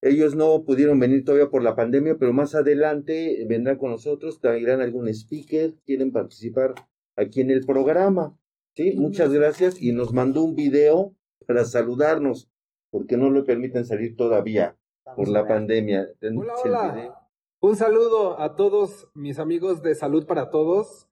Ellos 0.00 0.34
no 0.34 0.64
pudieron 0.64 0.98
venir 0.98 1.24
todavía 1.24 1.50
por 1.50 1.62
la 1.62 1.76
pandemia, 1.76 2.16
pero 2.18 2.32
más 2.32 2.54
adelante 2.54 3.44
vendrán 3.48 3.78
con 3.78 3.90
nosotros, 3.90 4.40
traerán 4.40 4.80
algún 4.80 5.08
speaker, 5.08 5.74
quieren 5.84 6.12
participar 6.12 6.74
aquí 7.16 7.40
en 7.40 7.50
el 7.50 7.64
programa. 7.64 8.36
Sí, 8.74 8.94
muchas 8.96 9.32
gracias. 9.32 9.80
Y 9.80 9.92
nos 9.92 10.12
mandó 10.12 10.42
un 10.42 10.54
video 10.54 11.14
para 11.46 11.64
saludarnos, 11.64 12.50
porque 12.90 13.16
no 13.16 13.30
le 13.30 13.42
permiten 13.42 13.84
salir 13.84 14.16
todavía 14.16 14.76
por 15.16 15.28
la 15.28 15.46
pandemia. 15.46 16.08
Hola, 16.20 16.54
hola. 16.64 17.28
Un 17.60 17.76
saludo 17.76 18.40
a 18.40 18.56
todos 18.56 19.08
mis 19.14 19.38
amigos 19.38 19.82
de 19.82 19.94
Salud 19.94 20.26
para 20.26 20.50
Todos. 20.50 21.08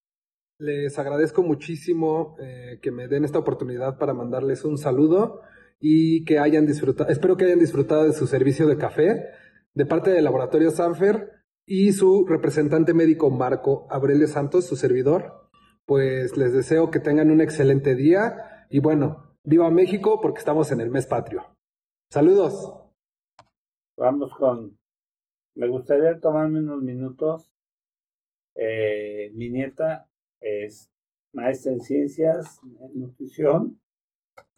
Les 0.60 0.98
agradezco 0.98 1.42
muchísimo 1.42 2.36
eh, 2.38 2.80
que 2.82 2.90
me 2.90 3.08
den 3.08 3.24
esta 3.24 3.38
oportunidad 3.38 3.96
para 3.96 4.12
mandarles 4.12 4.62
un 4.66 4.76
saludo 4.76 5.40
y 5.80 6.22
que 6.26 6.38
hayan 6.38 6.66
disfrutado, 6.66 7.08
espero 7.08 7.38
que 7.38 7.46
hayan 7.46 7.58
disfrutado 7.58 8.04
de 8.04 8.12
su 8.12 8.26
servicio 8.26 8.66
de 8.66 8.76
café 8.76 9.24
de 9.72 9.86
parte 9.86 10.10
del 10.10 10.24
laboratorio 10.24 10.70
Sanfer 10.70 11.30
y 11.64 11.92
su 11.92 12.26
representante 12.26 12.92
médico 12.92 13.30
Marco 13.30 13.86
Aurelio 13.88 14.26
Santos, 14.26 14.66
su 14.66 14.76
servidor. 14.76 15.48
Pues 15.86 16.36
les 16.36 16.52
deseo 16.52 16.90
que 16.90 17.00
tengan 17.00 17.30
un 17.30 17.40
excelente 17.40 17.94
día 17.94 18.66
y 18.68 18.80
bueno, 18.80 19.32
viva 19.42 19.70
México 19.70 20.20
porque 20.20 20.40
estamos 20.40 20.70
en 20.72 20.82
el 20.82 20.90
mes 20.90 21.06
patrio. 21.06 21.56
Saludos. 22.10 22.70
vamos 23.96 24.34
con, 24.34 24.78
me 25.54 25.68
gustaría 25.68 26.20
tomarme 26.20 26.58
unos 26.58 26.82
minutos. 26.82 27.50
Eh, 28.54 29.30
mi 29.32 29.48
nieta 29.48 30.09
es 30.40 30.90
maestra 31.32 31.72
en 31.72 31.80
ciencias, 31.80 32.60
en 32.62 33.00
nutrición, 33.00 33.80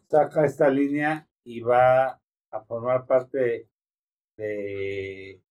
saca 0.09 0.45
esta 0.45 0.69
línea 0.69 1.27
y 1.43 1.61
va 1.61 2.21
a 2.51 2.61
formar 2.65 3.05
parte 3.05 3.69
de, 4.37 5.41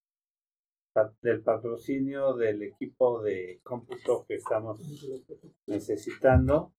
del 1.20 1.42
patrocinio 1.42 2.34
del 2.34 2.62
equipo 2.62 3.22
de 3.22 3.60
cómputo 3.62 4.24
que 4.26 4.34
estamos 4.34 4.80
necesitando. 5.66 6.72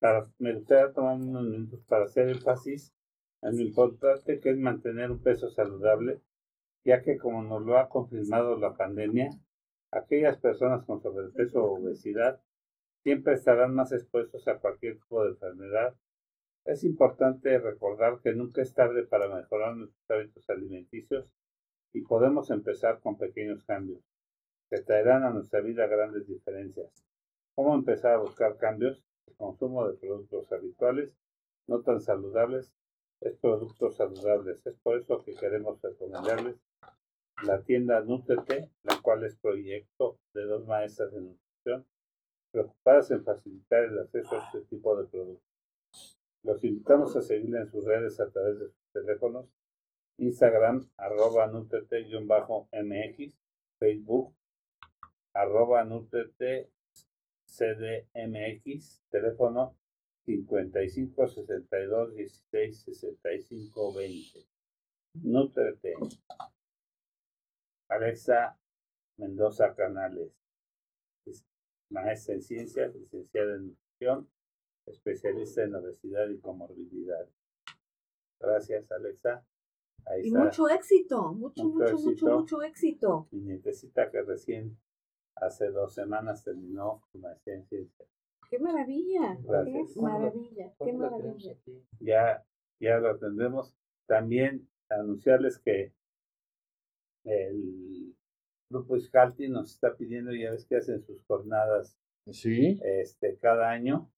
Para, 0.00 0.30
me 0.38 0.54
gustaría 0.54 0.92
tomar 0.92 1.16
unos 1.16 1.44
minutos 1.44 1.80
para 1.86 2.04
hacer 2.04 2.28
énfasis 2.28 2.92
en 3.42 3.56
lo 3.56 3.62
importante 3.62 4.40
que 4.40 4.50
es 4.50 4.58
mantener 4.58 5.10
un 5.10 5.22
peso 5.22 5.50
saludable, 5.50 6.20
ya 6.84 7.02
que 7.02 7.16
como 7.16 7.42
nos 7.42 7.62
lo 7.62 7.78
ha 7.78 7.88
confirmado 7.88 8.56
la 8.58 8.74
pandemia, 8.74 9.30
aquellas 9.94 10.38
personas 10.38 10.84
con 10.84 11.00
sobrepeso 11.00 11.62
o 11.62 11.80
obesidad 11.80 12.40
siempre 13.02 13.34
estarán 13.34 13.74
más 13.74 13.92
expuestos 13.92 14.46
a 14.48 14.58
cualquier 14.58 14.98
tipo 14.98 15.22
de 15.22 15.30
enfermedad. 15.30 15.94
Es 16.64 16.84
importante 16.84 17.58
recordar 17.58 18.20
que 18.20 18.32
nunca 18.32 18.62
es 18.62 18.72
tarde 18.72 19.04
para 19.04 19.28
mejorar 19.28 19.76
nuestros 19.76 20.10
hábitos 20.10 20.48
alimenticios 20.48 21.26
y 21.92 22.00
podemos 22.00 22.50
empezar 22.50 23.00
con 23.00 23.16
pequeños 23.16 23.62
cambios 23.64 24.02
que 24.70 24.80
traerán 24.80 25.22
a 25.24 25.30
nuestra 25.30 25.60
vida 25.60 25.86
grandes 25.86 26.26
diferencias. 26.26 26.90
¿Cómo 27.54 27.74
empezar 27.74 28.14
a 28.14 28.18
buscar 28.18 28.56
cambios? 28.56 29.04
El 29.26 29.36
consumo 29.36 29.86
de 29.86 29.96
productos 29.96 30.50
habituales, 30.50 31.10
no 31.66 31.82
tan 31.82 32.00
saludables, 32.00 32.72
es 33.20 33.36
productos 33.36 33.96
saludables. 33.96 34.66
Es 34.66 34.76
por 34.76 34.98
eso 34.98 35.22
que 35.22 35.34
queremos 35.34 35.80
recomendarles 35.80 36.56
la 37.42 37.62
tienda 37.62 38.00
Nutrete, 38.00 38.70
la 38.84 39.00
cual 39.02 39.24
es 39.24 39.36
proyecto 39.36 40.18
de 40.32 40.44
dos 40.44 40.66
maestras 40.66 41.12
de 41.12 41.20
nutrición 41.20 41.86
preocupadas 42.54 43.10
en 43.10 43.24
facilitar 43.24 43.84
el 43.84 43.98
acceso 43.98 44.36
a 44.36 44.44
este 44.44 44.60
tipo 44.70 44.96
de 44.96 45.08
productos. 45.08 46.18
Los 46.44 46.62
invitamos 46.62 47.16
a 47.16 47.22
seguirle 47.22 47.58
en 47.58 47.66
sus 47.66 47.84
redes 47.84 48.20
a 48.20 48.30
través 48.30 48.60
de 48.60 48.66
sus 48.66 48.92
teléfonos, 48.92 49.48
Instagram, 50.18 50.88
arroba 50.96 51.48
nutrete-mx, 51.48 53.34
Facebook, 53.80 54.32
arroba 55.32 55.84
nutrete 55.84 56.70
cdmx, 57.46 59.02
teléfono 59.10 59.76
55 60.26 61.26
62 61.26 62.14
16 62.14 62.82
65 62.82 63.94
20. 63.94 64.46
Nutrete. 65.22 65.94
Alexa 67.94 68.58
Mendoza 69.16 69.74
Canales 69.74 70.32
maestra 71.90 72.34
en 72.34 72.42
ciencias, 72.42 72.94
licenciada 72.94 73.54
en 73.54 73.68
nutrición, 73.68 74.28
especialista 74.86 75.62
en 75.62 75.74
obesidad 75.76 76.28
y 76.28 76.38
comorbilidad. 76.38 77.28
Gracias, 78.40 78.90
Alexa. 78.90 79.46
Ahí 80.06 80.26
y 80.26 80.30
mucho 80.32 80.68
éxito, 80.68 81.32
mucho, 81.32 81.64
mucho, 81.64 81.96
mucho, 81.96 82.26
mucho, 82.26 82.62
éxito. 82.62 83.28
Y 83.30 83.36
necesita 83.38 84.10
que 84.10 84.22
recién 84.22 84.76
hace 85.36 85.70
dos 85.70 85.94
semanas 85.94 86.44
terminó 86.44 87.02
su 87.10 87.18
maestría 87.18 87.54
en 87.54 87.64
ciencias. 87.66 88.08
¡Qué 88.50 88.58
maravilla! 88.58 89.38
¡Qué 89.40 90.00
maravilla! 90.00 90.74
¡Qué 90.78 90.92
maravilla! 90.92 91.56
Ya, 92.00 92.44
ya 92.80 92.98
lo 92.98 93.10
atendemos. 93.10 93.74
También 94.06 94.68
anunciarles 94.90 95.58
que 95.58 95.94
el 97.24 98.14
Grupo 98.70 98.96
Iscalti 98.96 99.48
nos 99.48 99.72
está 99.72 99.94
pidiendo, 99.96 100.32
ya 100.32 100.50
ves 100.50 100.66
que 100.66 100.76
hacen 100.76 101.02
sus 101.02 101.22
jornadas 101.24 101.96
¿Sí? 102.30 102.80
este, 102.82 103.36
cada 103.38 103.70
año. 103.70 104.10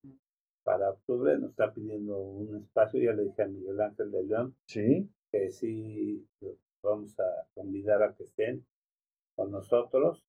Para 0.64 0.90
octubre 0.90 1.38
nos 1.38 1.50
está 1.50 1.72
pidiendo 1.72 2.18
un 2.18 2.56
espacio, 2.56 3.00
ya 3.00 3.12
le 3.12 3.24
dije 3.24 3.42
a 3.42 3.46
Miguel 3.46 3.80
Ángel 3.80 4.10
de 4.10 4.22
León 4.24 4.56
¿Sí? 4.66 5.08
que 5.30 5.50
sí 5.50 6.26
vamos 6.82 7.18
a 7.20 7.46
convidar 7.54 8.02
a 8.02 8.14
que 8.14 8.24
estén 8.24 8.66
con 9.36 9.50
nosotros 9.50 10.24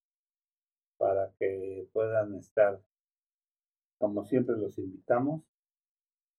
para 0.97 1.31
que 1.39 1.87
puedan 1.93 2.35
estar, 2.35 2.81
como 3.99 4.25
siempre 4.25 4.57
los 4.57 4.77
invitamos, 4.77 5.43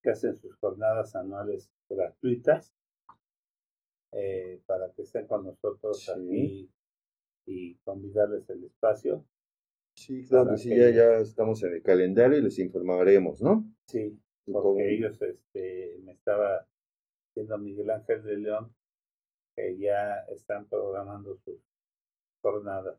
que 0.02 0.10
hacen 0.10 0.36
sus 0.36 0.56
jornadas 0.56 1.16
anuales 1.16 1.70
gratuitas 1.88 2.74
eh, 4.12 4.60
para 4.66 4.90
que 4.92 5.02
estén 5.02 5.26
con 5.26 5.44
nosotros 5.44 6.08
aquí 6.08 6.70
y 7.46 7.74
convidarles 7.76 8.48
el 8.50 8.64
espacio. 8.64 9.24
Sí, 9.94 10.24
claro 10.26 10.50
que 10.50 10.58
sí, 10.58 10.70
ya, 10.70 10.90
ya 10.90 11.18
estamos 11.18 11.62
en 11.64 11.74
el 11.74 11.82
calendario 11.82 12.38
y 12.38 12.42
les 12.42 12.58
informaremos, 12.58 13.42
¿no? 13.42 13.64
Sí, 13.86 14.18
porque 14.52 14.94
ellos, 14.94 15.20
este, 15.20 15.98
me 16.04 16.12
estaba 16.12 16.66
diciendo 17.28 17.58
Miguel 17.58 17.90
Ángel 17.90 18.22
de 18.22 18.36
León 18.38 18.74
que 19.56 19.76
ya 19.76 20.20
están 20.30 20.66
programando 20.66 21.36
sus 21.36 21.60
jornadas. 22.40 22.96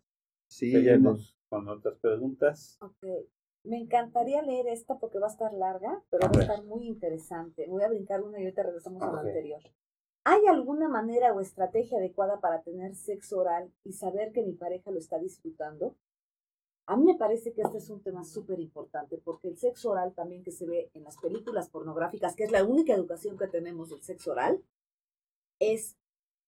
Sí, 0.47 0.71
Seguimos 0.71 1.37
con 1.47 1.67
otras 1.69 1.97
preguntas. 1.99 2.77
Ok. 2.81 3.05
Me 3.63 3.77
encantaría 3.77 4.41
leer 4.41 4.67
esta 4.67 4.97
porque 4.99 5.19
va 5.19 5.27
a 5.27 5.31
estar 5.31 5.53
larga, 5.53 6.01
pero 6.09 6.29
va 6.29 6.39
a 6.39 6.41
estar 6.41 6.63
muy 6.63 6.87
interesante. 6.87 7.65
Voy 7.67 7.83
a 7.83 7.89
brincar 7.89 8.21
una 8.21 8.39
y 8.39 8.43
ahorita 8.43 8.63
regresamos 8.63 9.01
a 9.03 9.11
la 9.11 9.21
anterior. 9.21 9.61
¿Hay 10.23 10.45
alguna 10.47 10.87
manera 10.87 11.33
o 11.33 11.39
estrategia 11.39 11.97
adecuada 11.97 12.39
para 12.39 12.61
tener 12.61 12.95
sexo 12.95 13.39
oral 13.39 13.71
y 13.83 13.93
saber 13.93 14.31
que 14.31 14.43
mi 14.43 14.53
pareja 14.53 14.91
lo 14.91 14.99
está 14.99 15.17
disfrutando? 15.17 15.95
A 16.85 16.97
mí 16.97 17.05
me 17.05 17.17
parece 17.17 17.53
que 17.53 17.61
este 17.61 17.77
es 17.77 17.89
un 17.89 18.01
tema 18.01 18.23
súper 18.23 18.59
importante 18.59 19.17
porque 19.23 19.47
el 19.47 19.57
sexo 19.57 19.91
oral 19.91 20.13
también 20.13 20.43
que 20.43 20.51
se 20.51 20.65
ve 20.65 20.89
en 20.93 21.03
las 21.03 21.17
películas 21.17 21.69
pornográficas, 21.69 22.35
que 22.35 22.43
es 22.43 22.51
la 22.51 22.63
única 22.63 22.93
educación 22.93 23.37
que 23.37 23.47
tenemos 23.47 23.89
del 23.89 24.01
sexo 24.01 24.31
oral, 24.31 24.63
es 25.59 25.97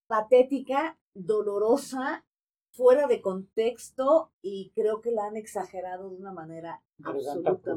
patética, 0.08 0.98
dolorosa, 1.14 2.26
fuera 2.72 3.08
de 3.08 3.22
contexto 3.22 4.32
y 4.42 4.72
creo 4.74 5.02
que 5.02 5.12
la 5.12 5.26
han 5.26 5.38
exagerado 5.38 6.10
de 6.10 6.18
una 6.18 6.34
manera 6.34 6.82
absolutamente 7.04 7.72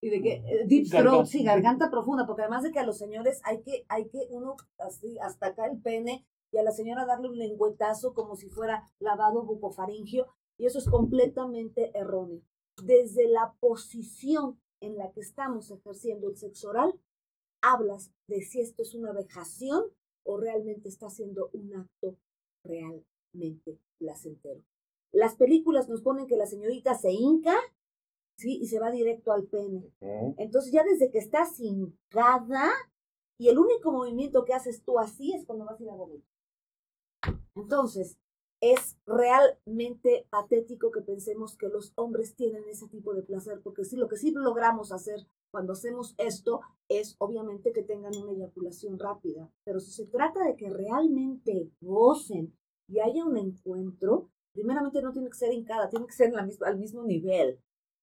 y 0.00 0.10
de 0.10 0.22
que 0.22 0.32
eh, 0.32 0.64
deep 0.66 0.88
throat, 0.88 1.26
sí, 1.26 1.44
garganta 1.44 1.90
profunda, 1.90 2.26
porque 2.26 2.42
además 2.42 2.62
de 2.62 2.72
que 2.72 2.78
a 2.78 2.86
los 2.86 2.98
señores 2.98 3.40
hay 3.44 3.62
que, 3.62 3.84
hay 3.88 4.08
que 4.08 4.26
uno 4.30 4.56
así 4.78 5.18
hasta 5.18 5.48
acá 5.48 5.66
el 5.66 5.80
pene 5.80 6.26
y 6.52 6.58
a 6.58 6.62
la 6.62 6.72
señora 6.72 7.06
darle 7.06 7.28
un 7.28 7.38
lengüetazo 7.38 8.14
como 8.14 8.34
si 8.34 8.48
fuera 8.48 8.90
lavado 8.98 9.44
bucofaringio, 9.44 10.26
y 10.58 10.66
eso 10.66 10.78
es 10.78 10.88
completamente 10.88 11.96
erróneo. 11.96 12.42
Desde 12.82 13.28
la 13.28 13.54
posición 13.60 14.58
en 14.80 14.96
la 14.96 15.12
que 15.12 15.20
estamos 15.20 15.70
ejerciendo 15.70 16.28
el 16.28 16.36
sexo 16.36 16.70
oral, 16.70 16.98
hablas 17.62 18.10
de 18.26 18.42
si 18.42 18.60
esto 18.60 18.82
es 18.82 18.94
una 18.94 19.12
vejación 19.12 19.84
o 20.24 20.38
realmente 20.38 20.88
está 20.88 21.08
siendo 21.08 21.50
un 21.52 21.74
acto 21.74 22.16
realmente 22.64 23.78
placentero. 23.98 24.62
Las 25.12 25.36
películas 25.36 25.88
nos 25.88 26.02
ponen 26.02 26.26
que 26.26 26.36
la 26.36 26.46
señorita 26.46 26.94
se 26.94 27.12
hinca 27.12 27.54
¿sí? 28.40 28.58
Y 28.60 28.66
se 28.66 28.80
va 28.80 28.90
directo 28.90 29.32
al 29.32 29.44
pene. 29.44 29.92
Entonces 30.38 30.72
ya 30.72 30.82
desde 30.82 31.10
que 31.10 31.18
estás 31.18 31.60
hincada 31.60 32.70
y 33.38 33.48
el 33.48 33.58
único 33.58 33.92
movimiento 33.92 34.44
que 34.44 34.54
haces 34.54 34.82
tú 34.82 34.98
así 34.98 35.32
es 35.34 35.44
cuando 35.44 35.64
vas 35.64 35.80
a 35.80 35.82
ir 35.82 35.90
a 35.90 35.94
vomitar. 35.94 36.28
Entonces, 37.54 38.18
es 38.60 38.98
realmente 39.06 40.26
patético 40.30 40.90
que 40.90 41.00
pensemos 41.00 41.56
que 41.56 41.68
los 41.68 41.92
hombres 41.96 42.34
tienen 42.34 42.68
ese 42.68 42.88
tipo 42.88 43.14
de 43.14 43.22
placer, 43.22 43.60
porque 43.62 43.84
sí, 43.84 43.96
lo 43.96 44.08
que 44.08 44.16
sí 44.16 44.32
logramos 44.32 44.92
hacer 44.92 45.26
cuando 45.50 45.72
hacemos 45.72 46.14
esto 46.18 46.60
es 46.88 47.16
obviamente 47.18 47.72
que 47.72 47.82
tengan 47.82 48.14
una 48.16 48.32
eyaculación 48.32 48.98
rápida, 48.98 49.50
pero 49.64 49.80
si 49.80 49.90
se 49.90 50.06
trata 50.06 50.44
de 50.44 50.56
que 50.56 50.68
realmente 50.68 51.70
gocen 51.80 52.54
y 52.86 53.00
haya 53.00 53.24
un 53.24 53.38
encuentro, 53.38 54.28
primeramente 54.52 55.00
no 55.00 55.12
tiene 55.12 55.30
que 55.30 55.38
ser 55.38 55.52
hincada, 55.52 55.88
tiene 55.88 56.06
que 56.06 56.12
ser 56.12 56.32
al 56.36 56.78
mismo 56.78 57.04
nivel. 57.04 57.58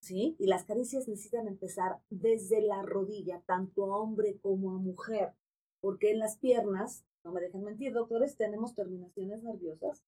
¿Sí? 0.07 0.35
Y 0.39 0.47
las 0.47 0.63
caricias 0.63 1.07
necesitan 1.07 1.47
empezar 1.47 1.99
desde 2.09 2.61
la 2.61 2.81
rodilla, 2.81 3.41
tanto 3.45 3.85
a 3.85 3.97
hombre 3.97 4.37
como 4.39 4.71
a 4.71 4.77
mujer, 4.77 5.33
porque 5.81 6.11
en 6.11 6.19
las 6.19 6.37
piernas, 6.37 7.03
no 7.23 7.31
me 7.31 7.41
dejen 7.41 7.63
mentir, 7.63 7.93
doctores, 7.93 8.37
tenemos 8.37 8.73
terminaciones 8.73 9.43
nerviosas 9.43 10.03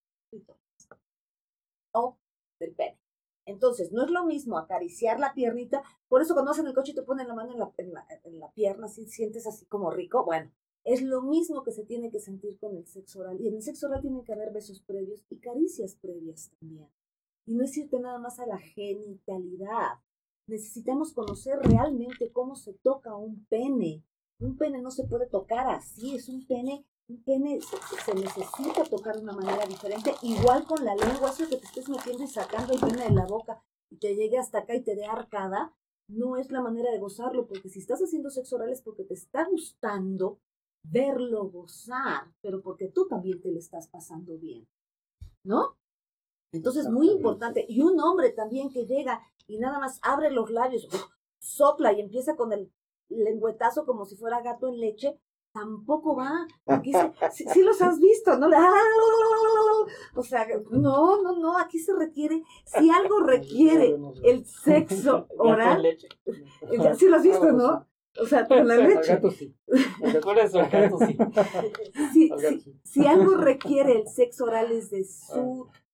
o 1.91 2.17
del 2.59 2.73
pene. 2.73 2.97
Entonces, 3.45 3.91
no 3.91 4.03
es 4.03 4.11
lo 4.11 4.26
mismo 4.26 4.57
acariciar 4.57 5.19
la 5.19 5.34
piernita, 5.34 5.84
por 6.07 6.21
eso 6.21 6.34
cuando 6.34 6.51
vas 6.51 6.59
en 6.59 6.67
el 6.67 6.73
coche 6.73 6.91
y 6.91 6.95
te 6.95 7.01
ponen 7.01 7.27
la 7.27 7.35
mano 7.35 7.51
en 7.53 7.59
la, 7.59 7.73
en 7.77 7.93
la, 7.93 8.07
en 8.23 8.39
la 8.39 8.51
pierna, 8.51 8.88
si 8.88 9.05
sientes 9.07 9.47
así 9.47 9.65
como 9.65 9.91
rico, 9.91 10.23
bueno, 10.23 10.51
es 10.85 11.01
lo 11.01 11.21
mismo 11.23 11.63
que 11.63 11.71
se 11.71 11.84
tiene 11.84 12.09
que 12.09 12.19
sentir 12.19 12.57
con 12.57 12.77
el 12.77 12.88
sexo 12.88 13.19
oral. 13.19 13.41
Y 13.41 13.47
en 13.47 13.55
el 13.55 13.63
sexo 13.63 13.88
oral 13.88 14.01
tiene 14.01 14.23
que 14.23 14.34
haber 14.34 14.53
besos 14.53 14.81
previos 14.81 15.26
y 15.30 15.38
caricias 15.38 15.95
previas 15.95 16.51
también. 16.59 16.88
Y 17.49 17.55
no 17.55 17.63
es 17.63 17.76
irte 17.76 17.99
nada 17.99 18.19
más 18.19 18.39
a 18.39 18.45
la 18.45 18.59
genitalidad. 18.59 19.97
Necesitamos 20.45 21.13
conocer 21.13 21.57
realmente 21.59 22.31
cómo 22.31 22.55
se 22.55 22.73
toca 22.76 23.15
un 23.15 23.43
pene. 23.45 24.03
Un 24.39 24.55
pene 24.55 24.81
no 24.81 24.91
se 24.91 25.05
puede 25.05 25.26
tocar 25.26 25.67
así, 25.67 26.15
es 26.15 26.30
un 26.30 26.45
pene 26.45 26.85
un 27.09 27.23
pene 27.23 27.59
se, 28.05 28.13
necesita 28.13 28.84
tocar 28.84 29.15
de 29.15 29.23
una 29.23 29.34
manera 29.34 29.65
diferente, 29.65 30.13
igual 30.21 30.63
con 30.65 30.85
la 30.85 30.95
lengua, 30.95 31.31
eso 31.31 31.49
que 31.49 31.57
te 31.57 31.65
estés 31.65 31.89
metiendo 31.89 32.23
y 32.23 32.27
sacando 32.27 32.73
el 32.73 32.80
pene 32.80 33.05
de 33.05 33.11
la 33.11 33.26
boca 33.26 33.63
y 33.89 33.97
te 33.97 34.15
llegue 34.15 34.38
hasta 34.38 34.59
acá 34.59 34.76
y 34.76 34.84
te 34.84 34.95
dé 34.95 35.05
arcada, 35.05 35.76
no 36.07 36.38
es 36.38 36.51
la 36.51 36.61
manera 36.61 36.91
de 36.91 36.99
gozarlo, 36.99 37.47
porque 37.47 37.69
si 37.69 37.80
estás 37.80 37.99
haciendo 37.99 38.30
sexo 38.30 38.57
oral 38.57 38.69
es 38.69 38.84
porque 38.84 39.03
te 39.03 39.15
está 39.15 39.45
gustando 39.49 40.39
verlo 40.84 41.49
gozar, 41.49 42.31
pero 42.41 42.61
porque 42.61 42.89
tú 42.89 43.07
también 43.07 43.41
te 43.41 43.51
lo 43.51 43.57
estás 43.57 43.88
pasando 43.88 44.38
bien, 44.38 44.67
¿no? 45.43 45.77
Entonces, 46.51 46.89
muy 46.89 47.09
importante. 47.09 47.65
Y 47.67 47.81
un 47.81 47.99
hombre 47.99 48.31
también 48.31 48.69
que 48.69 48.85
llega 48.85 49.21
y 49.47 49.57
nada 49.57 49.80
más 49.80 49.99
abre 50.03 50.31
los 50.31 50.51
labios, 50.51 50.88
sopla 51.39 51.93
y 51.93 52.01
empieza 52.01 52.35
con 52.35 52.53
el 52.53 52.71
lengüetazo 53.09 53.85
como 53.85 54.05
si 54.05 54.15
fuera 54.15 54.41
gato 54.41 54.67
en 54.67 54.80
leche, 54.80 55.19
tampoco 55.51 56.15
va. 56.15 56.47
Aquí 56.67 56.91
sí, 57.31 57.63
los 57.63 57.81
has 57.81 57.99
visto, 57.99 58.38
¿no? 58.38 58.47
O 60.15 60.23
sea, 60.23 60.47
no, 60.71 61.21
no, 61.21 61.35
no, 61.35 61.57
aquí 61.57 61.80
se 61.80 61.93
requiere, 61.93 62.43
si 62.65 62.89
algo 62.89 63.19
requiere 63.26 63.97
el 64.23 64.45
sexo 64.45 65.27
oral, 65.38 65.85
sí 66.97 67.07
lo 67.07 67.17
has 67.17 67.23
visto, 67.23 67.51
¿no? 67.51 67.88
O 68.21 68.26
sea, 68.26 68.45
con 68.47 68.67
la 68.67 68.76
leche. 68.76 69.21
Sí. 72.11 72.31
Si, 72.84 73.05
algo 73.05 73.35
requiere 73.35 73.93
el 73.93 74.07
sexo 74.07 74.45
oral 74.45 74.71
es 74.71 74.89
de 74.89 75.05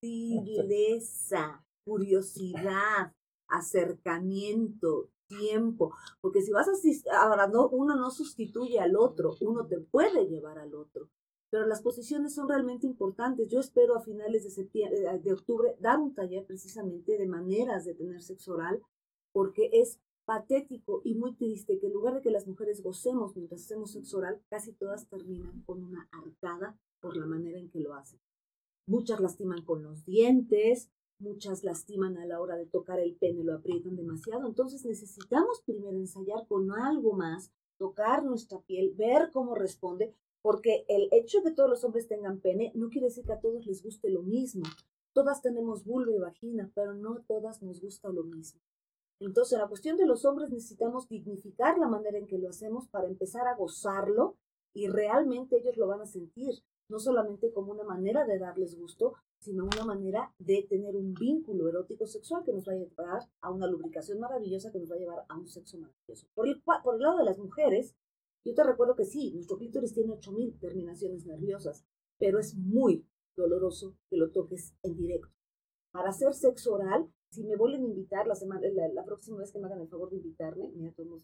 sutileza, 0.06 1.66
curiosidad, 1.84 3.14
acercamiento, 3.48 5.10
tiempo, 5.28 5.94
porque 6.22 6.42
si 6.42 6.52
vas 6.52 6.68
a 6.68 7.20
ahora 7.20 7.48
no, 7.48 7.68
uno 7.70 7.96
no 7.96 8.12
sustituye 8.12 8.80
al 8.80 8.96
otro, 8.96 9.36
uno 9.42 9.66
te 9.68 9.80
puede 9.80 10.28
llevar 10.28 10.60
al 10.60 10.76
otro, 10.76 11.10
pero 11.50 11.66
las 11.66 11.82
posiciones 11.82 12.34
son 12.34 12.48
realmente 12.48 12.86
importantes. 12.86 13.50
Yo 13.50 13.60
espero 13.60 13.96
a 13.96 14.02
finales 14.02 14.44
de 14.44 14.52
septiembre, 14.52 15.00
eh, 15.00 15.20
de 15.20 15.34
octubre 15.34 15.76
dar 15.80 16.00
un 16.00 16.14
taller 16.14 16.46
precisamente 16.46 17.18
de 17.18 17.28
maneras 17.28 17.86
de 17.86 17.96
tener 17.96 18.22
sexo 18.22 18.54
oral, 18.54 18.82
porque 19.32 19.70
es 19.74 20.00
patético 20.26 21.02
y 21.04 21.16
muy 21.16 21.36
triste 21.36 21.80
que 21.80 21.88
en 21.88 21.94
lugar 21.94 22.16
de 22.16 22.22
que 22.22 22.32
las 22.32 22.48
mujeres 22.48 22.82
gocemos 22.82 23.36
mientras 23.36 23.62
hacemos 23.64 23.92
sexo 23.92 24.18
oral, 24.18 24.42
casi 24.50 24.74
todas 24.74 25.08
terminan 25.08 25.62
con 25.66 25.84
una 25.84 26.08
arcada 26.12 26.78
por 27.00 27.16
la 27.16 27.26
manera 27.26 27.60
en 27.60 27.70
que 27.70 27.80
lo 27.80 27.94
hacen. 27.94 28.20
Muchas 28.88 29.20
lastiman 29.20 29.64
con 29.64 29.84
los 29.84 30.06
dientes, 30.06 30.90
muchas 31.20 31.64
lastiman 31.64 32.18
a 32.18 32.26
la 32.26 32.40
hora 32.40 32.56
de 32.56 32.66
tocar 32.66 33.00
el 33.00 33.16
pene, 33.16 33.44
lo 33.44 33.56
aprietan 33.56 33.96
demasiado. 33.96 34.48
Entonces 34.48 34.86
necesitamos 34.86 35.62
primero 35.66 35.98
ensayar 35.98 36.46
con 36.48 36.72
algo 36.72 37.14
más, 37.14 37.52
tocar 37.78 38.24
nuestra 38.24 38.62
piel, 38.62 38.94
ver 38.96 39.32
cómo 39.32 39.56
responde, 39.56 40.14
porque 40.42 40.86
el 40.88 41.10
hecho 41.12 41.40
de 41.40 41.50
que 41.50 41.56
todos 41.56 41.70
los 41.70 41.84
hombres 41.84 42.08
tengan 42.08 42.40
pene 42.40 42.72
no 42.76 42.90
quiere 42.90 43.08
decir 43.08 43.26
que 43.26 43.34
a 43.34 43.40
todos 43.40 43.66
les 43.66 43.82
guste 43.82 44.10
lo 44.10 44.22
mismo. 44.22 44.64
Todas 45.14 45.42
tenemos 45.42 45.86
vulva 45.86 46.12
y 46.12 46.20
vagina, 46.20 46.72
pero 46.76 46.94
no 46.94 47.24
todas 47.28 47.64
nos 47.64 47.82
gusta 47.82 48.10
lo 48.10 48.24
mismo. 48.24 48.62
Entonces, 49.20 49.54
en 49.54 49.60
la 49.60 49.68
cuestión 49.68 49.98
de 49.98 50.06
los 50.06 50.26
hombres 50.26 50.52
necesitamos 50.52 51.08
dignificar 51.08 51.78
la 51.78 51.88
manera 51.88 52.18
en 52.18 52.28
que 52.28 52.38
lo 52.38 52.50
hacemos 52.50 52.88
para 52.90 53.08
empezar 53.08 53.48
a 53.48 53.56
gozarlo 53.56 54.36
y 54.74 54.88
realmente 54.88 55.58
ellos 55.58 55.78
lo 55.78 55.88
van 55.88 56.02
a 56.02 56.06
sentir, 56.06 56.56
no 56.90 57.00
solamente 57.00 57.52
como 57.52 57.72
una 57.72 57.84
manera 57.84 58.26
de 58.26 58.38
darles 58.38 58.78
gusto, 58.78 59.14
sino 59.40 59.66
una 59.66 59.86
manera 59.86 60.34
de 60.40 60.66
tener 60.70 60.96
un 60.96 61.14
vínculo 61.14 61.68
erótico 61.70 62.06
sexual 62.06 62.44
que 62.44 62.54
nos 62.54 62.68
va 62.68 62.74
a 62.74 62.78
llevar 62.78 63.22
a 63.42 63.52
una 63.52 63.68
lubricación 63.68 64.20
maravillosa, 64.20 64.72
que 64.72 64.80
nos 64.80 64.92
va 64.92 64.96
a 64.96 65.00
llevar 65.00 65.26
a 65.28 65.38
un 65.38 65.48
sexo 65.48 65.78
maravilloso. 65.78 66.28
Por 66.34 66.48
el, 66.48 66.62
lado 67.00 67.18
de 67.18 67.26
las 67.26 67.38
mujeres, 67.38 67.96
yo 68.44 68.54
te 68.54 68.64
recuerdo 68.64 68.96
que 68.96 69.06
sí, 69.06 69.32
nuestro 69.34 69.58
clítoris 69.58 69.94
tiene 69.94 70.14
8000 70.14 70.60
terminaciones 70.60 71.26
nerviosas, 71.26 71.86
pero 72.18 72.40
es 72.40 72.56
muy 72.56 73.06
doloroso 73.36 73.98
que 74.10 74.18
lo 74.18 74.32
toques 74.32 74.76
en 74.84 74.96
directo. 74.96 75.30
Para 75.92 76.10
hacer 76.10 76.34
sexo 76.34 76.74
oral 76.74 77.10
si 77.36 77.44
me 77.44 77.58
vuelven 77.58 77.84
a 77.84 77.88
invitar 77.88 78.28
la 78.28 78.36
semana, 78.36 78.62
la, 78.94 79.04
próxima 79.04 79.38
vez 79.38 79.52
que 79.52 79.60
me 79.60 79.66
hagan 79.66 79.82
el 79.82 79.90
favor 79.90 80.10
de 80.10 80.18
invitarme, 80.18 80.72
mira, 80.74 80.94
todos 80.94 81.08
hemos 81.08 81.24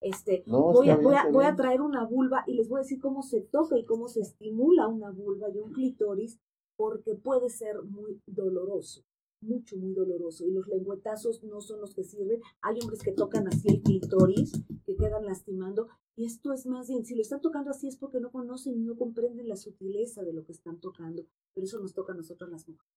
este, 0.00 0.42
voy, 0.46 0.88
a, 0.88 0.96
voy, 0.96 1.14
a, 1.14 1.28
voy 1.28 1.44
a 1.44 1.54
traer 1.56 1.82
una 1.82 2.06
vulva 2.06 2.42
y 2.46 2.54
les 2.54 2.68
voy 2.68 2.78
a 2.78 2.82
decir 2.82 3.00
cómo 3.00 3.22
se 3.22 3.42
toca 3.42 3.78
y 3.78 3.84
cómo 3.84 4.08
se 4.08 4.20
estimula 4.20 4.88
una 4.88 5.10
vulva 5.10 5.50
y 5.50 5.58
un 5.58 5.72
clitoris, 5.72 6.38
porque 6.76 7.14
puede 7.14 7.50
ser 7.50 7.82
muy 7.82 8.22
doloroso, 8.26 9.04
mucho, 9.42 9.76
muy 9.76 9.92
doloroso. 9.92 10.46
Y 10.46 10.52
los 10.52 10.66
lengüetazos 10.68 11.44
no 11.44 11.60
son 11.60 11.80
los 11.80 11.94
que 11.94 12.04
sirven. 12.04 12.40
Hay 12.62 12.78
hombres 12.80 13.02
que 13.02 13.12
tocan 13.12 13.46
así 13.48 13.68
el 13.68 13.82
clitoris, 13.82 14.52
que 14.86 14.96
quedan 14.96 15.26
lastimando. 15.26 15.88
Y 16.16 16.24
esto 16.24 16.54
es 16.54 16.66
más 16.66 16.88
bien, 16.88 17.04
si 17.04 17.14
lo 17.14 17.20
están 17.20 17.42
tocando 17.42 17.70
así 17.70 17.86
es 17.86 17.96
porque 17.96 18.20
no 18.20 18.30
conocen 18.30 18.78
y 18.78 18.82
no 18.82 18.96
comprenden 18.96 19.48
la 19.48 19.56
sutileza 19.56 20.22
de 20.22 20.32
lo 20.32 20.44
que 20.44 20.52
están 20.52 20.80
tocando. 20.80 21.26
Pero 21.54 21.66
eso 21.66 21.78
nos 21.78 21.92
toca 21.92 22.14
a 22.14 22.16
nosotros 22.16 22.50
las 22.50 22.66
mujeres. 22.66 22.90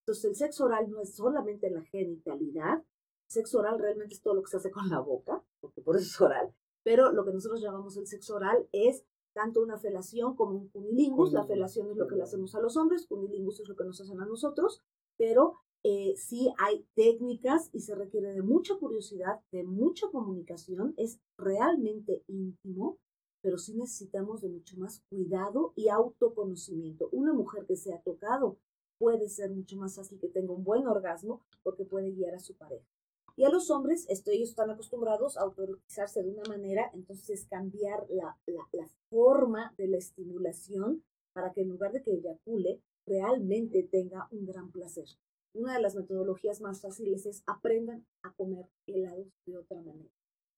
Entonces, 0.00 0.24
el 0.24 0.36
sexo 0.36 0.64
oral 0.64 0.90
no 0.90 1.00
es 1.00 1.14
solamente 1.14 1.70
la 1.70 1.82
genitalidad, 1.82 2.82
sexo 3.28 3.58
oral 3.58 3.78
realmente 3.78 4.14
es 4.14 4.22
todo 4.22 4.34
lo 4.34 4.42
que 4.42 4.50
se 4.50 4.56
hace 4.56 4.70
con 4.70 4.88
la 4.88 5.00
boca, 5.00 5.44
porque 5.60 5.80
por 5.80 5.96
eso 5.96 6.06
es 6.06 6.20
oral, 6.20 6.54
pero 6.82 7.12
lo 7.12 7.24
que 7.24 7.32
nosotros 7.32 7.60
llamamos 7.60 7.96
el 7.96 8.06
sexo 8.06 8.36
oral 8.36 8.68
es 8.72 9.04
tanto 9.34 9.62
una 9.62 9.78
felación 9.78 10.34
como 10.34 10.56
un 10.56 10.68
cunilingus. 10.68 11.32
La 11.32 11.44
felación 11.44 11.90
es 11.90 11.96
lo 11.96 12.08
que 12.08 12.16
le 12.16 12.24
hacemos 12.24 12.54
a 12.54 12.60
los 12.60 12.76
hombres, 12.76 13.06
cunilingus 13.06 13.60
es 13.60 13.68
lo 13.68 13.76
que 13.76 13.84
nos 13.84 14.00
hacen 14.00 14.20
a 14.20 14.26
nosotros, 14.26 14.82
pero 15.16 15.58
eh, 15.84 16.14
sí 16.16 16.52
hay 16.58 16.84
técnicas 16.94 17.70
y 17.72 17.80
se 17.80 17.94
requiere 17.94 18.32
de 18.32 18.42
mucha 18.42 18.76
curiosidad, 18.76 19.40
de 19.52 19.62
mucha 19.62 20.08
comunicación, 20.10 20.94
es 20.96 21.20
realmente 21.36 22.24
íntimo, 22.26 22.98
pero 23.40 23.58
sí 23.58 23.74
necesitamos 23.74 24.40
de 24.40 24.48
mucho 24.48 24.76
más 24.76 25.04
cuidado 25.08 25.72
y 25.76 25.88
autoconocimiento. 25.88 27.08
Una 27.12 27.32
mujer 27.32 27.64
que 27.66 27.76
se 27.76 27.94
ha 27.94 28.02
tocado 28.02 28.58
puede 28.98 29.28
ser 29.28 29.52
mucho 29.52 29.76
más 29.76 29.94
fácil 29.94 30.18
que 30.18 30.28
tenga 30.28 30.52
un 30.52 30.64
buen 30.64 30.88
orgasmo 30.88 31.42
porque 31.62 31.84
puede 31.84 32.10
guiar 32.10 32.34
a 32.34 32.40
su 32.40 32.56
pareja. 32.56 32.88
Y 33.38 33.44
a 33.44 33.50
los 33.50 33.70
hombres, 33.70 34.04
esto, 34.08 34.32
ellos 34.32 34.48
están 34.48 34.68
acostumbrados 34.68 35.36
a 35.36 35.42
autorizarse 35.42 36.24
de 36.24 36.30
una 36.30 36.42
manera, 36.48 36.90
entonces 36.92 37.46
cambiar 37.48 38.04
la, 38.10 38.36
la, 38.46 38.88
forma 39.10 39.72
de 39.78 39.86
la 39.86 39.96
estimulación 39.96 41.04
para 41.32 41.52
que 41.52 41.60
en 41.60 41.68
lugar 41.68 41.92
de 41.92 42.02
que 42.02 42.14
eyacule, 42.14 42.82
realmente 43.06 43.84
tenga 43.84 44.26
un 44.32 44.44
gran 44.44 44.72
placer. 44.72 45.06
Una 45.54 45.74
de 45.76 45.82
las 45.82 45.94
metodologías 45.94 46.60
más 46.60 46.80
fáciles 46.80 47.26
es 47.26 47.44
aprendan 47.46 48.04
a 48.22 48.34
comer 48.34 48.66
helados 48.88 49.28
de 49.46 49.56
otra 49.56 49.80
manera, 49.82 50.10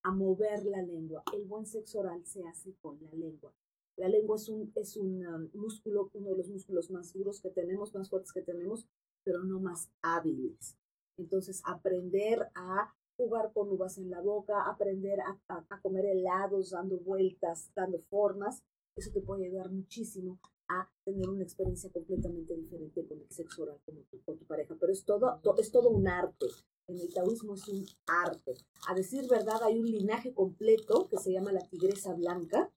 a 0.03 0.13
mover 0.13 0.65
la 0.65 0.81
lengua. 0.81 1.23
El 1.35 1.45
buen 1.45 1.67
sexo 1.67 1.99
oral 1.99 2.25
se 2.25 2.43
hace 2.49 2.75
con 2.81 2.99
la 3.03 3.13
lengua. 3.13 3.53
La 3.99 4.09
lengua 4.09 4.37
es 4.37 4.49
un, 4.49 4.73
es 4.75 4.97
un 4.97 5.27
um, 5.27 5.51
músculo, 5.53 6.11
uno 6.15 6.31
de 6.31 6.37
los 6.39 6.49
músculos 6.49 6.91
más 6.91 7.13
duros 7.13 7.43
que 7.43 7.51
tenemos, 7.51 7.93
más 7.93 8.09
fuertes 8.09 8.33
que 8.33 8.41
tenemos, 8.41 8.89
pero 9.23 9.45
no 9.45 9.61
más 9.61 9.91
hábiles. 10.01 10.80
Entonces, 11.21 11.63
aprender 11.65 12.51
a 12.55 12.93
jugar 13.17 13.53
con 13.53 13.69
uvas 13.69 13.99
en 13.99 14.11
la 14.11 14.21
boca, 14.21 14.65
aprender 14.65 15.21
a, 15.21 15.81
comer 15.83 16.07
helados, 16.07 16.71
dando 16.71 16.99
vueltas, 16.99 17.71
dando 17.75 17.99
formas, 17.99 18.63
eso 18.97 19.11
te 19.13 19.21
puede 19.21 19.47
ayudar 19.47 19.71
muchísimo 19.71 20.41
a 20.69 20.89
tener 21.05 21.29
una 21.29 21.43
experiencia 21.43 21.91
completamente 21.91 22.55
diferente 22.57 23.07
con 23.07 23.21
el 23.21 23.31
sexo 23.31 23.65
oral 23.65 23.79
con 23.85 24.39
tu, 24.39 24.47
pareja. 24.47 24.75
Pero 24.79 24.93
es 24.93 25.05
todo, 25.05 25.41
es 25.59 25.71
todo 25.71 25.91
un 25.91 26.09
arte. 26.09 26.47
En 26.87 26.99
el 26.99 27.13
taoísmo 27.13 27.55
es 27.55 27.69
un 27.69 27.85
arte. 28.07 28.55
A 28.89 28.95
decir 28.95 29.29
verdad, 29.29 29.63
hay 29.63 29.79
un 29.79 29.87
linaje 29.87 30.33
completo 30.33 31.09
que 31.09 31.19
se 31.19 31.33
llama 31.33 31.53
la 31.53 31.67
tigresa 31.69 32.15
blanca, 32.15 32.73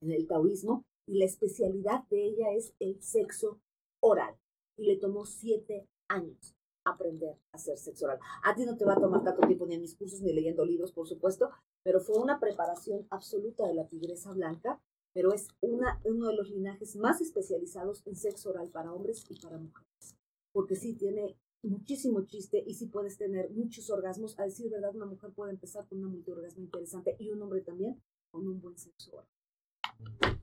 en 0.00 0.12
el 0.12 0.26
taoísmo 0.26 0.84
y 1.06 1.18
la 1.18 1.24
especialidad 1.24 2.04
de 2.08 2.24
ella 2.24 2.52
es 2.52 2.74
el 2.78 3.02
sexo 3.02 3.60
oral. 4.00 4.36
Y 4.76 4.86
le 4.86 4.96
tomó 4.96 5.24
siete 5.24 5.88
años 6.08 6.53
aprender 6.84 7.36
a 7.52 7.56
hacer 7.56 7.78
sexo 7.78 8.06
oral. 8.06 8.18
A 8.42 8.54
ti 8.54 8.64
no 8.64 8.76
te 8.76 8.84
va 8.84 8.94
a 8.94 9.00
tomar 9.00 9.24
tanto 9.24 9.46
tiempo 9.46 9.66
ni 9.66 9.74
en 9.74 9.80
mis 9.80 9.96
cursos 9.96 10.20
ni 10.20 10.32
leyendo 10.32 10.64
libros, 10.64 10.92
por 10.92 11.08
supuesto, 11.08 11.50
pero 11.82 12.00
fue 12.00 12.18
una 12.18 12.40
preparación 12.40 13.06
absoluta 13.10 13.66
de 13.66 13.74
la 13.74 13.86
tigresa 13.86 14.32
blanca, 14.32 14.80
pero 15.12 15.32
es 15.32 15.48
una, 15.60 16.00
uno 16.04 16.28
de 16.28 16.34
los 16.34 16.50
linajes 16.50 16.96
más 16.96 17.20
especializados 17.20 18.02
en 18.06 18.16
sexo 18.16 18.50
oral 18.50 18.68
para 18.68 18.92
hombres 18.92 19.24
y 19.28 19.40
para 19.40 19.58
mujeres. 19.58 20.16
Porque 20.52 20.76
sí 20.76 20.94
tiene 20.94 21.36
muchísimo 21.62 22.24
chiste 22.26 22.62
y 22.66 22.74
sí 22.74 22.86
puedes 22.86 23.16
tener 23.16 23.50
muchos 23.50 23.90
orgasmos. 23.90 24.38
A 24.38 24.44
decir 24.44 24.70
verdad, 24.70 24.94
una 24.94 25.06
mujer 25.06 25.30
puede 25.32 25.52
empezar 25.52 25.86
con 25.88 25.98
una 25.98 26.08
multiorgasmo 26.08 26.62
interesante 26.62 27.16
y 27.18 27.30
un 27.30 27.42
hombre 27.42 27.60
también 27.62 28.00
con 28.30 28.46
un 28.46 28.60
buen 28.60 28.76
sexo 28.76 29.12
oral. 29.12 30.34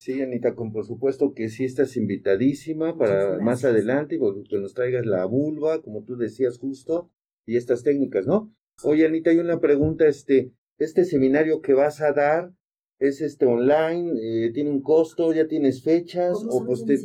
Sí, 0.00 0.22
Anita, 0.22 0.54
con 0.54 0.72
por 0.72 0.86
supuesto 0.86 1.34
que 1.34 1.50
sí 1.50 1.66
estás 1.66 1.94
invitadísima 1.94 2.96
para 2.96 3.38
más 3.38 3.66
adelante, 3.66 4.18
que 4.48 4.58
nos 4.58 4.72
traigas 4.72 5.04
la 5.04 5.26
vulva, 5.26 5.82
como 5.82 6.04
tú 6.04 6.16
decías 6.16 6.58
justo, 6.58 7.10
y 7.44 7.58
estas 7.58 7.82
técnicas, 7.82 8.26
¿no? 8.26 8.50
Oye, 8.82 9.04
Anita, 9.04 9.28
hay 9.28 9.36
una 9.40 9.60
pregunta, 9.60 10.06
este, 10.06 10.54
este 10.78 11.04
seminario 11.04 11.60
que 11.60 11.74
vas 11.74 12.00
a 12.00 12.14
dar, 12.14 12.50
¿es 12.98 13.20
este 13.20 13.44
online? 13.44 14.12
Eh, 14.22 14.52
¿Tiene 14.54 14.70
un 14.70 14.80
costo? 14.80 15.34
¿Ya 15.34 15.46
tienes 15.46 15.82
fechas? 15.82 16.46
o 16.48 16.64
pues 16.64 16.86
te... 16.86 16.98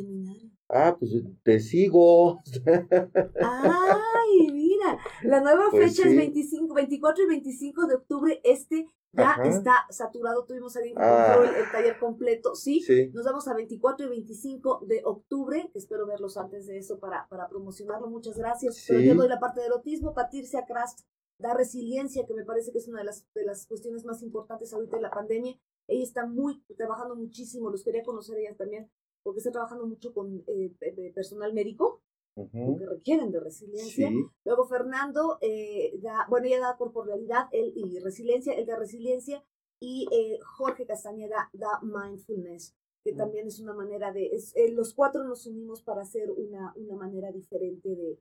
Ah, 0.69 0.95
pues 0.97 1.11
te 1.43 1.59
sigo. 1.59 2.39
Ay, 2.65 4.51
mira, 4.53 4.97
la 5.23 5.41
nueva 5.41 5.65
pues 5.71 5.97
fecha 5.97 6.07
es 6.07 6.15
25, 6.15 6.73
24 6.73 7.25
y 7.25 7.27
25 7.27 7.87
de 7.87 7.95
octubre. 7.95 8.41
Este 8.45 8.87
ya 9.15 9.37
está 9.43 9.85
saturado, 9.89 10.45
tuvimos 10.45 10.75
ahí 10.75 10.93
ah. 10.97 11.37
el, 11.43 11.71
taller 11.71 11.97
completo, 11.99 12.55
¿sí? 12.55 12.83
Nos 13.13 13.25
vamos 13.25 13.47
a 13.47 13.53
24 13.53 14.05
y 14.05 14.09
25 14.09 14.81
de 14.85 15.01
octubre, 15.05 15.71
espero 15.73 16.05
verlos 16.05 16.37
antes 16.37 16.67
de 16.67 16.77
eso 16.77 16.99
para, 16.99 17.27
para 17.29 17.47
promocionarlo, 17.47 18.09
muchas 18.09 18.37
gracias. 18.37 18.85
Pero 18.87 18.99
yo 18.99 19.15
doy 19.15 19.27
la 19.27 19.39
parte 19.39 19.61
del 19.61 19.71
autismo, 19.71 20.13
Patricia 20.13 20.65
Krast 20.65 21.01
da 21.37 21.53
resiliencia, 21.53 22.25
que 22.25 22.33
me 22.33 22.45
parece 22.45 22.71
que 22.71 22.77
es 22.77 22.87
una 22.87 22.99
de 22.99 23.05
las, 23.05 23.25
de 23.33 23.45
las 23.45 23.65
cuestiones 23.67 24.05
más 24.05 24.21
importantes 24.21 24.73
ahorita 24.73 24.97
en 24.97 25.03
la 25.03 25.11
pandemia. 25.11 25.59
Ella 25.87 26.03
está 26.03 26.25
muy, 26.25 26.63
trabajando 26.77 27.15
muchísimo, 27.15 27.69
los 27.69 27.83
quería 27.83 28.03
conocer 28.03 28.37
ella 28.39 28.55
también, 28.55 28.89
porque 29.23 29.39
está 29.39 29.51
trabajando 29.51 29.85
mucho 29.85 30.13
con 30.13 30.43
eh, 30.47 30.73
personal 31.13 31.53
médico, 31.53 32.01
que 32.35 32.85
requieren 32.85 33.31
de 33.31 33.39
resiliencia. 33.39 34.11
Luego 34.43 34.65
Fernando, 34.65 35.37
eh, 35.41 35.97
da, 36.01 36.25
bueno, 36.29 36.47
ella 36.47 36.59
da 36.59 36.77
corporalidad 36.77 37.47
él, 37.51 37.71
y 37.75 37.99
resiliencia, 37.99 38.53
él 38.53 38.65
da 38.65 38.77
resiliencia, 38.77 39.43
y 39.79 40.07
eh, 40.11 40.39
Jorge 40.57 40.85
Castañeda 40.85 41.49
da 41.53 41.79
mindfulness, 41.81 42.75
que 43.03 43.13
también 43.13 43.47
es 43.47 43.59
una 43.59 43.73
manera 43.73 44.11
de, 44.11 44.31
eh, 44.55 44.71
los 44.71 44.93
cuatro 44.93 45.23
nos 45.23 45.45
unimos 45.45 45.81
para 45.81 46.01
hacer 46.01 46.29
una, 46.31 46.73
una 46.75 46.95
manera 46.95 47.31
diferente 47.31 47.89
de, 47.89 48.19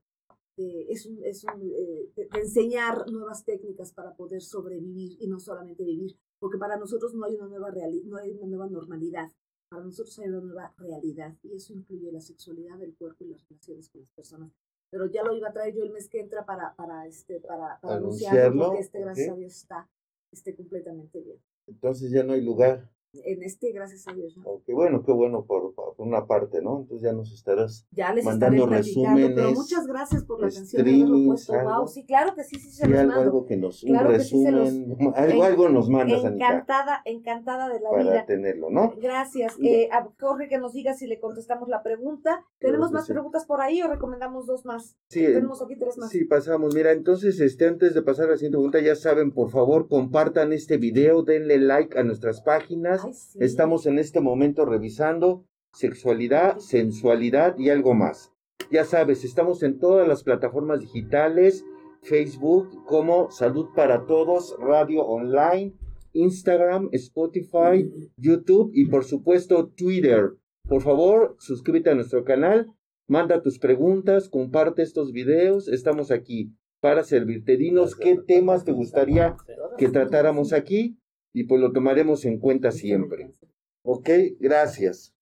de 0.57 0.86
es 0.91 1.07
un, 1.07 1.24
es 1.24 1.45
un, 1.45 1.61
de, 1.61 2.28
enseñar 2.35 3.11
nuevas 3.11 3.45
técnicas 3.45 3.93
para 3.93 4.15
poder 4.15 4.43
sobrevivir 4.43 5.16
y 5.20 5.27
no 5.27 5.41
solamente 5.41 5.85
vivir, 5.85 6.16
porque 6.39 6.59
para 6.59 6.77
nosotros 6.77 7.15
no 7.15 7.24
hay 7.24 7.35
una 7.35 7.49
nueva, 7.49 7.73
no 8.05 8.16
hay 8.16 8.31
una 8.31 8.47
nueva 8.47 8.69
normalidad, 8.69 9.31
para 9.69 9.82
nosotros 9.82 10.19
hay 10.19 10.28
una 10.28 10.41
nueva 10.41 10.74
realidad 10.78 11.35
y 11.43 11.57
eso 11.57 11.73
incluye 11.73 12.12
la 12.12 12.20
sexualidad 12.20 12.78
del 12.78 12.95
cuerpo 12.95 13.24
y 13.24 13.28
las 13.28 13.47
relaciones 13.49 13.89
con 13.89 14.03
las 14.03 14.11
personas. 14.11 14.53
Pero 14.91 15.07
ya 15.07 15.24
lo 15.24 15.35
iba 15.36 15.49
a 15.49 15.53
traer 15.53 15.74
yo 15.74 15.82
el 15.82 15.91
mes 15.91 16.09
que 16.09 16.20
entra 16.20 16.47
para, 16.47 16.74
para, 16.77 17.07
este, 17.07 17.41
para, 17.41 17.78
anunciarlo, 17.82 18.66
porque 18.66 18.81
este, 18.81 19.01
gracias 19.01 19.31
a 19.31 19.35
Dios, 19.35 19.57
está, 19.57 19.91
esté 20.31 20.55
completamente 20.55 21.20
bien. 21.20 21.39
Entonces 21.66 22.11
ya 22.11 22.23
no 22.23 22.35
hay 22.35 22.43
lugar 22.43 22.91
en 23.24 23.43
este, 23.43 23.73
gracias 23.73 24.07
a 24.09 24.12
Dios. 24.12 24.36
Qué 24.66 24.73
bueno, 24.73 25.03
qué 25.05 25.12
bueno 25.12 25.45
por, 25.45 25.74
por, 25.74 25.95
una 25.99 26.27
parte, 26.27 26.61
¿no? 26.62 26.81
Entonces 26.81 27.03
ya 27.03 27.12
nos 27.12 27.32
estarás 27.32 27.86
ya 27.91 28.12
les 28.12 28.24
mandando 28.24 28.66
resúmenes. 28.66 29.32
Pero 29.35 29.53
muchas 29.53 29.86
gracias 29.86 30.24
por 30.24 30.41
la 30.41 30.49
atención 30.49 30.85
de 30.85 31.27
puesto. 31.27 31.53
Wow, 31.53 31.86
sí, 31.89 32.05
claro 32.05 32.35
que 32.35 32.45
sí, 32.45 32.57
sí 32.59 32.70
se 32.70 32.86
sí, 32.86 32.93
algo, 32.93 33.12
algo 33.15 33.47
que 33.47 33.57
nos, 33.57 33.82
un 33.85 33.99
resumen, 33.99 34.97
algo, 35.15 35.45
algo 35.45 35.69
nos 35.69 35.89
mandas, 35.89 36.24
Encantada, 36.24 37.03
encantada 37.05 37.69
de 37.69 37.81
la 37.81 37.91
para 37.91 38.03
vida. 38.03 38.12
Para 38.12 38.27
tenerlo, 38.27 38.70
¿no? 38.70 38.95
Gracias. 39.01 39.57
Eh, 39.62 39.89
a 39.93 40.09
Jorge 40.19 40.49
que 40.49 40.59
nos 40.59 40.73
diga 40.73 40.95
si 40.95 41.07
le 41.07 41.20
contestamos 41.20 41.69
la 41.69 41.82
pregunta. 41.82 42.45
¿Tenemos 42.59 42.93
más 42.93 43.07
preguntas 43.07 43.45
por 43.47 43.61
ahí 43.61 43.82
o 43.82 43.89
recomendamos 43.89 44.47
dos 44.47 44.65
más? 44.65 44.97
Sí. 45.09 45.24
Tenemos 45.24 45.62
aquí 45.62 45.77
tres 45.77 45.99
más. 45.99 46.11
Sí, 46.11 46.24
pasamos. 46.24 46.74
Mira, 46.74 46.93
entonces, 46.93 47.41
este, 47.41 47.66
antes 47.66 47.95
de 47.95 48.03
pasar 48.03 48.27
a 48.27 48.31
la 48.31 48.36
siguiente 48.36 48.57
pregunta, 48.57 48.81
ya 48.81 48.97
saben, 48.97 49.32
por 49.32 49.51
favor, 49.51 49.89
compartan 49.89 50.53
este 50.53 50.77
video, 50.77 51.23
denle 51.23 51.59
like 51.59 51.99
a 51.99 52.03
nuestras 52.03 52.41
páginas 52.41 53.03
Estamos 53.40 53.86
en 53.86 53.98
este 53.98 54.20
momento 54.20 54.64
revisando 54.64 55.44
sexualidad, 55.72 56.59
sensualidad 56.59 57.59
y 57.59 57.70
algo 57.70 57.94
más. 57.94 58.32
Ya 58.70 58.85
sabes, 58.85 59.24
estamos 59.24 59.62
en 59.62 59.78
todas 59.78 60.06
las 60.06 60.22
plataformas 60.22 60.81
digitales, 60.81 61.64
Facebook 62.02 62.85
como 62.86 63.31
Salud 63.31 63.68
para 63.74 64.06
Todos, 64.06 64.56
Radio 64.59 65.05
Online, 65.05 65.74
Instagram, 66.12 66.89
Spotify, 66.93 67.90
YouTube 68.16 68.70
y 68.74 68.86
por 68.86 69.05
supuesto 69.05 69.68
Twitter. 69.68 70.32
Por 70.68 70.82
favor, 70.82 71.36
suscríbete 71.39 71.90
a 71.90 71.94
nuestro 71.94 72.24
canal, 72.24 72.72
manda 73.09 73.43
tus 73.43 73.59
preguntas, 73.59 74.28
comparte 74.28 74.82
estos 74.82 75.12
videos, 75.12 75.68
estamos 75.68 76.10
aquí 76.10 76.52
para 76.81 77.02
servirte. 77.02 77.56
Dinos 77.56 77.97
qué 77.97 78.16
temas 78.16 78.64
te 78.64 78.72
gustaría 78.72 79.36
que 79.76 79.89
tratáramos 79.89 80.52
aquí 80.52 80.97
y 81.35 81.44
pues 81.44 81.61
lo 81.61 81.73
tomaremos 81.73 82.24
en 82.24 82.39
cuenta 82.39 82.70
siempre. 82.70 83.35
Ok, 83.82 84.09
gracias. 84.39 85.15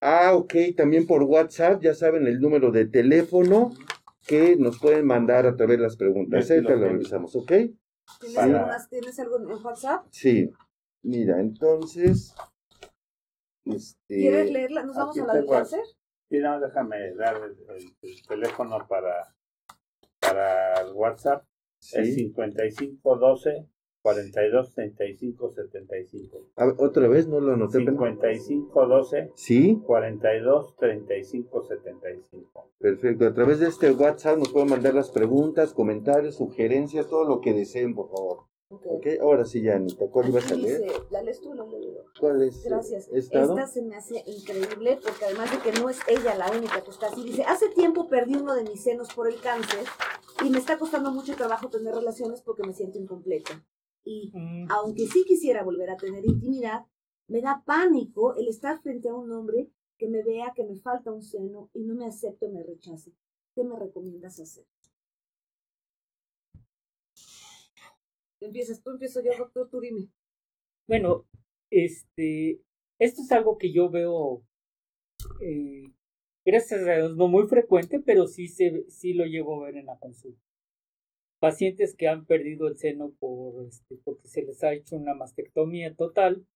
Ah, 0.00 0.34
ok, 0.34 0.54
también 0.76 1.06
por 1.06 1.24
WhatsApp, 1.24 1.82
ya 1.82 1.92
saben 1.92 2.26
el 2.26 2.40
número 2.40 2.70
de 2.70 2.86
teléfono 2.86 3.72
que 4.26 4.56
nos 4.56 4.78
pueden 4.78 5.06
mandar 5.06 5.46
a 5.46 5.56
través 5.56 5.78
de 5.78 5.82
las 5.82 5.96
preguntas. 5.96 6.50
Ahí 6.50 6.64
te 6.64 6.76
lo 6.76 6.88
revisamos, 6.88 7.34
¿ok? 7.34 7.52
¿Tienes, 8.20 9.18
algo 9.18 9.38
en 9.38 9.64
WhatsApp? 9.64 10.06
Sí. 10.10 10.50
Mira, 11.02 11.40
entonces. 11.40 12.34
Este, 13.64 13.96
¿Quieres 14.06 14.52
leerla? 14.52 14.84
¿Nos 14.84 14.96
vamos 14.96 15.18
a 15.18 15.26
la 15.26 15.34
de 15.34 15.46
cáncer? 15.46 15.80
Sí, 16.30 16.38
no, 16.38 16.60
déjame 16.60 17.14
dar 17.14 17.40
el, 17.42 18.24
teléfono 18.28 18.86
para, 18.88 19.34
para 20.20 20.80
el 20.82 20.92
WhatsApp. 20.92 21.44
¿Sí? 21.80 21.98
Es 21.98 22.14
5512 22.14 23.68
42 24.04 24.74
35 24.74 25.50
75. 25.50 26.38
A 26.56 26.66
ver, 26.66 26.74
otra 26.78 27.08
vez 27.08 27.26
no 27.26 27.40
lo 27.40 27.54
anoté. 27.54 27.78
55 27.78 28.86
12. 28.86 29.32
Sí. 29.34 29.80
42 29.86 30.76
35 30.76 31.62
75. 31.62 32.68
Perfecto. 32.78 33.26
A 33.26 33.32
través 33.32 33.60
de 33.60 33.68
este 33.68 33.90
WhatsApp 33.92 34.36
nos 34.36 34.52
pueden 34.52 34.68
mandar 34.68 34.92
las 34.92 35.10
preguntas, 35.10 35.72
comentarios, 35.72 36.34
sugerencias, 36.34 37.08
todo 37.08 37.24
lo 37.24 37.40
que 37.40 37.54
deseen, 37.54 37.94
por 37.94 38.10
favor. 38.10 38.40
Okay. 38.68 39.16
Ahora 39.22 39.46
sí, 39.46 39.62
ya, 39.62 39.76
Anita, 39.76 40.06
¿cuál 40.10 40.28
ibas 40.28 40.52
a 40.52 40.56
leer? 40.56 40.82
la 41.10 41.22
lees 41.22 41.40
tú, 41.40 41.54
la 41.54 41.64
leo 41.64 42.04
¿Cuál 42.20 42.42
es? 42.42 42.62
Gracias. 42.62 43.08
Esta 43.10 43.66
se 43.66 43.82
me 43.82 43.96
hace 43.96 44.22
increíble 44.26 44.98
porque 45.02 45.24
además 45.24 45.50
de 45.50 45.58
que 45.58 45.80
no 45.80 45.88
es 45.88 45.98
ella 46.08 46.34
la 46.34 46.50
única 46.50 46.82
que 46.82 46.90
está 46.90 47.06
así, 47.06 47.22
dice, 47.22 47.44
hace 47.44 47.70
tiempo 47.70 48.06
perdí 48.08 48.34
uno 48.34 48.54
de 48.54 48.64
mis 48.64 48.82
senos 48.82 49.14
por 49.14 49.28
el 49.28 49.40
cáncer 49.40 49.84
y 50.44 50.50
me 50.50 50.58
está 50.58 50.78
costando 50.78 51.10
mucho 51.10 51.34
trabajo 51.36 51.70
tener 51.70 51.94
relaciones 51.94 52.42
porque 52.42 52.64
me 52.66 52.74
siento 52.74 52.98
incompleta. 52.98 53.64
Y 54.04 54.30
mm. 54.34 54.70
aunque 54.70 55.06
sí 55.06 55.24
quisiera 55.26 55.62
volver 55.62 55.90
a 55.90 55.96
tener 55.96 56.24
intimidad, 56.24 56.84
me 57.28 57.40
da 57.40 57.62
pánico 57.64 58.34
el 58.36 58.48
estar 58.48 58.80
frente 58.82 59.08
a 59.08 59.14
un 59.14 59.32
hombre 59.32 59.70
que 59.96 60.08
me 60.08 60.22
vea 60.22 60.52
que 60.54 60.64
me 60.64 60.76
falta 60.76 61.12
un 61.12 61.22
seno 61.22 61.70
y 61.72 61.84
no 61.84 61.94
me 61.94 62.06
acepte 62.06 62.46
o 62.46 62.50
me 62.50 62.62
rechace. 62.62 63.12
¿Qué 63.54 63.64
me 63.64 63.78
recomiendas 63.78 64.40
hacer? 64.40 64.66
Empiezas 68.40 68.82
tú, 68.82 68.90
empiezo 68.90 69.22
yo, 69.22 69.30
doctor, 69.38 69.70
tú 69.70 69.80
dime. 69.80 70.10
Bueno, 70.86 71.26
este, 71.70 72.60
esto 72.98 73.22
es 73.22 73.32
algo 73.32 73.56
que 73.56 73.72
yo 73.72 73.88
veo, 73.88 74.44
eh, 75.40 75.84
gracias 76.44 76.82
a 76.82 76.96
Dios, 76.96 77.16
no 77.16 77.28
muy 77.28 77.46
frecuente, 77.46 78.00
pero 78.00 78.26
sí, 78.26 78.48
se, 78.48 78.84
sí 78.90 79.14
lo 79.14 79.24
llevo 79.24 79.62
a 79.62 79.66
ver 79.66 79.76
en 79.76 79.86
la 79.86 79.98
consulta 79.98 80.43
pacientes 81.44 81.94
que 81.94 82.08
han 82.08 82.24
perdido 82.24 82.68
el 82.68 82.78
seno 82.78 83.12
por, 83.20 83.66
este, 83.66 83.98
porque 84.02 84.26
se 84.28 84.44
les 84.44 84.64
ha 84.64 84.72
hecho 84.72 84.96
una 84.96 85.12
mastectomía 85.12 85.94
total 85.94 86.46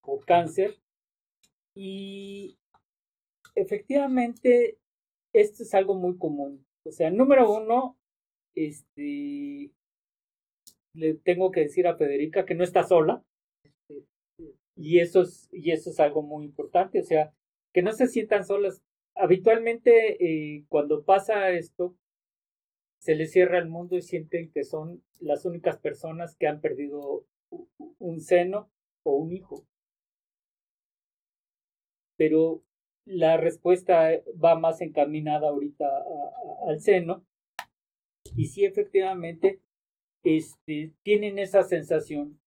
por 0.00 0.24
cáncer. 0.24 0.76
Y 1.74 2.56
efectivamente, 3.56 4.78
esto 5.32 5.64
es 5.64 5.74
algo 5.74 5.96
muy 5.96 6.18
común. 6.18 6.64
O 6.84 6.92
sea, 6.92 7.10
número 7.10 7.52
uno, 7.52 7.98
este, 8.54 9.72
le 10.94 11.14
tengo 11.14 11.50
que 11.50 11.62
decir 11.62 11.88
a 11.88 11.96
Federica 11.96 12.44
que 12.44 12.54
no 12.54 12.62
está 12.62 12.84
sola. 12.84 13.24
Y 14.76 15.00
eso 15.00 15.22
es, 15.22 15.48
y 15.50 15.72
eso 15.72 15.90
es 15.90 15.98
algo 15.98 16.22
muy 16.22 16.44
importante. 16.44 17.00
O 17.00 17.04
sea, 17.04 17.34
que 17.74 17.82
no 17.82 17.90
se 17.90 18.06
sientan 18.06 18.46
solas. 18.46 18.84
Habitualmente, 19.16 20.24
eh, 20.24 20.64
cuando 20.68 21.02
pasa 21.02 21.50
esto, 21.50 21.96
se 23.02 23.16
les 23.16 23.32
cierra 23.32 23.58
el 23.58 23.68
mundo 23.68 23.96
y 23.96 24.02
sienten 24.02 24.52
que 24.52 24.62
son 24.62 25.02
las 25.18 25.44
únicas 25.44 25.76
personas 25.76 26.36
que 26.36 26.46
han 26.46 26.60
perdido 26.60 27.26
un 27.98 28.20
seno 28.20 28.70
o 29.02 29.16
un 29.16 29.32
hijo. 29.32 29.66
Pero 32.16 32.62
la 33.04 33.38
respuesta 33.38 34.08
va 34.42 34.56
más 34.56 34.80
encaminada 34.82 35.48
ahorita 35.48 35.84
al 36.68 36.78
seno. 36.78 37.26
Y 38.36 38.46
sí, 38.46 38.64
efectivamente, 38.64 39.60
este, 40.22 40.92
tienen 41.02 41.40
esa 41.40 41.64
sensación. 41.64 42.38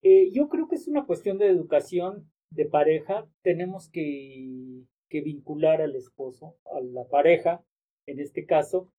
Eh, 0.00 0.30
yo 0.32 0.48
creo 0.48 0.66
que 0.66 0.76
es 0.76 0.88
una 0.88 1.04
cuestión 1.04 1.36
de 1.36 1.48
educación 1.48 2.32
de 2.50 2.64
pareja. 2.64 3.28
Tenemos 3.42 3.90
que, 3.90 4.86
que 5.10 5.20
vincular 5.20 5.82
al 5.82 5.94
esposo, 5.94 6.56
a 6.74 6.80
la 6.80 7.06
pareja, 7.06 7.62
en 8.06 8.18
este 8.18 8.46
caso, 8.46 8.94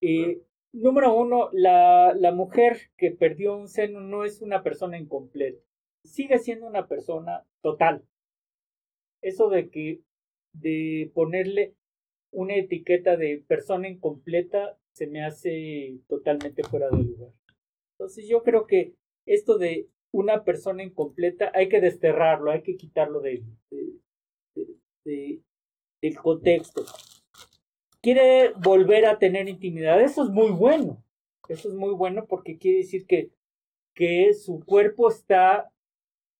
eh, 0.00 0.42
número 0.72 1.14
uno, 1.14 1.50
la, 1.52 2.32
mujer 2.34 2.90
que 2.96 3.10
perdió 3.10 3.56
un 3.56 3.68
seno 3.68 4.00
no 4.00 4.24
es 4.24 4.40
una 4.40 4.62
persona 4.62 4.98
incompleta, 4.98 5.62
sigue 6.04 6.38
siendo 6.38 6.66
una 6.66 6.86
persona 6.86 7.44
total. 7.62 8.04
Eso 9.22 9.50
de 9.50 9.68
que 9.70 10.00
de 10.54 11.10
ponerle 11.14 11.74
una 12.32 12.54
etiqueta 12.54 13.16
de 13.16 13.44
persona 13.46 13.88
incompleta 13.88 14.78
se 14.92 15.06
me 15.06 15.24
hace 15.24 15.98
totalmente 16.08 16.62
fuera 16.62 16.88
de 16.90 17.02
lugar. 17.02 17.32
Entonces 17.98 18.26
yo 18.28 18.42
creo 18.42 18.66
que 18.66 18.94
esto 19.26 19.58
de 19.58 19.88
una 20.12 20.42
persona 20.44 20.82
incompleta 20.82 21.52
hay 21.54 21.68
que 21.68 21.80
desterrarlo, 21.80 22.50
hay 22.50 22.62
que 22.62 22.76
quitarlo 22.76 23.20
de, 23.20 23.44
de, 25.04 25.42
del 26.00 26.16
contexto 26.16 26.82
quiere 28.02 28.52
volver 28.54 29.06
a 29.06 29.18
tener 29.18 29.48
intimidad, 29.48 30.00
eso 30.00 30.24
es 30.24 30.30
muy 30.30 30.50
bueno, 30.50 31.02
Eso 31.48 31.68
es 31.68 31.74
muy 31.74 31.94
bueno 31.94 32.26
porque 32.26 32.58
quiere 32.58 32.78
decir 32.78 33.06
que, 33.06 33.30
que 33.94 34.32
su 34.34 34.60
cuerpo 34.64 35.08
está 35.08 35.70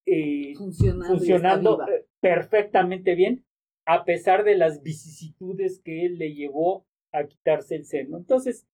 eh, 0.07 0.55
funcionando, 0.57 1.87
eh, 1.87 2.07
perfectamente 2.21 3.15
bien, 3.15 3.45
a 3.87 4.05
pesar 4.05 4.45
de 4.45 4.57
las 4.57 4.83
vicisitudes 4.83 5.81
que 5.81 6.07
él 6.07 6.19
le 6.19 6.35
llevó 6.35 6.87
a 7.13 7.25
quitarse 7.25 7.75
el 7.75 7.85
seno. 7.85 8.17
Entonces, 8.17 8.67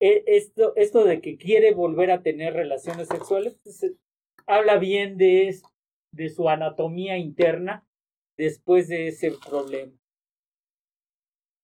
e, 0.00 0.24
esto, 0.26 0.74
esto 0.76 1.04
de 1.04 1.20
que 1.20 1.36
quiere 1.36 1.74
volver 1.74 2.10
a 2.10 2.22
tener 2.22 2.54
relaciones 2.54 3.08
sexuales, 3.08 3.58
pues, 3.62 3.82
eh, 3.82 3.94
habla 4.46 4.78
bien 4.78 5.18
de, 5.18 5.54
de 6.12 6.28
su 6.30 6.48
anatomía 6.48 7.18
interna 7.18 7.86
después 8.36 8.88
de 8.88 9.08
ese 9.08 9.32
problema. 9.46 9.99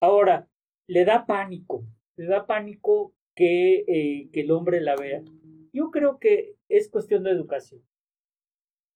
Ahora, 0.01 0.49
le 0.89 1.05
da 1.05 1.27
pánico, 1.27 1.85
le 2.17 2.27
da 2.27 2.47
pánico 2.47 3.15
que, 3.35 3.85
eh, 3.87 4.31
que 4.33 4.41
el 4.41 4.51
hombre 4.51 4.81
la 4.81 4.97
vea. 4.97 5.23
Yo 5.73 5.91
creo 5.91 6.19
que 6.19 6.57
es 6.69 6.91
cuestión 6.91 7.23
de 7.25 7.31
educación. 7.31 7.83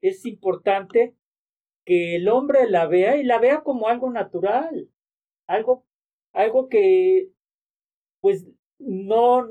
Es 0.02 0.24
importante 0.24 1.14
que 1.84 2.16
el 2.16 2.28
hombre 2.28 2.68
la 2.68 2.86
vea 2.86 3.16
y 3.16 3.24
la 3.24 3.38
vea 3.38 3.62
como 3.62 3.88
algo 3.88 4.10
natural, 4.10 4.88
algo, 5.46 5.84
algo 6.32 6.68
que, 6.68 7.30
pues, 8.20 8.46
no, 8.78 9.46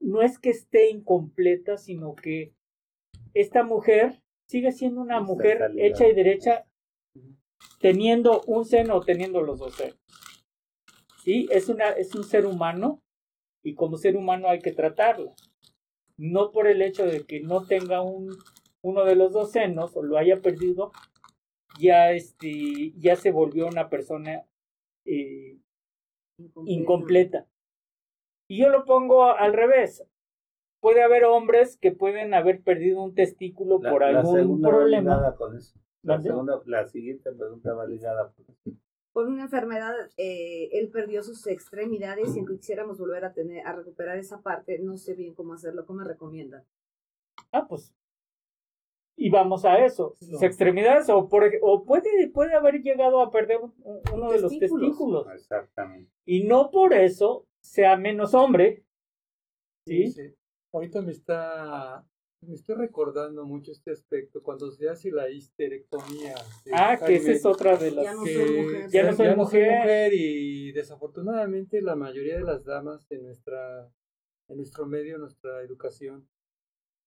no 0.00 0.22
es 0.22 0.38
que 0.38 0.50
esté 0.50 0.90
incompleta, 0.90 1.76
sino 1.76 2.14
que 2.14 2.52
esta 3.34 3.62
mujer 3.62 4.22
sigue 4.48 4.72
siendo 4.72 5.00
una 5.00 5.20
mujer 5.20 5.72
hecha 5.78 6.06
y 6.06 6.14
derecha, 6.14 6.66
teniendo 7.80 8.42
un 8.46 8.64
seno 8.64 8.96
o 8.96 9.00
teniendo 9.02 9.40
los 9.42 9.58
dos 9.60 9.74
senos. 9.74 9.98
Sí, 11.22 11.46
es, 11.52 11.68
una, 11.68 11.90
es 11.90 12.14
un 12.16 12.24
ser 12.24 12.46
humano 12.46 13.00
y 13.62 13.74
como 13.74 13.96
ser 13.96 14.16
humano 14.16 14.48
hay 14.48 14.58
que 14.58 14.72
tratarlo. 14.72 15.34
No 16.16 16.50
por 16.50 16.66
el 16.66 16.82
hecho 16.82 17.06
de 17.06 17.24
que 17.24 17.40
no 17.40 17.64
tenga 17.64 18.02
un, 18.02 18.36
uno 18.82 19.04
de 19.04 19.14
los 19.14 19.32
dos 19.32 19.52
senos 19.52 19.96
o 19.96 20.02
lo 20.02 20.18
haya 20.18 20.40
perdido, 20.40 20.90
ya, 21.78 22.10
este, 22.10 22.92
ya 22.96 23.14
se 23.14 23.30
volvió 23.30 23.68
una 23.68 23.88
persona 23.88 24.44
eh, 25.04 25.58
incompleta. 26.66 27.46
Y 28.48 28.58
yo 28.58 28.68
lo 28.68 28.84
pongo 28.84 29.26
al 29.26 29.52
revés. 29.52 30.04
Puede 30.80 31.04
haber 31.04 31.24
hombres 31.24 31.76
que 31.76 31.92
pueden 31.92 32.34
haber 32.34 32.62
perdido 32.62 33.00
un 33.00 33.14
testículo 33.14 33.78
por 33.78 34.02
algún 34.02 34.60
problema. 34.60 35.36
La, 36.02 36.20
segunda, 36.20 36.60
la 36.66 36.88
siguiente 36.88 37.30
pregunta 37.30 37.72
va 37.74 37.86
ligada 37.86 38.34
por 39.12 39.26
una 39.26 39.42
enfermedad, 39.42 39.94
eh, 40.16 40.70
él 40.72 40.88
perdió 40.90 41.22
sus 41.22 41.46
extremidades 41.46 42.34
y 42.34 42.38
aunque 42.38 42.56
quisiéramos 42.56 42.98
volver 42.98 43.24
a 43.24 43.32
tener, 43.32 43.66
a 43.66 43.74
recuperar 43.74 44.18
esa 44.18 44.40
parte, 44.40 44.78
no 44.78 44.96
sé 44.96 45.14
bien 45.14 45.34
cómo 45.34 45.54
hacerlo. 45.54 45.84
¿Cómo 45.86 46.00
me 46.00 46.08
recomiendan? 46.08 46.64
Ah, 47.52 47.66
pues. 47.68 47.94
Y 49.16 49.28
vamos 49.28 49.64
a 49.64 49.84
eso. 49.84 50.14
Sus 50.18 50.42
extremidades, 50.42 51.08
o, 51.10 51.28
por, 51.28 51.44
o 51.60 51.84
puede, 51.84 52.28
puede 52.30 52.54
haber 52.54 52.82
llegado 52.82 53.20
a 53.20 53.30
perder 53.30 53.60
uno 54.12 54.32
de 54.32 54.40
los 54.40 54.58
testículos. 54.58 55.26
Exactamente. 55.34 56.10
Y 56.24 56.44
no 56.44 56.70
por 56.70 56.94
eso 56.94 57.46
sea 57.60 57.96
menos 57.96 58.32
hombre. 58.34 58.82
¿sí? 59.86 60.10
sí. 60.10 60.34
Ahorita 60.72 61.02
me 61.02 61.12
está 61.12 62.04
me 62.46 62.54
estoy 62.54 62.74
recordando 62.74 63.44
mucho 63.44 63.72
este 63.72 63.92
aspecto 63.92 64.42
cuando 64.42 64.70
se 64.70 64.88
hace 64.88 65.10
la 65.10 65.30
histerectomía. 65.30 66.34
Ah, 66.72 66.98
que 66.98 67.16
esa 67.16 67.32
es 67.32 67.46
otra 67.46 67.76
de 67.76 67.92
las 67.92 68.04
ya 68.04 68.14
no 68.14 68.24
que 68.24 68.62
mujer. 68.62 68.90
Ya, 68.90 69.04
no 69.04 69.16
soy, 69.16 69.34
mujer. 69.36 70.12
y 70.12 70.72
desafortunadamente 70.72 71.80
la 71.80 71.94
mayoría 71.94 72.36
de 72.36 72.44
las 72.44 72.64
damas 72.64 73.06
en 73.10 73.22
nuestra 73.22 73.90
en 74.48 74.56
nuestro 74.56 74.86
medio, 74.86 75.18
nuestra 75.18 75.62
educación, 75.62 76.28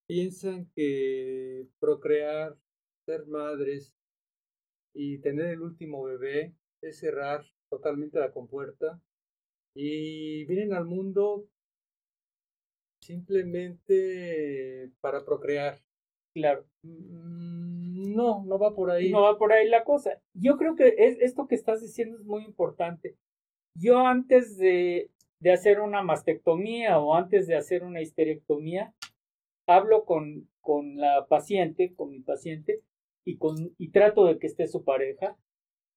piensan 0.07 0.70
que 0.76 1.68
procrear, 1.80 2.57
ser 3.06 3.28
madres 3.28 3.94
y 4.94 5.20
tener 5.20 5.48
el 5.48 5.62
último 5.62 6.03
bebé 6.03 6.56
es 6.82 6.99
cerrar 6.99 7.45
totalmente 7.70 8.20
la 8.20 8.32
compuerta 8.32 9.02
y 9.76 10.45
vienen 10.45 10.74
al 10.74 10.86
mundo 10.86 11.48
simplemente 13.06 14.91
para 15.02 15.23
procrear. 15.23 15.80
Claro. 16.34 16.65
Mm, 16.84 18.14
no, 18.15 18.44
no 18.45 18.60
va 18.60 18.76
por 18.76 18.91
ahí. 18.91 19.11
No 19.11 19.22
va 19.22 19.38
por 19.38 19.53
ahí 19.53 19.68
la 19.69 19.84
cosa. 19.84 20.22
Yo 20.34 20.57
creo 20.57 20.76
que 20.76 20.95
es, 20.98 21.18
esto 21.22 21.48
que 21.48 21.56
estás 21.56 21.82
diciendo 21.82 22.18
es 22.18 22.26
muy 22.26 22.44
importante. 22.44 23.15
Yo 23.77 23.99
antes 24.06 24.57
de, 24.57 25.11
de 25.40 25.52
hacer 25.52 25.80
una 25.80 26.02
mastectomía 26.02 26.99
o 26.99 27.15
antes 27.15 27.48
de 27.48 27.56
hacer 27.56 27.84
una 27.84 28.02
histerectomía, 28.02 28.94
hablo 29.68 30.06
con, 30.06 30.49
con 30.61 30.98
la 30.98 31.26
paciente, 31.27 31.94
con 31.95 32.11
mi 32.11 32.19
paciente, 32.19 32.82
y, 33.26 33.38
con, 33.38 33.73
y 33.77 33.90
trato 33.90 34.26
de 34.26 34.38
que 34.38 34.48
esté 34.48 34.68
su 34.68 34.84
pareja, 34.84 35.38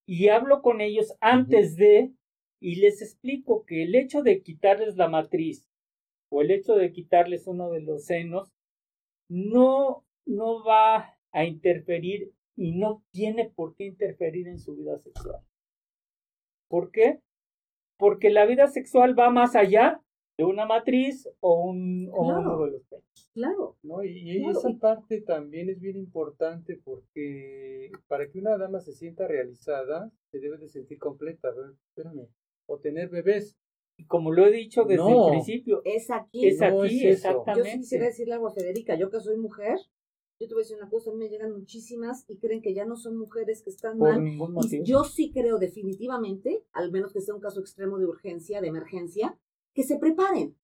y 0.07 0.29
hablo 0.29 0.61
con 0.61 0.81
ellos 0.81 1.15
antes 1.21 1.75
de, 1.75 2.11
y 2.59 2.75
les 2.77 3.01
explico 3.01 3.65
que 3.65 3.83
el 3.83 3.93
hecho 3.95 4.23
de 4.23 4.41
quitarles 4.41 4.95
la 4.97 5.07
matriz 5.07 5.68
o 6.31 6.41
el 6.41 6.51
hecho 6.51 6.75
de 6.75 6.91
quitarles 6.91 7.47
uno 7.47 7.69
de 7.69 7.81
los 7.81 8.05
senos 8.05 8.51
no, 9.29 10.05
no 10.25 10.63
va 10.63 11.17
a 11.31 11.45
interferir 11.45 12.31
y 12.55 12.73
no 12.73 13.03
tiene 13.11 13.49
por 13.49 13.75
qué 13.75 13.85
interferir 13.85 14.47
en 14.47 14.59
su 14.59 14.75
vida 14.75 14.97
sexual. 14.97 15.41
¿Por 16.67 16.91
qué? 16.91 17.19
Porque 17.97 18.29
la 18.29 18.45
vida 18.45 18.67
sexual 18.67 19.17
va 19.17 19.29
más 19.29 19.55
allá 19.55 20.01
de 20.37 20.45
una 20.45 20.65
matriz 20.65 21.27
o, 21.41 21.65
un, 21.65 22.09
uno 22.13 22.65
de 22.65 22.71
los 22.71 22.83
pechos. 22.83 23.29
Claro. 23.33 23.77
¿no? 23.83 24.03
Y, 24.03 24.45
esa 24.45 24.69
parte 24.79 25.21
también 25.21 25.69
es 25.69 25.79
bien 25.79 25.97
importante 25.97 26.79
porque 26.83 27.91
para 28.07 28.29
que 28.29 28.39
una 28.39 28.57
dama 28.57 28.79
se 28.79 28.93
sienta 28.93 29.27
realizada, 29.27 30.11
se 30.31 30.39
debe 30.39 30.57
de 30.57 30.69
sentir 30.69 30.97
completa. 30.97 31.49
espérame, 31.89 32.27
o 32.67 32.79
tener 32.79 33.09
bebés 33.09 33.57
como 34.07 34.31
lo 34.31 34.45
he 34.45 34.51
dicho 34.51 34.83
desde 34.85 35.09
el 35.09 35.29
principio. 35.29 35.81
Es 35.85 36.09
aquí. 36.11 36.47
Es 36.47 36.61
aquí, 36.61 37.07
exactamente. 37.07 37.71
Yo 37.71 37.77
quisiera 37.79 38.05
decirle 38.05 38.33
algo 38.33 38.47
a 38.47 38.53
Federica, 38.53 38.95
yo 38.95 39.09
que 39.09 39.19
soy 39.19 39.37
mujer, 39.37 39.79
yo 40.39 40.47
te 40.47 40.53
voy 40.53 40.61
a 40.61 40.63
decir 40.63 40.77
una 40.77 40.89
cosa, 40.89 41.09
a 41.09 41.13
mí 41.13 41.19
me 41.19 41.29
llegan 41.29 41.51
muchísimas 41.51 42.23
y 42.29 42.37
creen 42.37 42.61
que 42.61 42.73
ya 42.73 42.85
no 42.85 42.95
son 42.95 43.17
mujeres 43.17 43.61
que 43.61 43.69
están 43.69 43.97
Por 43.97 44.09
mal. 44.09 44.23
Ningún 44.23 44.53
motivo. 44.53 44.83
yo 44.85 45.03
sí 45.03 45.31
creo 45.31 45.57
definitivamente, 45.57 46.63
al 46.71 46.91
menos 46.91 47.11
que 47.11 47.21
sea 47.21 47.35
un 47.35 47.41
caso 47.41 47.59
extremo 47.59 47.97
de 47.97 48.05
urgencia, 48.05 48.61
de 48.61 48.67
emergencia, 48.67 49.37
que 49.73 49.83
se 49.83 49.97
preparen. 49.97 50.55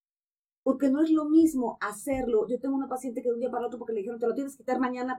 Porque 0.64 0.90
no 0.90 1.04
es 1.04 1.12
lo 1.12 1.26
mismo 1.26 1.78
hacerlo. 1.80 2.48
Yo 2.48 2.60
tengo 2.60 2.76
una 2.76 2.88
paciente 2.88 3.22
que 3.22 3.28
de 3.28 3.36
un 3.36 3.40
día 3.40 3.52
para 3.52 3.68
otro 3.68 3.78
porque 3.78 3.94
le 3.94 4.00
dijeron, 4.00 4.20
te 4.20 4.26
lo 4.26 4.34
tienes 4.34 4.54
que 4.54 4.64
quitar 4.64 4.80
mañana. 4.80 5.16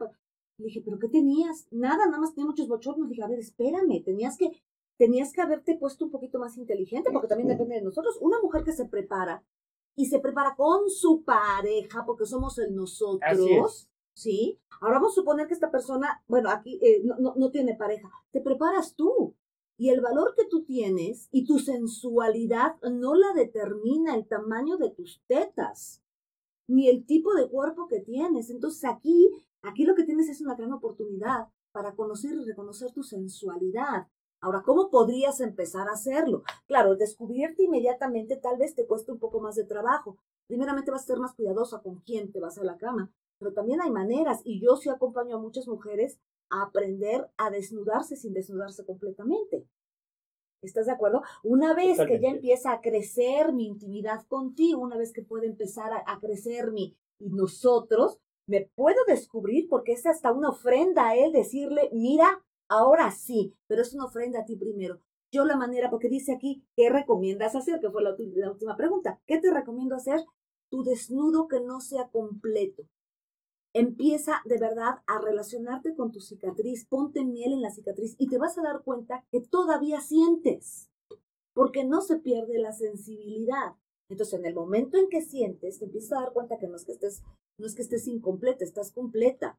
Le 0.59 0.65
dije, 0.65 0.83
¿pero 0.83 0.99
qué 0.99 1.09
tenías? 1.09 1.69
Nada, 1.71 2.07
nada 2.07 2.19
más 2.19 2.35
tenía 2.35 2.49
muchos 2.49 2.67
bochornos. 2.67 3.07
Le 3.07 3.11
dije, 3.11 3.23
a 3.23 3.29
ver, 3.29 3.39
espérame, 3.39 4.03
tenías 4.03 4.37
que 4.37 4.51
tenías 4.97 5.33
que 5.33 5.41
haberte 5.41 5.77
puesto 5.77 6.05
un 6.05 6.11
poquito 6.11 6.39
más 6.39 6.57
inteligente, 6.57 7.11
porque 7.13 7.29
también 7.29 7.49
depende 7.49 7.77
de 7.77 7.83
nosotros. 7.83 8.17
Una 8.21 8.41
mujer 8.41 8.65
que 8.65 8.73
se 8.73 8.87
prepara 8.87 9.45
y 9.95 10.07
se 10.07 10.21
prepara 10.21 10.55
con 10.57 10.91
su 10.91 11.23
pareja, 11.25 12.05
porque 12.05 12.27
somos 12.27 12.59
el 12.59 12.75
nosotros, 12.75 13.89
¿sí? 14.15 14.59
Ahora 14.81 14.97
vamos 14.97 15.13
a 15.13 15.21
suponer 15.21 15.47
que 15.47 15.55
esta 15.55 15.71
persona, 15.71 16.23
bueno, 16.27 16.51
aquí 16.51 16.79
eh, 16.83 17.03
no, 17.05 17.35
no 17.35 17.51
tiene 17.51 17.75
pareja, 17.75 18.11
te 18.31 18.41
preparas 18.41 18.95
tú. 18.95 19.35
Y 19.79 19.91
el 19.91 20.01
valor 20.01 20.35
que 20.35 20.47
tú 20.47 20.65
tienes 20.65 21.29
y 21.33 21.45
tu 21.45 21.59
sensualidad 21.59 22.77
no 22.91 23.15
la 23.15 23.35
determina 23.35 24.15
el 24.15 24.27
tamaño 24.27 24.79
de 24.79 24.89
tus 24.89 25.23
tetas, 25.27 26.03
ni 26.67 26.89
el 26.89 27.05
tipo 27.05 27.35
de 27.35 27.49
cuerpo 27.49 27.87
que 27.87 28.01
tienes. 28.01 28.49
Entonces 28.49 28.85
aquí, 28.87 29.31
aquí 29.61 29.85
lo 29.85 29.95
que 29.95 30.05
tienes 30.05 30.29
es 30.31 30.41
una 30.41 30.55
gran 30.55 30.73
oportunidad 30.73 31.49
para 31.73 31.95
conocer 31.95 32.33
y 32.33 32.45
reconocer 32.45 32.93
tu 32.93 33.03
sensualidad, 33.03 34.09
Ahora, 34.41 34.63
¿cómo 34.63 34.91
podrías 34.91 35.41
empezar 35.41 35.89
a 35.89 35.93
hacerlo? 35.93 36.43
Claro, 36.67 36.97
descubrirte 36.97 37.65
inmediatamente 37.65 38.37
tal 38.37 38.59
vez 38.59 38.75
te 38.75 38.87
cueste 38.87 39.13
un 39.13 39.19
poco 39.19 39.41
más 39.41 39.57
de 39.57 39.65
trabajo. 39.65 40.19
Primeramente 40.47 40.91
vas 40.91 41.03
a 41.03 41.07
ser 41.07 41.19
más 41.19 41.35
cuidadosa 41.35 41.81
con 41.81 42.01
quién 42.01 42.31
te 42.31 42.41
vas 42.41 42.59
a 42.59 42.65
la 42.65 42.77
cama, 42.77 43.11
pero 43.39 43.53
también 43.53 43.81
hay 43.81 43.91
maneras 43.91 44.41
y 44.45 44.61
yo 44.61 44.77
sí 44.77 44.89
acompaño 44.89 45.37
a 45.37 45.41
muchas 45.41 45.67
mujeres 45.67 46.19
a 46.51 46.63
aprender 46.63 47.29
a 47.37 47.51
desnudarse 47.51 48.17
sin 48.17 48.33
desnudarse 48.33 48.85
completamente. 48.85 49.67
¿Estás 50.63 50.87
de 50.87 50.93
acuerdo? 50.93 51.23
Una 51.43 51.75
vez 51.75 51.99
que 51.99 52.21
ya 52.21 52.29
empieza 52.29 52.73
a 52.73 52.81
crecer 52.81 53.53
mi 53.53 53.67
intimidad 53.67 54.27
contigo, 54.27 54.81
una 54.81 54.97
vez 54.97 55.13
que 55.13 55.23
puede 55.23 55.47
empezar 55.47 55.93
a, 55.93 56.05
a 56.07 56.19
crecer 56.21 56.73
mi 56.73 56.97
y 57.19 57.31
nosotros, 57.31 58.19
me 58.47 58.71
puedo 58.75 58.99
descubrir 59.07 59.69
porque 59.69 59.93
es 59.93 60.07
hasta 60.07 60.33
una 60.33 60.51
ofrenda 60.51 61.09
a 61.09 61.17
él 61.17 61.33
decirle, 61.33 61.91
mira, 61.93 62.45
Ahora 62.69 63.11
sí, 63.13 63.55
pero 63.69 63.83
es 63.83 63.95
una 63.95 64.07
ofrenda 64.07 64.41
a 64.41 64.45
ti 64.45 64.57
primero. 64.57 65.01
Yo 65.33 65.45
la 65.45 65.57
manera, 65.57 65.91
porque 65.91 66.09
dice 66.09 66.33
aquí, 66.33 66.65
¿qué 66.77 66.89
recomiendas 66.91 67.55
hacer? 67.55 67.81
Que 67.81 67.91
fue 67.91 68.03
la, 68.03 68.17
última 68.51 68.77
pregunta. 68.77 69.21
¿Qué 69.27 69.39
te 69.39 69.53
recomiendo 69.53 69.95
hacer? 69.95 70.25
Tu 70.71 70.83
desnudo 70.83 71.49
que 71.49 71.61
no 71.61 71.81
sea 71.81 72.09
completo. 72.09 72.85
Empieza 73.73 74.41
de 74.47 74.59
verdad 74.59 75.03
a 75.07 75.21
relacionarte 75.21 75.95
con 75.95 76.11
tu 76.11 76.21
cicatriz, 76.21 76.87
ponte 76.87 77.25
miel 77.25 77.53
en 77.53 77.61
la 77.61 77.71
cicatriz 77.71 78.17
y 78.19 78.29
te 78.29 78.39
vas 78.39 78.57
a 78.57 78.63
dar 78.63 78.83
cuenta 78.83 79.25
que 79.31 79.41
todavía 79.41 80.01
sientes, 80.01 80.91
porque 81.53 81.85
no 81.85 82.01
se 82.01 82.17
pierde 82.17 82.59
la 82.59 82.73
sensibilidad. 82.73 83.75
Entonces, 84.09 84.39
en 84.39 84.47
el 84.47 84.55
momento 84.55 84.97
en 84.97 85.09
que 85.09 85.21
sientes, 85.21 85.79
te 85.79 85.85
empiezas 85.85 86.13
a 86.13 86.23
dar 86.23 86.33
cuenta 86.33 86.59
que 86.59 86.69
no 86.69 86.77
es 86.77 86.85
que 86.85 86.93
estés, 86.93 87.23
no 87.59 87.67
es 87.67 87.75
que 87.75 87.83
estés 87.83 88.07
incompleta, 88.07 88.65
estás 88.65 88.93
completa. 88.93 89.59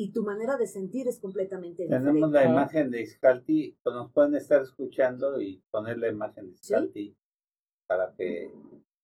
Y 0.00 0.12
tu 0.12 0.22
manera 0.22 0.56
de 0.56 0.68
sentir 0.68 1.08
es 1.08 1.18
completamente 1.18 1.82
diferente. 1.82 2.06
Tenemos 2.06 2.30
la 2.30 2.44
imagen 2.44 2.88
de 2.88 3.02
Iscalti, 3.02 3.76
pues 3.82 3.96
nos 3.96 4.12
pueden 4.12 4.36
estar 4.36 4.62
escuchando 4.62 5.40
y 5.40 5.60
poner 5.72 5.98
la 5.98 6.06
imagen 6.06 6.46
de 6.46 6.52
Iscalti 6.52 7.16
para 7.88 8.14
que 8.14 8.48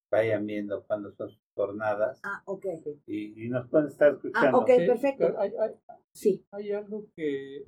vayan 0.08 0.46
viendo 0.46 0.86
cuando 0.86 1.10
son 1.10 1.30
sus 1.30 1.42
jornadas. 1.56 2.20
Ah, 2.22 2.44
ok. 2.44 2.66
Y, 3.08 3.48
nos 3.48 3.68
pueden 3.68 3.88
estar 3.88 4.12
ah, 4.12 4.12
escuchando. 4.12 4.56
Ah, 4.56 4.60
ok, 4.60 4.68
perfecto. 4.86 5.34
Hay, 5.36 5.52
sí. 6.12 6.46
Hay 6.52 6.70
algo 6.70 7.06
que 7.16 7.64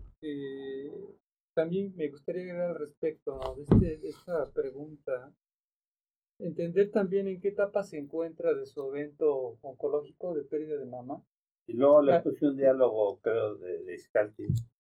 también 1.56 1.96
me 1.96 2.08
gustaría 2.08 2.42
agregar 2.42 2.70
al 2.70 2.78
respecto 2.78 3.40
de, 3.56 3.62
este, 3.62 3.96
de 3.98 4.08
esta 4.08 4.52
pregunta. 4.52 5.34
Entender 6.38 6.92
también 6.92 7.26
en 7.26 7.40
qué 7.40 7.48
etapa 7.48 7.82
se 7.82 7.98
encuentra 7.98 8.54
de 8.54 8.66
su 8.66 8.86
evento 8.94 9.58
oncológico 9.62 10.32
de 10.32 10.44
pérdida 10.44 10.78
de 10.78 10.86
mama. 10.86 11.24
Y 11.68 11.72
luego 11.74 12.00
le 12.02 12.20
puse 12.20 12.46
un 12.46 12.56
diálogo, 12.56 13.18
creo, 13.20 13.56
de, 13.56 13.82
de 13.82 13.98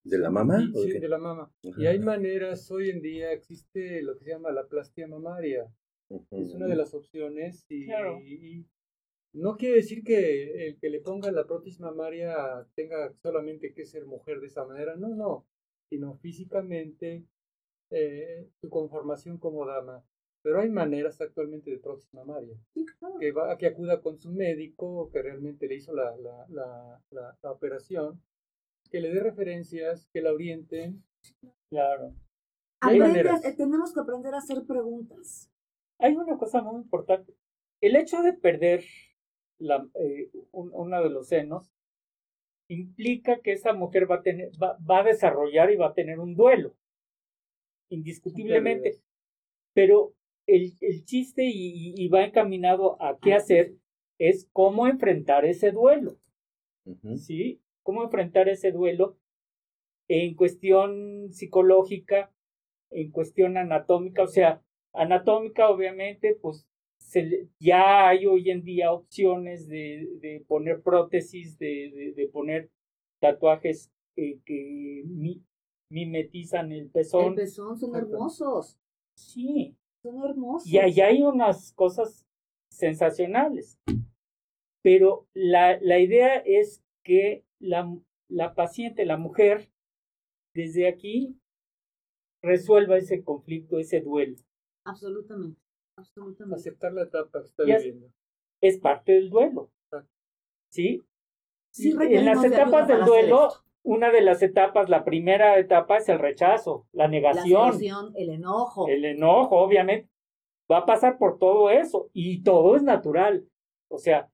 ¿De 0.04 0.18
la 0.18 0.30
mamá? 0.30 0.60
sí, 0.72 0.98
de 0.98 1.08
la 1.08 1.18
mama. 1.18 1.52
Y 1.62 1.86
hay 1.86 1.98
maneras, 1.98 2.70
hoy 2.70 2.90
en 2.90 3.02
día 3.02 3.32
existe 3.32 4.02
lo 4.02 4.16
que 4.16 4.24
se 4.24 4.30
llama 4.30 4.52
la 4.52 4.66
plastia 4.68 5.08
mamaria. 5.08 5.68
Es 6.30 6.54
una 6.54 6.66
de 6.66 6.76
las 6.76 6.94
opciones 6.94 7.66
y, 7.68 7.86
no 9.32 9.56
quiere 9.56 9.76
decir 9.76 10.02
que 10.02 10.68
el 10.68 10.78
que 10.78 10.88
le 10.88 11.00
ponga 11.00 11.30
la 11.30 11.46
prótesis 11.46 11.80
mamaria 11.80 12.66
tenga 12.74 13.12
solamente 13.20 13.74
que 13.74 13.84
ser 13.84 14.06
mujer 14.06 14.40
de 14.40 14.46
esa 14.46 14.64
manera, 14.64 14.96
no, 14.96 15.08
no, 15.08 15.46
sino 15.90 16.14
físicamente 16.14 17.26
eh, 17.90 18.48
su 18.60 18.70
conformación 18.70 19.38
como 19.38 19.66
dama. 19.66 20.02
Pero 20.46 20.60
hay 20.60 20.70
maneras 20.70 21.20
actualmente 21.20 21.72
de 21.72 21.78
prótesis 21.78 22.14
mamaria. 22.14 22.56
Que, 23.18 23.32
va, 23.32 23.58
que 23.58 23.66
acuda 23.66 24.00
con 24.00 24.16
su 24.20 24.30
médico 24.30 25.10
que 25.10 25.20
realmente 25.20 25.66
le 25.66 25.74
hizo 25.74 25.92
la, 25.92 26.16
la, 26.18 26.46
la, 27.10 27.36
la, 27.42 27.50
operación, 27.50 28.22
que 28.88 29.00
le 29.00 29.12
dé 29.12 29.18
referencias, 29.18 30.06
que 30.12 30.20
la 30.20 30.32
orienten. 30.32 31.02
Claro. 31.68 32.14
Eh, 32.88 33.54
tenemos 33.56 33.92
que 33.92 34.00
aprender 34.00 34.34
a 34.34 34.38
hacer 34.38 34.64
preguntas 34.64 35.50
hay 35.98 36.14
una 36.14 36.36
cosa 36.36 36.62
muy 36.62 36.80
importante. 36.82 37.34
El 37.80 37.96
hecho 37.96 38.22
de 38.22 38.32
perder 38.32 38.84
la, 39.58 39.88
eh, 39.94 40.30
uno 40.52 41.02
de 41.02 41.10
los 41.10 41.28
senos 41.28 41.70
implica 42.68 43.40
que 43.40 43.52
esa 43.52 43.72
mujer 43.72 44.10
va 44.10 44.16
a, 44.16 44.22
tener, 44.22 44.50
va, 44.60 44.76
a 44.98 45.04
desarrollar 45.04 45.70
y 45.70 45.76
va 45.76 45.88
a 45.88 45.94
tener 45.94 46.18
un 46.18 46.34
duelo, 46.34 46.74
indiscutiblemente. 47.90 49.00
Pero 49.72 50.14
el, 50.46 50.72
el 50.80 51.04
chiste 51.04 51.44
y, 51.44 52.08
va 52.08 52.24
encaminado 52.24 53.00
a 53.02 53.18
qué 53.18 53.34
hacer 53.34 53.74
es 54.18 54.48
cómo 54.52 54.86
enfrentar 54.86 55.44
ese 55.44 55.72
duelo. 55.72 56.18
¿Sí? 57.16 57.60
Cómo 57.82 58.04
enfrentar 58.04 58.48
ese 58.48 58.70
duelo 58.70 59.16
en 60.08 60.34
cuestión 60.34 61.32
psicológica, 61.32 62.32
en 62.90 63.10
cuestión 63.10 63.56
anatómica, 63.56 64.22
o 64.22 64.28
sea, 64.28 64.62
Anatómica, 64.96 65.68
obviamente, 65.68 66.38
pues 66.40 66.66
ya 67.60 68.08
hay 68.08 68.26
hoy 68.26 68.50
en 68.50 68.64
día 68.64 68.92
opciones 68.92 69.68
de, 69.68 70.08
de 70.20 70.44
poner 70.48 70.82
prótesis, 70.82 71.58
de, 71.58 72.14
de, 72.16 72.28
poner 72.28 72.70
tatuajes 73.20 73.92
eh, 74.16 74.40
que 74.44 75.04
mimetizan 75.90 76.72
el 76.72 76.90
pezón. 76.90 77.26
El 77.26 77.34
pezón 77.34 77.78
son 77.78 77.94
hermosos. 77.94 78.78
Sí. 79.14 79.76
Son 80.06 80.22
hermosos. 80.22 80.68
Y 80.70 80.78
allá 80.78 81.08
hay 81.08 81.22
unas 81.24 81.72
cosas 81.72 82.28
sensacionales. 82.70 83.80
Pero 84.80 85.26
la, 85.34 85.80
la 85.80 85.98
idea 85.98 86.36
es 86.36 86.84
que 87.04 87.44
la, 87.58 87.92
la 88.28 88.54
paciente, 88.54 89.04
la 89.04 89.16
mujer, 89.16 89.68
desde 90.54 90.86
aquí 90.86 91.40
resuelva 92.40 92.96
ese 92.96 93.24
conflicto, 93.24 93.80
ese 93.80 94.00
duelo. 94.00 94.36
Absolutamente, 94.84 95.60
absolutamente. 95.98 96.60
Aceptar 96.60 96.92
la 96.92 97.02
etapa 97.02 97.40
que 97.40 97.46
está 97.46 97.64
viviendo. 97.64 98.12
Es 98.60 98.78
parte 98.78 99.12
del 99.12 99.28
duelo. 99.28 99.72
¿Sí? 100.70 101.02
sí 101.72 101.96
en 101.98 102.24
las 102.26 102.44
etapas 102.44 102.86
del 102.86 103.04
duelo, 103.04 103.48
una 103.86 104.10
de 104.10 104.20
las 104.20 104.42
etapas, 104.42 104.88
la 104.88 105.04
primera 105.04 105.58
etapa 105.58 105.96
es 105.96 106.08
el 106.08 106.18
rechazo, 106.18 106.86
la 106.92 107.08
negación. 107.08 107.78
La 107.80 108.10
el 108.16 108.30
enojo. 108.30 108.88
El 108.88 109.04
enojo, 109.04 109.58
obviamente. 109.58 110.10
Va 110.70 110.78
a 110.78 110.86
pasar 110.86 111.16
por 111.18 111.38
todo 111.38 111.70
eso 111.70 112.10
y 112.12 112.42
todo 112.42 112.76
es 112.76 112.82
natural. 112.82 113.46
O 113.88 113.98
sea, 113.98 114.28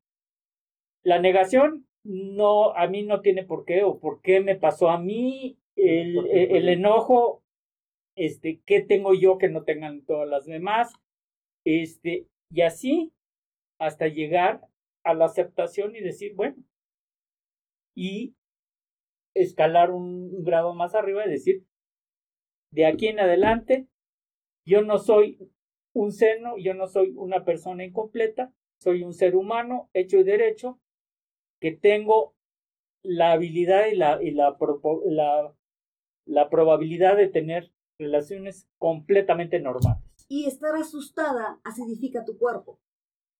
la 1.04 1.20
negación 1.20 1.86
no, 2.02 2.72
a 2.74 2.86
mí 2.86 3.02
no 3.02 3.20
tiene 3.20 3.44
por 3.44 3.64
qué 3.64 3.84
o 3.84 3.98
por 4.00 4.22
qué 4.22 4.40
me 4.40 4.56
pasó 4.56 4.88
a 4.88 4.98
mí. 4.98 5.58
El, 5.76 6.26
el 6.26 6.68
enojo 6.68 7.42
este, 8.16 8.60
qué 8.66 8.82
tengo 8.82 9.14
yo 9.14 9.38
que 9.38 9.48
no 9.48 9.64
tengan 9.64 10.04
todas 10.04 10.28
las 10.28 10.44
demás, 10.44 10.92
este, 11.64 12.26
y 12.50 12.62
así 12.62 13.12
hasta 13.78 14.08
llegar 14.08 14.60
a 15.04 15.14
la 15.14 15.26
aceptación 15.26 15.96
y 15.96 16.00
decir, 16.00 16.34
bueno, 16.34 16.56
y 17.96 18.34
escalar 19.34 19.90
un 19.90 20.42
grado 20.44 20.74
más 20.74 20.94
arriba 20.94 21.26
y 21.26 21.30
decir, 21.30 21.66
de 22.70 22.86
aquí 22.86 23.08
en 23.08 23.20
adelante, 23.20 23.88
yo 24.64 24.82
no 24.82 24.98
soy 24.98 25.38
un 25.94 26.12
seno, 26.12 26.56
yo 26.58 26.74
no 26.74 26.86
soy 26.86 27.12
una 27.16 27.44
persona 27.44 27.84
incompleta, 27.84 28.52
soy 28.80 29.02
un 29.02 29.12
ser 29.12 29.36
humano 29.36 29.90
hecho 29.92 30.18
y 30.18 30.24
derecho, 30.24 30.80
que 31.60 31.72
tengo 31.72 32.34
la 33.02 33.32
habilidad 33.32 33.86
y 33.86 33.96
la, 33.96 34.22
y 34.22 34.30
la, 34.30 34.56
la, 35.06 35.54
la 36.24 36.50
probabilidad 36.50 37.16
de 37.16 37.28
tener 37.28 37.72
relaciones 37.98 38.68
completamente 38.78 39.60
normales. 39.60 40.02
Y 40.28 40.46
estar 40.46 40.74
asustada 40.76 41.60
acidifica 41.62 42.24
tu 42.24 42.38
cuerpo. 42.38 42.80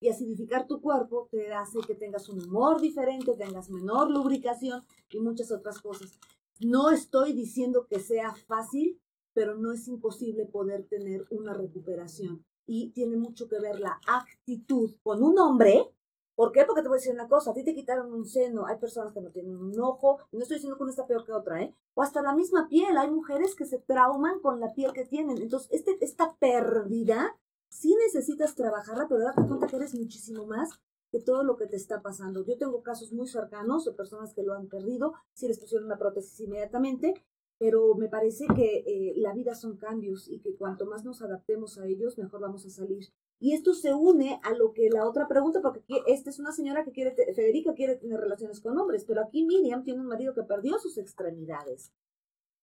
Y 0.03 0.11
acidificar 0.11 0.67
tu 0.67 0.83
cuerpo 0.83 1.29
te 1.31 1.53
hace 1.55 1.79
que 1.87 1.95
tengas 1.95 2.29
un 2.29 2.45
humor 2.45 2.81
diferente, 2.81 3.33
tengas 3.35 3.71
menor 3.71 4.11
lubricación 4.11 4.85
y 5.11 5.21
muchas 5.21 5.51
otras 5.51 5.81
cosas. 5.81 6.19
No 6.61 6.91
estoy 6.91 7.33
diciendo 7.33 7.87
que 7.89 8.01
sea 8.01 8.35
fácil, 8.35 9.01
pero 9.33 9.57
no 9.57 9.73
es 9.73 9.89
imposible 9.89 10.45
poder 10.45 10.85
tener 10.89 11.25
una 11.31 11.55
recuperación. 11.55 12.45
Y 12.67 12.91
tiene 12.91 13.17
mucho 13.17 13.49
que 13.49 13.59
ver 13.59 13.81
la 13.81 13.99
actitud 14.07 14.95
con 15.03 15.23
un 15.23 15.39
hombre 15.39 15.91
¿Por 16.35 16.51
qué? 16.51 16.65
Porque 16.65 16.83
te 16.83 16.89
voy 16.89 16.97
a 16.97 17.01
decir 17.01 17.13
una 17.13 17.29
cosa, 17.29 17.51
a 17.51 17.55
ti 17.55 17.63
te 17.63 17.75
quitaron 17.75 18.13
un 18.13 18.27
seno, 18.27 18.67
hay 18.67 18.79
personas 18.79 19.13
que 19.13 19.21
no 19.21 19.31
tienen 19.31 19.57
un 19.57 19.79
ojo, 19.79 20.19
no 20.33 20.41
estoy 20.41 20.57
diciendo 20.57 20.77
que 20.77 20.83
una 20.83 20.91
está 20.91 21.07
peor 21.07 21.25
que 21.25 21.33
otra, 21.33 21.63
¿eh? 21.63 21.75
O 21.95 22.03
hasta 22.03 22.23
la 22.23 22.35
misma 22.35 22.69
piel, 22.69 22.97
hay 22.97 23.11
mujeres 23.11 23.55
que 23.55 23.67
se 23.67 23.79
trauman 23.79 24.41
con 24.41 24.59
la 24.59 24.73
piel 24.73 24.93
que 24.93 25.05
tienen. 25.05 25.41
Entonces, 25.41 25.69
este, 25.73 25.99
esta 26.01 26.35
pérdida, 26.39 27.37
sí 27.73 27.97
necesitas 27.97 28.55
trabajarla, 28.55 29.09
pero 29.09 29.23
date 29.23 29.47
cuenta 29.47 29.67
que 29.67 29.77
eres 29.77 29.95
muchísimo 29.95 30.47
más 30.47 30.69
que 31.11 31.21
todo 31.21 31.43
lo 31.43 31.57
que 31.57 31.67
te 31.67 31.77
está 31.77 32.03
pasando. 32.03 32.45
Yo 32.45 32.59
tengo 32.59 32.83
casos 32.83 33.13
muy 33.13 33.27
cercanos 33.27 33.85
de 33.87 33.93
personas 33.93 34.35
que 34.35 34.43
lo 34.43 34.55
han 34.55 34.69
perdido, 34.69 35.15
si 35.33 35.49
les 35.49 35.59
pusieron 35.59 35.87
una 35.87 35.99
prótesis 35.99 36.39
inmediatamente, 36.41 37.15
pero 37.59 37.95
me 37.95 38.09
parece 38.09 38.47
que 38.55 38.85
eh, 38.87 39.15
la 39.17 39.33
vida 39.33 39.55
son 39.55 39.77
cambios 39.77 40.29
y 40.29 40.41
que 40.41 40.55
cuanto 40.55 40.85
más 40.85 41.05
nos 41.05 41.23
adaptemos 41.23 41.79
a 41.79 41.87
ellos, 41.87 42.19
mejor 42.19 42.41
vamos 42.41 42.67
a 42.67 42.71
salir. 42.71 43.07
Y 43.41 43.55
esto 43.55 43.73
se 43.75 43.95
une 43.95 44.39
a 44.43 44.53
lo 44.55 44.73
que 44.73 44.91
la 44.91 45.07
otra 45.07 45.27
pregunta, 45.27 45.63
porque 45.63 45.83
esta 46.07 46.31
es 46.31 46.39
una 46.39 46.53
señora 46.53 46.85
que 46.85 46.93
quiere, 46.93 47.15
Federica 47.35 47.75
quiere 47.75 47.97
tener 47.97 48.21
relaciones 48.21 48.61
con 48.61 48.79
hombres, 48.79 49.05
pero 49.05 49.23
aquí 49.23 49.45
Miriam 49.45 49.83
tiene 49.83 50.01
un 50.01 50.07
marido 50.07 50.35
que 50.35 50.43
perdió 50.43 50.79
sus 50.79 50.99
extremidades. 50.99 51.93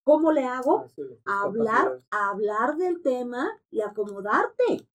¿Cómo 0.04 0.32
le 0.32 0.46
hago? 0.46 0.86
Ah, 1.26 1.44
hablar, 1.44 2.02
hablar 2.10 2.78
del 2.78 3.02
tema 3.02 3.48
y 3.70 3.82
acomodarte. 3.82 4.88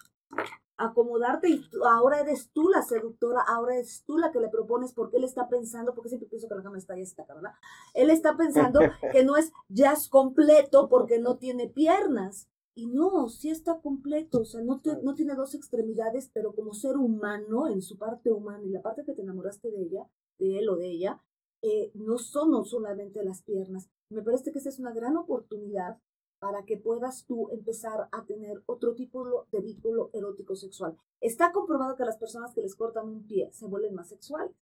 Acomodarte 0.77 1.49
y 1.51 1.65
ahora 1.85 2.21
eres 2.21 2.51
tú 2.53 2.69
la 2.69 2.83
seductora, 2.83 3.41
ahora 3.47 3.77
eres 3.77 4.03
tú 4.05 4.19
la 4.19 4.33
que 4.33 4.41
le 4.41 4.49
propones 4.49 4.93
porque 4.93 5.19
él 5.19 5.25
está 5.25 5.49
pensando, 5.49 5.95
porque 5.95 6.09
siempre 6.09 6.29
pienso 6.29 6.49
que 6.49 6.55
la 6.57 6.65
cama 6.65 6.79
está 6.79 6.97
ya 6.97 7.03
está, 7.03 7.25
¿verdad? 7.27 7.53
Él 7.95 8.11
está 8.11 8.37
pensando 8.37 8.81
que 9.13 9.25
no 9.25 9.37
es 9.37 9.53
jazz 9.69 10.09
completo 10.09 10.89
porque 10.89 11.21
no 11.21 11.37
tiene 11.37 11.69
piernas. 11.69 12.49
Y 12.77 12.89
no, 12.89 13.29
sí 13.29 13.51
está 13.51 13.79
completo, 13.81 14.41
o 14.41 14.45
sea, 14.45 14.61
no, 14.61 14.83
no 15.05 15.15
tiene 15.15 15.37
dos 15.37 15.55
extremidades, 15.55 16.29
pero 16.35 16.57
como 16.57 16.75
ser 16.75 16.97
humano, 16.97 17.69
en 17.69 17.81
su 17.81 17.97
parte 17.97 18.33
humana 18.33 18.65
y 18.65 18.71
la 18.71 18.83
parte 18.83 19.05
que 19.05 19.13
te 19.13 19.23
enamoraste 19.23 19.71
de 19.71 19.81
ella, 19.81 20.09
de 20.41 20.59
él 20.59 20.69
o 20.69 20.75
de 20.75 20.89
ella, 20.89 21.23
eh, 21.67 21.91
no 21.95 22.19
son 22.19 22.63
solamente 22.67 23.25
las 23.25 23.43
piernas. 23.43 23.89
Me 24.11 24.23
parece 24.23 24.53
que 24.53 24.59
esa 24.59 24.69
es 24.69 24.79
una 24.79 24.93
gran 24.93 25.17
oportunidad 25.17 25.99
para 26.39 26.67
que 26.67 26.77
puedas 26.77 27.25
tú 27.25 27.49
empezar 27.53 28.07
a 28.13 28.27
tener 28.27 28.63
otro 28.67 28.95
tipo 28.95 29.47
de 29.51 29.63
vínculo 29.63 30.11
erótico 30.13 30.57
sexual. 30.57 30.95
Está 31.23 31.53
comprobado 31.53 31.97
que 31.97 32.05
las 32.05 32.19
personas 32.19 32.53
que 32.53 32.61
les 32.61 32.77
cortan 32.77 33.09
un 33.09 33.27
pie 33.27 33.49
se 33.53 33.67
vuelven 33.67 33.95
más 33.95 34.11
sexuales. 34.11 34.55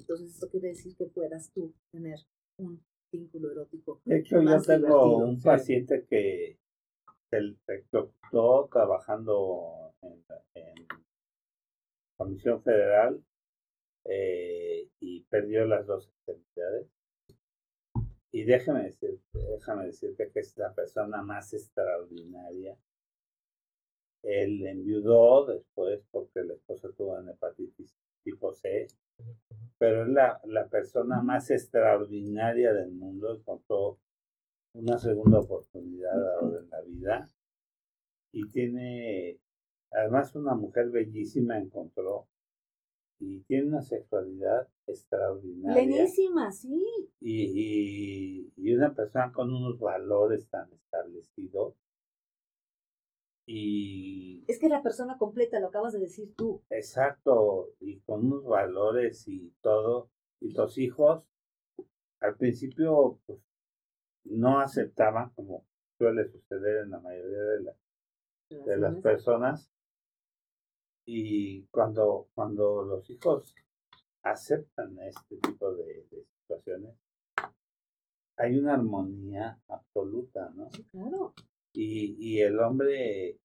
Entonces, 0.00 0.30
esto 0.30 0.48
quiere 0.48 0.68
decir 0.68 0.96
que 0.96 1.04
puedas 1.04 1.50
tú 1.52 1.74
tener 1.92 2.18
un 2.58 2.82
vínculo 3.12 3.50
erótico. 3.50 4.00
De 4.06 4.20
hecho, 4.20 4.40
yo 4.40 4.62
tengo 4.62 5.18
un 5.18 5.38
paciente 5.38 6.06
que 6.08 6.56
se 7.28 7.36
electrocutó 7.36 8.70
trabajando 8.72 9.92
en, 10.00 10.24
en 10.54 10.86
Comisión 12.16 12.62
Federal 12.62 13.22
eh, 14.10 14.88
y 15.00 15.20
perdió 15.24 15.66
las 15.66 15.86
dos 15.86 16.08
extremidades. 16.08 16.88
Y 18.32 18.44
déjame 18.44 18.84
decirte, 18.84 19.20
déjame 19.32 19.86
decirte 19.86 20.30
que 20.30 20.40
es 20.40 20.56
la 20.56 20.72
persona 20.74 21.22
más 21.22 21.52
extraordinaria. 21.52 22.76
Él 24.22 24.66
enviudó 24.66 25.46
después 25.46 26.02
porque 26.10 26.42
la 26.42 26.54
esposa 26.54 26.88
tuvo 26.96 27.18
una 27.18 27.32
hepatitis 27.32 27.94
tipo 28.24 28.52
C, 28.52 28.86
pero 29.78 30.02
es 30.04 30.08
la, 30.08 30.40
la 30.44 30.68
persona 30.68 31.22
más 31.22 31.50
extraordinaria 31.50 32.72
del 32.72 32.90
mundo. 32.92 33.34
Encontró 33.34 33.98
una 34.74 34.98
segunda 34.98 35.40
oportunidad 35.40 36.36
ahora 36.36 36.60
en 36.60 36.70
la 36.70 36.80
vida 36.82 37.30
y 38.32 38.48
tiene, 38.48 39.38
además, 39.90 40.34
una 40.34 40.54
mujer 40.54 40.90
bellísima 40.90 41.58
encontró 41.58 42.26
y 43.20 43.40
tiene 43.40 43.68
una 43.68 43.82
sexualidad 43.82 44.68
extraordinaria. 44.86 45.74
Plenísima, 45.74 46.52
sí. 46.52 46.84
Y, 47.20 48.52
y, 48.56 48.74
una 48.74 48.94
persona 48.94 49.32
con 49.32 49.52
unos 49.52 49.78
valores 49.78 50.48
tan 50.48 50.72
establecidos. 50.72 51.74
Y... 53.46 54.44
Es 54.46 54.58
que 54.58 54.66
es 54.66 54.72
la 54.72 54.82
persona 54.82 55.18
completa, 55.18 55.58
lo 55.58 55.68
acabas 55.68 55.94
de 55.94 56.00
decir 56.00 56.34
tú. 56.36 56.62
Exacto, 56.70 57.70
y 57.80 58.00
con 58.00 58.26
unos 58.26 58.44
valores 58.44 59.26
y 59.26 59.52
todo. 59.62 60.10
Y 60.40 60.52
los 60.52 60.78
hijos, 60.78 61.24
al 62.20 62.36
principio, 62.36 63.18
pues, 63.26 63.40
no 64.24 64.60
aceptaban, 64.60 65.30
como 65.30 65.64
suele 65.96 66.28
suceder 66.28 66.84
en 66.84 66.90
la 66.90 67.00
mayoría 67.00 67.38
de, 67.38 67.74
de 68.64 68.76
las 68.76 68.96
personas, 69.00 69.72
y 71.10 71.62
cuando, 71.68 72.28
cuando 72.34 72.82
los 72.82 73.08
hijos 73.08 73.54
aceptan 74.22 74.98
este 74.98 75.38
tipo 75.38 75.74
de, 75.74 76.06
situaciones, 76.42 76.94
hay 78.36 78.58
una 78.58 78.74
armonía 78.74 79.58
absoluta, 79.68 80.50
¿no? 80.50 80.68
claro. 80.90 81.32
Y, 81.72 82.14
y 82.18 82.42
el 82.42 82.60
hombre, 82.60 83.38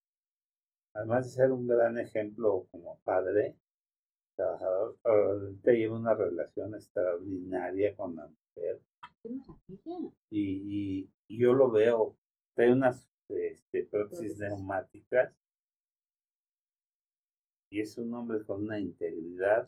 además 0.94 1.24
de 1.24 1.30
ser 1.30 1.52
un 1.52 1.66
gran 1.66 1.98
ejemplo 1.98 2.66
como 2.70 2.98
padre, 2.98 3.56
trabajador, 4.36 4.98
te 5.62 5.78
lleva 5.78 5.96
una 5.96 6.12
relación 6.12 6.74
extraordinaria 6.74 7.96
con 7.96 8.14
la 8.14 8.26
mujer. 8.26 8.82
Y, 10.28 11.08
y, 11.30 11.38
yo 11.38 11.54
lo 11.54 11.70
veo, 11.70 12.14
hay 12.56 12.68
unas 12.68 13.08
este, 13.30 13.86
prótesis 13.86 14.36
neumáticas 14.38 15.32
y 17.74 17.80
es 17.80 17.98
un 17.98 18.14
hombre 18.14 18.44
con 18.44 18.62
una 18.62 18.78
integridad. 18.78 19.66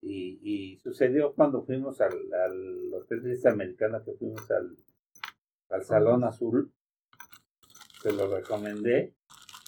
Y, 0.00 0.40
y 0.42 0.78
sucedió 0.78 1.34
cuando 1.34 1.62
fuimos 1.62 2.00
al, 2.00 2.14
al 2.32 2.94
Hotel 2.94 3.20
Fiesta 3.20 3.50
Americana, 3.50 4.02
que 4.02 4.14
fuimos 4.14 4.50
al, 4.50 4.74
al 5.68 5.84
Salón 5.84 6.24
Azul, 6.24 6.72
se 8.00 8.10
lo 8.10 8.34
recomendé. 8.34 9.14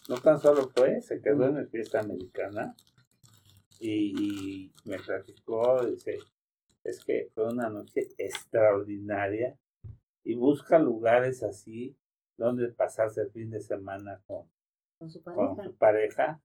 No 0.08 0.16
tan 0.16 0.40
solo 0.40 0.70
fue, 0.70 1.02
se 1.02 1.20
quedó 1.20 1.44
en 1.46 1.58
el 1.58 1.68
Fiesta 1.68 2.00
Americana 2.00 2.74
y, 3.80 4.64
y 4.64 4.72
me 4.86 4.98
platicó, 4.98 5.84
dice, 5.84 6.16
es 6.84 7.04
que 7.04 7.30
fue 7.34 7.52
una 7.52 7.68
noche 7.68 8.08
extraordinaria 8.16 9.58
y 10.24 10.36
busca 10.36 10.78
lugares 10.78 11.42
así 11.42 11.94
donde 12.38 12.72
pasarse 12.72 13.20
el 13.20 13.30
fin 13.30 13.50
de 13.50 13.60
semana 13.60 14.22
con, 14.26 14.50
con 14.98 15.10
su 15.10 15.22
pareja. 15.22 15.54
Con 15.54 15.64
su 15.64 15.76
pareja 15.76 16.42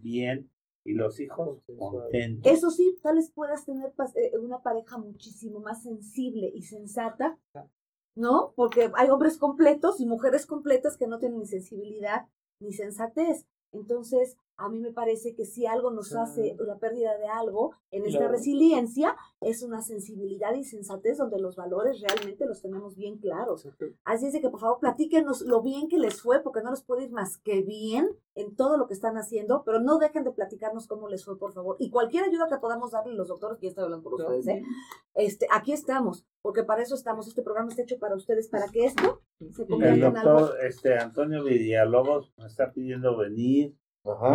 bien 0.00 0.50
y 0.84 0.94
los 0.94 1.20
hijos 1.20 1.60
contentos. 1.78 2.50
Eso 2.50 2.70
sí, 2.70 2.98
tal 3.02 3.16
vez 3.16 3.30
puedas 3.30 3.64
tener 3.64 3.92
eh, 4.14 4.38
una 4.38 4.62
pareja 4.62 4.98
muchísimo 4.98 5.60
más 5.60 5.82
sensible 5.82 6.50
y 6.54 6.62
sensata, 6.62 7.38
¿no? 8.14 8.52
Porque 8.56 8.90
hay 8.94 9.10
hombres 9.10 9.36
completos 9.38 10.00
y 10.00 10.06
mujeres 10.06 10.46
completas 10.46 10.96
que 10.96 11.06
no 11.06 11.18
tienen 11.18 11.40
ni 11.40 11.46
sensibilidad 11.46 12.26
ni 12.60 12.72
sensatez. 12.72 13.46
Entonces, 13.72 14.36
a 14.58 14.68
mí 14.68 14.80
me 14.80 14.92
parece 14.92 15.34
que 15.34 15.46
si 15.46 15.66
algo 15.66 15.90
nos 15.92 16.14
hace 16.14 16.56
la 16.58 16.78
pérdida 16.78 17.16
de 17.16 17.28
algo 17.28 17.74
en 17.92 18.04
esta 18.04 18.26
resiliencia, 18.26 19.16
es 19.40 19.62
una 19.62 19.82
sensibilidad 19.82 20.52
y 20.54 20.64
sensatez 20.64 21.18
donde 21.18 21.38
los 21.38 21.54
valores 21.54 22.00
realmente 22.00 22.44
los 22.44 22.60
tenemos 22.60 22.96
bien 22.96 23.18
claros. 23.18 23.68
Así 24.04 24.26
es 24.26 24.32
de 24.32 24.40
que 24.40 24.50
por 24.50 24.58
favor 24.58 24.80
platíquenos 24.80 25.42
lo 25.42 25.62
bien 25.62 25.88
que 25.88 25.98
les 25.98 26.20
fue, 26.20 26.40
porque 26.42 26.60
no 26.60 26.70
les 26.70 26.82
puede 26.82 27.04
ir 27.04 27.12
más 27.12 27.38
que 27.38 27.62
bien 27.62 28.10
en 28.34 28.56
todo 28.56 28.76
lo 28.76 28.88
que 28.88 28.94
están 28.94 29.16
haciendo, 29.16 29.62
pero 29.64 29.78
no 29.80 29.98
dejen 29.98 30.24
de 30.24 30.32
platicarnos 30.32 30.88
cómo 30.88 31.08
les 31.08 31.24
fue, 31.24 31.38
por 31.38 31.52
favor. 31.52 31.76
Y 31.78 31.90
cualquier 31.90 32.24
ayuda 32.24 32.48
que 32.48 32.58
podamos 32.58 32.90
darle 32.90 33.14
los 33.14 33.28
doctores, 33.28 33.58
que 33.58 33.66
ya 33.66 33.70
estoy 33.70 33.84
hablando 33.84 34.02
por 34.02 34.14
ustedes, 34.14 34.46
¿eh? 34.48 34.62
este, 35.14 35.46
aquí 35.52 35.72
estamos, 35.72 36.26
porque 36.42 36.64
para 36.64 36.82
eso 36.82 36.96
estamos. 36.96 37.28
Este 37.28 37.42
programa 37.42 37.68
está 37.68 37.82
hecho 37.82 37.98
para 38.00 38.16
ustedes, 38.16 38.48
para 38.48 38.66
que 38.68 38.86
esto 38.86 39.22
se 39.52 39.66
convierta 39.66 40.08
en 40.08 40.16
algo. 40.16 40.54
Este, 40.56 40.98
Antonio 40.98 41.44
Villalobos 41.44 42.32
me 42.36 42.46
está 42.46 42.72
pidiendo 42.72 43.16
venir 43.16 43.76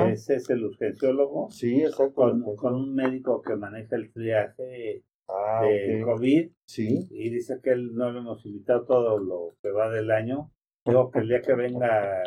ese 0.09 0.35
es 0.35 0.49
el 0.49 0.65
urgenciólogo. 0.65 1.49
Sí, 1.49 1.81
exacto. 1.81 2.31
Con, 2.55 2.75
un 2.75 2.93
médico 2.93 3.41
que 3.41 3.55
maneja 3.55 3.95
el 3.95 4.11
triaje 4.11 5.03
ah, 5.27 5.63
de 5.63 6.01
COVID. 6.03 6.51
Sí. 6.65 7.07
Y 7.09 7.29
dice 7.29 7.59
que 7.61 7.71
él 7.71 7.93
no 7.93 8.11
lo 8.11 8.19
hemos 8.19 8.45
invitado 8.45 8.85
todo 8.85 9.17
lo 9.17 9.55
que 9.61 9.71
va 9.71 9.89
del 9.89 10.11
año. 10.11 10.51
Digo 10.85 11.11
que 11.11 11.19
el 11.19 11.29
día 11.29 11.41
que 11.41 11.53
venga 11.53 12.21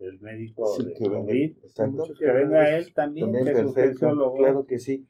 el, 0.00 0.18
médico 0.20 0.76
de 0.78 0.94
COVID, 0.94 1.56
que 2.18 2.32
venga 2.32 2.76
él 2.76 2.92
también, 2.92 3.32
que 3.32 3.50
es 3.50 3.62
urgenciólogo. 3.64 4.36
Claro 4.36 4.66
que 4.66 4.78
sí. 4.78 5.06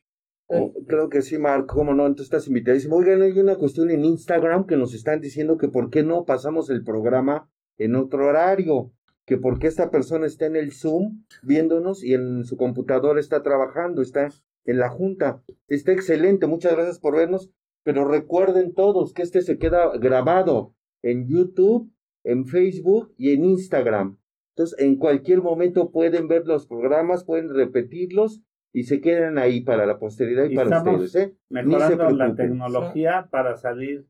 Oh, 0.53 0.73
claro 0.87 1.09
que 1.09 1.23
sí, 1.23 1.39
Marco, 1.39 1.77
cómo 1.77 1.95
no, 1.95 2.07
entonces 2.07 2.27
estás 2.27 2.49
invitadísimo. 2.49 2.97
Oigan, 2.97 3.23
hay 3.23 3.39
una 3.39 3.57
cuestión 3.57 3.91
en 3.91 4.05
Instagram 4.05 4.67
que 4.67 4.77
nos 4.77 4.95
están 4.95 5.21
diciendo 5.21 5.57
que 5.57 5.69
por 5.69 5.91
qué 5.91 6.03
no 6.03 6.25
pasamos 6.25 6.71
el 6.71 6.83
programa 6.83 7.49
en 7.79 7.95
otro 7.95 8.27
horario 8.27 8.93
que 9.27 9.37
porque 9.37 9.67
esta 9.67 9.91
persona 9.91 10.27
está 10.27 10.47
en 10.47 10.57
el 10.57 10.73
Zoom 10.73 11.25
viéndonos 11.43 12.03
y 12.03 12.15
en 12.15 12.45
su 12.45 12.57
computadora 12.57 13.21
está 13.21 13.43
trabajando, 13.43 14.03
está 14.03 14.29
en 14.65 14.79
la 14.79 14.89
junta. 14.89 15.43
Está 15.69 15.93
excelente, 15.93 16.47
muchas 16.47 16.73
gracias 16.73 16.99
por 16.99 17.17
vernos, 17.17 17.51
pero 17.83 18.07
recuerden 18.07 18.75
todos 18.75 19.13
que 19.13 19.23
este 19.23 19.43
se 19.43 19.59
queda 19.59 19.97
grabado 19.99 20.75
en 21.03 21.29
YouTube, 21.29 21.91
en 22.25 22.47
Facebook 22.47 23.15
y 23.17 23.31
en 23.33 23.45
Instagram. 23.45 24.19
Entonces, 24.57 24.79
en 24.79 24.97
cualquier 24.97 25.43
momento 25.43 25.91
pueden 25.91 26.29
ver 26.29 26.47
los 26.47 26.67
programas, 26.67 27.25
pueden 27.25 27.55
repetirlos 27.55 28.43
y 28.73 28.85
se 28.85 29.01
quedan 29.01 29.39
ahí 29.39 29.63
para 29.63 29.87
la 29.87 29.99
posteridad 29.99 30.45
y, 30.45 30.55
para 30.55 30.83
ustedes. 30.83 31.15
¿eh? 31.15 31.37
Mejorando 31.49 32.11
la 32.11 32.35
tecnología 32.35 33.29
para 33.31 33.57
salir 33.57 34.07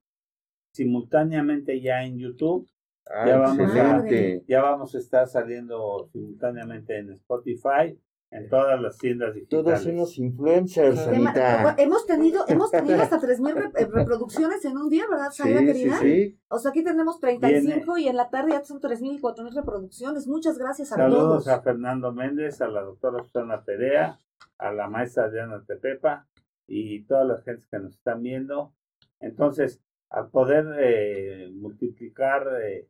simultáneamente 0.72 1.80
ya 1.80 2.04
en 2.04 2.18
YouTube 2.18 2.68
Ah, 3.08 3.26
ya, 3.26 3.38
vamos 3.38 3.76
a, 3.76 4.04
ya 4.46 4.62
vamos 4.62 4.94
a 4.94 4.98
estar 4.98 5.26
saliendo 5.26 6.08
simultáneamente 6.12 6.98
en 6.98 7.10
Spotify, 7.10 7.98
en 8.30 8.48
todas 8.48 8.80
las 8.80 8.96
tiendas 8.98 9.34
digitales. 9.34 9.64
Todos 9.64 9.86
unos 9.86 10.18
influencers, 10.18 11.00
Anita. 11.08 11.74
Hemos 11.76 12.06
tenido, 12.06 12.44
hemos 12.46 12.70
tenido 12.70 13.02
hasta 13.02 13.18
3.000 13.20 13.72
eh, 13.76 13.88
reproducciones 13.90 14.64
en 14.64 14.76
un 14.76 14.88
día, 14.88 15.04
¿verdad, 15.10 15.30
sí, 15.32 15.42
querida? 15.42 15.98
Sí, 15.98 16.38
O 16.48 16.58
sea, 16.58 16.70
aquí 16.70 16.84
tenemos 16.84 17.18
35 17.18 17.98
y 17.98 18.08
en 18.08 18.16
la 18.16 18.30
tarde 18.30 18.52
ya 18.52 18.64
son 18.64 18.80
3.000 18.80 19.16
y 19.16 19.20
4.000 19.20 19.54
reproducciones. 19.54 20.28
Muchas 20.28 20.56
gracias 20.58 20.92
a 20.92 20.96
todos. 20.96 21.12
Saludos 21.12 21.48
a 21.48 21.60
Fernando 21.62 22.12
Méndez, 22.12 22.60
a 22.60 22.68
la 22.68 22.82
doctora 22.82 23.24
Susana 23.24 23.64
Perea, 23.64 24.18
a 24.58 24.72
la 24.72 24.88
maestra 24.88 25.28
Diana 25.30 25.64
Tepepa 25.66 26.28
y 26.68 27.02
todas 27.04 27.26
las 27.26 27.42
gentes 27.42 27.66
que 27.66 27.80
nos 27.80 27.94
están 27.94 28.22
viendo. 28.22 28.72
Entonces, 29.18 29.82
al 30.10 30.30
poder 30.30 30.66
eh, 30.78 31.50
multiplicar 31.52 32.46
eh, 32.62 32.86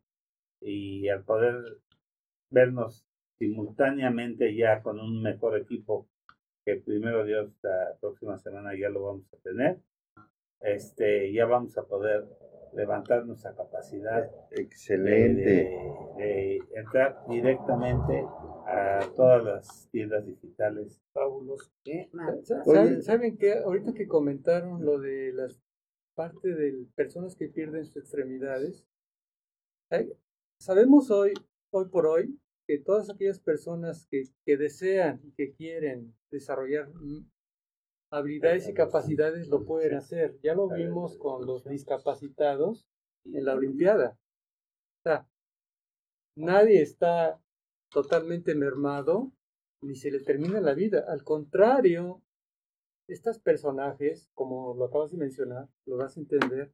y 0.59 1.07
al 1.09 1.23
poder 1.23 1.79
vernos 2.49 3.05
simultáneamente 3.39 4.55
ya 4.55 4.81
con 4.81 4.99
un 4.99 5.21
mejor 5.21 5.57
equipo 5.57 6.07
que 6.65 6.75
primero 6.75 7.25
Dios 7.25 7.51
la 7.63 7.97
próxima 7.99 8.37
semana 8.37 8.71
ya 8.77 8.89
lo 8.89 9.03
vamos 9.03 9.33
a 9.33 9.37
tener 9.37 9.79
este 10.59 11.31
ya 11.33 11.45
vamos 11.45 11.77
a 11.77 11.83
poder 11.83 12.27
levantar 12.73 13.25
nuestra 13.25 13.53
capacidad 13.55 14.29
excelente. 14.51 15.69
de, 16.17 16.59
entrar 16.75 17.23
directamente 17.27 18.25
a 18.67 18.99
todas 19.15 19.43
las 19.43 19.89
tiendas 19.91 20.25
digitales. 20.25 21.01
Fabuloso. 21.13 21.71
¿Saben, 22.43 23.01
¿Saben 23.01 23.37
que 23.37 23.53
ahorita 23.53 23.93
que 23.93 24.07
comentaron 24.07 24.85
lo 24.85 24.99
de 24.99 25.33
las 25.33 25.59
parte 26.15 26.53
de 26.53 26.85
personas 26.95 27.35
que 27.35 27.47
pierden 27.47 27.85
sus 27.85 27.97
extremidades 27.97 28.85
Sabemos 30.57 31.11
hoy, 31.11 31.33
hoy 31.71 31.89
por 31.89 32.05
hoy, 32.05 32.39
que 32.65 32.79
todas 32.79 33.09
aquellas 33.09 33.39
personas 33.39 34.07
que, 34.09 34.23
que 34.45 34.55
desean 34.55 35.19
y 35.23 35.31
que 35.33 35.53
quieren 35.53 36.15
desarrollar 36.29 36.89
habilidades 38.09 38.69
y 38.69 38.73
capacidades 38.73 39.49
lo 39.49 39.65
pueden 39.65 39.95
hacer. 39.95 40.39
Ya 40.41 40.53
lo 40.53 40.69
vimos 40.69 41.17
con 41.17 41.45
los 41.45 41.65
discapacitados 41.65 42.87
en 43.25 43.43
la 43.43 43.55
Olimpiada. 43.55 44.17
O 44.99 45.01
sea, 45.03 45.27
nadie 46.37 46.81
está 46.81 47.41
totalmente 47.89 48.55
mermado 48.55 49.33
ni 49.81 49.95
se 49.95 50.09
le 50.09 50.21
termina 50.21 50.61
la 50.61 50.73
vida. 50.73 51.05
Al 51.09 51.23
contrario, 51.23 52.21
estos 53.13 53.39
personajes, 53.39 54.29
como 54.33 54.73
lo 54.75 54.85
acabas 54.85 55.11
de 55.11 55.17
mencionar, 55.17 55.67
lo 55.85 55.97
vas 55.97 56.17
a 56.17 56.19
entender, 56.19 56.73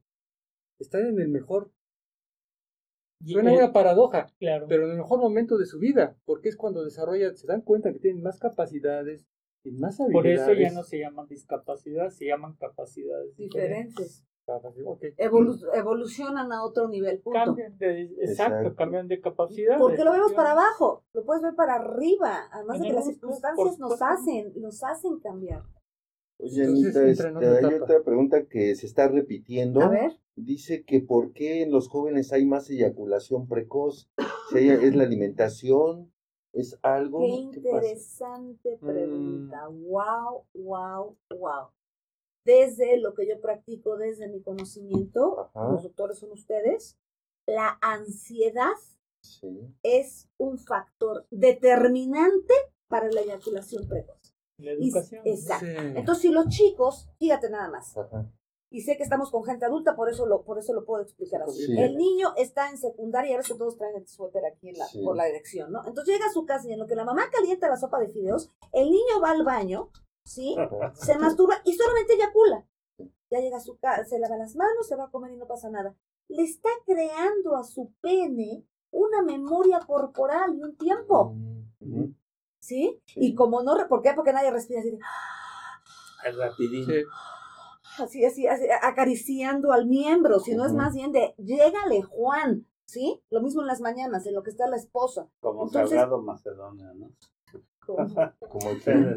están 0.78 1.06
en 1.06 1.20
el 1.20 1.28
mejor. 1.28 1.70
Suena 3.24 3.52
una 3.52 3.72
paradoja, 3.72 4.28
claro. 4.38 4.66
pero 4.68 4.84
en 4.84 4.92
el 4.92 4.98
mejor 4.98 5.18
momento 5.18 5.58
de 5.58 5.66
su 5.66 5.80
vida, 5.80 6.16
porque 6.24 6.48
es 6.48 6.56
cuando 6.56 6.84
desarrollan, 6.84 7.36
se 7.36 7.48
dan 7.48 7.62
cuenta 7.62 7.92
que 7.92 7.98
tienen 7.98 8.22
más 8.22 8.38
capacidades 8.38 9.26
y 9.64 9.72
más 9.72 10.00
habilidades. 10.00 10.40
Por 10.40 10.52
eso 10.52 10.60
ya 10.60 10.70
no 10.72 10.84
se 10.84 11.00
llaman 11.00 11.26
discapacidades, 11.26 12.16
se 12.16 12.26
llaman 12.26 12.54
capacidades 12.54 13.36
diferentes 13.36 14.24
evolucionan 15.16 16.52
a 16.52 16.64
otro 16.64 16.88
nivel. 16.88 17.22
Cambian 17.32 17.76
de, 17.78 18.02
exacto, 18.20 18.74
cambian 18.74 19.08
de 19.08 19.20
capacidad. 19.20 19.78
Porque 19.78 20.04
lo 20.04 20.12
vemos 20.12 20.32
para 20.32 20.52
abajo, 20.52 21.04
lo 21.12 21.24
puedes 21.24 21.42
ver 21.42 21.54
para 21.54 21.76
arriba, 21.76 22.48
además 22.50 22.80
de 22.80 22.88
que 22.88 22.92
las 22.94 23.06
circunstancias 23.06 23.78
nos 23.78 24.00
hacen, 24.00 24.52
nos 24.56 24.82
hacen 24.82 25.18
cambiar. 25.20 25.62
Oye, 26.38 26.64
Anita, 26.64 27.06
este, 27.06 27.26
hay 27.26 27.74
otra 27.74 28.02
pregunta 28.02 28.46
que 28.46 28.74
se 28.74 28.86
está 28.86 29.08
repitiendo. 29.08 29.82
A 29.82 29.88
ver. 29.88 30.12
Dice 30.36 30.84
que 30.84 31.00
por 31.00 31.32
qué 31.32 31.62
en 31.62 31.72
los 31.72 31.88
jóvenes 31.88 32.32
hay 32.32 32.46
más 32.46 32.70
eyaculación 32.70 33.48
precoz. 33.48 34.08
Si 34.50 34.68
es 34.68 34.94
la 34.94 35.02
alimentación, 35.02 36.12
es 36.52 36.78
algo. 36.82 37.18
Qué 37.20 37.26
interesante 37.26 38.78
pregunta. 38.80 39.66
Wow, 39.68 40.44
wow, 40.54 41.16
wow 41.38 41.68
desde 42.48 42.98
lo 42.98 43.12
que 43.12 43.28
yo 43.28 43.38
practico, 43.42 43.98
desde 43.98 44.26
mi 44.26 44.40
conocimiento, 44.40 45.50
los 45.54 45.82
doctores 45.82 46.18
son 46.18 46.32
ustedes, 46.32 46.98
la 47.46 47.78
ansiedad 47.82 48.72
es 49.82 50.30
un 50.38 50.58
factor 50.58 51.26
determinante 51.30 52.54
para 52.88 53.12
la 53.12 53.20
eyaculación 53.20 53.86
precoz. 53.86 54.27
La 54.58 54.72
educación. 54.72 55.22
exacto. 55.24 55.66
Entonces, 55.66 56.22
si 56.22 56.28
los 56.28 56.48
chicos, 56.48 57.08
fíjate 57.18 57.50
nada 57.50 57.68
más, 57.68 57.94
y 58.70 58.82
sé 58.82 58.96
que 58.96 59.02
estamos 59.02 59.30
con 59.30 59.44
gente 59.44 59.64
adulta, 59.64 59.96
por 59.96 60.10
eso 60.10 60.26
lo, 60.26 60.42
por 60.42 60.58
eso 60.58 60.74
lo 60.74 60.84
puedo 60.84 61.02
explicar 61.02 61.42
así. 61.42 61.64
El 61.78 61.96
niño 61.96 62.34
está 62.36 62.70
en 62.70 62.76
secundaria, 62.76 63.38
a 63.38 63.42
que 63.42 63.54
todos 63.54 63.78
traen 63.78 63.96
el 63.96 64.06
suéter 64.06 64.44
aquí 64.44 64.68
en 64.68 64.78
la, 64.78 64.86
por 65.04 65.16
la 65.16 65.24
dirección, 65.24 65.72
¿no? 65.72 65.80
Entonces 65.86 66.14
llega 66.14 66.26
a 66.26 66.32
su 66.32 66.44
casa 66.44 66.68
y 66.68 66.72
en 66.72 66.78
lo 66.78 66.86
que 66.86 66.94
la 66.94 67.04
mamá 67.04 67.30
calienta 67.32 67.68
la 67.68 67.76
sopa 67.76 67.98
de 67.98 68.08
fideos, 68.08 68.50
el 68.72 68.90
niño 68.90 69.20
va 69.22 69.30
al 69.30 69.44
baño, 69.44 69.90
¿sí? 70.24 70.54
Se 70.92 71.18
masturba 71.18 71.56
y 71.64 71.72
solamente 71.72 72.14
eyacula. 72.14 72.66
Ya 73.30 73.40
llega 73.40 73.58
a 73.58 73.60
su 73.60 73.78
casa, 73.78 74.04
se 74.04 74.18
lava 74.18 74.36
las 74.36 74.56
manos, 74.56 74.86
se 74.86 74.96
va 74.96 75.04
a 75.04 75.10
comer 75.10 75.32
y 75.32 75.36
no 75.36 75.46
pasa 75.46 75.70
nada. 75.70 75.94
Le 76.28 76.42
está 76.42 76.70
creando 76.84 77.56
a 77.56 77.64
su 77.64 77.92
pene 78.00 78.66
una 78.90 79.22
memoria 79.22 79.80
corporal 79.80 80.54
y 80.56 80.62
un 80.62 80.76
tiempo. 80.76 81.34
Mm, 81.80 82.10
¿Sí? 82.68 83.00
Y 83.16 83.34
como 83.34 83.62
no, 83.62 83.74
¿por 83.88 84.02
qué? 84.02 84.12
Porque 84.14 84.34
nadie 84.34 84.50
respira 84.50 84.80
así. 84.80 84.98
Así, 87.98 88.24
así, 88.26 88.46
así, 88.46 88.66
acariciando 88.82 89.72
al 89.72 89.86
miembro, 89.86 90.38
si 90.38 90.54
no 90.54 90.66
es 90.66 90.74
más 90.74 90.94
bien 90.94 91.10
de, 91.10 91.34
llégale 91.38 92.02
Juan, 92.02 92.66
¿sí? 92.84 93.22
Lo 93.30 93.40
mismo 93.40 93.62
en 93.62 93.68
las 93.68 93.80
mañanas, 93.80 94.26
en 94.26 94.34
lo 94.34 94.42
que 94.42 94.50
está 94.50 94.68
la 94.68 94.76
esposa. 94.76 95.30
Como 95.40 95.64
Entonces, 95.64 95.98
Salgado 95.98 96.20
Macedonia, 96.20 96.92
¿no? 96.94 97.10
Como 98.50 98.68
el, 98.68 99.16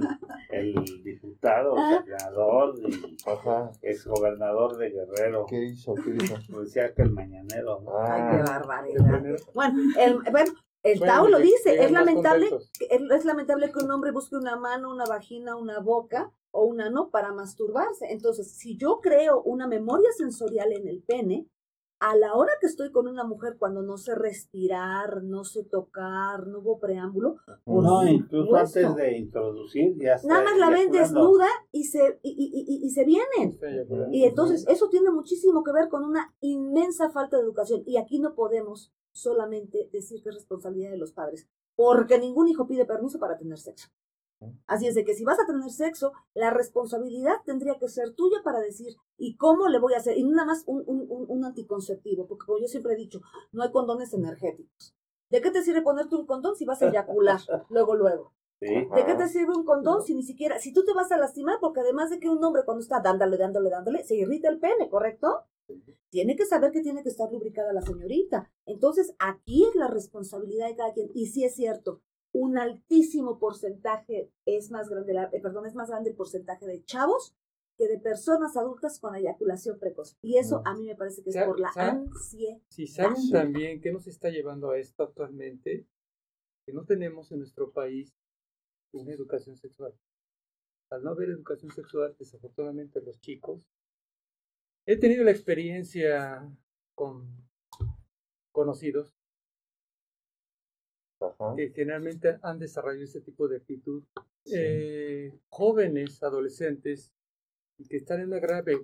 el 0.52 1.04
diputado, 1.04 1.76
senador 2.06 2.74
y 2.80 3.18
ex 3.82 4.08
gobernador 4.08 4.78
de 4.78 4.92
Guerrero. 4.92 5.46
¿Qué 5.46 5.62
hizo? 5.66 5.94
¿Qué 5.94 6.16
hizo? 6.16 6.62
Decía 6.62 6.94
que 6.94 7.02
el 7.02 7.12
mañanero. 7.12 7.84
Ay, 8.00 8.22
qué 8.32 8.44
barbaridad. 8.50 9.40
Bueno, 9.54 9.78
el, 10.00 10.20
bueno, 10.32 10.54
el 10.84 11.00
Tao 11.00 11.28
lo 11.28 11.40
dice, 11.40 11.84
es 11.84 11.92
lamentable, 11.92 12.50
es 12.90 13.26
lamentable 13.26 13.72
que 13.72 13.84
un 13.84 13.92
hombre 13.92 14.12
busque 14.12 14.36
una 14.36 14.56
mano, 14.56 14.92
una 14.92 15.06
vagina, 15.06 15.56
una 15.56 15.80
boca 15.80 16.32
o 16.52 16.64
un 16.66 16.82
ano 16.82 17.10
para 17.10 17.32
masturbarse. 17.32 18.12
Entonces, 18.12 18.52
si 18.58 18.78
yo 18.78 19.00
creo 19.02 19.42
una 19.44 19.68
memoria 19.68 20.10
sensorial 20.18 20.72
en 20.74 20.88
el 20.88 21.04
pene, 21.04 21.48
a 22.02 22.16
la 22.16 22.34
hora 22.34 22.52
que 22.60 22.66
estoy 22.66 22.92
con 22.92 23.08
una 23.08 23.24
mujer 23.24 23.58
cuando 23.60 23.84
no 23.84 23.96
sé 23.96 24.16
respirar, 24.16 25.24
no 25.24 25.44
sé 25.44 25.64
tocar, 25.64 26.48
no 26.48 26.60
hubo 26.60 26.80
preámbulo. 26.80 27.36
No, 27.68 28.08
incluso 28.08 28.56
antes 28.56 28.96
de 28.96 29.18
introducir 29.20 29.96
ya 29.98 30.20
Nada 30.24 30.44
más 30.44 30.58
la 30.58 30.72
ven 30.72 30.92
desnuda 30.92 31.46
y 31.72 31.84
se, 31.84 32.20
y, 32.24 32.32
y, 32.32 32.86
y, 32.86 32.90
se 32.90 33.06
vienen. 33.06 33.60
Y 34.12 34.24
entonces 34.24 34.66
eso 34.68 34.90
tiene 34.90 35.12
muchísimo 35.12 35.64
que 35.64 35.72
ver 35.72 35.90
con 35.90 36.04
una 36.04 36.34
inmensa 36.42 37.12
falta 37.12 37.38
de 37.38 37.44
educación. 37.44 37.84
Y 37.86 37.98
aquí 37.98 38.20
no 38.20 38.34
podemos 38.34 38.92
solamente 39.12 39.88
decir 39.94 40.24
que 40.24 40.30
es 40.30 40.36
responsabilidad 40.36 40.90
de 40.90 40.98
los 40.98 41.12
padres, 41.12 41.48
porque 41.76 42.18
ningún 42.18 42.48
hijo 42.48 42.66
pide 42.66 42.86
permiso 42.86 43.20
para 43.20 43.38
tener 43.38 43.60
sexo. 43.60 43.90
Así 44.66 44.88
es 44.88 44.96
de 44.96 45.06
que 45.06 45.14
si 45.14 45.24
vas 45.24 45.40
a 45.40 45.46
tener 45.46 45.70
sexo, 45.70 46.14
la 46.34 46.50
responsabilidad 46.50 47.36
tendría 47.46 47.78
que 47.78 47.88
ser 47.88 48.14
tuya 48.14 48.38
para 48.44 48.60
decir, 48.60 48.96
¿y 49.18 49.36
cómo 49.36 49.68
le 49.68 49.80
voy 49.80 49.94
a 49.94 49.98
hacer? 49.98 50.18
Y 50.18 50.24
nada 50.24 50.46
más 50.46 50.64
un, 50.66 50.84
un, 50.88 51.26
un, 51.28 51.46
anticonceptivo, 51.46 52.28
porque 52.28 52.46
como 52.46 52.60
yo 52.60 52.68
siempre 52.68 52.94
he 52.94 52.98
dicho, 52.98 53.22
no 53.52 53.64
hay 53.64 53.72
condones 53.72 54.14
energéticos. 54.14 54.96
¿De 55.30 55.42
qué 55.42 55.52
te 55.52 55.62
sirve 55.64 55.82
ponerte 55.82 56.16
un 56.16 56.26
condón 56.26 56.56
si 56.56 56.66
vas 56.66 56.82
a 56.82 56.90
eyacular 56.90 57.40
luego, 57.70 57.96
luego? 57.96 58.34
¿De 58.60 59.06
qué 59.06 59.16
te 59.16 59.28
sirve 59.28 59.56
un 59.56 59.66
condón 59.66 60.04
si 60.04 60.14
ni 60.14 60.22
siquiera, 60.22 60.60
si 60.60 60.72
tú 60.72 60.86
te 60.86 60.94
vas 60.94 61.12
a 61.12 61.18
lastimar, 61.18 61.58
porque 61.60 61.80
además 61.80 62.12
de 62.12 62.20
que 62.20 62.30
un 62.30 62.44
hombre 62.44 62.64
cuando 62.64 62.84
está 62.84 63.00
dándole, 63.00 63.38
dándole, 63.38 63.72
dándole, 63.72 64.04
se 64.04 64.16
irrita 64.16 64.50
el 64.50 64.60
pene, 64.60 64.88
¿correcto? 64.88 65.46
Tiene 66.10 66.36
que 66.36 66.46
saber 66.46 66.72
que 66.72 66.82
tiene 66.82 67.02
que 67.02 67.10
estar 67.10 67.32
lubricada 67.32 67.74
la 67.74 67.82
señorita. 67.82 68.52
Entonces, 68.66 69.16
aquí 69.18 69.66
es 69.66 69.74
la 69.76 69.88
responsabilidad 69.88 70.68
de 70.68 70.76
cada 70.76 70.94
quien. 70.94 71.10
Y 71.16 71.28
sí 71.28 71.44
es 71.44 71.56
cierto, 71.56 72.02
un 72.34 72.58
altísimo 72.58 73.40
porcentaje 73.40 74.32
es 74.46 74.72
más 74.72 74.90
grande, 74.90 75.14
eh, 75.34 75.42
perdón, 75.42 75.66
es 75.66 75.76
más 75.76 75.90
grande 75.90 76.12
el 76.12 76.16
porcentaje 76.16 76.66
de 76.66 76.84
chavos 76.84 77.36
que 77.78 77.88
de 77.88 78.00
personas 78.00 78.56
adultas 78.58 79.00
con 79.00 79.16
eyaculación 79.16 79.80
precoz. 79.80 80.18
Y 80.22 80.38
eso 80.38 80.62
a 80.66 80.76
mí 80.76 80.88
me 80.88 80.96
parece 80.96 81.24
que 81.24 81.32
es 81.32 81.38
por 81.46 81.60
la 81.60 81.72
ansiedad. 81.76 82.58
Si 82.70 82.88
saben 82.88 83.30
también 83.32 83.82
qué 83.82 83.92
nos 83.92 84.08
está 84.08 84.30
llevando 84.30 84.72
a 84.72 84.78
esto 84.78 85.04
actualmente, 85.04 85.88
que 86.66 86.74
no 86.74 86.86
tenemos 86.86 87.32
en 87.32 87.40
nuestro 87.40 87.72
país 87.72 88.14
una 88.94 89.14
educación 89.14 89.58
sexual. 89.58 89.94
Al 90.90 91.04
no 91.04 91.12
haber 91.12 91.30
educación 91.30 91.72
sexual, 91.72 92.16
desafortunadamente 92.20 93.02
los 93.02 93.20
chicos, 93.20 93.62
he 94.86 94.98
tenido 94.98 95.24
la 95.24 95.32
experiencia 95.32 96.48
con 96.96 97.50
conocidos 98.52 99.14
que 101.56 101.72
generalmente 101.72 102.40
han 102.42 102.60
desarrollado 102.60 103.04
este 103.04 103.22
tipo 103.22 103.48
de 103.48 103.58
actitud. 103.58 104.04
Eh, 104.46 105.32
jóvenes, 105.50 106.22
adolescentes, 106.24 107.12
que 107.90 107.98
están 107.98 108.22
en 108.22 108.28
una 108.28 108.40
grave 108.40 108.80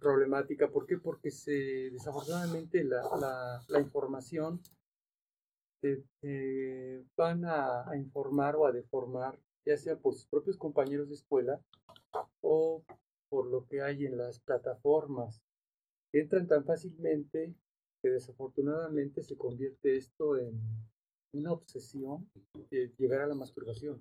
problemática. 0.00 0.68
¿Por 0.68 0.86
qué? 0.86 0.98
Porque 0.98 1.30
se, 1.30 1.52
desafortunadamente 1.90 2.84
la, 2.84 3.02
la, 3.18 3.62
la 3.68 3.80
información 3.80 4.60
se, 5.80 7.04
van 7.16 7.44
a, 7.44 7.88
a, 7.88 7.96
informar 7.96 8.56
o 8.56 8.66
a 8.66 8.72
deformar, 8.72 9.38
ya 9.64 9.76
sea 9.76 9.96
por 9.96 10.14
sus 10.14 10.26
propios 10.26 10.56
compañeros 10.56 11.08
de 11.08 11.14
escuela 11.14 11.60
o 12.40 12.84
por 13.28 13.46
lo 13.46 13.66
que 13.66 13.82
hay 13.82 14.06
en 14.06 14.16
las 14.16 14.40
plataformas. 14.40 15.42
Entran 16.12 16.46
tan 16.46 16.64
fácilmente 16.64 17.54
que 18.02 18.10
desafortunadamente 18.10 19.22
se 19.22 19.36
convierte 19.36 19.96
esto 19.96 20.36
en 20.36 20.60
una 21.32 21.52
obsesión 21.52 22.28
de 22.70 22.92
llegar 22.98 23.22
a 23.22 23.26
la 23.26 23.34
masturbación. 23.34 24.00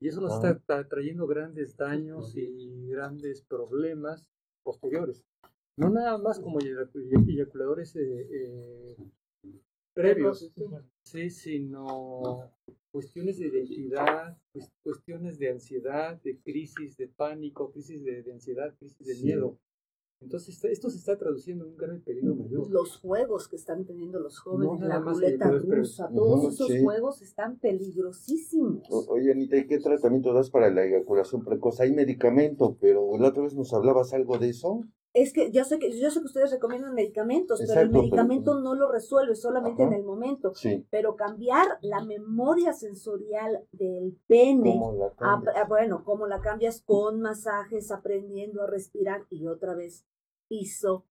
Y 0.00 0.08
eso 0.08 0.20
nos 0.20 0.44
está 0.44 0.86
trayendo 0.88 1.26
grandes 1.26 1.76
daños 1.76 2.36
y 2.36 2.86
grandes 2.88 3.42
problemas 3.42 4.28
posteriores. 4.62 5.24
No 5.78 5.90
nada 5.90 6.18
más 6.18 6.38
como 6.38 6.58
eyaculadores 6.60 7.96
eh, 7.96 8.28
eh, 8.30 8.96
previos, 9.94 10.52
sí, 11.04 11.30
sino 11.30 12.50
cuestiones 12.90 13.38
de 13.38 13.46
identidad, 13.48 14.38
cuestiones 14.82 15.38
de 15.38 15.50
ansiedad, 15.50 16.20
de 16.22 16.38
crisis 16.38 16.96
de 16.96 17.08
pánico, 17.08 17.70
crisis 17.72 18.04
de, 18.04 18.24
ansiedad, 18.32 18.74
crisis 18.78 19.06
de 19.06 19.14
miedo. 19.22 19.58
Entonces 20.20 20.64
esto 20.64 20.90
se 20.90 20.98
está 20.98 21.16
traduciendo 21.18 21.64
en 21.64 21.72
un 21.72 21.76
gran 21.76 22.00
peligro 22.00 22.34
mayor. 22.34 22.70
Los 22.70 22.96
juegos 22.96 23.48
que 23.48 23.56
están 23.56 23.84
teniendo 23.84 24.18
los 24.18 24.38
jóvenes, 24.38 24.80
la 24.80 24.98
ruleta 24.98 25.50
rusa, 25.50 26.08
todos 26.14 26.54
esos 26.54 26.70
juegos 26.82 27.22
están 27.22 27.58
peligrosísimos. 27.58 28.86
oye, 29.08 29.32
Anita, 29.32 29.56
¿y 29.56 29.66
qué 29.66 29.78
tratamiento 29.78 30.32
das 30.32 30.50
para 30.50 30.70
la 30.70 30.84
eyaculación 30.84 31.44
precoz? 31.44 31.80
Hay 31.80 31.92
medicamento, 31.92 32.76
pero 32.80 33.16
la 33.18 33.28
otra 33.28 33.42
vez 33.42 33.54
nos 33.54 33.72
hablabas 33.74 34.12
algo 34.14 34.38
de 34.38 34.50
eso. 34.50 34.80
Es 35.16 35.32
que 35.32 35.50
yo 35.50 35.64
sé 35.64 35.78
que 35.78 35.98
yo 35.98 36.10
sé 36.10 36.20
que 36.20 36.26
ustedes 36.26 36.50
recomiendan 36.50 36.94
medicamentos, 36.94 37.58
pero 37.66 37.80
el 37.80 37.90
medicamento 37.90 38.60
no 38.60 38.74
lo 38.74 38.92
resuelve 38.92 39.34
solamente 39.34 39.82
en 39.82 39.94
el 39.94 40.04
momento. 40.04 40.52
Pero 40.90 41.16
cambiar 41.16 41.78
la 41.80 42.04
memoria 42.04 42.74
sensorial 42.74 43.66
del 43.72 44.18
pene, 44.26 44.78
bueno, 45.68 46.04
como 46.04 46.26
la 46.26 46.42
cambias 46.42 46.82
con 46.82 47.22
masajes, 47.22 47.90
aprendiendo 47.90 48.62
a 48.62 48.66
respirar 48.66 49.22
y 49.30 49.46
otra 49.46 49.74
vez 49.74 50.04
piso 50.48 51.06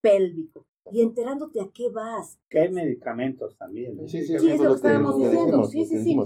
pélvico. 0.00 0.66
y 0.92 1.02
enterándote 1.02 1.60
a 1.60 1.70
qué 1.74 1.90
vas. 1.90 2.38
Que 2.48 2.60
hay 2.60 2.70
medicamentos 2.70 3.56
también. 3.56 4.08
Sí, 4.08 4.24
sí, 4.24 4.38
sí, 4.38 4.50
es 4.50 4.60
lo 4.60 4.70
que 4.70 4.76
estábamos 4.76 5.18
diciendo. 5.18 5.64
Sí, 5.64 5.84
sí, 5.86 6.04
sí. 6.04 6.16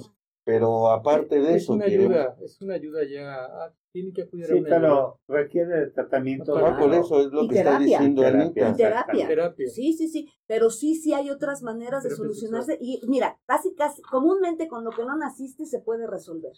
Pero 0.44 0.90
aparte 0.90 1.40
de 1.40 1.56
eso, 1.56 1.72
una 1.72 1.86
ayuda, 1.86 2.36
es 2.42 2.60
una 2.60 2.74
ayuda 2.74 3.01
ya, 3.05 3.74
tiene 3.95 4.12
que 4.12 4.23
acudir 4.23 4.51
a 4.51 4.57
una 4.57 4.69
pero 4.69 5.21
requiere 5.29 5.79
de 5.79 5.91
tratamiento. 5.93 6.59
No, 6.59 6.77
por 6.77 6.93
eso 6.93 7.21
es 7.21 7.33
lo 7.33 7.47
que 7.47 7.59
está 7.59 7.79
diciendo 7.79 8.27
Anita. 8.27 8.71
Y 8.71 8.75
terapia. 8.75 9.29
terapia. 9.29 9.69
Sí, 9.69 9.93
sí, 9.93 10.09
sí, 10.09 10.29
pero 10.49 10.69
sí, 10.69 10.97
sí 10.97 11.15
hay 11.15 11.31
otras 11.31 11.62
maneras 11.62 12.03
de 12.03 12.11
solucionarse. 12.11 12.77
Y 12.81 13.01
mira, 13.07 13.39
casi, 13.47 13.73
casi, 13.77 14.03
comúnmente 14.03 14.66
con 14.66 14.83
lo 14.83 14.91
que 14.91 15.05
no 15.05 15.16
naciste 15.16 15.65
se 15.65 15.79
puede 15.79 16.09
resolver. 16.09 16.55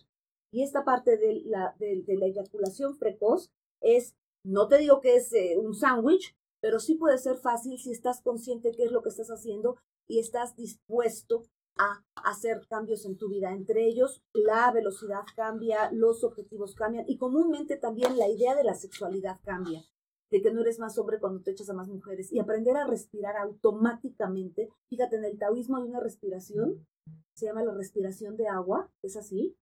Y 0.51 0.63
esta 0.63 0.83
parte 0.87 1.19
de 1.19 1.43
la, 1.45 1.77
de, 1.79 2.03
la 2.07 2.25
eyaculación 2.25 2.99
precoz 2.99 3.53
es, 3.83 4.17
no 4.43 4.67
te 4.67 4.79
digo 4.79 5.03
que 5.03 5.17
es 5.17 5.31
eh, 5.35 5.59
un 5.59 5.75
sándwich, 5.75 6.35
pero 6.63 6.81
sí 6.81 6.95
puede 6.95 7.19
ser 7.19 7.37
fácil 7.37 7.79
si 7.79 7.91
estás 7.91 8.23
consciente 8.23 8.71
de 8.71 8.77
qué 8.77 8.85
es 8.85 8.93
lo 8.93 9.03
que 9.03 9.11
estás 9.11 9.29
haciendo 9.29 9.77
y 10.09 10.21
estás 10.21 10.57
dispuesto 10.57 11.43
a 11.79 12.03
hacer 12.25 12.67
cambios 12.69 13.05
en 13.05 13.17
tu 13.17 13.29
vida. 13.29 13.53
Entre 13.53 13.87
ellos, 13.87 14.23
la 14.33 14.71
velocidad 14.73 15.25
cambia, 15.35 15.91
los 15.93 16.25
objetivos 16.25 16.75
cambian 16.75 17.05
y 17.09 17.19
comúnmente 17.19 17.77
también 17.77 18.17
la 18.17 18.29
idea 18.29 18.55
de 18.55 18.65
la 18.65 18.75
sexualidad 18.75 19.41
cambia, 19.45 19.85
de 20.31 20.43
que 20.43 20.53
no 20.53 20.63
eres 20.63 20.79
más 20.79 20.99
hombre 20.99 21.21
cuando 21.21 21.43
te 21.43 21.51
echas 21.51 21.69
a 21.71 21.75
más 21.75 21.89
mujeres 21.89 22.33
y 22.33 22.39
aprender 22.39 22.77
a 22.77 22.87
respirar 22.87 23.37
automáticamente. 23.37 24.71
Fíjate, 24.89 25.17
en 25.17 25.25
el 25.25 25.39
taoísmo 25.39 25.77
hay 25.77 25.85
una 25.85 26.01
respiración, 26.01 26.87
se 27.35 27.47
llama 27.47 27.63
la 27.63 27.75
respiración 27.75 28.37
de 28.37 28.49
agua, 28.49 28.91
es 29.03 29.17
así. 29.17 29.57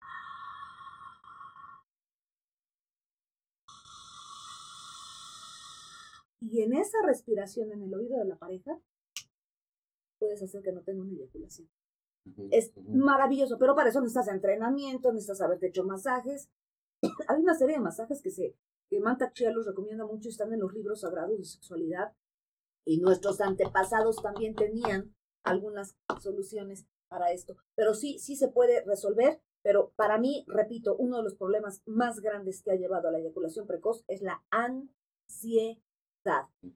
Y 6.41 6.61
en 6.61 6.75
esa 6.75 6.99
respiración 7.07 7.73
en 7.73 7.83
el 7.83 7.95
oído 7.95 8.19
de 8.19 8.25
la 8.27 8.37
pareja, 8.37 8.79
puedes 10.19 10.43
hacer 10.43 10.63
que 10.63 10.73
no 10.73 10.83
tenga 10.83 11.01
una 11.01 11.13
eyaculación. 11.13 11.69
Es 12.51 12.73
maravilloso, 12.89 13.59
pero 13.59 13.75
para 13.75 13.91
eso 13.91 14.01
necesitas 14.01 14.29
entrenamiento, 14.29 15.13
necesitas 15.13 15.41
haberte 15.41 15.69
hecho 15.69 15.85
masajes. 15.85 16.51
Hay 17.29 17.41
una 17.41 17.55
serie 17.55 17.77
de 17.77 17.81
masajes 17.81 18.23
que 18.23 18.31
se 18.31 18.57
que 18.93 19.01
Manta 19.01 19.33
Chia 19.33 19.51
los 19.51 19.65
recomienda 19.65 20.05
mucho 20.05 20.29
y 20.29 20.33
están 20.33 20.53
en 20.53 20.61
los 20.61 20.75
libros 20.75 21.01
sagrados 21.01 21.39
de 21.39 21.45
sexualidad. 21.47 22.13
Y 22.85 23.01
nuestros 23.01 23.41
antepasados 23.41 24.17
también 24.17 24.55
tenían 24.55 25.15
algunas 25.45 25.97
soluciones 26.21 26.87
para 27.09 27.33
esto. 27.33 27.57
Pero 27.75 27.95
sí, 27.95 28.19
sí 28.19 28.37
se 28.37 28.49
puede 28.49 28.85
resolver. 28.85 29.41
Pero 29.63 29.93
para 29.97 30.19
mí, 30.19 30.45
repito, 30.47 30.95
uno 30.97 31.17
de 31.17 31.23
los 31.23 31.37
problemas 31.37 31.81
más 31.87 32.21
grandes 32.21 32.63
que 32.63 32.73
ha 32.73 32.77
llevado 32.77 33.09
a 33.09 33.13
la 33.13 33.21
eyaculación 33.21 33.67
precoz 33.67 34.05
es 34.09 34.21
la 34.21 34.45
ansiedad. 34.51 35.81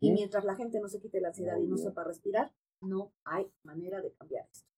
Y 0.01 0.11
mientras 0.13 0.45
la 0.47 0.57
gente 0.57 0.81
no 0.81 0.89
se 0.89 1.01
quite 1.01 1.21
la 1.21 1.29
ansiedad 1.29 1.59
y 1.59 1.67
no 1.67 1.77
sepa 1.77 2.03
respirar, 2.03 2.51
no 2.81 3.13
hay 3.25 3.53
manera 3.63 4.01
de 4.01 4.13
cambiar 4.13 4.49
esto. 4.51 4.71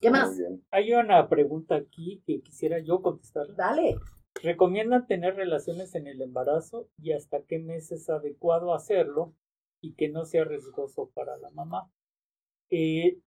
¿Qué 0.00 0.10
más? 0.10 0.36
Hay 0.70 0.92
una 0.92 1.28
pregunta 1.28 1.76
aquí 1.76 2.22
que 2.26 2.40
quisiera 2.40 2.78
yo 2.80 3.02
contestar. 3.02 3.46
Dale. 3.54 3.96
¿Recomiendan 4.42 5.06
tener 5.06 5.36
relaciones 5.36 5.94
en 5.94 6.06
el 6.06 6.20
embarazo 6.22 6.88
y 6.98 7.12
hasta 7.12 7.42
qué 7.42 7.58
mes 7.58 7.92
es 7.92 8.08
adecuado 8.08 8.74
hacerlo 8.74 9.34
y 9.80 9.94
que 9.94 10.08
no 10.08 10.24
sea 10.24 10.44
riesgoso 10.44 11.10
para 11.14 11.36
la 11.36 11.50
mamá? 11.50 11.90
Eh, 12.70 13.18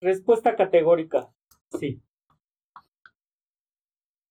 respuesta 0.00 0.56
categórica, 0.56 1.30
sí. 1.78 2.00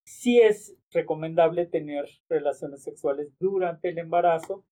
Sí 0.06 0.40
es 0.40 0.76
recomendable 0.92 1.66
tener 1.66 2.06
relaciones 2.30 2.84
sexuales 2.84 3.28
durante 3.40 3.90
el 3.90 3.98
embarazo. 3.98 4.66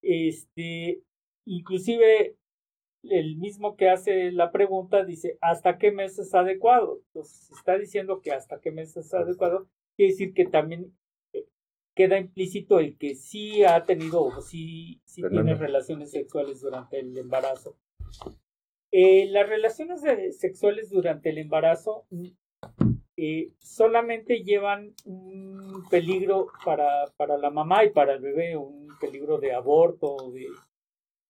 Este, 0.00 1.02
inclusive 1.44 2.36
el 3.02 3.36
mismo 3.36 3.76
que 3.76 3.88
hace 3.88 4.30
la 4.32 4.52
pregunta 4.52 5.04
dice, 5.04 5.38
¿hasta 5.40 5.78
qué 5.78 5.90
mes 5.90 6.18
es 6.18 6.34
adecuado? 6.34 7.00
Entonces, 7.08 7.50
está 7.50 7.76
diciendo 7.78 8.20
que 8.20 8.32
hasta 8.32 8.60
qué 8.60 8.70
mes 8.70 8.96
es 8.96 9.12
adecuado, 9.12 9.68
quiere 9.96 10.12
decir 10.12 10.34
que 10.34 10.46
también 10.46 10.94
eh, 11.32 11.46
queda 11.94 12.18
implícito 12.18 12.78
el 12.78 12.96
que 12.96 13.14
sí 13.14 13.64
ha 13.64 13.84
tenido 13.84 14.22
o 14.22 14.40
sí, 14.40 15.00
sí 15.04 15.22
tiene 15.28 15.54
relaciones 15.54 16.10
sexuales 16.10 16.60
durante 16.60 17.00
el 17.00 17.16
embarazo. 17.16 17.76
Eh, 18.90 19.26
las 19.30 19.48
relaciones 19.48 20.02
sexuales 20.38 20.90
durante 20.90 21.30
el 21.30 21.38
embarazo 21.38 22.04
mm, 22.10 22.26
eh, 23.16 23.52
solamente 23.58 24.42
llevan 24.42 24.94
un 25.06 25.84
peligro 25.90 26.48
para, 26.64 27.06
para 27.16 27.38
la 27.38 27.50
mamá 27.50 27.84
y 27.84 27.90
para 27.90 28.14
el 28.14 28.20
bebé, 28.20 28.56
un 28.56 28.88
peligro 29.00 29.38
de 29.38 29.54
aborto, 29.54 30.30
de 30.32 30.46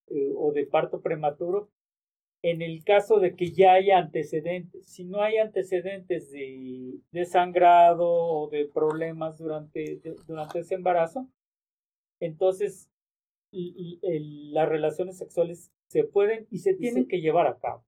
eh, 0.09 0.33
o 0.37 0.53
de 0.53 0.67
parto 0.67 1.01
prematuro 1.01 1.71
en 2.43 2.61
el 2.61 2.83
caso 2.83 3.21
de 3.21 3.37
que 3.37 3.53
ya 3.53 3.75
haya 3.75 3.99
antecedentes. 3.99 4.87
Si 4.87 5.05
no 5.05 5.23
hay 5.23 5.37
antecedentes 5.37 6.31
de, 6.33 6.99
de 7.13 7.25
sangrado 7.25 8.09
o 8.09 8.49
de 8.49 8.67
problemas 8.67 9.39
durante, 9.39 10.01
durante 10.27 10.59
ese 10.59 10.75
embarazo, 10.75 11.29
entonces 12.21 12.89
las 13.53 14.69
relaciones 14.69 15.19
sexuales 15.19 15.71
se 15.89 16.05
pueden 16.05 16.47
y 16.51 16.59
se 16.59 16.75
tienen 16.75 17.07
que 17.07 17.21
llevar 17.21 17.47
a 17.47 17.59
cabo. 17.59 17.85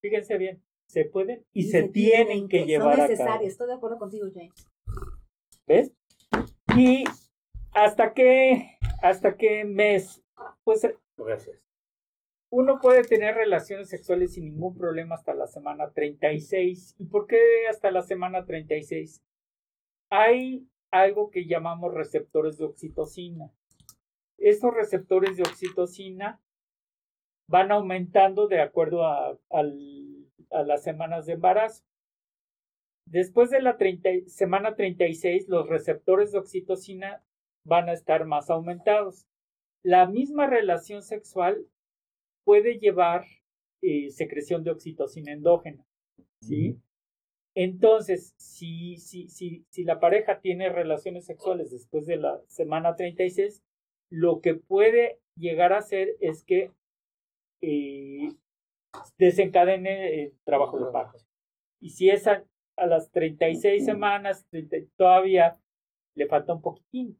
Fíjense 0.00 0.38
bien, 0.38 0.62
se 0.86 1.04
pueden 1.04 1.44
y, 1.52 1.64
se, 1.64 1.84
tienen, 1.84 2.48
que, 2.48 2.64
llevar 2.64 3.00
a 3.00 3.14
cabo. 3.16 3.44
Estoy 3.44 3.68
de 3.68 3.74
acuerdo 3.74 3.98
contigo, 3.98 4.26
James. 4.34 4.66
¿Ves? 5.66 5.92
Y 6.76 7.04
hasta 7.72 8.14
qué, 8.14 8.78
hasta 9.02 9.36
qué 9.36 9.64
mes, 9.64 10.22
pues 10.64 10.88
Gracias. 11.24 11.60
Uno 12.52 12.80
puede 12.80 13.04
tener 13.04 13.36
relaciones 13.36 13.88
sexuales 13.88 14.34
sin 14.34 14.44
ningún 14.44 14.76
problema 14.76 15.14
hasta 15.14 15.34
la 15.34 15.46
semana 15.46 15.90
36. 15.92 16.96
¿Y 16.98 17.04
por 17.04 17.26
qué 17.26 17.68
hasta 17.68 17.92
la 17.92 18.02
semana 18.02 18.44
36? 18.44 19.22
Hay 20.10 20.66
algo 20.90 21.30
que 21.30 21.46
llamamos 21.46 21.94
receptores 21.94 22.58
de 22.58 22.64
oxitocina. 22.64 23.52
Estos 24.36 24.74
receptores 24.74 25.36
de 25.36 25.44
oxitocina 25.44 26.40
van 27.46 27.70
aumentando 27.70 28.48
de 28.48 28.60
acuerdo 28.60 29.06
a, 29.06 29.38
las 30.50 30.82
semanas 30.82 31.26
de 31.26 31.34
embarazo. 31.34 31.84
Después 33.06 33.50
de 33.50 33.62
la 33.62 33.76
semana 34.26 34.74
36, 34.74 35.48
los 35.48 35.68
receptores 35.68 36.32
de 36.32 36.38
oxitocina 36.38 37.22
van 37.64 37.88
a 37.88 37.92
estar 37.92 38.24
más 38.24 38.50
aumentados 38.50 39.29
la 39.82 40.06
misma 40.06 40.46
relación 40.46 41.02
sexual 41.02 41.66
puede 42.44 42.78
llevar 42.78 43.24
eh, 43.82 44.10
secreción 44.10 44.62
de 44.62 44.70
oxitocina 44.70 45.32
endógena. 45.32 45.84
¿sí? 46.40 46.78
Entonces, 47.54 48.34
si, 48.36 48.96
si, 48.96 49.28
si, 49.28 49.64
si 49.70 49.84
la 49.84 50.00
pareja 50.00 50.40
tiene 50.40 50.68
relaciones 50.68 51.26
sexuales 51.26 51.70
después 51.70 52.06
de 52.06 52.16
la 52.16 52.40
semana 52.46 52.96
36, 52.96 53.62
lo 54.10 54.40
que 54.40 54.54
puede 54.54 55.18
llegar 55.36 55.72
a 55.72 55.78
hacer 55.78 56.16
es 56.20 56.44
que 56.44 56.72
eh, 57.62 58.32
desencadene 59.18 60.24
el 60.24 60.34
trabajo 60.44 60.78
de 60.78 60.92
parto. 60.92 61.18
Y 61.80 61.90
si 61.90 62.10
es 62.10 62.26
a, 62.26 62.44
a 62.76 62.86
las 62.86 63.10
36 63.10 63.84
semanas, 63.84 64.46
todavía 64.96 65.58
le 66.14 66.26
falta 66.26 66.54
un 66.54 66.62
poquitín. 66.62 67.18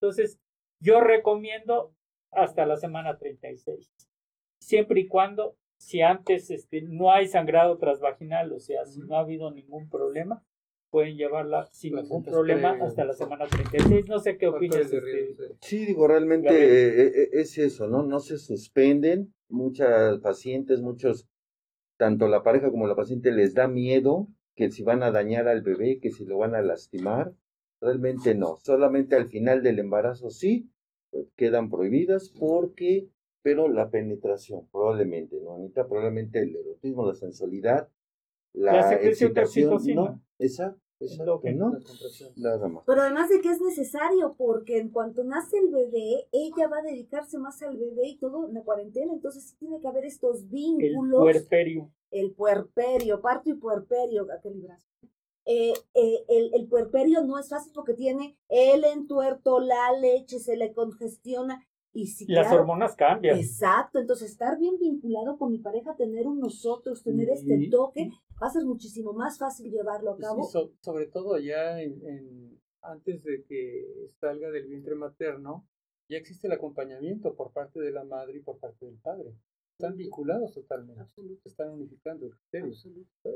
Entonces, 0.00 0.38
yo 0.80 1.00
recomiendo 1.00 1.94
hasta 2.32 2.66
la 2.66 2.76
semana 2.76 3.18
36. 3.18 3.90
Siempre 4.60 5.00
y 5.00 5.08
cuando, 5.08 5.56
si 5.78 6.02
antes 6.02 6.50
este, 6.50 6.82
no 6.82 7.12
hay 7.12 7.26
sangrado 7.26 7.78
transvaginal, 7.78 8.52
o 8.52 8.60
sea, 8.60 8.84
si 8.86 9.00
no 9.00 9.16
ha 9.16 9.20
habido 9.20 9.50
ningún 9.50 9.88
problema, 9.88 10.44
pueden 10.90 11.16
llevarla 11.16 11.68
sin 11.72 11.94
ningún 11.94 12.24
problema 12.24 12.76
hasta 12.82 13.04
la 13.04 13.14
semana 13.14 13.46
36. 13.46 14.08
No 14.08 14.18
sé 14.18 14.36
qué 14.36 14.48
opinas. 14.48 14.92
Este, 14.92 15.56
sí, 15.60 15.86
digo, 15.86 16.06
realmente 16.06 16.50
eh, 16.52 17.06
eh, 17.06 17.28
es 17.32 17.56
eso, 17.58 17.86
¿no? 17.86 18.02
No 18.02 18.20
se 18.20 18.38
suspenden. 18.38 19.32
Muchas 19.48 20.20
pacientes, 20.20 20.80
muchos, 20.80 21.28
tanto 21.96 22.28
la 22.28 22.42
pareja 22.42 22.70
como 22.70 22.86
la 22.86 22.94
paciente 22.94 23.32
les 23.32 23.54
da 23.54 23.66
miedo 23.66 24.28
que 24.54 24.70
si 24.70 24.82
van 24.82 25.02
a 25.02 25.10
dañar 25.10 25.48
al 25.48 25.62
bebé, 25.62 25.98
que 26.00 26.10
si 26.10 26.24
lo 26.24 26.38
van 26.38 26.54
a 26.54 26.62
lastimar. 26.62 27.32
Realmente 27.80 28.34
no, 28.34 28.58
solamente 28.62 29.16
al 29.16 29.26
final 29.26 29.62
del 29.62 29.78
embarazo 29.78 30.28
sí, 30.28 30.70
quedan 31.36 31.70
prohibidas 31.70 32.30
porque, 32.38 33.08
pero 33.42 33.68
la 33.68 33.90
penetración, 33.90 34.66
probablemente, 34.70 35.40
¿no, 35.40 35.56
Anita? 35.56 35.86
Probablemente 35.86 36.40
el 36.40 36.56
erotismo, 36.56 37.06
la 37.06 37.14
sensualidad, 37.14 37.88
la, 38.52 38.94
excitación, 38.94 39.80
¿no? 39.94 40.22
Esa, 40.38 40.76
¿no? 41.54 41.72
Nada 42.36 42.68
más. 42.68 42.84
Pero 42.86 43.02
además 43.02 43.28
de 43.30 43.40
que 43.40 43.50
es 43.50 43.60
necesario, 43.60 44.34
porque 44.36 44.78
en 44.78 44.90
cuanto 44.90 45.24
nace 45.24 45.58
el 45.58 45.68
bebé, 45.70 46.26
ella 46.32 46.68
va 46.68 46.78
a 46.78 46.82
dedicarse 46.82 47.38
más 47.38 47.62
al 47.62 47.76
bebé 47.76 48.08
y 48.08 48.18
todo 48.18 48.48
en 48.48 48.54
la 48.54 48.62
cuarentena, 48.62 49.12
entonces 49.12 49.44
sí 49.44 49.56
tiene 49.58 49.80
que 49.80 49.88
haber 49.88 50.04
estos 50.04 50.48
vínculos. 50.50 51.26
El 51.26 51.32
puerperio. 51.32 51.90
El 52.10 52.32
puerperio, 52.32 53.20
parto 53.20 53.50
y 53.50 53.54
puerperio, 53.54 54.26
aquel 54.36 54.54
librazo. 54.54 54.86
Eh, 55.52 55.72
eh, 55.94 56.24
el, 56.28 56.54
el, 56.54 56.68
puerperio 56.68 57.24
no 57.24 57.36
es 57.36 57.48
fácil 57.48 57.72
porque 57.74 57.94
tiene 57.94 58.38
el 58.48 58.84
entuerto, 58.84 59.58
la 59.58 59.90
leche, 60.00 60.38
se 60.38 60.56
le 60.56 60.72
congestiona 60.72 61.66
Y 61.92 62.06
si, 62.06 62.24
las 62.26 62.52
hormonas 62.52 62.94
cambian. 62.94 63.36
Exacto, 63.36 63.98
entonces 63.98 64.30
estar 64.30 64.56
bien 64.60 64.78
vinculado 64.78 65.38
con 65.38 65.50
mi 65.50 65.58
pareja, 65.58 65.96
tener 65.96 66.28
un 66.28 66.38
nosotros, 66.38 67.02
tener 67.02 67.30
este 67.30 67.68
toque, 67.68 68.10
va 68.40 68.46
a 68.46 68.50
ser 68.50 68.64
muchísimo 68.64 69.12
más 69.12 69.38
fácil 69.38 69.72
llevarlo 69.72 70.12
a 70.12 70.18
cabo. 70.18 70.44
sobre 70.44 71.06
todo 71.06 71.36
ya 71.40 71.80
en, 71.80 72.56
antes 72.82 73.24
de 73.24 73.42
que 73.42 74.12
salga 74.20 74.52
del 74.52 74.68
vientre 74.68 74.94
materno, 74.94 75.66
ya 76.08 76.18
existe 76.18 76.46
el 76.46 76.52
acompañamiento 76.52 77.34
por 77.34 77.50
parte 77.52 77.80
de 77.80 77.90
la 77.90 78.04
madre 78.04 78.36
y 78.38 78.42
por 78.42 78.60
parte 78.60 78.86
del 78.86 78.98
padre. 78.98 79.34
Están 79.80 79.96
vinculados 79.96 80.52
totalmente. 80.52 81.02
Están 81.44 81.70
unificando 81.70 82.28
criterios. 82.28 82.86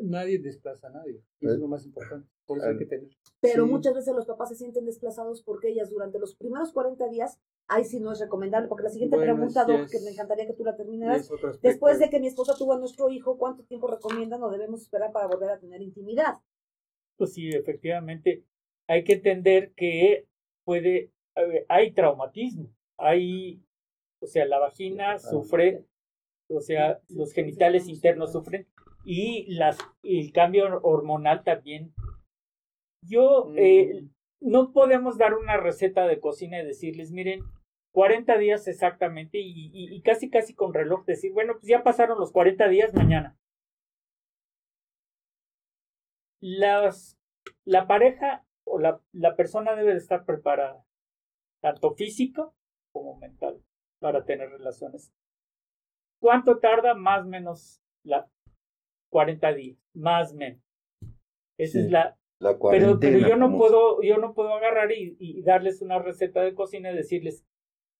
Nadie 0.02 0.38
desplaza 0.38 0.88
a 0.88 0.90
nadie. 0.90 1.22
Y 1.40 1.46
eso 1.46 1.54
es 1.54 1.60
lo 1.60 1.68
más 1.68 1.86
importante. 1.86 2.28
Por 2.44 2.58
eso 2.58 2.68
hay 2.68 2.76
que 2.76 2.84
tener. 2.84 3.08
Pero 3.40 3.66
muchas 3.66 3.94
veces 3.94 4.14
los 4.14 4.26
papás 4.26 4.50
se 4.50 4.56
sienten 4.56 4.84
desplazados 4.84 5.42
porque 5.42 5.68
ellas 5.68 5.90
durante 5.90 6.18
los 6.18 6.36
primeros 6.36 6.72
40 6.72 7.08
días, 7.08 7.40
ahí 7.66 7.84
sí 7.84 7.98
no 8.00 8.12
es 8.12 8.20
recomendable, 8.20 8.68
porque 8.68 8.84
la 8.84 8.90
siguiente 8.90 9.16
pregunta, 9.16 9.64
Doc, 9.64 9.88
que 9.88 10.00
me 10.00 10.10
encantaría 10.10 10.46
que 10.46 10.52
tú 10.52 10.64
la 10.64 10.76
terminaras, 10.76 11.30
después 11.62 11.98
de 11.98 12.10
que 12.10 12.20
mi 12.20 12.26
esposa 12.26 12.54
tuvo 12.56 12.74
a 12.74 12.78
nuestro 12.78 13.08
hijo, 13.08 13.38
¿cuánto 13.38 13.64
tiempo 13.64 13.86
recomiendan 13.86 14.42
o 14.42 14.50
debemos 14.50 14.82
esperar 14.82 15.12
para 15.12 15.26
volver 15.26 15.50
a 15.50 15.58
tener 15.58 15.80
intimidad? 15.80 16.38
Pues 17.16 17.32
sí, 17.32 17.48
efectivamente, 17.48 18.44
hay 18.86 19.04
que 19.04 19.14
entender 19.14 19.72
que 19.74 20.26
puede, 20.64 21.10
hay 21.68 21.92
traumatismo, 21.92 22.68
hay, 22.98 23.62
o 24.20 24.26
sea, 24.26 24.44
la 24.46 24.58
vagina 24.58 25.18
sufre 25.18 25.86
o 26.54 26.60
sea, 26.60 27.00
los 27.08 27.32
genitales 27.32 27.88
internos 27.88 28.32
sufren 28.32 28.66
y 29.04 29.52
las, 29.54 29.78
el 30.02 30.32
cambio 30.32 30.80
hormonal 30.82 31.44
también. 31.44 31.94
Yo, 33.02 33.52
eh, 33.56 34.02
mm. 34.02 34.08
no 34.40 34.72
podemos 34.72 35.18
dar 35.18 35.34
una 35.34 35.56
receta 35.56 36.06
de 36.06 36.20
cocina 36.20 36.60
y 36.60 36.66
decirles, 36.66 37.12
miren, 37.12 37.42
40 37.92 38.38
días 38.38 38.66
exactamente 38.66 39.38
y, 39.38 39.70
y, 39.72 40.02
casi 40.02 40.28
casi 40.28 40.54
con 40.54 40.74
reloj 40.74 41.04
decir, 41.04 41.32
bueno, 41.32 41.52
pues 41.54 41.66
ya 41.66 41.84
pasaron 41.84 42.18
los 42.18 42.32
40 42.32 42.68
días 42.68 42.92
mañana. 42.92 43.38
Las, 46.40 47.16
la 47.64 47.86
pareja 47.86 48.44
o 48.64 48.80
la, 48.80 49.00
la 49.12 49.36
persona 49.36 49.76
debe 49.76 49.92
de 49.92 49.98
estar 49.98 50.24
preparada, 50.24 50.84
tanto 51.60 51.94
físico 51.94 52.56
como 52.92 53.16
mental, 53.18 53.62
para 54.00 54.24
tener 54.24 54.50
relaciones 54.50 55.12
¿Cuánto 56.24 56.56
tarda? 56.58 56.94
Más 56.94 57.26
o 57.26 57.28
menos 57.28 57.82
la 58.02 58.26
40 59.10 59.52
días, 59.52 59.78
más 59.92 60.32
o 60.32 60.36
menos. 60.36 60.62
Esa 61.58 61.80
es 61.80 61.90
la, 61.90 62.16
pero, 62.70 62.98
pero 62.98 63.28
yo 63.28 63.36
no 63.36 63.54
puedo, 63.58 64.00
yo 64.00 64.16
no 64.16 64.32
puedo 64.32 64.54
agarrar 64.54 64.90
y, 64.90 65.42
darles 65.42 65.82
una 65.82 65.98
receta 65.98 66.40
de 66.40 66.54
cocina 66.54 66.90
y 66.90 66.96
decirles 66.96 67.44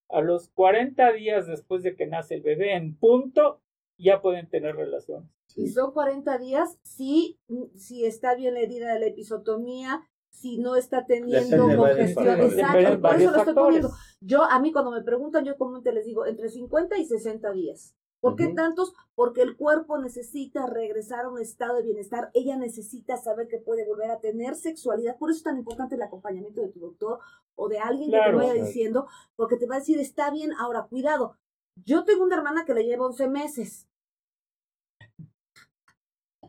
a 0.09 0.23
los 0.23 0.49
40 0.55 1.13
días 1.13 1.47
después 1.47 1.83
de 1.83 1.97
que 1.97 2.07
nace 2.07 2.37
el 2.37 2.41
bebé 2.41 2.75
en 2.75 2.97
punto 2.97 3.61
ya 3.99 4.23
pueden 4.23 4.49
tener 4.49 4.75
relaciones. 4.75 5.29
Y 5.55 5.69
son 5.69 5.93
40 5.93 6.39
días 6.39 6.79
si, 6.83 7.39
si 7.77 8.07
está 8.07 8.35
bien 8.35 8.57
herida 8.57 8.95
de 8.95 9.01
la 9.01 9.07
episotomía, 9.07 10.01
si 10.31 10.57
no 10.57 10.77
está 10.77 11.05
teniendo 11.05 11.77
congestión. 11.77 12.41
Exacto, 12.41 13.03
por 13.03 13.17
eso 13.17 13.31
lo 13.31 13.37
estoy 13.37 13.55
poniendo. 13.55 13.91
Yo, 14.23 14.45
a 14.45 14.59
mí 14.61 14.73
cuando 14.73 14.93
me 14.93 15.03
preguntan, 15.03 15.45
yo 15.45 15.59
comúnmente 15.59 15.93
les 15.93 16.07
digo 16.07 16.25
entre 16.25 16.49
50 16.49 16.97
y 16.97 17.05
60 17.05 17.53
días. 17.53 17.95
¿Por 18.25 18.37
qué 18.37 18.47
tantos? 18.49 18.95
Porque 19.15 19.43
el 19.43 19.55
cuerpo 19.55 19.99
necesita 19.99 20.65
regresar 20.67 21.27
a 21.27 21.29
un 21.29 21.39
estado 21.39 21.77
de 21.77 21.83
bienestar, 21.83 22.31
ella 22.33 22.57
necesita 22.57 23.19
saber 23.19 23.49
que 23.49 23.59
puede 23.59 23.87
volver 23.87 24.11
a 24.11 24.19
tener 24.19 24.55
sexualidad, 24.55 25.19
por 25.19 25.29
eso 25.29 25.37
es 25.37 25.43
tan 25.43 25.59
importante 25.59 25.97
el 25.97 26.03
acompañamiento 26.03 26.63
de 26.63 26.69
tu 26.69 26.81
doctor 26.81 27.19
o 27.55 27.69
de 27.69 27.79
alguien 27.81 28.11
que 28.11 28.19
te 28.19 28.33
vaya 28.33 28.55
diciendo, 28.55 29.09
porque 29.37 29.57
te 29.57 29.67
va 29.67 29.77
a 29.77 29.81
decir, 29.81 29.99
está 29.99 30.31
bien, 30.31 30.53
ahora 30.59 30.87
cuidado. 30.89 31.37
Yo 31.85 32.05
tengo 32.05 32.25
una 32.25 32.37
hermana 32.37 32.65
que 32.65 32.73
le 32.73 32.85
lleva 32.85 33.05
11 33.05 33.29
meses. 33.29 33.89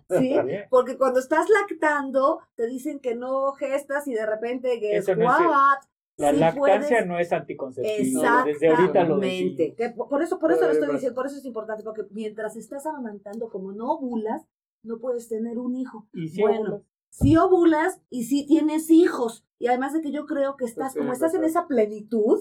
¿Sí? 0.09 0.33
Porque 0.69 0.97
cuando 0.97 1.19
estás 1.19 1.49
lactando, 1.49 2.39
te 2.55 2.67
dicen 2.67 3.01
que 3.01 3.15
no 3.15 3.51
gestas 3.51 4.07
y 4.07 4.13
de 4.13 4.25
repente 4.25 4.79
que 4.79 4.95
es 4.95 5.07
what? 5.09 5.79
La 6.17 6.31
lactancia 6.31 7.03
no 7.05 7.19
es 7.19 7.33
anticonceptiva. 7.33 8.43
Desde 8.45 8.69
ahorita 8.69 9.03
lo 9.03 9.19
por 10.07 10.21
eso, 10.21 10.39
por 10.39 10.51
eso 10.51 10.65
lo 10.65 10.71
estoy 10.71 10.93
diciendo, 10.93 11.15
por 11.15 11.25
eso 11.25 11.37
es 11.37 11.45
importante, 11.45 11.83
porque 11.83 12.03
mientras 12.11 12.55
estás 12.55 12.85
amamantando, 12.85 13.49
como 13.49 13.73
no 13.73 13.91
ovulas, 13.91 14.47
no 14.83 14.99
puedes 14.99 15.27
tener 15.27 15.57
un 15.57 15.75
hijo. 15.75 16.07
¿Y 16.13 16.29
si 16.29 16.41
bueno, 16.41 16.83
si 17.09 17.37
ovulas 17.37 18.01
y 18.09 18.25
si 18.25 18.45
tienes 18.45 18.89
hijos. 18.89 19.45
Y 19.57 19.67
además 19.67 19.93
de 19.93 20.01
que 20.01 20.11
yo 20.11 20.25
creo 20.25 20.57
que 20.57 20.65
estás, 20.65 20.95
como 20.95 21.13
estás 21.13 21.33
en 21.33 21.43
esa 21.43 21.67
plenitud, 21.67 22.39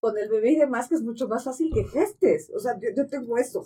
con 0.00 0.16
el 0.18 0.28
bebé 0.28 0.52
y 0.52 0.56
demás, 0.56 0.88
que 0.88 0.94
es 0.94 1.02
mucho 1.02 1.28
más 1.28 1.44
fácil 1.44 1.72
que 1.72 1.84
gestes. 1.84 2.50
O 2.54 2.58
sea, 2.58 2.78
yo, 2.96 3.06
tengo 3.08 3.36
eso. 3.38 3.64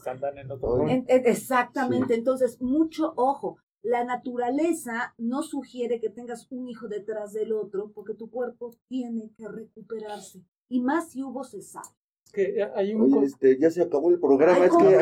exactamente. 1.08 2.14
Entonces, 2.14 2.60
mucho 2.60 3.12
ojo. 3.16 3.58
La 3.82 4.04
naturaleza 4.04 5.14
no 5.18 5.42
sugiere 5.42 6.00
que 6.00 6.08
tengas 6.08 6.46
un 6.50 6.68
hijo 6.68 6.88
detrás 6.88 7.32
del 7.32 7.52
otro 7.52 7.90
porque 7.92 8.14
tu 8.14 8.30
cuerpo 8.30 8.70
tiene 8.88 9.32
que 9.36 9.48
recuperarse. 9.48 10.44
Y 10.68 10.80
más 10.80 11.10
si 11.10 11.22
hubo 11.22 11.42
cesárea. 11.44 11.90
Que 12.32 12.62
hay 12.74 12.94
un... 12.94 13.22
este, 13.24 13.58
ya 13.58 13.70
se 13.70 13.82
acabó 13.82 14.10
el 14.10 14.18
programa. 14.18 14.64
es, 14.64 14.70
que 14.70 14.96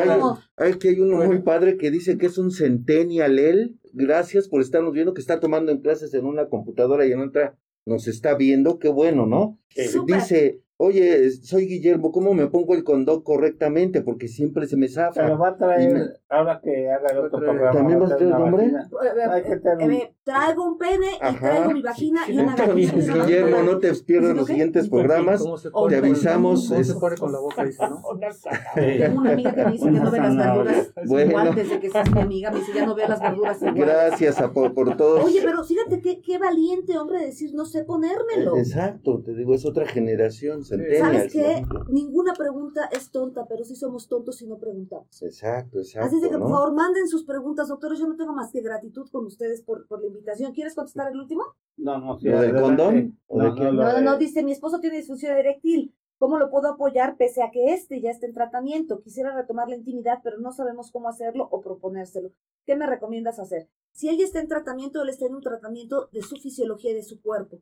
hay, 0.57 0.73
que 0.79 0.89
hay 0.89 0.99
uno 0.99 1.23
muy 1.25 1.39
padre 1.43 1.77
que 1.77 1.89
dice 1.91 2.17
que 2.17 2.25
es 2.25 2.37
un 2.37 2.51
centennial 2.51 3.39
él. 3.39 3.79
Gracias 3.93 4.49
por 4.49 4.61
estarnos 4.61 4.91
viendo, 4.91 5.13
que 5.13 5.21
está 5.21 5.39
tomando 5.39 5.71
en 5.71 5.79
clases 5.79 6.13
en 6.13 6.25
una 6.25 6.49
computadora 6.49 7.05
y 7.05 7.13
en 7.13 7.21
otra 7.21 7.57
nos 7.85 8.07
está 8.07 8.35
viendo. 8.35 8.79
Qué 8.79 8.89
bueno, 8.89 9.27
¿no? 9.27 9.60
Dice, 9.75 10.61
Oye, 10.83 11.29
soy 11.29 11.67
Guillermo, 11.67 12.11
¿cómo 12.11 12.33
me 12.33 12.47
pongo 12.47 12.73
el 12.73 12.83
condón 12.83 13.21
correctamente? 13.21 14.01
Porque 14.01 14.27
siempre 14.27 14.65
se 14.65 14.77
me 14.77 14.87
zafa. 14.87 15.21
Pero 15.21 15.37
va 15.37 15.49
a 15.49 15.55
traer, 15.55 16.19
ahora 16.27 16.59
que 16.59 16.89
haga 16.89 17.11
el 17.11 17.17
otro 17.19 17.37
programa. 17.37 17.71
¿También 17.71 17.99
vas 17.99 18.11
a 18.13 18.17
traer 18.17 18.33
el 18.33 18.39
nombre? 18.39 18.65
Eh, 18.65 20.15
traigo 20.23 20.65
un 20.65 20.79
pene 20.79 21.05
y 21.13 21.35
traigo 21.35 21.69
mi 21.69 21.83
vagina 21.83 22.21
y 22.27 22.39
una 22.39 22.55
vagina. 22.55 22.73
Guillermo, 22.73 23.61
no 23.61 23.77
te 23.77 23.93
pierdas 23.93 24.35
los 24.35 24.47
siguientes 24.47 24.89
programas. 24.89 25.45
Te 25.87 25.95
avisamos. 25.97 26.67
¿Cómo 26.67 26.83
se 26.83 26.95
pone 26.95 27.17
con 27.17 27.31
la 27.31 27.39
boca? 27.39 27.63
Dice, 27.63 27.83
¿no? 27.87 28.01
Tengo 28.75 29.19
una 29.19 29.33
amiga 29.33 29.53
que 29.53 29.65
me 29.65 29.71
dice 29.73 29.85
que 29.85 29.91
no 29.91 30.09
ve 30.09 30.17
las 30.17 30.35
verduras 30.35 30.93
bueno. 31.05 31.37
antes 31.37 31.69
de 31.69 31.79
que 31.79 31.89
seas 31.91 32.11
mi 32.11 32.21
amiga. 32.21 32.49
Me 32.49 32.57
dice, 32.57 32.71
ya 32.73 32.87
no 32.87 32.95
veo 32.95 33.07
las 33.07 33.21
verduras 33.21 33.61
Gracias 33.61 34.41
a 34.41 34.51
por, 34.51 34.73
por 34.73 34.97
todo. 34.97 35.23
Oye, 35.25 35.41
pero 35.43 35.63
fíjate 35.63 36.01
qué, 36.01 36.21
qué 36.21 36.39
valiente 36.39 36.97
hombre 36.97 37.23
decir, 37.23 37.53
no 37.53 37.65
sé 37.65 37.83
ponérmelo. 37.83 38.57
Exacto, 38.57 39.21
te 39.23 39.35
digo, 39.35 39.53
es 39.61 39.65
otra 39.65 39.85
generación 39.85 40.63
¿Sabes 40.63 41.31
qué? 41.31 41.63
Ninguna 41.89 42.33
pregunta 42.33 42.89
es 42.91 43.11
tonta, 43.11 43.45
pero 43.47 43.63
sí 43.63 43.75
somos 43.75 44.07
tontos 44.07 44.37
si 44.37 44.47
no 44.47 44.57
preguntamos. 44.57 45.21
Exacto, 45.21 45.79
exacto. 45.79 46.07
Así 46.07 46.21
que, 46.21 46.29
por 46.37 46.49
favor, 46.49 46.73
manden 46.73 47.07
sus 47.07 47.23
preguntas, 47.23 47.67
doctores. 47.67 47.99
Yo 47.99 48.07
no 48.07 48.15
tengo 48.15 48.33
más 48.33 48.51
que 48.51 48.61
gratitud 48.61 49.07
con 49.11 49.25
ustedes 49.25 49.61
por, 49.61 49.87
por 49.87 50.01
la 50.01 50.07
invitación. 50.07 50.53
¿Quieres 50.53 50.73
contestar 50.73 51.11
el 51.11 51.19
último? 51.19 51.43
No, 51.77 51.97
no. 51.99 52.19
Sí, 52.19 52.27
¿Lo 52.27 52.41
del 52.41 52.55
condón? 52.59 53.17
No, 53.29 53.53
no, 53.53 54.01
no, 54.01 54.17
dice, 54.17 54.43
mi 54.43 54.51
esposo 54.51 54.79
tiene 54.79 54.97
disfunción 54.97 55.37
eréctil. 55.37 55.93
¿Cómo 56.21 56.37
lo 56.37 56.51
puedo 56.51 56.67
apoyar 56.67 57.17
pese 57.17 57.41
a 57.41 57.49
que 57.49 57.73
este 57.73 57.99
ya 57.99 58.11
esté 58.11 58.27
en 58.27 58.35
tratamiento? 58.35 59.01
Quisiera 59.01 59.33
retomar 59.35 59.67
la 59.67 59.75
intimidad, 59.75 60.19
pero 60.23 60.37
no 60.37 60.51
sabemos 60.51 60.91
cómo 60.91 61.09
hacerlo 61.09 61.47
o 61.49 61.61
proponérselo. 61.61 62.31
¿Qué 62.63 62.75
me 62.75 62.85
recomiendas 62.85 63.39
hacer? 63.39 63.67
Si 63.91 64.07
ella 64.07 64.23
está 64.23 64.39
en 64.39 64.47
tratamiento, 64.47 65.01
él 65.01 65.09
está 65.09 65.25
en 65.25 65.33
un 65.33 65.41
tratamiento 65.41 66.09
de 66.11 66.21
su 66.21 66.35
fisiología 66.35 66.91
y 66.91 66.93
de 66.93 67.01
su 67.01 67.23
cuerpo. 67.23 67.61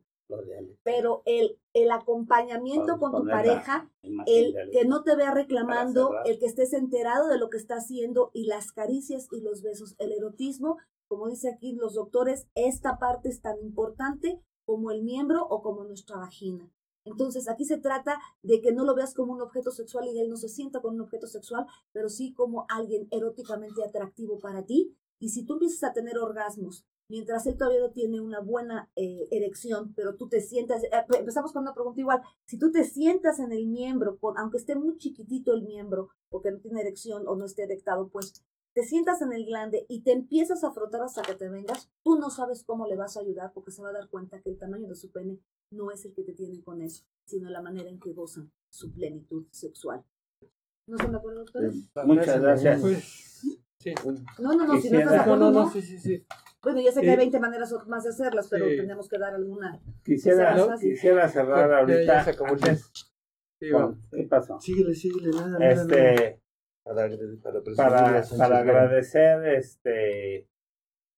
Pero 0.82 1.22
el, 1.24 1.58
el 1.72 1.90
acompañamiento 1.90 2.98
con 2.98 3.12
tu 3.12 3.26
pareja, 3.26 3.90
el 4.26 4.54
que 4.70 4.84
no 4.84 5.04
te 5.04 5.16
vea 5.16 5.32
reclamando, 5.32 6.12
el 6.26 6.38
que 6.38 6.44
estés 6.44 6.74
enterado 6.74 7.28
de 7.28 7.38
lo 7.38 7.48
que 7.48 7.56
está 7.56 7.76
haciendo 7.76 8.30
y 8.34 8.44
las 8.44 8.72
caricias 8.72 9.26
y 9.32 9.40
los 9.40 9.62
besos, 9.62 9.96
el 9.98 10.12
erotismo, 10.12 10.76
como 11.08 11.30
dice 11.30 11.48
aquí 11.48 11.72
los 11.72 11.94
doctores, 11.94 12.46
esta 12.54 12.98
parte 12.98 13.30
es 13.30 13.40
tan 13.40 13.58
importante 13.62 14.42
como 14.66 14.90
el 14.90 15.02
miembro 15.02 15.46
o 15.48 15.62
como 15.62 15.84
nuestra 15.84 16.18
vagina. 16.18 16.70
Entonces, 17.04 17.48
aquí 17.48 17.64
se 17.64 17.78
trata 17.78 18.18
de 18.42 18.60
que 18.60 18.72
no 18.72 18.84
lo 18.84 18.94
veas 18.94 19.14
como 19.14 19.32
un 19.32 19.42
objeto 19.42 19.70
sexual 19.70 20.08
y 20.08 20.20
él 20.20 20.28
no 20.28 20.36
se 20.36 20.48
sienta 20.48 20.80
como 20.80 20.94
un 20.94 21.00
objeto 21.02 21.26
sexual, 21.26 21.66
pero 21.92 22.08
sí 22.08 22.34
como 22.34 22.66
alguien 22.68 23.08
eróticamente 23.10 23.84
atractivo 23.84 24.38
para 24.38 24.64
ti. 24.64 24.96
Y 25.18 25.30
si 25.30 25.44
tú 25.44 25.54
empiezas 25.54 25.84
a 25.84 25.92
tener 25.92 26.18
orgasmos 26.18 26.86
mientras 27.10 27.44
él 27.46 27.58
todavía 27.58 27.80
no 27.80 27.90
tiene 27.90 28.20
una 28.20 28.40
buena 28.40 28.88
eh, 28.94 29.26
erección, 29.32 29.92
pero 29.94 30.14
tú 30.14 30.28
te 30.28 30.40
sientas, 30.40 30.84
eh, 30.84 30.90
empezamos 31.18 31.52
con 31.52 31.62
una 31.62 31.74
pregunta 31.74 32.00
igual, 32.00 32.22
si 32.46 32.56
tú 32.56 32.70
te 32.70 32.84
sientas 32.84 33.40
en 33.40 33.52
el 33.52 33.66
miembro, 33.66 34.18
aunque 34.36 34.58
esté 34.58 34.76
muy 34.76 34.96
chiquitito 34.96 35.52
el 35.52 35.62
miembro, 35.62 36.10
porque 36.30 36.52
no 36.52 36.60
tiene 36.60 36.80
erección 36.80 37.26
o 37.26 37.34
no 37.34 37.44
esté 37.44 37.64
erectado, 37.64 38.08
pues 38.08 38.44
te 38.74 38.84
sientas 38.84 39.20
en 39.22 39.32
el 39.32 39.44
glande 39.44 39.84
y 39.88 40.02
te 40.02 40.12
empiezas 40.12 40.62
a 40.62 40.70
frotar 40.70 41.02
hasta 41.02 41.22
que 41.22 41.34
te 41.34 41.48
vengas, 41.48 41.90
tú 42.04 42.16
no 42.16 42.30
sabes 42.30 42.62
cómo 42.62 42.86
le 42.86 42.94
vas 42.94 43.16
a 43.16 43.20
ayudar 43.20 43.52
porque 43.52 43.72
se 43.72 43.82
va 43.82 43.88
a 43.88 43.92
dar 43.92 44.08
cuenta 44.08 44.40
que 44.40 44.50
el 44.50 44.58
tamaño 44.58 44.88
de 44.88 44.94
su 44.94 45.10
pene 45.10 45.40
no 45.70 45.90
es 45.90 46.04
el 46.04 46.14
que 46.14 46.22
te 46.22 46.32
tiene 46.32 46.62
con 46.62 46.82
eso, 46.82 47.04
sino 47.24 47.48
la 47.50 47.62
manera 47.62 47.88
en 47.88 48.00
que 48.00 48.12
gozan 48.12 48.50
su 48.68 48.92
plenitud 48.92 49.46
sexual. 49.50 50.04
¿No 50.86 50.98
se 50.98 51.08
me 51.08 51.16
acuerdan 51.16 51.44
ustedes? 51.44 51.90
Muchas 52.04 52.40
gracias. 52.40 52.82
Sí. 52.82 53.94
No, 54.38 54.54
no, 54.54 54.66
no, 54.66 54.80
si 54.80 54.90
no 54.90 54.98
estás 54.98 55.12
de 55.12 55.18
acuerdo, 55.18 55.50
no, 55.50 55.70
sí, 55.70 55.80
sí, 55.80 55.98
sí. 55.98 56.26
Bueno, 56.62 56.80
ya 56.82 56.92
sé 56.92 57.00
que 57.00 57.10
hay 57.10 57.16
20 57.16 57.40
maneras 57.40 57.74
más 57.86 58.04
de 58.04 58.10
hacerlas, 58.10 58.48
pero 58.50 58.66
tenemos 58.66 59.08
que 59.08 59.18
dar 59.18 59.34
alguna. 59.34 59.80
Quisiera, 60.04 60.76
quisiera 60.78 61.28
cerrar 61.28 61.72
ahorita. 61.72 62.26
¿Qué 63.58 64.26
pasó? 64.28 64.60
Síguele, 64.60 64.94
síguele, 64.94 65.30
nada, 65.30 65.70
este, 65.70 66.40
Para, 67.76 68.22
para, 68.22 68.58
agradecer 68.58 69.46
este 69.54 70.48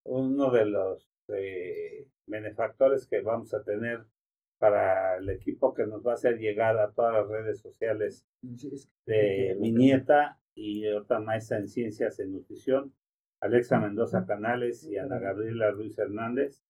uno 0.05 0.51
de 0.51 0.67
los 0.67 1.09
eh, 1.29 2.09
benefactores 2.27 3.07
que 3.07 3.21
vamos 3.21 3.55
a 3.55 3.63
tener 3.63 4.05
para 4.63 5.17
el 5.17 5.29
equipo 5.29 5.75
que 5.75 5.89
nos 5.89 6.07
va 6.07 6.13
a 6.13 6.15
hacer 6.15 6.39
llegar 6.39 6.79
a 6.79 6.93
todas 6.93 7.15
las 7.15 7.27
redes 7.27 7.59
sociales 7.59 8.25
de 9.07 9.57
mi 9.59 9.73
nieta 9.73 10.39
y 10.55 10.87
otra 10.87 11.19
maestra 11.19 11.59
en 11.59 11.67
ciencias 11.67 12.21
en 12.21 12.31
nutrición, 12.31 12.95
Alexa 13.41 13.81
Mendoza 13.81 14.25
Canales 14.25 14.85
y 14.85 14.99
Ana 14.99 15.19
Gabriela 15.19 15.73
Ruiz 15.73 15.99
Hernández, 15.99 16.63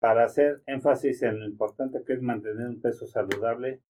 para 0.00 0.24
hacer 0.24 0.62
énfasis 0.66 1.22
en 1.22 1.38
lo 1.38 1.46
importante 1.46 2.02
que 2.04 2.14
es 2.14 2.22
mantener 2.22 2.66
un 2.66 2.80
peso 2.80 3.06
saludable, 3.06 3.80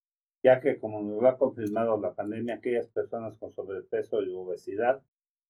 ya 0.42 0.60
que 0.60 0.78
como 0.78 1.00
nos 1.00 1.22
lo 1.22 1.28
ha 1.30 1.38
confirmado 1.38 1.98
la 1.98 2.12
pandemia, 2.12 2.56
aquellas 2.56 2.88
personas 2.88 3.34
con 3.38 3.50
sobrepeso 3.54 4.20
y 4.22 4.34
obesidad 4.34 5.00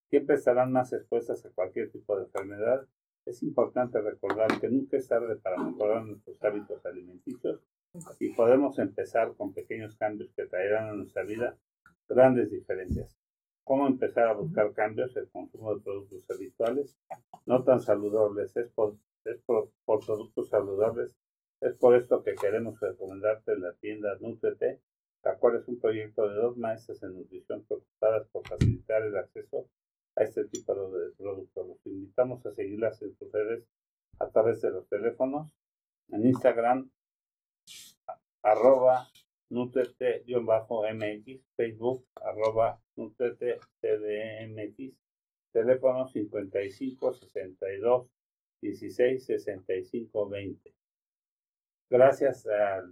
siempre 0.09 0.35
estarán 0.35 0.71
más 0.71 0.93
expuestas 0.93 1.45
a 1.45 1.49
cualquier 1.49 1.91
tipo 1.91 2.15
de 2.15 2.23
enfermedad. 2.23 2.87
Es 3.25 3.43
importante 3.43 4.01
recordar 4.01 4.59
que 4.59 4.69
nunca 4.69 4.97
es 4.97 5.07
tarde 5.07 5.35
para 5.37 5.57
mejorar 5.57 6.05
nuestros 6.05 6.43
hábitos 6.43 6.85
alimenticios 6.85 7.61
y 8.19 8.29
podemos 8.29 8.79
empezar 8.79 9.33
con 9.35 9.53
pequeños 9.53 9.95
cambios 9.95 10.31
que 10.33 10.45
traerán 10.45 10.89
a 10.89 10.93
nuestra 10.93 11.23
vida 11.23 11.57
grandes 12.07 12.51
diferencias. 12.51 13.17
¿Cómo 13.63 13.87
empezar 13.87 14.27
a 14.27 14.33
buscar 14.33 14.73
cambios? 14.73 15.15
El 15.15 15.29
consumo 15.29 15.75
de 15.75 15.81
productos 15.81 16.29
habituales, 16.29 16.97
no 17.45 17.63
tan 17.63 17.79
saludables, 17.79 18.55
es 18.57 18.69
por 18.71 18.95
es 19.25 19.39
por, 19.41 19.69
productos 19.85 20.49
saludables. 20.49 21.15
Es 21.61 21.75
por 21.75 21.95
esto 21.95 22.23
que 22.23 22.33
queremos 22.35 22.79
recomendarte 22.79 23.55
la 23.57 23.73
tienda 23.73 24.17
Nutrete, 24.19 24.81
la 25.23 25.37
cual 25.37 25.57
es 25.57 25.67
un 25.67 25.79
proyecto 25.79 26.27
de 26.27 26.35
dos 26.35 26.57
maestras 26.57 27.03
en 27.03 27.13
nutrición 27.13 27.63
preocupadas 27.63 28.27
por 28.29 28.47
facilitar 28.47 29.03
el 29.03 29.15
acceso 29.15 29.67
a 30.15 30.23
este 30.23 30.45
tipo 30.45 30.73
de 30.73 31.11
productos. 31.17 31.67
Los 31.67 31.85
invitamos 31.85 32.45
a 32.45 32.53
seguirlas 32.53 33.01
en 33.01 33.13
sus 33.15 33.29
redes 33.31 33.65
a 34.19 34.29
través 34.29 34.61
de 34.61 34.69
los 34.71 34.87
teléfonos, 34.87 35.53
en 36.09 36.27
Instagram, 36.27 36.89
arroba 38.43 39.07
nutrete-mx, 39.49 41.41
Facebook, 41.55 42.05
arroba 42.15 42.81
nutrete-cdmx, 42.95 44.95
teléfono 45.51 46.07
55 46.07 47.13
62 47.13 48.07
16 48.61 49.25
65 49.25 50.29
20. 50.29 50.73
Gracias 51.89 52.47
a 52.47 52.85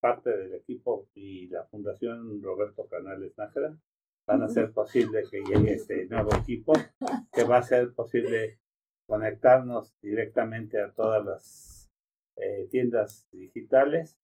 parte 0.00 0.36
del 0.36 0.54
equipo 0.54 1.08
y 1.14 1.48
la 1.48 1.64
Fundación 1.64 2.42
Roberto 2.42 2.86
Canales 2.88 3.36
Nájera 3.36 3.76
van 4.28 4.42
a 4.42 4.44
hacer 4.44 4.70
posible 4.72 5.22
que 5.30 5.40
llegue 5.40 5.72
este 5.72 6.06
nuevo 6.06 6.28
equipo, 6.36 6.74
que 7.32 7.44
va 7.44 7.58
a 7.58 7.62
ser 7.62 7.94
posible 7.94 8.60
conectarnos 9.06 9.96
directamente 10.02 10.80
a 10.80 10.92
todas 10.92 11.24
las 11.24 11.90
eh, 12.36 12.68
tiendas 12.70 13.26
digitales. 13.32 14.18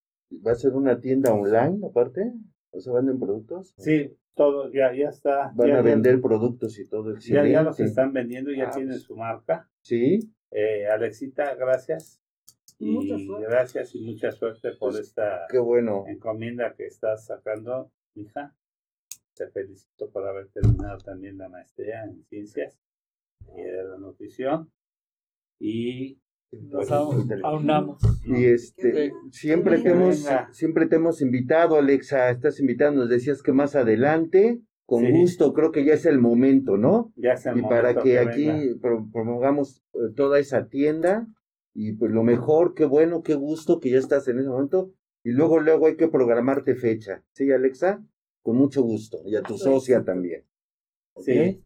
¿Va 0.45 0.51
a 0.51 0.55
ser 0.55 0.73
una 0.73 0.99
tienda 0.99 1.33
online 1.33 1.87
aparte? 1.87 2.33
¿O 2.71 2.79
se 2.79 2.91
venden 2.91 3.19
productos? 3.19 3.73
Sí, 3.79 4.15
todo 4.35 4.71
ya, 4.71 4.93
ya 4.93 5.09
está. 5.09 5.51
Van 5.55 5.71
a 5.71 5.81
vender 5.81 6.21
productos 6.21 6.77
y 6.77 6.87
todo. 6.87 7.17
Ya, 7.17 7.47
ya 7.47 7.63
los 7.63 7.79
están 7.79 8.13
vendiendo, 8.13 8.51
ya 8.51 8.67
ah, 8.67 8.71
tienen 8.71 8.91
pues. 8.91 9.03
su 9.03 9.15
marca. 9.15 9.67
Sí. 9.81 10.19
Eh, 10.51 10.87
Alexita, 10.87 11.55
gracias. 11.55 12.21
Y 12.77 13.27
gracias 13.39 13.95
y 13.95 14.01
mucha 14.01 14.31
suerte 14.31 14.71
por 14.77 14.99
esta 14.99 15.45
Qué 15.49 15.59
bueno. 15.59 16.03
encomienda 16.07 16.75
que 16.75 16.85
estás 16.85 17.25
sacando, 17.25 17.89
hija. 18.15 18.53
Te 19.35 19.47
felicito 19.49 20.09
por 20.09 20.27
haber 20.27 20.47
terminado 20.47 20.97
también 20.99 21.37
la 21.37 21.49
maestría 21.49 22.03
en 22.03 22.23
ciencias 22.25 22.77
y 23.55 23.61
de 23.61 23.83
la 23.83 23.97
nutrición. 23.97 24.71
Y 25.59 26.19
pues, 26.71 26.89
aunamos. 26.91 28.01
Y 28.25 28.45
este, 28.45 29.11
siempre 29.31 29.79
te, 29.79 29.89
hemos, 29.89 30.25
siempre 30.51 30.87
te 30.87 30.95
hemos 30.95 31.21
invitado, 31.21 31.77
Alexa, 31.77 32.29
estás 32.29 32.59
invitado, 32.59 32.93
nos 32.93 33.09
decías 33.09 33.41
que 33.41 33.51
más 33.51 33.75
adelante 33.75 34.61
con 34.85 35.09
gusto, 35.11 35.53
creo 35.53 35.71
que 35.71 35.83
ya 35.83 35.93
es 35.93 36.05
el 36.05 36.19
momento, 36.19 36.77
¿no? 36.77 37.11
Ya 37.15 37.33
es 37.33 37.45
el 37.47 37.57
y 37.57 37.61
para 37.63 37.95
que, 37.95 38.19
aquí 38.19 38.75
promovamos 38.81 39.81
eh, 39.93 40.13
toda 40.15 40.39
esa 40.39 40.67
tienda 40.67 41.27
y 41.73 41.93
pues 41.93 42.11
lo 42.11 42.23
mejor, 42.23 42.75
qué 42.75 42.85
bueno, 42.85 43.23
qué 43.23 43.33
gusto 43.33 43.79
que 43.79 43.89
ya 43.89 43.97
estás 43.97 44.27
en 44.27 44.39
ese 44.39 44.49
momento 44.49 44.91
y 45.23 45.31
luego 45.31 45.59
luego 45.59 45.87
hay 45.87 45.97
que 45.97 46.07
programarte 46.07 46.75
fecha, 46.75 47.23
¿sí, 47.31 47.51
Alexa? 47.51 48.03
Con 48.45 48.57
mucho 48.57 48.83
gusto 48.83 49.23
y 49.25 49.35
a 49.35 49.41
tu 49.41 49.57
socia 49.57 50.03
también. 50.03 50.45
Sí. 51.17 51.65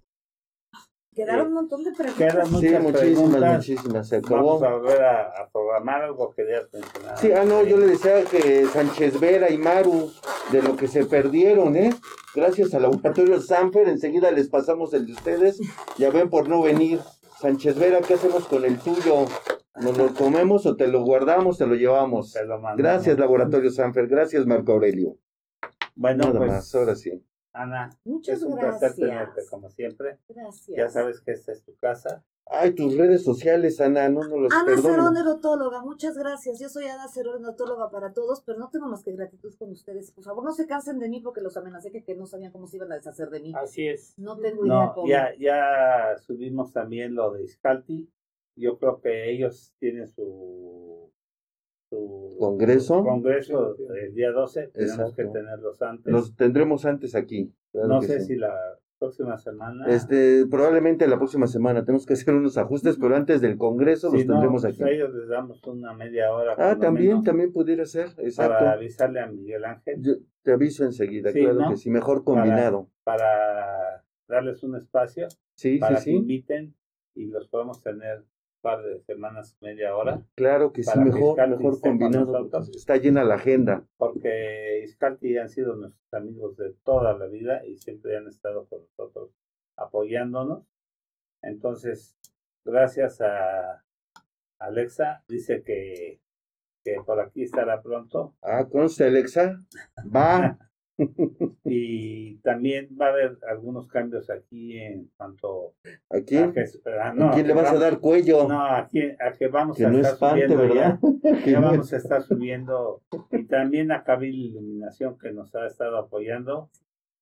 Quedaron 1.14 1.48
un 1.48 1.54
montón 1.56 1.84
de 1.84 1.92
preguntas. 1.92 2.18
Quedan 2.18 2.52
muchas 2.54 2.72
sí, 2.72 2.80
muchísimas, 2.80 3.56
muchísimas. 3.58 4.08
Se 4.08 4.16
acabó. 4.16 4.58
Vamos 4.58 4.64
a 4.64 4.76
volver 4.76 5.04
a, 5.04 5.50
programar 5.52 6.04
algo 6.04 6.30
que 6.30 6.46
ya 6.46 6.62
mencionado. 6.72 7.18
Sí, 7.18 7.34
ah, 7.34 7.44
no, 7.44 7.64
yo 7.66 7.76
le 7.76 7.88
decía 7.88 8.24
que 8.24 8.66
Sánchez 8.68 9.20
Vera 9.20 9.52
y 9.52 9.58
Maru, 9.58 10.10
de 10.54 10.62
lo 10.62 10.78
que 10.78 10.88
se 10.88 11.04
perdieron, 11.04 11.76
¿eh? 11.76 11.94
Gracias 12.34 12.74
al 12.74 12.84
laboratorio 12.84 13.42
Sanfer, 13.42 13.90
enseguida 13.90 14.32
les 14.32 14.48
pasamos 14.48 14.94
el 14.94 15.06
de 15.06 15.12
ustedes. 15.12 15.60
Ya 15.98 16.12
ven 16.12 16.30
por 16.30 16.48
no 16.48 16.62
venir. 16.62 17.02
Sánchez 17.42 17.78
Vera, 17.78 18.00
¿qué 18.00 18.14
hacemos 18.14 18.48
con 18.48 18.64
el 18.64 18.80
tuyo? 18.80 19.26
¿Nos 19.82 19.98
lo 19.98 20.14
comemos 20.14 20.66
o 20.66 20.78
te 20.78 20.88
lo 20.88 21.04
guardamos, 21.04 21.58
te 21.58 21.68
lo 21.68 21.76
llevamos? 21.76 22.32
Te 22.32 22.46
lo 22.46 22.62
gracias, 22.78 23.20
Laboratorio 23.20 23.70
Sanfer. 23.70 24.08
Gracias, 24.08 24.46
Marco 24.46 24.72
Aurelio. 24.72 25.18
Bueno, 26.00 26.24
Nada 26.28 26.40
pues, 26.40 26.52
más, 26.52 26.76
ahora 26.76 26.96
sí. 26.96 27.22
Ana, 27.52 27.90
Muchas 28.06 28.38
es 28.38 28.44
un 28.44 28.56
gracias. 28.56 28.80
placer 28.80 29.10
tenerte 29.10 29.42
como 29.50 29.70
siempre. 29.70 30.18
Gracias. 30.30 30.78
Ya 30.78 30.88
sabes 30.88 31.20
que 31.20 31.32
esta 31.32 31.52
es 31.52 31.62
tu 31.62 31.76
casa. 31.76 32.24
Ay, 32.46 32.74
tus 32.74 32.96
redes 32.96 33.22
sociales, 33.22 33.82
Ana, 33.82 34.08
no 34.08 34.22
nos 34.22 34.44
las 34.44 34.54
Ana 34.54 34.82
Cerón, 34.82 35.18
erotóloga, 35.18 35.82
muchas 35.82 36.18
gracias. 36.18 36.58
Yo 36.58 36.70
soy 36.70 36.86
Ana 36.86 37.10
Cerón, 37.10 37.44
erotóloga 37.44 37.92
para 37.92 38.14
todos, 38.14 38.42
pero 38.46 38.58
no 38.58 38.70
tengo 38.70 38.88
más 38.88 39.04
que 39.04 39.12
gratitud 39.12 39.54
con 39.60 39.72
ustedes. 39.72 40.12
Por 40.12 40.24
favor, 40.24 40.46
no 40.46 40.54
se 40.54 40.68
cansen 40.68 41.00
de 41.00 41.10
mí 41.10 41.20
porque 41.20 41.42
los 41.42 41.58
amenacé 41.58 41.92
que, 41.92 42.02
que 42.02 42.16
no 42.16 42.26
sabían 42.26 42.54
cómo 42.54 42.66
se 42.66 42.78
iban 42.78 42.94
a 42.94 42.96
deshacer 42.96 43.30
de 43.30 43.42
mí. 43.42 43.52
Así 43.54 43.86
es. 43.86 44.18
No 44.18 44.38
tengo 44.38 44.66
idea 44.66 44.94
cómo. 44.96 45.06
Ya, 45.06 45.34
ya 45.38 46.16
subimos 46.26 46.72
también 46.72 47.14
lo 47.14 47.34
de 47.34 47.44
Iscalti. 47.44 48.10
Yo 48.56 48.80
creo 48.80 49.02
que 49.02 49.32
ellos 49.32 49.74
tienen 49.80 50.08
su 50.08 50.89
su 51.90 52.36
congreso. 52.40 53.04
Congreso 53.04 53.76
el 53.96 54.14
día 54.14 54.32
12, 54.32 54.68
tenemos 54.74 55.14
que 55.16 55.26
tenerlos 55.26 55.82
antes. 55.82 56.12
Los 56.12 56.36
tendremos 56.36 56.86
antes 56.86 57.16
aquí. 57.16 57.54
no 57.74 58.02
sé 58.02 58.22
si 58.22 58.36
la 58.36 58.54
próxima 59.00 59.38
semana. 59.38 59.88
Este, 59.88 60.46
probablemente 60.46 61.08
la 61.08 61.18
próxima 61.18 61.48
semana 61.48 61.86
tenemos 61.86 62.06
que 62.06 62.14
hacer 62.14 62.34
unos 62.34 62.58
ajustes, 62.58 62.98
pero 63.00 63.16
antes 63.16 63.42
del 63.42 63.58
congreso 63.58 64.12
los 64.12 64.26
tendremos 64.26 64.64
pues 64.64 64.74
aquí. 64.74 64.84
A 64.84 64.90
ellos 64.90 65.14
les 65.14 65.28
damos 65.30 65.66
una 65.66 65.94
media 65.94 66.32
hora. 66.32 66.56
Ah, 66.58 66.78
también, 66.78 67.24
también 67.24 67.52
pudiera 67.52 67.86
ser, 67.86 68.10
exacto. 68.18 68.60
Para 68.60 68.74
avisarle 68.74 69.22
a 69.22 69.28
Miguel 69.28 69.66
Ángel. 69.66 70.02
Yo 70.02 70.14
te 70.44 70.52
aviso 70.52 70.84
enseguida, 70.84 71.32
claro 71.32 71.70
que 71.70 71.78
sí, 71.78 71.90
mejor 71.90 72.24
combinado. 72.24 72.90
Para, 73.04 74.04
darles 74.28 74.64
un 74.64 74.76
espacio. 74.76 75.28
Sí, 75.56 75.78
para 75.80 76.02
que 76.02 76.12
inviten 76.12 76.76
y 77.16 77.26
los 77.26 77.48
podemos 77.48 77.82
tener 77.82 78.24
par 78.62 78.84
de 78.84 79.00
semanas, 79.02 79.58
media 79.62 79.96
hora. 79.96 80.22
Claro 80.36 80.72
que 80.72 80.84
sí, 80.84 81.00
mejor, 81.00 81.48
mejor 81.48 81.80
combinado. 81.80 82.50
Está 82.76 82.98
llena 82.98 83.24
la 83.24 83.36
agenda. 83.36 83.86
Porque 83.98 84.82
Iscalti 84.84 85.38
han 85.38 85.50
sido 85.50 85.76
nuestros 85.76 86.14
amigos 86.14 86.58
de 86.58 86.74
toda 86.84 87.18
la 87.18 87.28
vida 87.28 87.66
y 87.66 87.78
siempre 87.78 88.18
han 88.18 88.28
estado 88.28 88.66
con 88.68 88.82
nosotros 88.82 89.32
apoyándonos. 89.76 90.66
Entonces, 91.42 92.18
gracias 92.66 93.22
a 93.22 93.84
Alexa, 94.60 95.24
dice 95.28 95.64
que, 95.64 96.20
que 96.84 96.98
por 97.06 97.20
aquí 97.20 97.44
estará 97.44 97.82
pronto. 97.82 98.36
Ah, 98.42 98.68
conste 98.70 99.06
Alexa. 99.06 99.64
Va. 100.14 100.58
y 101.64 102.36
también 102.38 102.90
va 103.00 103.08
a 103.08 103.10
haber 103.10 103.38
algunos 103.48 103.88
cambios 103.88 104.30
aquí 104.30 104.78
en 104.78 105.10
cuanto 105.16 105.74
a 106.10 106.22
quién, 106.22 106.54
ah, 106.54 107.32
quién 107.34 107.48
le 107.48 107.54
vas 107.54 107.72
a 107.72 107.80
dar 107.80 108.00
cuello 108.00 108.48
no 108.48 108.62
aquí 108.66 109.02
a 109.20 109.34
que 109.38 109.48
vamos 109.48 109.80
a 109.80 109.90
estar 109.90 110.18
subiendo 110.18 110.74
ya, 110.74 111.00
ya 111.46 111.60
vamos 111.60 111.94
a 111.94 111.98
estar 111.98 112.24
subiendo. 112.24 113.02
Y 113.32 113.46
también 113.46 113.92
a 113.92 114.04
Cabil 114.04 114.36
Iluminación 114.36 115.18
que 115.18 115.32
nos 115.32 115.56
ha 115.56 115.66
estado 115.66 115.98
apoyando. 115.98 116.70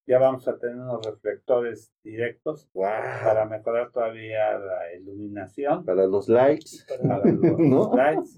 Ya 0.06 0.18
vamos 0.18 0.48
a 0.48 0.56
tener 0.56 0.76
unos 0.76 1.04
reflectores 1.04 1.92
directos 2.02 2.66
para 2.72 3.44
mejorar 3.44 3.90
todavía 3.92 4.58
la 4.58 4.94
iluminación. 4.94 5.84
Para 5.84 6.06
los 6.06 6.30
lights 6.30 6.86
para 7.02 7.22
los 7.26 7.94
lights 7.94 8.36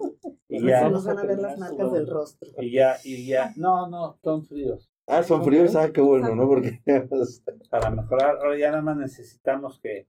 y 0.48 0.66
ya 0.66 0.88
nos 0.88 1.04
van 1.04 1.18
a 1.20 1.24
ver 1.24 1.38
las 1.38 1.56
marcas 1.58 1.92
del 1.92 2.08
rostro. 2.08 2.50
y 2.58 2.72
ya 2.72 2.96
y 3.04 3.24
ya 3.24 3.52
no 3.56 3.88
no 3.88 4.18
son 4.20 4.44
fríos 4.44 4.89
Ah, 5.10 5.22
son 5.24 5.44
fríos, 5.44 5.74
ah, 5.74 5.90
qué 5.92 6.00
bueno, 6.00 6.34
¿no? 6.36 6.46
Porque 6.46 6.80
para 7.70 7.90
mejorar, 7.90 8.36
ahora 8.36 8.56
ya 8.56 8.70
nada 8.70 8.82
más 8.82 8.96
necesitamos 8.96 9.80
que, 9.80 10.06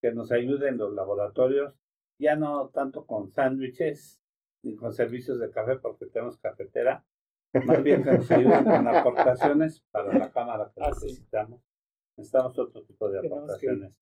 que 0.00 0.12
nos 0.12 0.30
ayuden 0.30 0.78
los 0.78 0.92
laboratorios, 0.94 1.74
ya 2.18 2.36
no 2.36 2.68
tanto 2.68 3.04
con 3.04 3.32
sándwiches 3.32 4.20
ni 4.62 4.76
con 4.76 4.92
servicios 4.92 5.40
de 5.40 5.50
café 5.50 5.76
porque 5.76 6.06
tenemos 6.06 6.38
cafetera, 6.38 7.04
Más 7.66 7.82
bien 7.82 8.02
que 8.02 8.12
nos 8.12 8.30
ayuden 8.30 8.64
con 8.64 8.88
aportaciones 8.88 9.84
para 9.90 10.16
la 10.16 10.30
cámara 10.30 10.70
que 10.74 10.82
ah, 10.82 10.90
necesitamos. 10.90 11.60
Necesitamos 12.16 12.58
otro 12.58 12.82
tipo 12.84 13.10
de 13.10 13.18
aportaciones. 13.26 13.92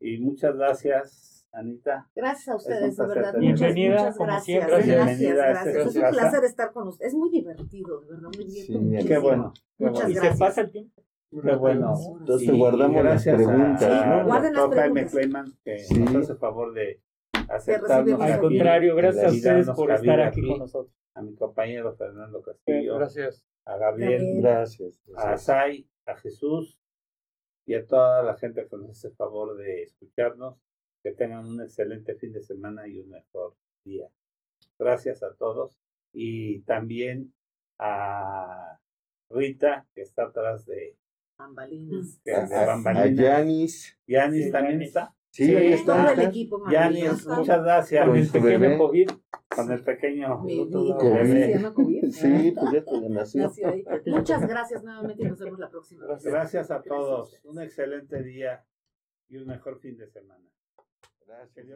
Y 0.00 0.18
muchas 0.18 0.56
gracias, 0.56 1.45
Anita. 1.56 2.06
Gracias 2.14 2.48
a 2.48 2.56
ustedes, 2.56 2.96
de 2.96 3.06
verdad. 3.06 3.34
Bienvenida, 3.38 3.96
muchas, 3.96 4.18
gracias. 4.18 4.66
Gracias, 4.66 5.34
gracias. 5.34 5.76
Es 5.86 5.96
un 5.96 6.10
placer 6.10 6.44
estar 6.44 6.72
con 6.72 6.88
ustedes. 6.88 7.12
Es 7.12 7.18
muy 7.18 7.30
divertido, 7.30 8.00
de 8.02 8.08
verdad, 8.08 8.28
muy 8.36 8.44
bien. 8.44 9.06
qué 9.06 9.18
bueno. 9.18 9.54
muchas 9.78 10.10
gracias. 10.10 10.24
Y 10.24 10.28
se 10.34 10.38
pasa 10.38 10.60
el 10.60 10.70
tiempo. 10.70 11.02
Qué 11.30 11.54
bueno. 11.56 11.94
Entonces 12.20 12.50
guardamos 12.52 13.02
las 13.02 13.24
preguntas. 13.24 13.82
A, 13.82 14.06
¿no? 14.06 14.26
Guarden 14.26 14.52
las 14.52 14.68
preguntas. 14.68 15.10
Clayman, 15.12 15.58
que 15.64 15.76
nos 15.98 16.16
hace 16.16 16.34
favor 16.34 16.74
de 16.74 17.00
aceptarnos. 17.48 18.20
Al 18.20 18.40
contrario, 18.40 18.94
gracias 18.94 19.24
a 19.24 19.34
ustedes 19.34 19.70
por 19.70 19.90
estar 19.90 20.20
aquí, 20.20 20.46
con 20.46 20.58
nosotros. 20.58 20.94
A 21.14 21.22
mi 21.22 21.34
compañero 21.34 21.96
Fernando 21.96 22.42
Castillo. 22.42 22.96
Gracias. 22.96 23.46
A 23.64 23.78
Gabriel. 23.78 24.42
Gracias. 24.42 25.00
A 25.16 25.38
Sai, 25.38 25.88
a 26.04 26.16
Jesús 26.16 26.78
y 27.64 27.74
a 27.74 27.86
toda 27.86 28.22
la 28.22 28.36
gente 28.36 28.66
que 28.68 28.76
nos 28.76 28.90
hace 28.90 29.10
favor 29.12 29.56
de 29.56 29.84
escucharnos. 29.84 30.58
Que 31.06 31.12
tengan 31.12 31.46
un 31.46 31.60
excelente 31.60 32.16
fin 32.16 32.32
de 32.32 32.42
semana 32.42 32.88
y 32.88 32.98
un 32.98 33.10
mejor 33.10 33.54
día. 33.84 34.08
Gracias 34.76 35.22
a 35.22 35.32
todos. 35.34 35.78
Y 36.12 36.62
también 36.62 37.32
a 37.78 38.80
Rita, 39.30 39.86
que 39.94 40.02
está 40.02 40.24
atrás 40.24 40.66
de 40.66 40.96
Bambalinas. 41.38 42.20
A 42.26 43.06
Yanis. 43.06 43.96
Yanis 44.08 44.50
también 44.50 44.82
está. 44.82 45.14
Sí, 45.30 45.54
ahí 45.54 45.74
está. 45.74 46.12
el 46.12 46.22
equipo 46.22 46.68
Yanis, 46.68 47.24
muchas 47.24 47.62
gracias. 47.62 48.04
Con 48.04 48.16
el 48.16 48.28
pequeño 48.28 48.76
COVID. 48.76 49.10
Con 49.48 49.70
el 49.70 49.84
pequeño 49.84 50.40
COVID. 50.40 52.04
Sí, 52.10 52.52
pues 52.52 52.72
ya 52.72 52.84
te 52.84 53.08
nació. 53.08 53.52
Muchas 54.06 54.44
gracias 54.48 54.82
nuevamente 54.82 55.22
y 55.22 55.26
nos 55.26 55.38
vemos 55.38 55.60
la 55.60 55.70
próxima. 55.70 56.04
Gracias 56.24 56.72
a 56.72 56.82
todos. 56.82 57.40
Un 57.44 57.62
excelente 57.62 58.24
día 58.24 58.66
y 59.28 59.36
un 59.36 59.46
mejor 59.46 59.78
fin 59.78 59.96
de 59.96 60.08
semana. 60.08 60.44
Gracias. 61.26 61.66